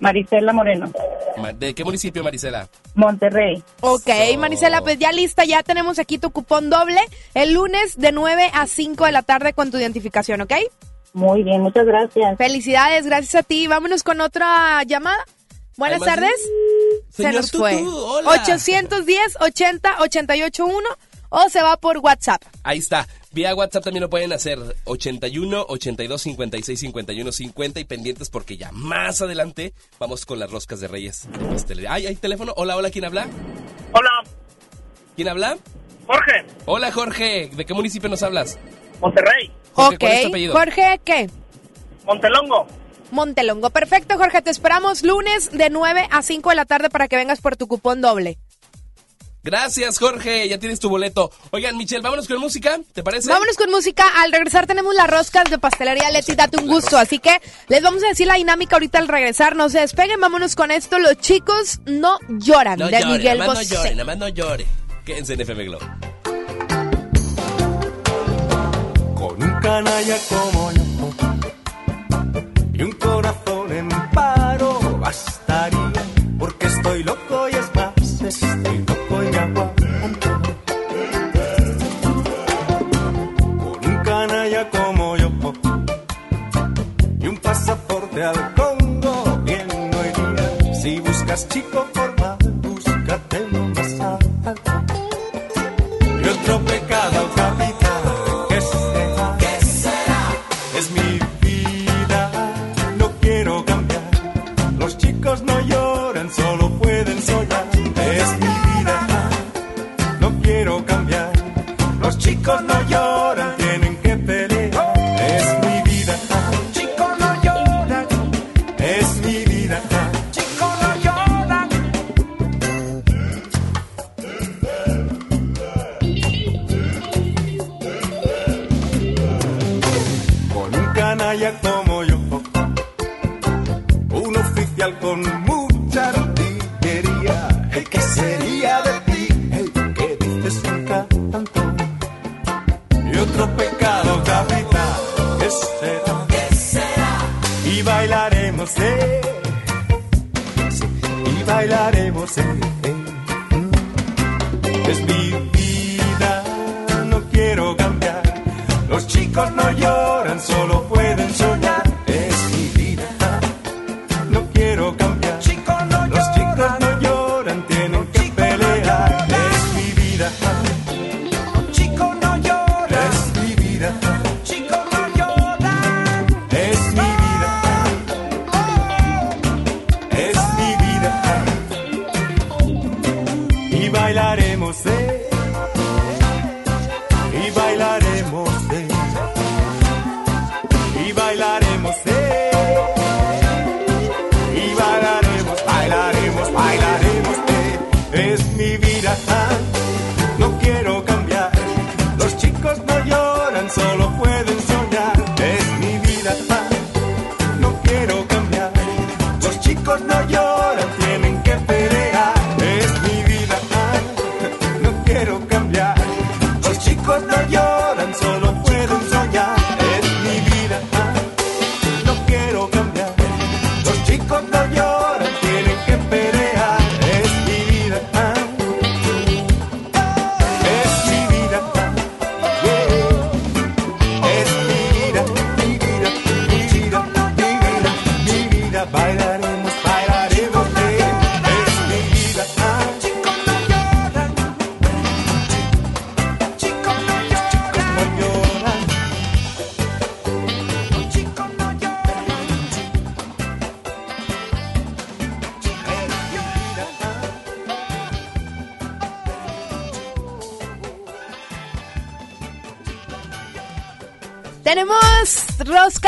Marisela 0.00 0.52
Moreno. 0.52 0.90
¿De 1.56 1.74
qué 1.74 1.84
municipio, 1.84 2.22
Marisela? 2.22 2.68
Monterrey. 2.94 3.62
Ok, 3.80 4.08
Marisela, 4.38 4.82
pues 4.82 4.98
ya 4.98 5.12
lista, 5.12 5.44
ya 5.44 5.62
tenemos 5.62 5.98
aquí 5.98 6.18
tu 6.18 6.30
cupón 6.30 6.70
doble 6.70 7.00
el 7.34 7.54
lunes 7.54 7.96
de 7.98 8.12
9 8.12 8.50
a 8.52 8.66
5 8.66 9.06
de 9.06 9.12
la 9.12 9.22
tarde 9.22 9.52
con 9.52 9.70
tu 9.70 9.78
identificación, 9.78 10.40
¿ok? 10.40 10.52
Muy 11.12 11.44
bien, 11.44 11.62
muchas 11.62 11.86
gracias. 11.86 12.36
Felicidades, 12.36 13.06
gracias 13.06 13.34
a 13.36 13.42
ti. 13.42 13.66
Vámonos 13.68 14.02
con 14.02 14.20
otra 14.20 14.82
llamada. 14.82 15.24
Buenas 15.76 16.02
Hay 16.02 16.06
más 16.06 16.14
tardes. 16.16 16.50
Se 17.10 17.32
nos 17.32 17.50
fue. 17.50 17.76
Tutú, 17.76 17.96
hola. 17.96 18.30
810 18.30 19.36
80 19.40 19.96
881 20.00 20.88
o 21.30 21.48
se 21.48 21.62
va 21.62 21.76
por 21.76 21.98
WhatsApp. 21.98 22.42
Ahí 22.62 22.78
está. 22.78 23.06
Vía 23.34 23.52
WhatsApp 23.52 23.82
también 23.82 24.02
lo 24.02 24.08
pueden 24.08 24.32
hacer 24.32 24.60
81 24.84 25.66
82 25.68 26.22
56 26.22 26.78
51 26.78 27.32
50 27.32 27.80
y 27.80 27.84
pendientes 27.84 28.30
porque 28.30 28.56
ya 28.56 28.70
más 28.70 29.22
adelante 29.22 29.74
vamos 29.98 30.24
con 30.24 30.38
las 30.38 30.52
roscas 30.52 30.78
de 30.78 30.86
Reyes 30.86 31.28
de 31.32 31.44
pastelería. 31.46 31.92
Ay, 31.92 32.06
hay 32.06 32.14
teléfono. 32.14 32.54
Hola, 32.56 32.76
hola, 32.76 32.90
¿quién 32.90 33.04
habla? 33.04 33.26
Hola, 33.92 34.10
¿Quién 35.16 35.28
habla? 35.28 35.58
Jorge, 36.06 36.44
Hola, 36.66 36.92
Jorge. 36.92 37.50
¿De 37.52 37.64
qué 37.64 37.74
municipio 37.74 38.08
nos 38.08 38.22
hablas? 38.22 38.56
Monterrey, 39.00 39.50
Jorge, 39.72 39.98
¿cuál 39.98 40.12
es 40.12 40.22
tu 40.22 40.28
apellido? 40.28 40.54
Jorge, 40.54 41.00
¿qué? 41.04 41.30
Montelongo. 42.04 42.68
Montelongo. 43.10 43.70
Perfecto, 43.70 44.16
Jorge. 44.16 44.42
Te 44.42 44.50
esperamos 44.50 45.02
lunes 45.02 45.50
de 45.50 45.70
9 45.70 46.06
a 46.08 46.22
5 46.22 46.50
de 46.50 46.56
la 46.56 46.66
tarde 46.66 46.88
para 46.88 47.08
que 47.08 47.16
vengas 47.16 47.40
por 47.40 47.56
tu 47.56 47.66
cupón 47.66 48.00
doble. 48.00 48.38
Gracias, 49.44 49.98
Jorge. 49.98 50.48
Ya 50.48 50.58
tienes 50.58 50.80
tu 50.80 50.88
boleto. 50.88 51.30
Oigan, 51.52 51.76
Michelle, 51.76 52.02
vámonos 52.02 52.26
con 52.26 52.38
música. 52.38 52.80
¿Te 52.92 53.02
parece? 53.04 53.28
Vámonos 53.28 53.56
con 53.56 53.70
música. 53.70 54.04
Al 54.16 54.32
regresar 54.32 54.66
tenemos 54.66 54.94
las 54.94 55.08
roscas 55.08 55.44
de 55.50 55.58
pastelería 55.58 56.10
Leti, 56.10 56.34
date 56.34 56.56
un 56.58 56.66
gusto. 56.66 56.96
Así 56.98 57.18
que 57.20 57.40
les 57.68 57.82
vamos 57.82 58.02
a 58.02 58.08
decir 58.08 58.26
la 58.26 58.34
dinámica 58.34 58.74
ahorita 58.76 58.98
al 58.98 59.06
regresar. 59.06 59.54
No 59.54 59.68
se 59.68 59.80
despeguen, 59.80 60.18
vámonos 60.18 60.56
con 60.56 60.70
esto. 60.70 60.98
Los 60.98 61.18
chicos 61.18 61.78
no 61.84 62.18
lloran, 62.28 62.78
No 62.78 62.86
de 62.88 63.00
llore, 63.00 63.18
Miguel 63.18 63.38
nada 63.38 63.52
más 63.52 63.58
Bosé. 63.58 63.74
no 63.74 63.80
llore, 63.82 63.90
nada 63.94 64.04
más 64.04 64.18
no 64.18 64.28
llore. 64.28 64.66
Quédense 65.04 65.34
en 65.34 65.40
FM 65.42 65.64
Globo. 65.64 65.86
canalla 69.64 70.16
como 70.28 70.72
yo 70.72 70.84
y 72.74 72.82
un 72.82 72.92
corazón 72.92 73.72
en 73.72 73.88
paro 74.12 74.78
bastaría 75.00 75.33
buscas 91.34 91.48
chico 91.48 91.93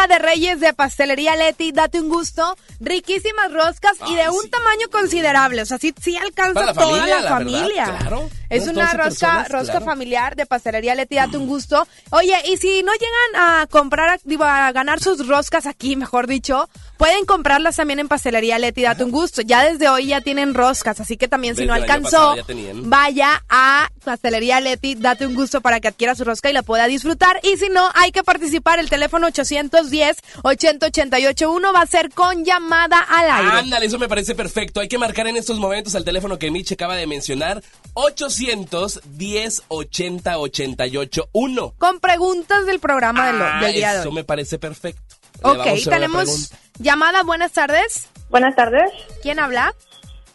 de 0.08 0.18
reyes 0.18 0.60
de 0.60 0.72
pastelería 0.72 1.36
Leti, 1.36 1.72
date 1.72 2.00
un 2.00 2.08
gusto. 2.08 2.56
Riquísimas 2.80 3.52
roscas 3.52 3.96
y 4.08 4.14
de 4.14 4.28
un 4.28 4.50
tamaño 4.50 4.88
considerable. 4.90 5.62
O 5.62 5.66
sea, 5.66 5.78
sí, 5.78 5.94
sí 6.00 6.16
alcanza 6.16 6.54
Para 6.54 6.66
la 6.66 6.74
toda 6.74 6.86
familia, 6.86 7.16
la, 7.16 7.22
la 7.22 7.28
familia. 7.30 7.84
verdad, 7.86 7.98
claro. 8.00 8.30
Es 8.48 8.68
una 8.68 8.84
12 8.84 8.96
rosca, 8.96 9.02
personas, 9.02 9.48
rosca 9.48 9.72
claro. 9.72 9.86
familiar 9.86 10.36
de 10.36 10.46
pastelería 10.46 10.94
Leti, 10.94 11.16
date 11.16 11.36
un 11.36 11.46
gusto. 11.48 11.86
Oye, 12.10 12.34
y 12.48 12.56
si 12.58 12.82
no 12.84 12.92
llegan 12.92 13.42
a 13.60 13.66
comprar, 13.66 14.20
digo, 14.24 14.44
a 14.44 14.70
ganar 14.72 15.00
sus 15.00 15.26
roscas 15.26 15.66
aquí, 15.66 15.96
mejor 15.96 16.26
dicho, 16.28 16.68
pueden 16.96 17.24
comprarlas 17.24 17.76
también 17.76 17.98
en 17.98 18.08
pastelería 18.08 18.58
Leti, 18.58 18.82
date 18.82 19.02
un 19.02 19.10
gusto. 19.10 19.42
Ya 19.42 19.64
desde 19.64 19.88
hoy 19.88 20.06
ya 20.08 20.20
tienen 20.20 20.54
roscas, 20.54 21.00
así 21.00 21.16
que 21.16 21.26
también 21.26 21.56
si 21.56 21.66
no 21.66 21.74
alcanzó, 21.74 22.36
pasado 22.36 22.46
vaya 22.84 23.42
a 23.48 23.88
Pastelería 24.06 24.60
Leti, 24.60 24.94
date 24.94 25.26
un 25.26 25.34
gusto 25.34 25.60
para 25.60 25.80
que 25.80 25.88
adquiera 25.88 26.14
su 26.14 26.22
rosca 26.22 26.48
y 26.48 26.52
la 26.52 26.62
pueda 26.62 26.86
disfrutar. 26.86 27.40
Y 27.42 27.56
si 27.56 27.68
no, 27.68 27.88
hay 27.94 28.12
que 28.12 28.22
participar. 28.22 28.78
El 28.78 28.88
teléfono 28.88 29.26
810-80881 29.28 31.74
va 31.74 31.80
a 31.82 31.86
ser 31.86 32.10
con 32.10 32.44
llamada 32.44 33.00
al 33.00 33.28
aire. 33.30 33.58
Ándale, 33.58 33.86
eso 33.86 33.98
me 33.98 34.08
parece 34.08 34.34
perfecto. 34.36 34.78
Hay 34.80 34.86
que 34.88 34.98
marcar 34.98 35.26
en 35.26 35.36
estos 35.36 35.58
momentos 35.58 35.94
al 35.96 36.04
teléfono 36.04 36.38
que 36.38 36.50
Mitch 36.52 36.70
acaba 36.72 36.94
de 36.96 37.06
mencionar. 37.08 37.62
810 37.94 39.62
80 39.68 40.38
88 40.38 41.28
1. 41.32 41.74
Con 41.78 41.98
preguntas 42.00 42.64
del 42.66 42.78
programa 42.78 43.26
de 43.26 43.32
lo- 43.32 43.66
del 43.66 43.72
día 43.74 43.92
de 43.94 44.00
Eso 44.00 44.08
hoy. 44.10 44.14
me 44.14 44.22
parece 44.24 44.58
perfecto. 44.58 45.02
Le 45.42 45.50
Ok, 45.50 45.66
tenemos 45.84 46.52
llamada. 46.78 47.22
Buenas 47.24 47.50
tardes. 47.52 48.06
Buenas 48.30 48.54
tardes. 48.54 48.90
¿Quién 49.22 49.38
habla? 49.40 49.74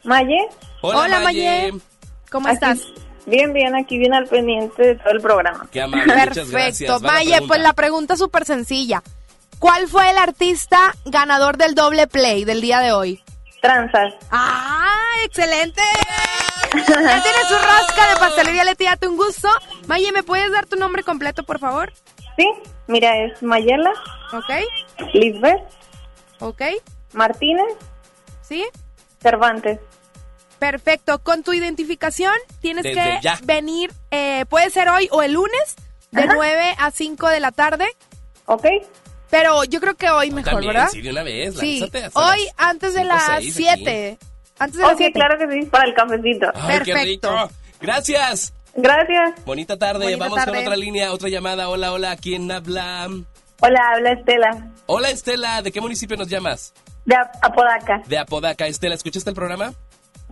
Maye. 0.03 0.47
Hola, 0.81 1.19
Maye. 1.21 1.73
¿Cómo 2.29 2.47
Aquí- 2.47 2.55
estás? 2.55 2.79
Bien, 3.25 3.53
bien, 3.53 3.75
aquí 3.75 3.97
bien 3.97 4.13
al 4.13 4.25
pendiente 4.27 4.81
de 4.81 4.95
todo 4.95 5.11
el 5.11 5.21
programa. 5.21 5.67
Qué 5.71 5.81
amable, 5.81 6.05
muchas 6.07 6.25
Perfecto. 6.25 6.51
gracias. 6.51 6.91
Va 6.91 6.99
la 6.99 7.13
Maye, 7.13 7.29
pregunta. 7.31 7.47
pues 7.47 7.61
la 7.61 7.73
pregunta 7.73 8.13
es 8.15 8.19
súper 8.19 8.45
sencilla. 8.45 9.03
¿Cuál 9.59 9.87
fue 9.87 10.09
el 10.09 10.17
artista 10.17 10.95
ganador 11.05 11.57
del 11.57 11.75
doble 11.75 12.07
play 12.07 12.45
del 12.45 12.61
día 12.61 12.79
de 12.79 12.93
hoy? 12.93 13.23
Tranzas. 13.61 14.13
¡Ah, 14.31 14.89
excelente! 15.23 15.81
Ya 16.73 16.83
tienes 16.85 17.47
su 17.47 17.55
rosca 17.55 18.09
de 18.13 18.19
pastelería 18.19 18.63
Leti, 18.63 18.85
date 18.85 19.07
un 19.07 19.17
gusto. 19.17 19.49
Maye, 19.87 20.11
¿me 20.11 20.23
puedes 20.23 20.51
dar 20.51 20.65
tu 20.65 20.77
nombre 20.77 21.03
completo, 21.03 21.43
por 21.43 21.59
favor? 21.59 21.91
Sí, 22.37 22.47
mira, 22.87 23.15
es 23.17 23.43
Mayela. 23.43 23.91
Ok. 24.33 24.49
Lisbeth. 25.13 25.61
Ok. 26.39 26.61
Martínez. 27.13 27.65
¿Sí? 28.41 28.65
Cervantes. 29.21 29.79
Perfecto. 30.61 31.17
Con 31.23 31.41
tu 31.41 31.53
identificación 31.53 32.33
tienes 32.61 32.83
Desde 32.83 33.01
que 33.03 33.19
ya. 33.23 33.39
venir, 33.43 33.91
eh, 34.11 34.45
puede 34.47 34.69
ser 34.69 34.89
hoy 34.89 35.07
o 35.11 35.23
el 35.23 35.33
lunes, 35.33 35.75
de 36.11 36.21
Ajá. 36.21 36.33
9 36.35 36.75
a 36.77 36.91
5 36.91 37.27
de 37.29 37.39
la 37.39 37.51
tarde. 37.51 37.87
Ok. 38.45 38.67
Pero 39.31 39.63
yo 39.63 39.79
creo 39.81 39.95
que 39.95 40.07
hoy 40.11 40.29
mejor, 40.29 40.53
También, 40.53 40.73
¿verdad? 40.73 40.89
sí, 40.91 41.01
de 41.01 41.09
una 41.09 41.23
vez. 41.23 41.55
Sí, 41.57 41.83
hoy 42.13 42.47
antes 42.57 42.93
de 42.93 43.05
las 43.05 43.23
seis 43.25 43.55
aquí. 43.55 43.63
7. 43.83 44.17
Antes 44.59 44.77
de 44.77 44.83
las 44.83 44.91
Ok, 44.91 44.97
7. 44.99 45.13
claro 45.13 45.37
que 45.39 45.51
sí, 45.51 45.65
para 45.65 45.87
el 45.89 45.95
cafecito. 45.95 46.45
Ay, 46.53 46.79
qué 46.83 46.93
Perfecto. 46.93 47.31
rico. 47.31 47.49
Gracias. 47.81 48.53
Gracias. 48.75 49.43
Bonita 49.43 49.79
tarde. 49.79 50.03
Bonita 50.05 50.23
Vamos 50.25 50.37
tarde. 50.37 50.51
con 50.51 50.61
otra 50.61 50.75
línea, 50.75 51.11
otra 51.11 51.29
llamada. 51.29 51.69
Hola, 51.69 51.91
hola. 51.91 52.15
¿Quién 52.17 52.51
habla? 52.51 53.09
Hola, 53.61 53.79
habla 53.95 54.11
Estela, 54.11 54.69
Hola, 54.85 55.09
Estela. 55.09 55.61
¿De 55.63 55.71
qué 55.71 55.81
municipio 55.81 56.17
nos 56.17 56.27
llamas? 56.27 56.71
de 57.05 57.15
Ap- 57.15 57.35
Apodaca. 57.43 58.03
De 58.05 58.17
Apodaca. 58.19 58.67
Estela, 58.67 58.93
¿escuchaste 58.93 59.31
el 59.31 59.35
programa? 59.35 59.73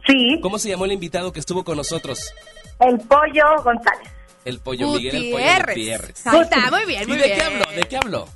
Sí. 0.10 0.40
¿Cómo 0.42 0.58
se 0.60 0.70
llamó 0.70 0.86
el 0.86 0.92
invitado 0.94 1.32
que 1.32 1.40
estuvo 1.40 1.64
con 1.64 1.78
nosotros? 1.78 2.34
El 2.80 2.98
Pollo 3.00 3.62
González. 3.64 4.10
El 4.46 4.60
pollo 4.60 4.88
Miguel, 4.88 5.16
el 5.16 5.32
pollo 5.32 5.46
Gutiérrez. 5.68 6.26
Ahí 6.28 6.40
está, 6.40 6.72
muy 6.72 6.86
bien, 6.86 7.08
¿Y 7.10 7.16
de 7.18 7.24
qué 7.36 7.42
habló? 7.44 7.66
¿De 7.76 7.82
qué 7.84 7.98
habló? 7.98 8.28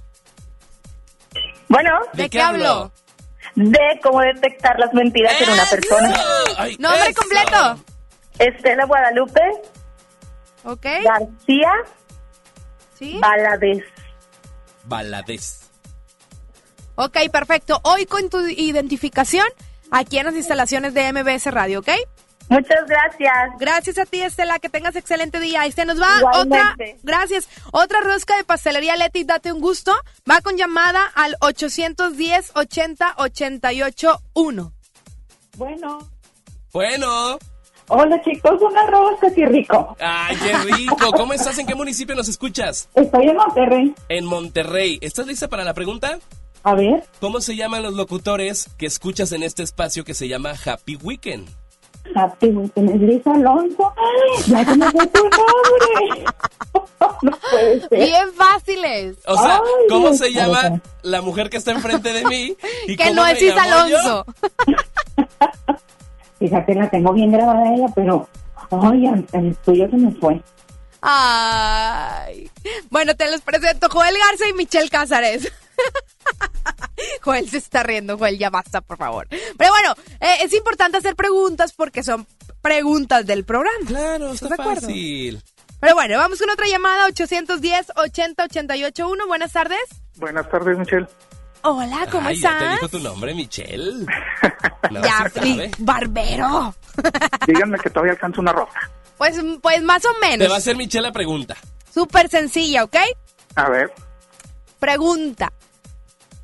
Bueno. 1.70 1.90
¿De, 2.14 2.30
qué 2.30 2.41
habló? 2.41 2.91
De 3.56 3.80
cómo 4.04 4.20
detectar 4.22 4.78
las 4.80 4.94
mentiras 4.94 5.34
en 5.41 5.50
una 5.50 5.66
persona. 5.66 6.16
Ay, 6.58 6.76
Nombre 6.78 7.10
eso. 7.10 7.22
completo. 7.22 7.84
Estela 8.38 8.86
Guadalupe 8.86 9.41
Ok. 10.66 10.86
García 11.04 11.72
Sí. 13.00 13.18
Valadez. 13.20 13.84
Baladez. 14.86 15.70
Ok, 16.95 17.18
perfecto. 17.32 17.80
Hoy 17.84 18.06
con 18.06 18.30
tu 18.30 18.40
identificación 18.45 19.48
aquí 19.94 20.18
en 20.18 20.26
las 20.26 20.36
instalaciones 20.36 20.94
de 20.94 21.14
MBS 21.14 21.45
Radio, 21.52 21.80
¿ok? 21.80 21.90
Muchas 22.49 22.86
gracias. 22.88 23.34
Gracias 23.57 23.98
a 23.98 24.06
ti, 24.06 24.22
Estela. 24.22 24.60
Que 24.60 24.68
tengas 24.70 24.95
excelente 24.98 25.40
día. 25.40 25.65
Y 25.65 25.72
se 25.72 25.86
nos 25.86 25.99
va 25.99 26.18
Igualmente. 26.18 26.57
otra. 26.57 26.76
Gracias. 27.02 27.48
Otra 27.72 28.02
rosca 28.02 28.36
de 28.36 28.44
pastelería 28.44 28.98
Leti. 28.98 29.24
Date 29.24 29.52
un 29.53 29.61
gusto. 29.61 29.94
Va 30.30 30.41
con 30.41 30.57
llamada 30.57 31.06
al 31.15 31.36
810 31.40 32.52
80 32.53 33.14
88 33.18 34.22
1. 34.34 34.74
Bueno. 35.57 35.99
Bueno. 36.74 37.38
Hola 37.88 38.22
chicos, 38.24 38.61
una 38.61 38.88
rosca, 38.88 39.28
qué 39.34 39.45
rico. 39.45 39.95
Ay, 39.99 40.36
qué 40.38 40.57
rico. 40.74 41.11
¿Cómo 41.11 41.34
estás? 41.34 41.57
¿En 41.60 41.68
qué 41.68 41.76
municipio 41.76 42.15
nos 42.15 42.28
escuchas? 42.28 42.90
Estoy 42.95 43.28
en 43.28 43.36
Monterrey. 43.36 43.95
En 44.10 44.26
Monterrey. 44.26 44.99
¿Estás 45.02 45.28
lista 45.28 45.48
para 45.48 45.64
la 45.64 45.74
pregunta? 45.74 46.18
A 46.64 46.76
ver. 46.76 47.03
¿Cómo 47.19 47.41
se 47.41 47.56
llaman 47.56 47.84
los 47.84 47.94
locutores 47.94 48.69
que 48.77 48.85
escuchas 48.85 49.31
en 49.34 49.44
este 49.44 49.64
espacio 49.64 50.03
que 50.06 50.14
se 50.14 50.27
llama 50.27 50.53
Happy 50.65 50.95
Weekend? 50.95 51.49
Happy 52.15 52.48
Weekend 52.48 52.90
es 52.90 53.02
Luis 53.02 53.27
Alonso. 53.27 53.94
¡Ay, 53.98 54.44
Ya 54.48 54.65
se 54.65 54.77
me 54.77 54.91
fue 54.91 55.07
tu 55.07 55.23
nombre. 55.23 56.26
no 57.22 57.31
puede 57.52 57.80
ser. 57.81 57.90
Bien 57.99 58.34
fáciles. 58.34 59.18
O 59.26 59.35
sea, 59.38 59.56
Ay, 59.56 59.61
¿cómo 59.90 60.07
Dios 60.10 60.18
se 60.19 60.31
llama 60.34 60.81
la 61.02 61.22
mujer 61.22 61.49
que 61.49 61.57
está 61.57 61.72
enfrente 61.72 62.14
de 62.14 62.23
mí? 62.26 62.56
¿Y 62.88 62.95
Que 62.95 63.03
cómo 63.10 63.15
no 63.15 63.27
es 63.27 63.41
Is 63.41 63.53
llamo 63.56 63.88
yo? 63.90 63.98
Alonso. 63.98 64.26
Fíjate, 66.40 66.76
la 66.76 66.90
tengo 66.90 67.14
bien 67.14 67.31
grabada 67.31 67.73
ella, 67.73 67.88
pero... 67.95 68.27
Ay, 68.72 69.06
el- 69.06 69.26
el 69.34 69.56
tuyo 69.57 69.90
se 69.90 69.95
me 69.98 70.11
fue. 70.14 70.41
Ay. 71.02 72.49
Bueno, 72.90 73.15
te 73.15 73.30
los 73.30 73.41
presento 73.41 73.88
Joel 73.90 74.15
Garza 74.18 74.48
y 74.49 74.53
Michelle 74.53 74.90
Cázares. 74.90 75.52
Joel 77.22 77.50
se 77.50 77.58
está 77.58 77.84
riendo, 77.84 78.18
Joel, 78.18 78.38
ya 78.38 78.50
basta, 78.50 78.82
por 78.82 78.98
favor. 78.98 79.28
Pero 79.30 79.72
bueno, 79.72 79.94
eh, 80.20 80.38
es 80.44 80.54
importante 80.54 80.98
hacer 80.98 81.16
preguntas 81.16 81.74
porque 81.74 82.04
son 82.04 82.28
preguntas 82.62 83.26
del 83.26 83.44
programa. 83.45 83.86
Claro, 83.88 84.34
está 84.34 84.45
¿Estás 84.45 84.50
de 84.58 84.64
acuerdo? 84.64 84.82
fácil. 84.82 85.44
Pero 85.80 85.95
bueno, 85.95 86.18
vamos 86.18 86.40
con 86.40 86.50
otra 86.50 86.66
llamada, 86.68 87.06
810 87.08 87.91
80 87.95 88.44
88 88.44 89.10
1. 89.10 89.28
Buenas 89.28 89.52
tardes. 89.52 89.80
Buenas 90.16 90.50
tardes, 90.50 90.78
Michelle. 90.78 91.08
Hola, 91.66 92.08
¿cómo 92.12 92.28
Ay, 92.28 92.36
ya 92.40 92.50
te 92.50 92.56
estás? 92.66 92.74
dijo 92.82 92.90
tu 92.90 93.00
nombre, 93.00 93.34
Michelle. 93.34 94.06
No, 94.91 95.02
Ya, 95.02 95.32
sí 95.41 95.72
barbero. 95.80 96.76
Díganme 97.48 97.80
que 97.80 97.90
todavía 97.90 98.12
alcanzo 98.12 98.41
una 98.41 98.52
rosa. 98.52 98.91
Pues, 99.18 99.40
pues 99.62 99.82
más 99.82 100.04
o 100.06 100.10
Te 100.20 100.20
va 100.20 100.28
a 100.28 100.38
menos. 100.38 100.54
hacer 100.58 100.76
Michelle 100.76 101.08
la 101.08 101.14
pregunta. 101.14 101.56
Súper 101.91 102.28
sencilla, 102.30 102.84
¿ok? 102.84 102.95
A 103.56 103.70
ver, 103.70 103.91
Pregunta. 104.84 105.53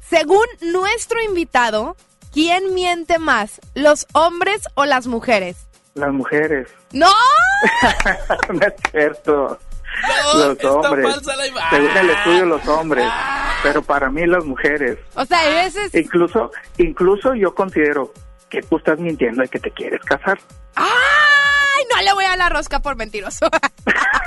Según 0.09 0.45
nuestro 0.61 1.21
invitado, 1.21 1.97
¿quién 2.31 2.73
miente 2.73 3.19
más, 3.19 3.59
los 3.75 4.07
hombres 4.13 4.61
o 4.75 4.85
las 4.85 5.07
mujeres? 5.07 5.67
las 5.93 6.13
mujeres. 6.13 6.69
¡No! 6.93 7.11
no 8.53 8.59
es 8.65 8.73
cierto. 8.91 9.59
No, 10.07 10.39
los 10.39 10.51
está 10.53 10.71
hombres. 10.71 11.11
falsa 11.11 11.35
la 11.35 11.47
imagen. 11.47 11.69
Según 11.81 11.97
el 11.97 12.09
estudio, 12.11 12.45
los 12.45 12.67
hombres. 12.69 13.05
Pero 13.61 13.81
para 13.81 14.09
mí, 14.09 14.25
las 14.25 14.45
mujeres. 14.45 14.97
O 15.15 15.25
sea, 15.25 15.41
a 15.41 15.63
veces... 15.65 15.93
Incluso, 15.93 16.49
incluso 16.77 17.33
yo 17.33 17.53
considero 17.53 18.13
que 18.47 18.61
tú 18.61 18.77
estás 18.77 18.99
mintiendo 18.99 19.43
y 19.43 19.49
que 19.49 19.59
te 19.59 19.71
quieres 19.71 19.99
casar. 20.05 20.39
¡Ay! 20.75 21.83
No 21.93 22.01
le 22.03 22.13
voy 22.13 22.23
a 22.23 22.37
la 22.37 22.47
rosca 22.47 22.79
por 22.79 22.95
mentiroso. 22.95 23.49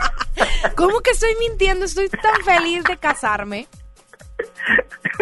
¿Cómo 0.76 1.00
que 1.00 1.12
estoy 1.12 1.34
mintiendo? 1.36 1.86
Estoy 1.86 2.10
tan 2.10 2.44
feliz 2.44 2.84
de 2.84 2.98
casarme. 2.98 3.68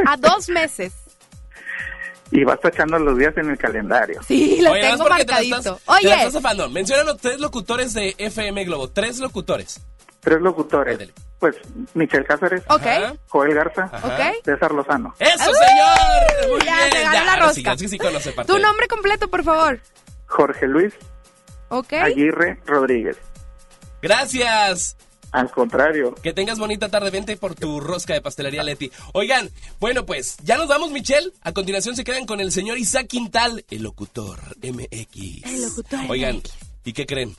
A 0.06 0.16
dos 0.16 0.48
meses. 0.48 0.92
Y 2.32 2.44
vas 2.44 2.60
tachando 2.60 2.97
los 3.01 3.18
días 3.18 3.36
en 3.38 3.51
el 3.51 3.59
calendario. 3.59 4.22
Sí, 4.22 4.60
lo 4.62 4.70
Oye, 4.70 4.82
tengo 4.82 5.02
te 5.02 5.10
marcadito. 5.10 5.74
te 5.74 5.82
Oye, 5.86 6.12
estás 6.14 6.32
zafando. 6.34 6.68
Menciónanos 6.70 7.16
tres 7.16 7.40
locutores 7.40 7.92
de 7.92 8.14
FM 8.18 8.66
Globo. 8.66 8.88
Tres 8.88 9.18
locutores. 9.18 9.80
Tres 10.20 10.40
locutores. 10.40 11.10
Pues 11.40 11.56
Michelle 11.94 12.24
Cáceres. 12.24 12.62
Joel 13.26 13.52
Garza, 13.55 13.90
Ajá. 13.92 14.06
ok. 14.06 14.44
César 14.44 14.70
Lozano. 14.70 15.12
¡Eso, 15.18 15.51
señor! 15.52 16.51
Muy 16.51 16.60
Ya, 16.64 16.76
bien. 16.76 16.90
se 16.92 17.02
ganó 17.02 17.12
ya, 17.14 17.24
la 17.24 17.32
sí, 17.34 17.40
rosca. 17.64 17.78
sí, 17.78 17.88
sí 17.88 17.98
conoce 17.98 18.30
parte 18.30 18.52
Tu 18.52 18.59
nombre 18.60 18.86
completo, 18.86 19.26
por 19.26 19.42
favor. 19.42 19.80
Jorge 20.26 20.68
Luis 20.68 20.94
Ok. 21.68 21.94
Aguirre 21.94 22.60
Rodríguez. 22.64 23.16
Gracias. 24.02 24.97
Al 25.32 25.51
contrario. 25.51 26.15
Que 26.23 26.32
tengas 26.32 26.59
bonita 26.59 26.89
tarde. 26.89 27.11
Vente 27.11 27.36
por 27.36 27.55
tu 27.55 27.81
rosca 27.81 28.15
de 28.15 28.20
pastelería 28.20 28.62
Leti. 28.62 28.90
Oigan, 29.12 29.51
bueno, 29.78 30.05
pues 30.07 30.36
ya 30.43 30.57
nos 30.57 30.69
vamos, 30.69 30.90
Michelle. 30.90 31.32
A 31.43 31.52
continuación 31.52 31.97
se 31.97 32.05
quedan 32.05 32.27
con 32.27 32.40
el 32.40 32.52
señor 32.52 32.78
Isaac 32.78 33.07
Quintal, 33.07 33.65
el 33.70 33.82
locutor 33.82 34.40
MX. 34.62 35.44
El 35.44 35.62
locutor 35.62 36.01
Oigan, 36.09 36.43
¿y 36.85 36.93
qué 36.93 37.07
creen? 37.07 37.36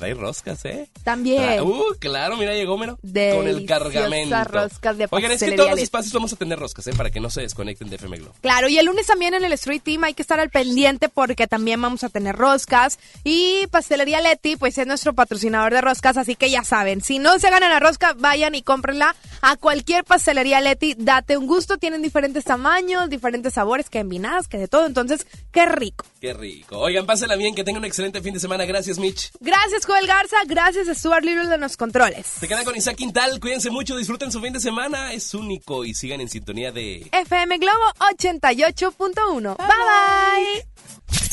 Trae 0.00 0.14
roscas, 0.14 0.64
¿eh? 0.64 0.88
También. 1.04 1.60
Uh, 1.60 1.94
claro, 1.98 2.38
mira, 2.38 2.54
llegó 2.54 2.78
mero. 2.78 2.98
Con 3.02 3.46
el 3.46 3.66
cargamento. 3.66 4.44
roscas 4.44 4.96
de 4.96 5.06
Oigan, 5.10 5.32
es 5.32 5.42
que 5.42 5.52
todos 5.52 5.72
los 5.72 5.78
espacios 5.78 6.14
vamos 6.14 6.32
a 6.32 6.36
tener 6.36 6.58
roscas, 6.58 6.86
¿eh? 6.86 6.92
Para 6.96 7.10
que 7.10 7.20
no 7.20 7.28
se 7.28 7.42
desconecten 7.42 7.90
de 7.90 7.96
FM 7.96 8.16
Globo. 8.16 8.34
Claro, 8.40 8.70
y 8.70 8.78
el 8.78 8.86
lunes 8.86 9.06
también 9.06 9.34
en 9.34 9.44
el 9.44 9.52
Street 9.52 9.82
Team 9.84 10.04
hay 10.04 10.14
que 10.14 10.22
estar 10.22 10.40
al 10.40 10.48
pendiente 10.48 11.10
porque 11.10 11.46
también 11.46 11.82
vamos 11.82 12.02
a 12.02 12.08
tener 12.08 12.34
roscas. 12.34 12.98
Y 13.24 13.66
Pastelería 13.66 14.22
Leti, 14.22 14.56
pues 14.56 14.78
es 14.78 14.86
nuestro 14.86 15.12
patrocinador 15.12 15.74
de 15.74 15.82
roscas, 15.82 16.16
así 16.16 16.34
que 16.34 16.48
ya 16.48 16.64
saben, 16.64 17.02
si 17.02 17.18
no 17.18 17.38
se 17.38 17.50
ganan 17.50 17.68
la 17.68 17.78
rosca, 17.78 18.14
vayan 18.16 18.54
y 18.54 18.62
cómprenla 18.62 19.14
a 19.42 19.56
cualquier 19.56 20.04
Pastelería 20.04 20.62
Leti. 20.62 20.94
Date 20.96 21.36
un 21.36 21.46
gusto, 21.46 21.76
tienen 21.76 22.00
diferentes 22.00 22.44
tamaños, 22.44 23.10
diferentes 23.10 23.52
sabores, 23.52 23.90
que 23.90 23.98
envinadas, 23.98 24.48
que 24.48 24.56
de 24.56 24.66
todo. 24.66 24.86
Entonces, 24.86 25.26
qué 25.52 25.66
rico. 25.66 26.06
Qué 26.22 26.32
rico. 26.32 26.78
Oigan, 26.78 27.04
pásenla 27.04 27.36
bien, 27.36 27.54
que 27.54 27.64
tengan 27.64 27.82
un 27.82 27.86
excelente 27.86 28.22
fin 28.22 28.32
de 28.32 28.40
semana. 28.40 28.64
Gracias, 28.64 28.98
Mitch. 28.98 29.30
Gracias, 29.40 29.84
Joel 29.90 30.06
Garza. 30.06 30.36
Gracias, 30.46 30.86
Stuart 30.98 31.24
Little 31.24 31.48
de 31.48 31.58
los 31.58 31.76
controles. 31.76 32.24
Se 32.38 32.46
quedan 32.46 32.64
con 32.64 32.76
Isaac 32.76 32.94
Quintal. 32.96 33.40
Cuídense 33.40 33.70
mucho, 33.70 33.96
disfruten 33.96 34.30
su 34.30 34.40
fin 34.40 34.52
de 34.52 34.60
semana. 34.60 35.12
Es 35.12 35.34
único 35.34 35.84
y 35.84 35.94
sigan 35.94 36.20
en 36.20 36.28
sintonía 36.28 36.70
de... 36.70 37.08
FM 37.10 37.58
Globo 37.58 37.92
88.1. 37.98 39.56
Bye 39.56 39.66
bye. 39.66 40.66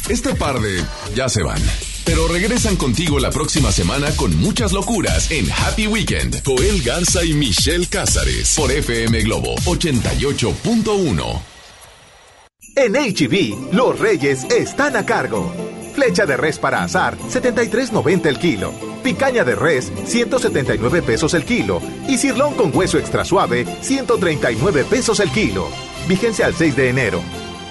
Este 0.10 0.34
par 0.34 0.60
de 0.60 0.84
ya 1.14 1.30
se 1.30 1.44
van. 1.44 1.62
Pero 2.04 2.28
regresan 2.28 2.78
contigo 2.78 3.20
la 3.20 3.30
próxima 3.30 3.72
semana 3.72 4.10
con 4.16 4.36
muchas 4.38 4.72
locuras 4.72 5.30
en 5.30 5.46
Happy 5.52 5.86
Weekend. 5.86 6.44
Joel 6.44 6.82
Garza 6.82 7.24
y 7.24 7.34
Michelle 7.34 7.86
Cázares 7.86 8.56
por 8.56 8.72
FM 8.72 9.22
Globo 9.22 9.56
88.1. 9.66 11.57
En 12.80 12.94
HB, 12.94 13.74
los 13.74 13.98
reyes 13.98 14.44
están 14.52 14.96
a 14.98 15.04
cargo. 15.04 15.52
Flecha 15.96 16.28
de 16.28 16.38
res 16.38 16.60
para 16.60 16.84
asar, 16.84 17.18
73.90 17.18 18.28
el 18.28 18.38
kilo. 18.38 18.72
Picaña 19.04 19.44
de 19.44 19.56
res, 19.56 19.92
179 20.06 21.02
pesos 21.02 21.34
el 21.34 21.44
kilo. 21.44 21.82
Y 22.08 22.20
cirlón 22.20 22.54
con 22.54 22.70
hueso 22.72 23.00
extra 23.00 23.26
suave, 23.26 23.66
139 23.82 24.84
pesos 24.84 25.20
el 25.22 25.32
kilo. 25.32 25.68
Vigencia 26.08 26.46
al 26.46 26.54
6 26.54 26.76
de 26.76 26.90
enero. 26.90 27.20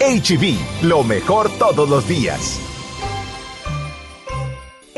HB, 0.01 0.85
lo 0.89 1.05
mejor 1.05 1.51
todos 1.57 1.89
los 1.89 2.09
días. 2.09 2.59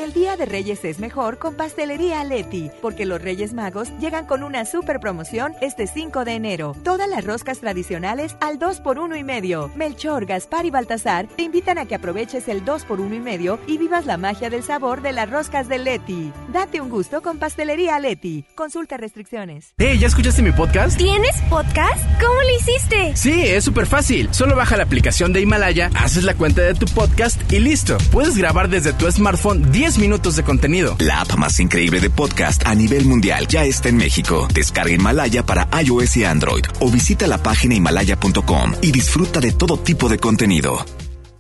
El 0.09 0.15
Día 0.15 0.39
de 0.39 0.47
Reyes 0.47 0.87
es 0.87 1.01
mejor 1.01 1.37
con 1.37 1.55
Pastelería 1.55 2.25
Leti, 2.25 2.71
porque 2.81 3.05
los 3.05 3.21
Reyes 3.21 3.53
Magos 3.53 3.91
llegan 4.01 4.25
con 4.25 4.43
una 4.43 4.65
super 4.65 5.01
promoción 5.01 5.53
este 5.61 5.87
5 5.87 6.25
de 6.25 6.33
enero. 6.33 6.75
Todas 6.83 7.11
las 7.11 7.27
roscas 7.27 7.61
tradicionales 7.61 8.35
al 8.41 8.59
2 8.59 8.81
por 8.81 8.99
1 8.99 9.17
y 9.17 9.23
medio. 9.23 9.71
Melchor, 9.77 10.25
Gaspar 10.25 10.65
y 10.65 10.71
Baltasar 10.71 11.29
te 11.37 11.43
invitan 11.43 11.77
a 11.77 11.85
que 11.85 11.95
aproveches 11.95 12.49
el 12.49 12.65
2 12.65 12.87
por 12.87 13.01
1 13.01 13.17
y 13.17 13.21
medio 13.21 13.59
y 13.67 13.77
vivas 13.77 14.07
la 14.07 14.17
magia 14.17 14.49
del 14.49 14.63
sabor 14.63 15.03
de 15.03 15.13
las 15.13 15.29
roscas 15.29 15.69
de 15.69 15.79
Leti. 15.79 16.33
Date 16.55 16.81
un 16.81 16.89
gusto 16.89 17.21
con 17.21 17.39
Pastelería 17.39 17.99
Leti. 17.99 18.47
Consulta 18.55 18.97
restricciones. 18.97 19.75
Hey, 19.77 19.99
¿ya 19.99 20.07
escuchaste 20.07 20.41
mi 20.41 20.53
podcast? 20.53 20.97
¿Tienes 20.97 21.37
podcast? 21.51 22.03
¿Cómo 22.19 22.41
lo 22.41 22.57
hiciste? 22.59 23.15
Sí, 23.15 23.43
es 23.43 23.63
súper 23.63 23.85
fácil. 23.85 24.31
Solo 24.33 24.57
baja 24.57 24.79
la 24.79 24.85
aplicación 24.85 25.35
de 25.35 25.43
Himalaya, 25.43 25.91
haces 25.97 26.25
la 26.25 26.33
cuenta 26.33 26.63
de 26.63 26.73
tu 26.73 26.87
podcast 26.87 27.53
y 27.53 27.59
listo. 27.59 27.99
Puedes 28.11 28.39
grabar 28.39 28.71
desde 28.71 28.95
tu 28.95 29.07
smartphone 29.13 29.71
10 29.71 29.98
10 29.99 30.09
minutos 30.09 30.37
de 30.37 30.45
contenido. 30.45 30.97
La 31.01 31.21
app 31.23 31.35
más 31.37 31.59
increíble 31.59 31.99
de 31.99 32.09
podcast 32.09 32.65
a 32.65 32.75
nivel 32.75 33.05
mundial 33.05 33.49
ya 33.49 33.65
está 33.65 33.89
en 33.89 33.97
México. 33.97 34.47
Descarga 34.55 34.93
Himalaya 34.93 35.45
para 35.45 35.69
iOS 35.83 36.17
y 36.19 36.25
Android 36.25 36.65
o 36.79 36.89
visita 36.89 37.27
la 37.27 37.43
página 37.43 37.75
himalaya.com 37.75 38.75
y 38.81 38.93
disfruta 38.93 39.41
de 39.41 39.51
todo 39.51 39.77
tipo 39.77 40.09
de 40.09 40.19
contenido. 40.19 40.85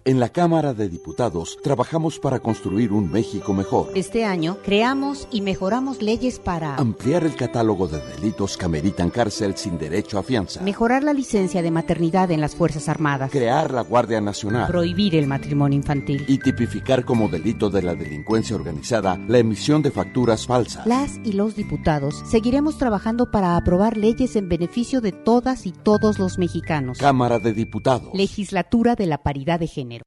En 0.08 0.20
la 0.20 0.30
Cámara 0.30 0.72
de 0.72 0.88
Diputados 0.88 1.58
trabajamos 1.62 2.18
para 2.18 2.40
construir 2.40 2.92
un 2.92 3.12
México 3.12 3.52
mejor. 3.52 3.88
Este 3.94 4.24
año 4.24 4.56
creamos 4.64 5.28
y 5.30 5.42
mejoramos 5.42 6.00
leyes 6.00 6.38
para 6.38 6.76
Ampliar 6.76 7.24
el 7.24 7.36
catálogo 7.36 7.88
de 7.88 8.00
delitos 8.00 8.56
que 8.56 8.64
ameritan 8.64 9.10
cárcel 9.10 9.54
sin 9.58 9.76
derecho 9.76 10.18
a 10.18 10.22
fianza. 10.22 10.62
mejorar 10.62 11.04
la 11.04 11.12
licencia 11.12 11.60
de 11.60 11.70
maternidad 11.70 12.30
en 12.30 12.40
las 12.40 12.56
Fuerzas 12.56 12.88
Armadas, 12.88 13.30
Crear 13.30 13.70
la 13.70 13.82
Guardia 13.82 14.22
Nacional. 14.22 14.66
prohibir 14.66 15.14
el 15.14 15.26
matrimonio 15.26 15.76
infantil. 15.76 16.24
Y 16.26 16.38
tipificar 16.38 17.04
como 17.04 17.28
delito 17.28 17.68
de 17.68 17.82
la 17.82 17.94
delincuencia 17.94 18.56
organizada 18.56 19.20
la 19.28 19.36
emisión 19.36 19.82
de 19.82 19.90
facturas 19.90 20.46
falsas. 20.46 20.86
Las 20.86 21.20
y 21.22 21.32
los 21.32 21.54
diputados 21.54 22.24
seguiremos 22.24 22.78
trabajando 22.78 23.30
para 23.30 23.58
aprobar 23.58 23.98
leyes 23.98 24.36
en 24.36 24.48
beneficio 24.48 25.02
de 25.02 25.12
todas 25.12 25.66
y 25.66 25.72
todos 25.72 26.18
los 26.18 26.38
mexicanos. 26.38 26.96
Cámara 26.96 27.38
de 27.38 27.52
Diputados. 27.52 28.14
Legislatura 28.14 28.94
de 28.94 29.04
la 29.04 29.18
Paridad 29.18 29.60
de 29.60 29.66
Género. 29.66 29.97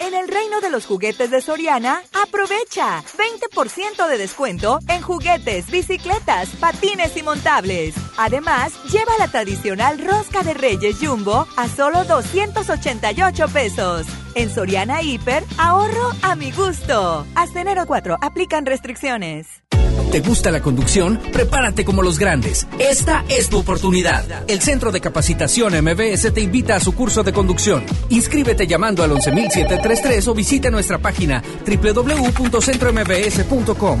En 0.00 0.14
el 0.14 0.28
reino 0.28 0.62
de 0.62 0.70
los 0.70 0.86
juguetes 0.86 1.30
de 1.30 1.42
Soriana, 1.42 2.02
aprovecha 2.22 3.04
20% 3.18 4.08
de 4.08 4.16
descuento 4.16 4.78
en 4.88 5.02
juguetes, 5.02 5.70
bicicletas, 5.70 6.48
patines 6.58 7.16
y 7.18 7.22
montables. 7.22 7.94
Además, 8.16 8.72
lleva 8.90 9.12
la 9.18 9.28
tradicional 9.28 9.98
rosca 9.98 10.42
de 10.42 10.54
Reyes 10.54 10.96
Jumbo 11.00 11.46
a 11.56 11.68
solo 11.68 12.04
288 12.04 13.48
pesos. 13.48 14.06
En 14.34 14.50
Soriana 14.50 15.02
Hiper, 15.02 15.44
ahorro 15.58 16.10
a 16.22 16.36
mi 16.36 16.52
gusto. 16.52 17.26
Hasta 17.34 17.60
enero 17.60 17.84
4, 17.86 18.16
aplican 18.20 18.66
restricciones. 18.66 19.46
¿Te 20.10 20.20
gusta 20.20 20.50
la 20.50 20.60
conducción? 20.60 21.20
Prepárate 21.32 21.84
como 21.84 22.02
los 22.02 22.18
grandes. 22.18 22.66
Esta 22.80 23.24
es 23.28 23.48
tu 23.48 23.58
oportunidad. 23.58 24.24
El 24.48 24.60
Centro 24.60 24.90
de 24.90 25.00
Capacitación 25.00 25.72
MBS 25.84 26.34
te 26.34 26.40
invita 26.40 26.74
a 26.74 26.80
su 26.80 26.96
curso 26.96 27.22
de 27.22 27.32
conducción. 27.32 27.84
Inscríbete 28.08 28.66
llamando 28.66 29.04
al 29.04 29.12
11733 29.12 30.26
o 30.26 30.34
visita 30.34 30.68
nuestra 30.68 30.98
página 30.98 31.40
www.centrombs.com. 31.64 34.00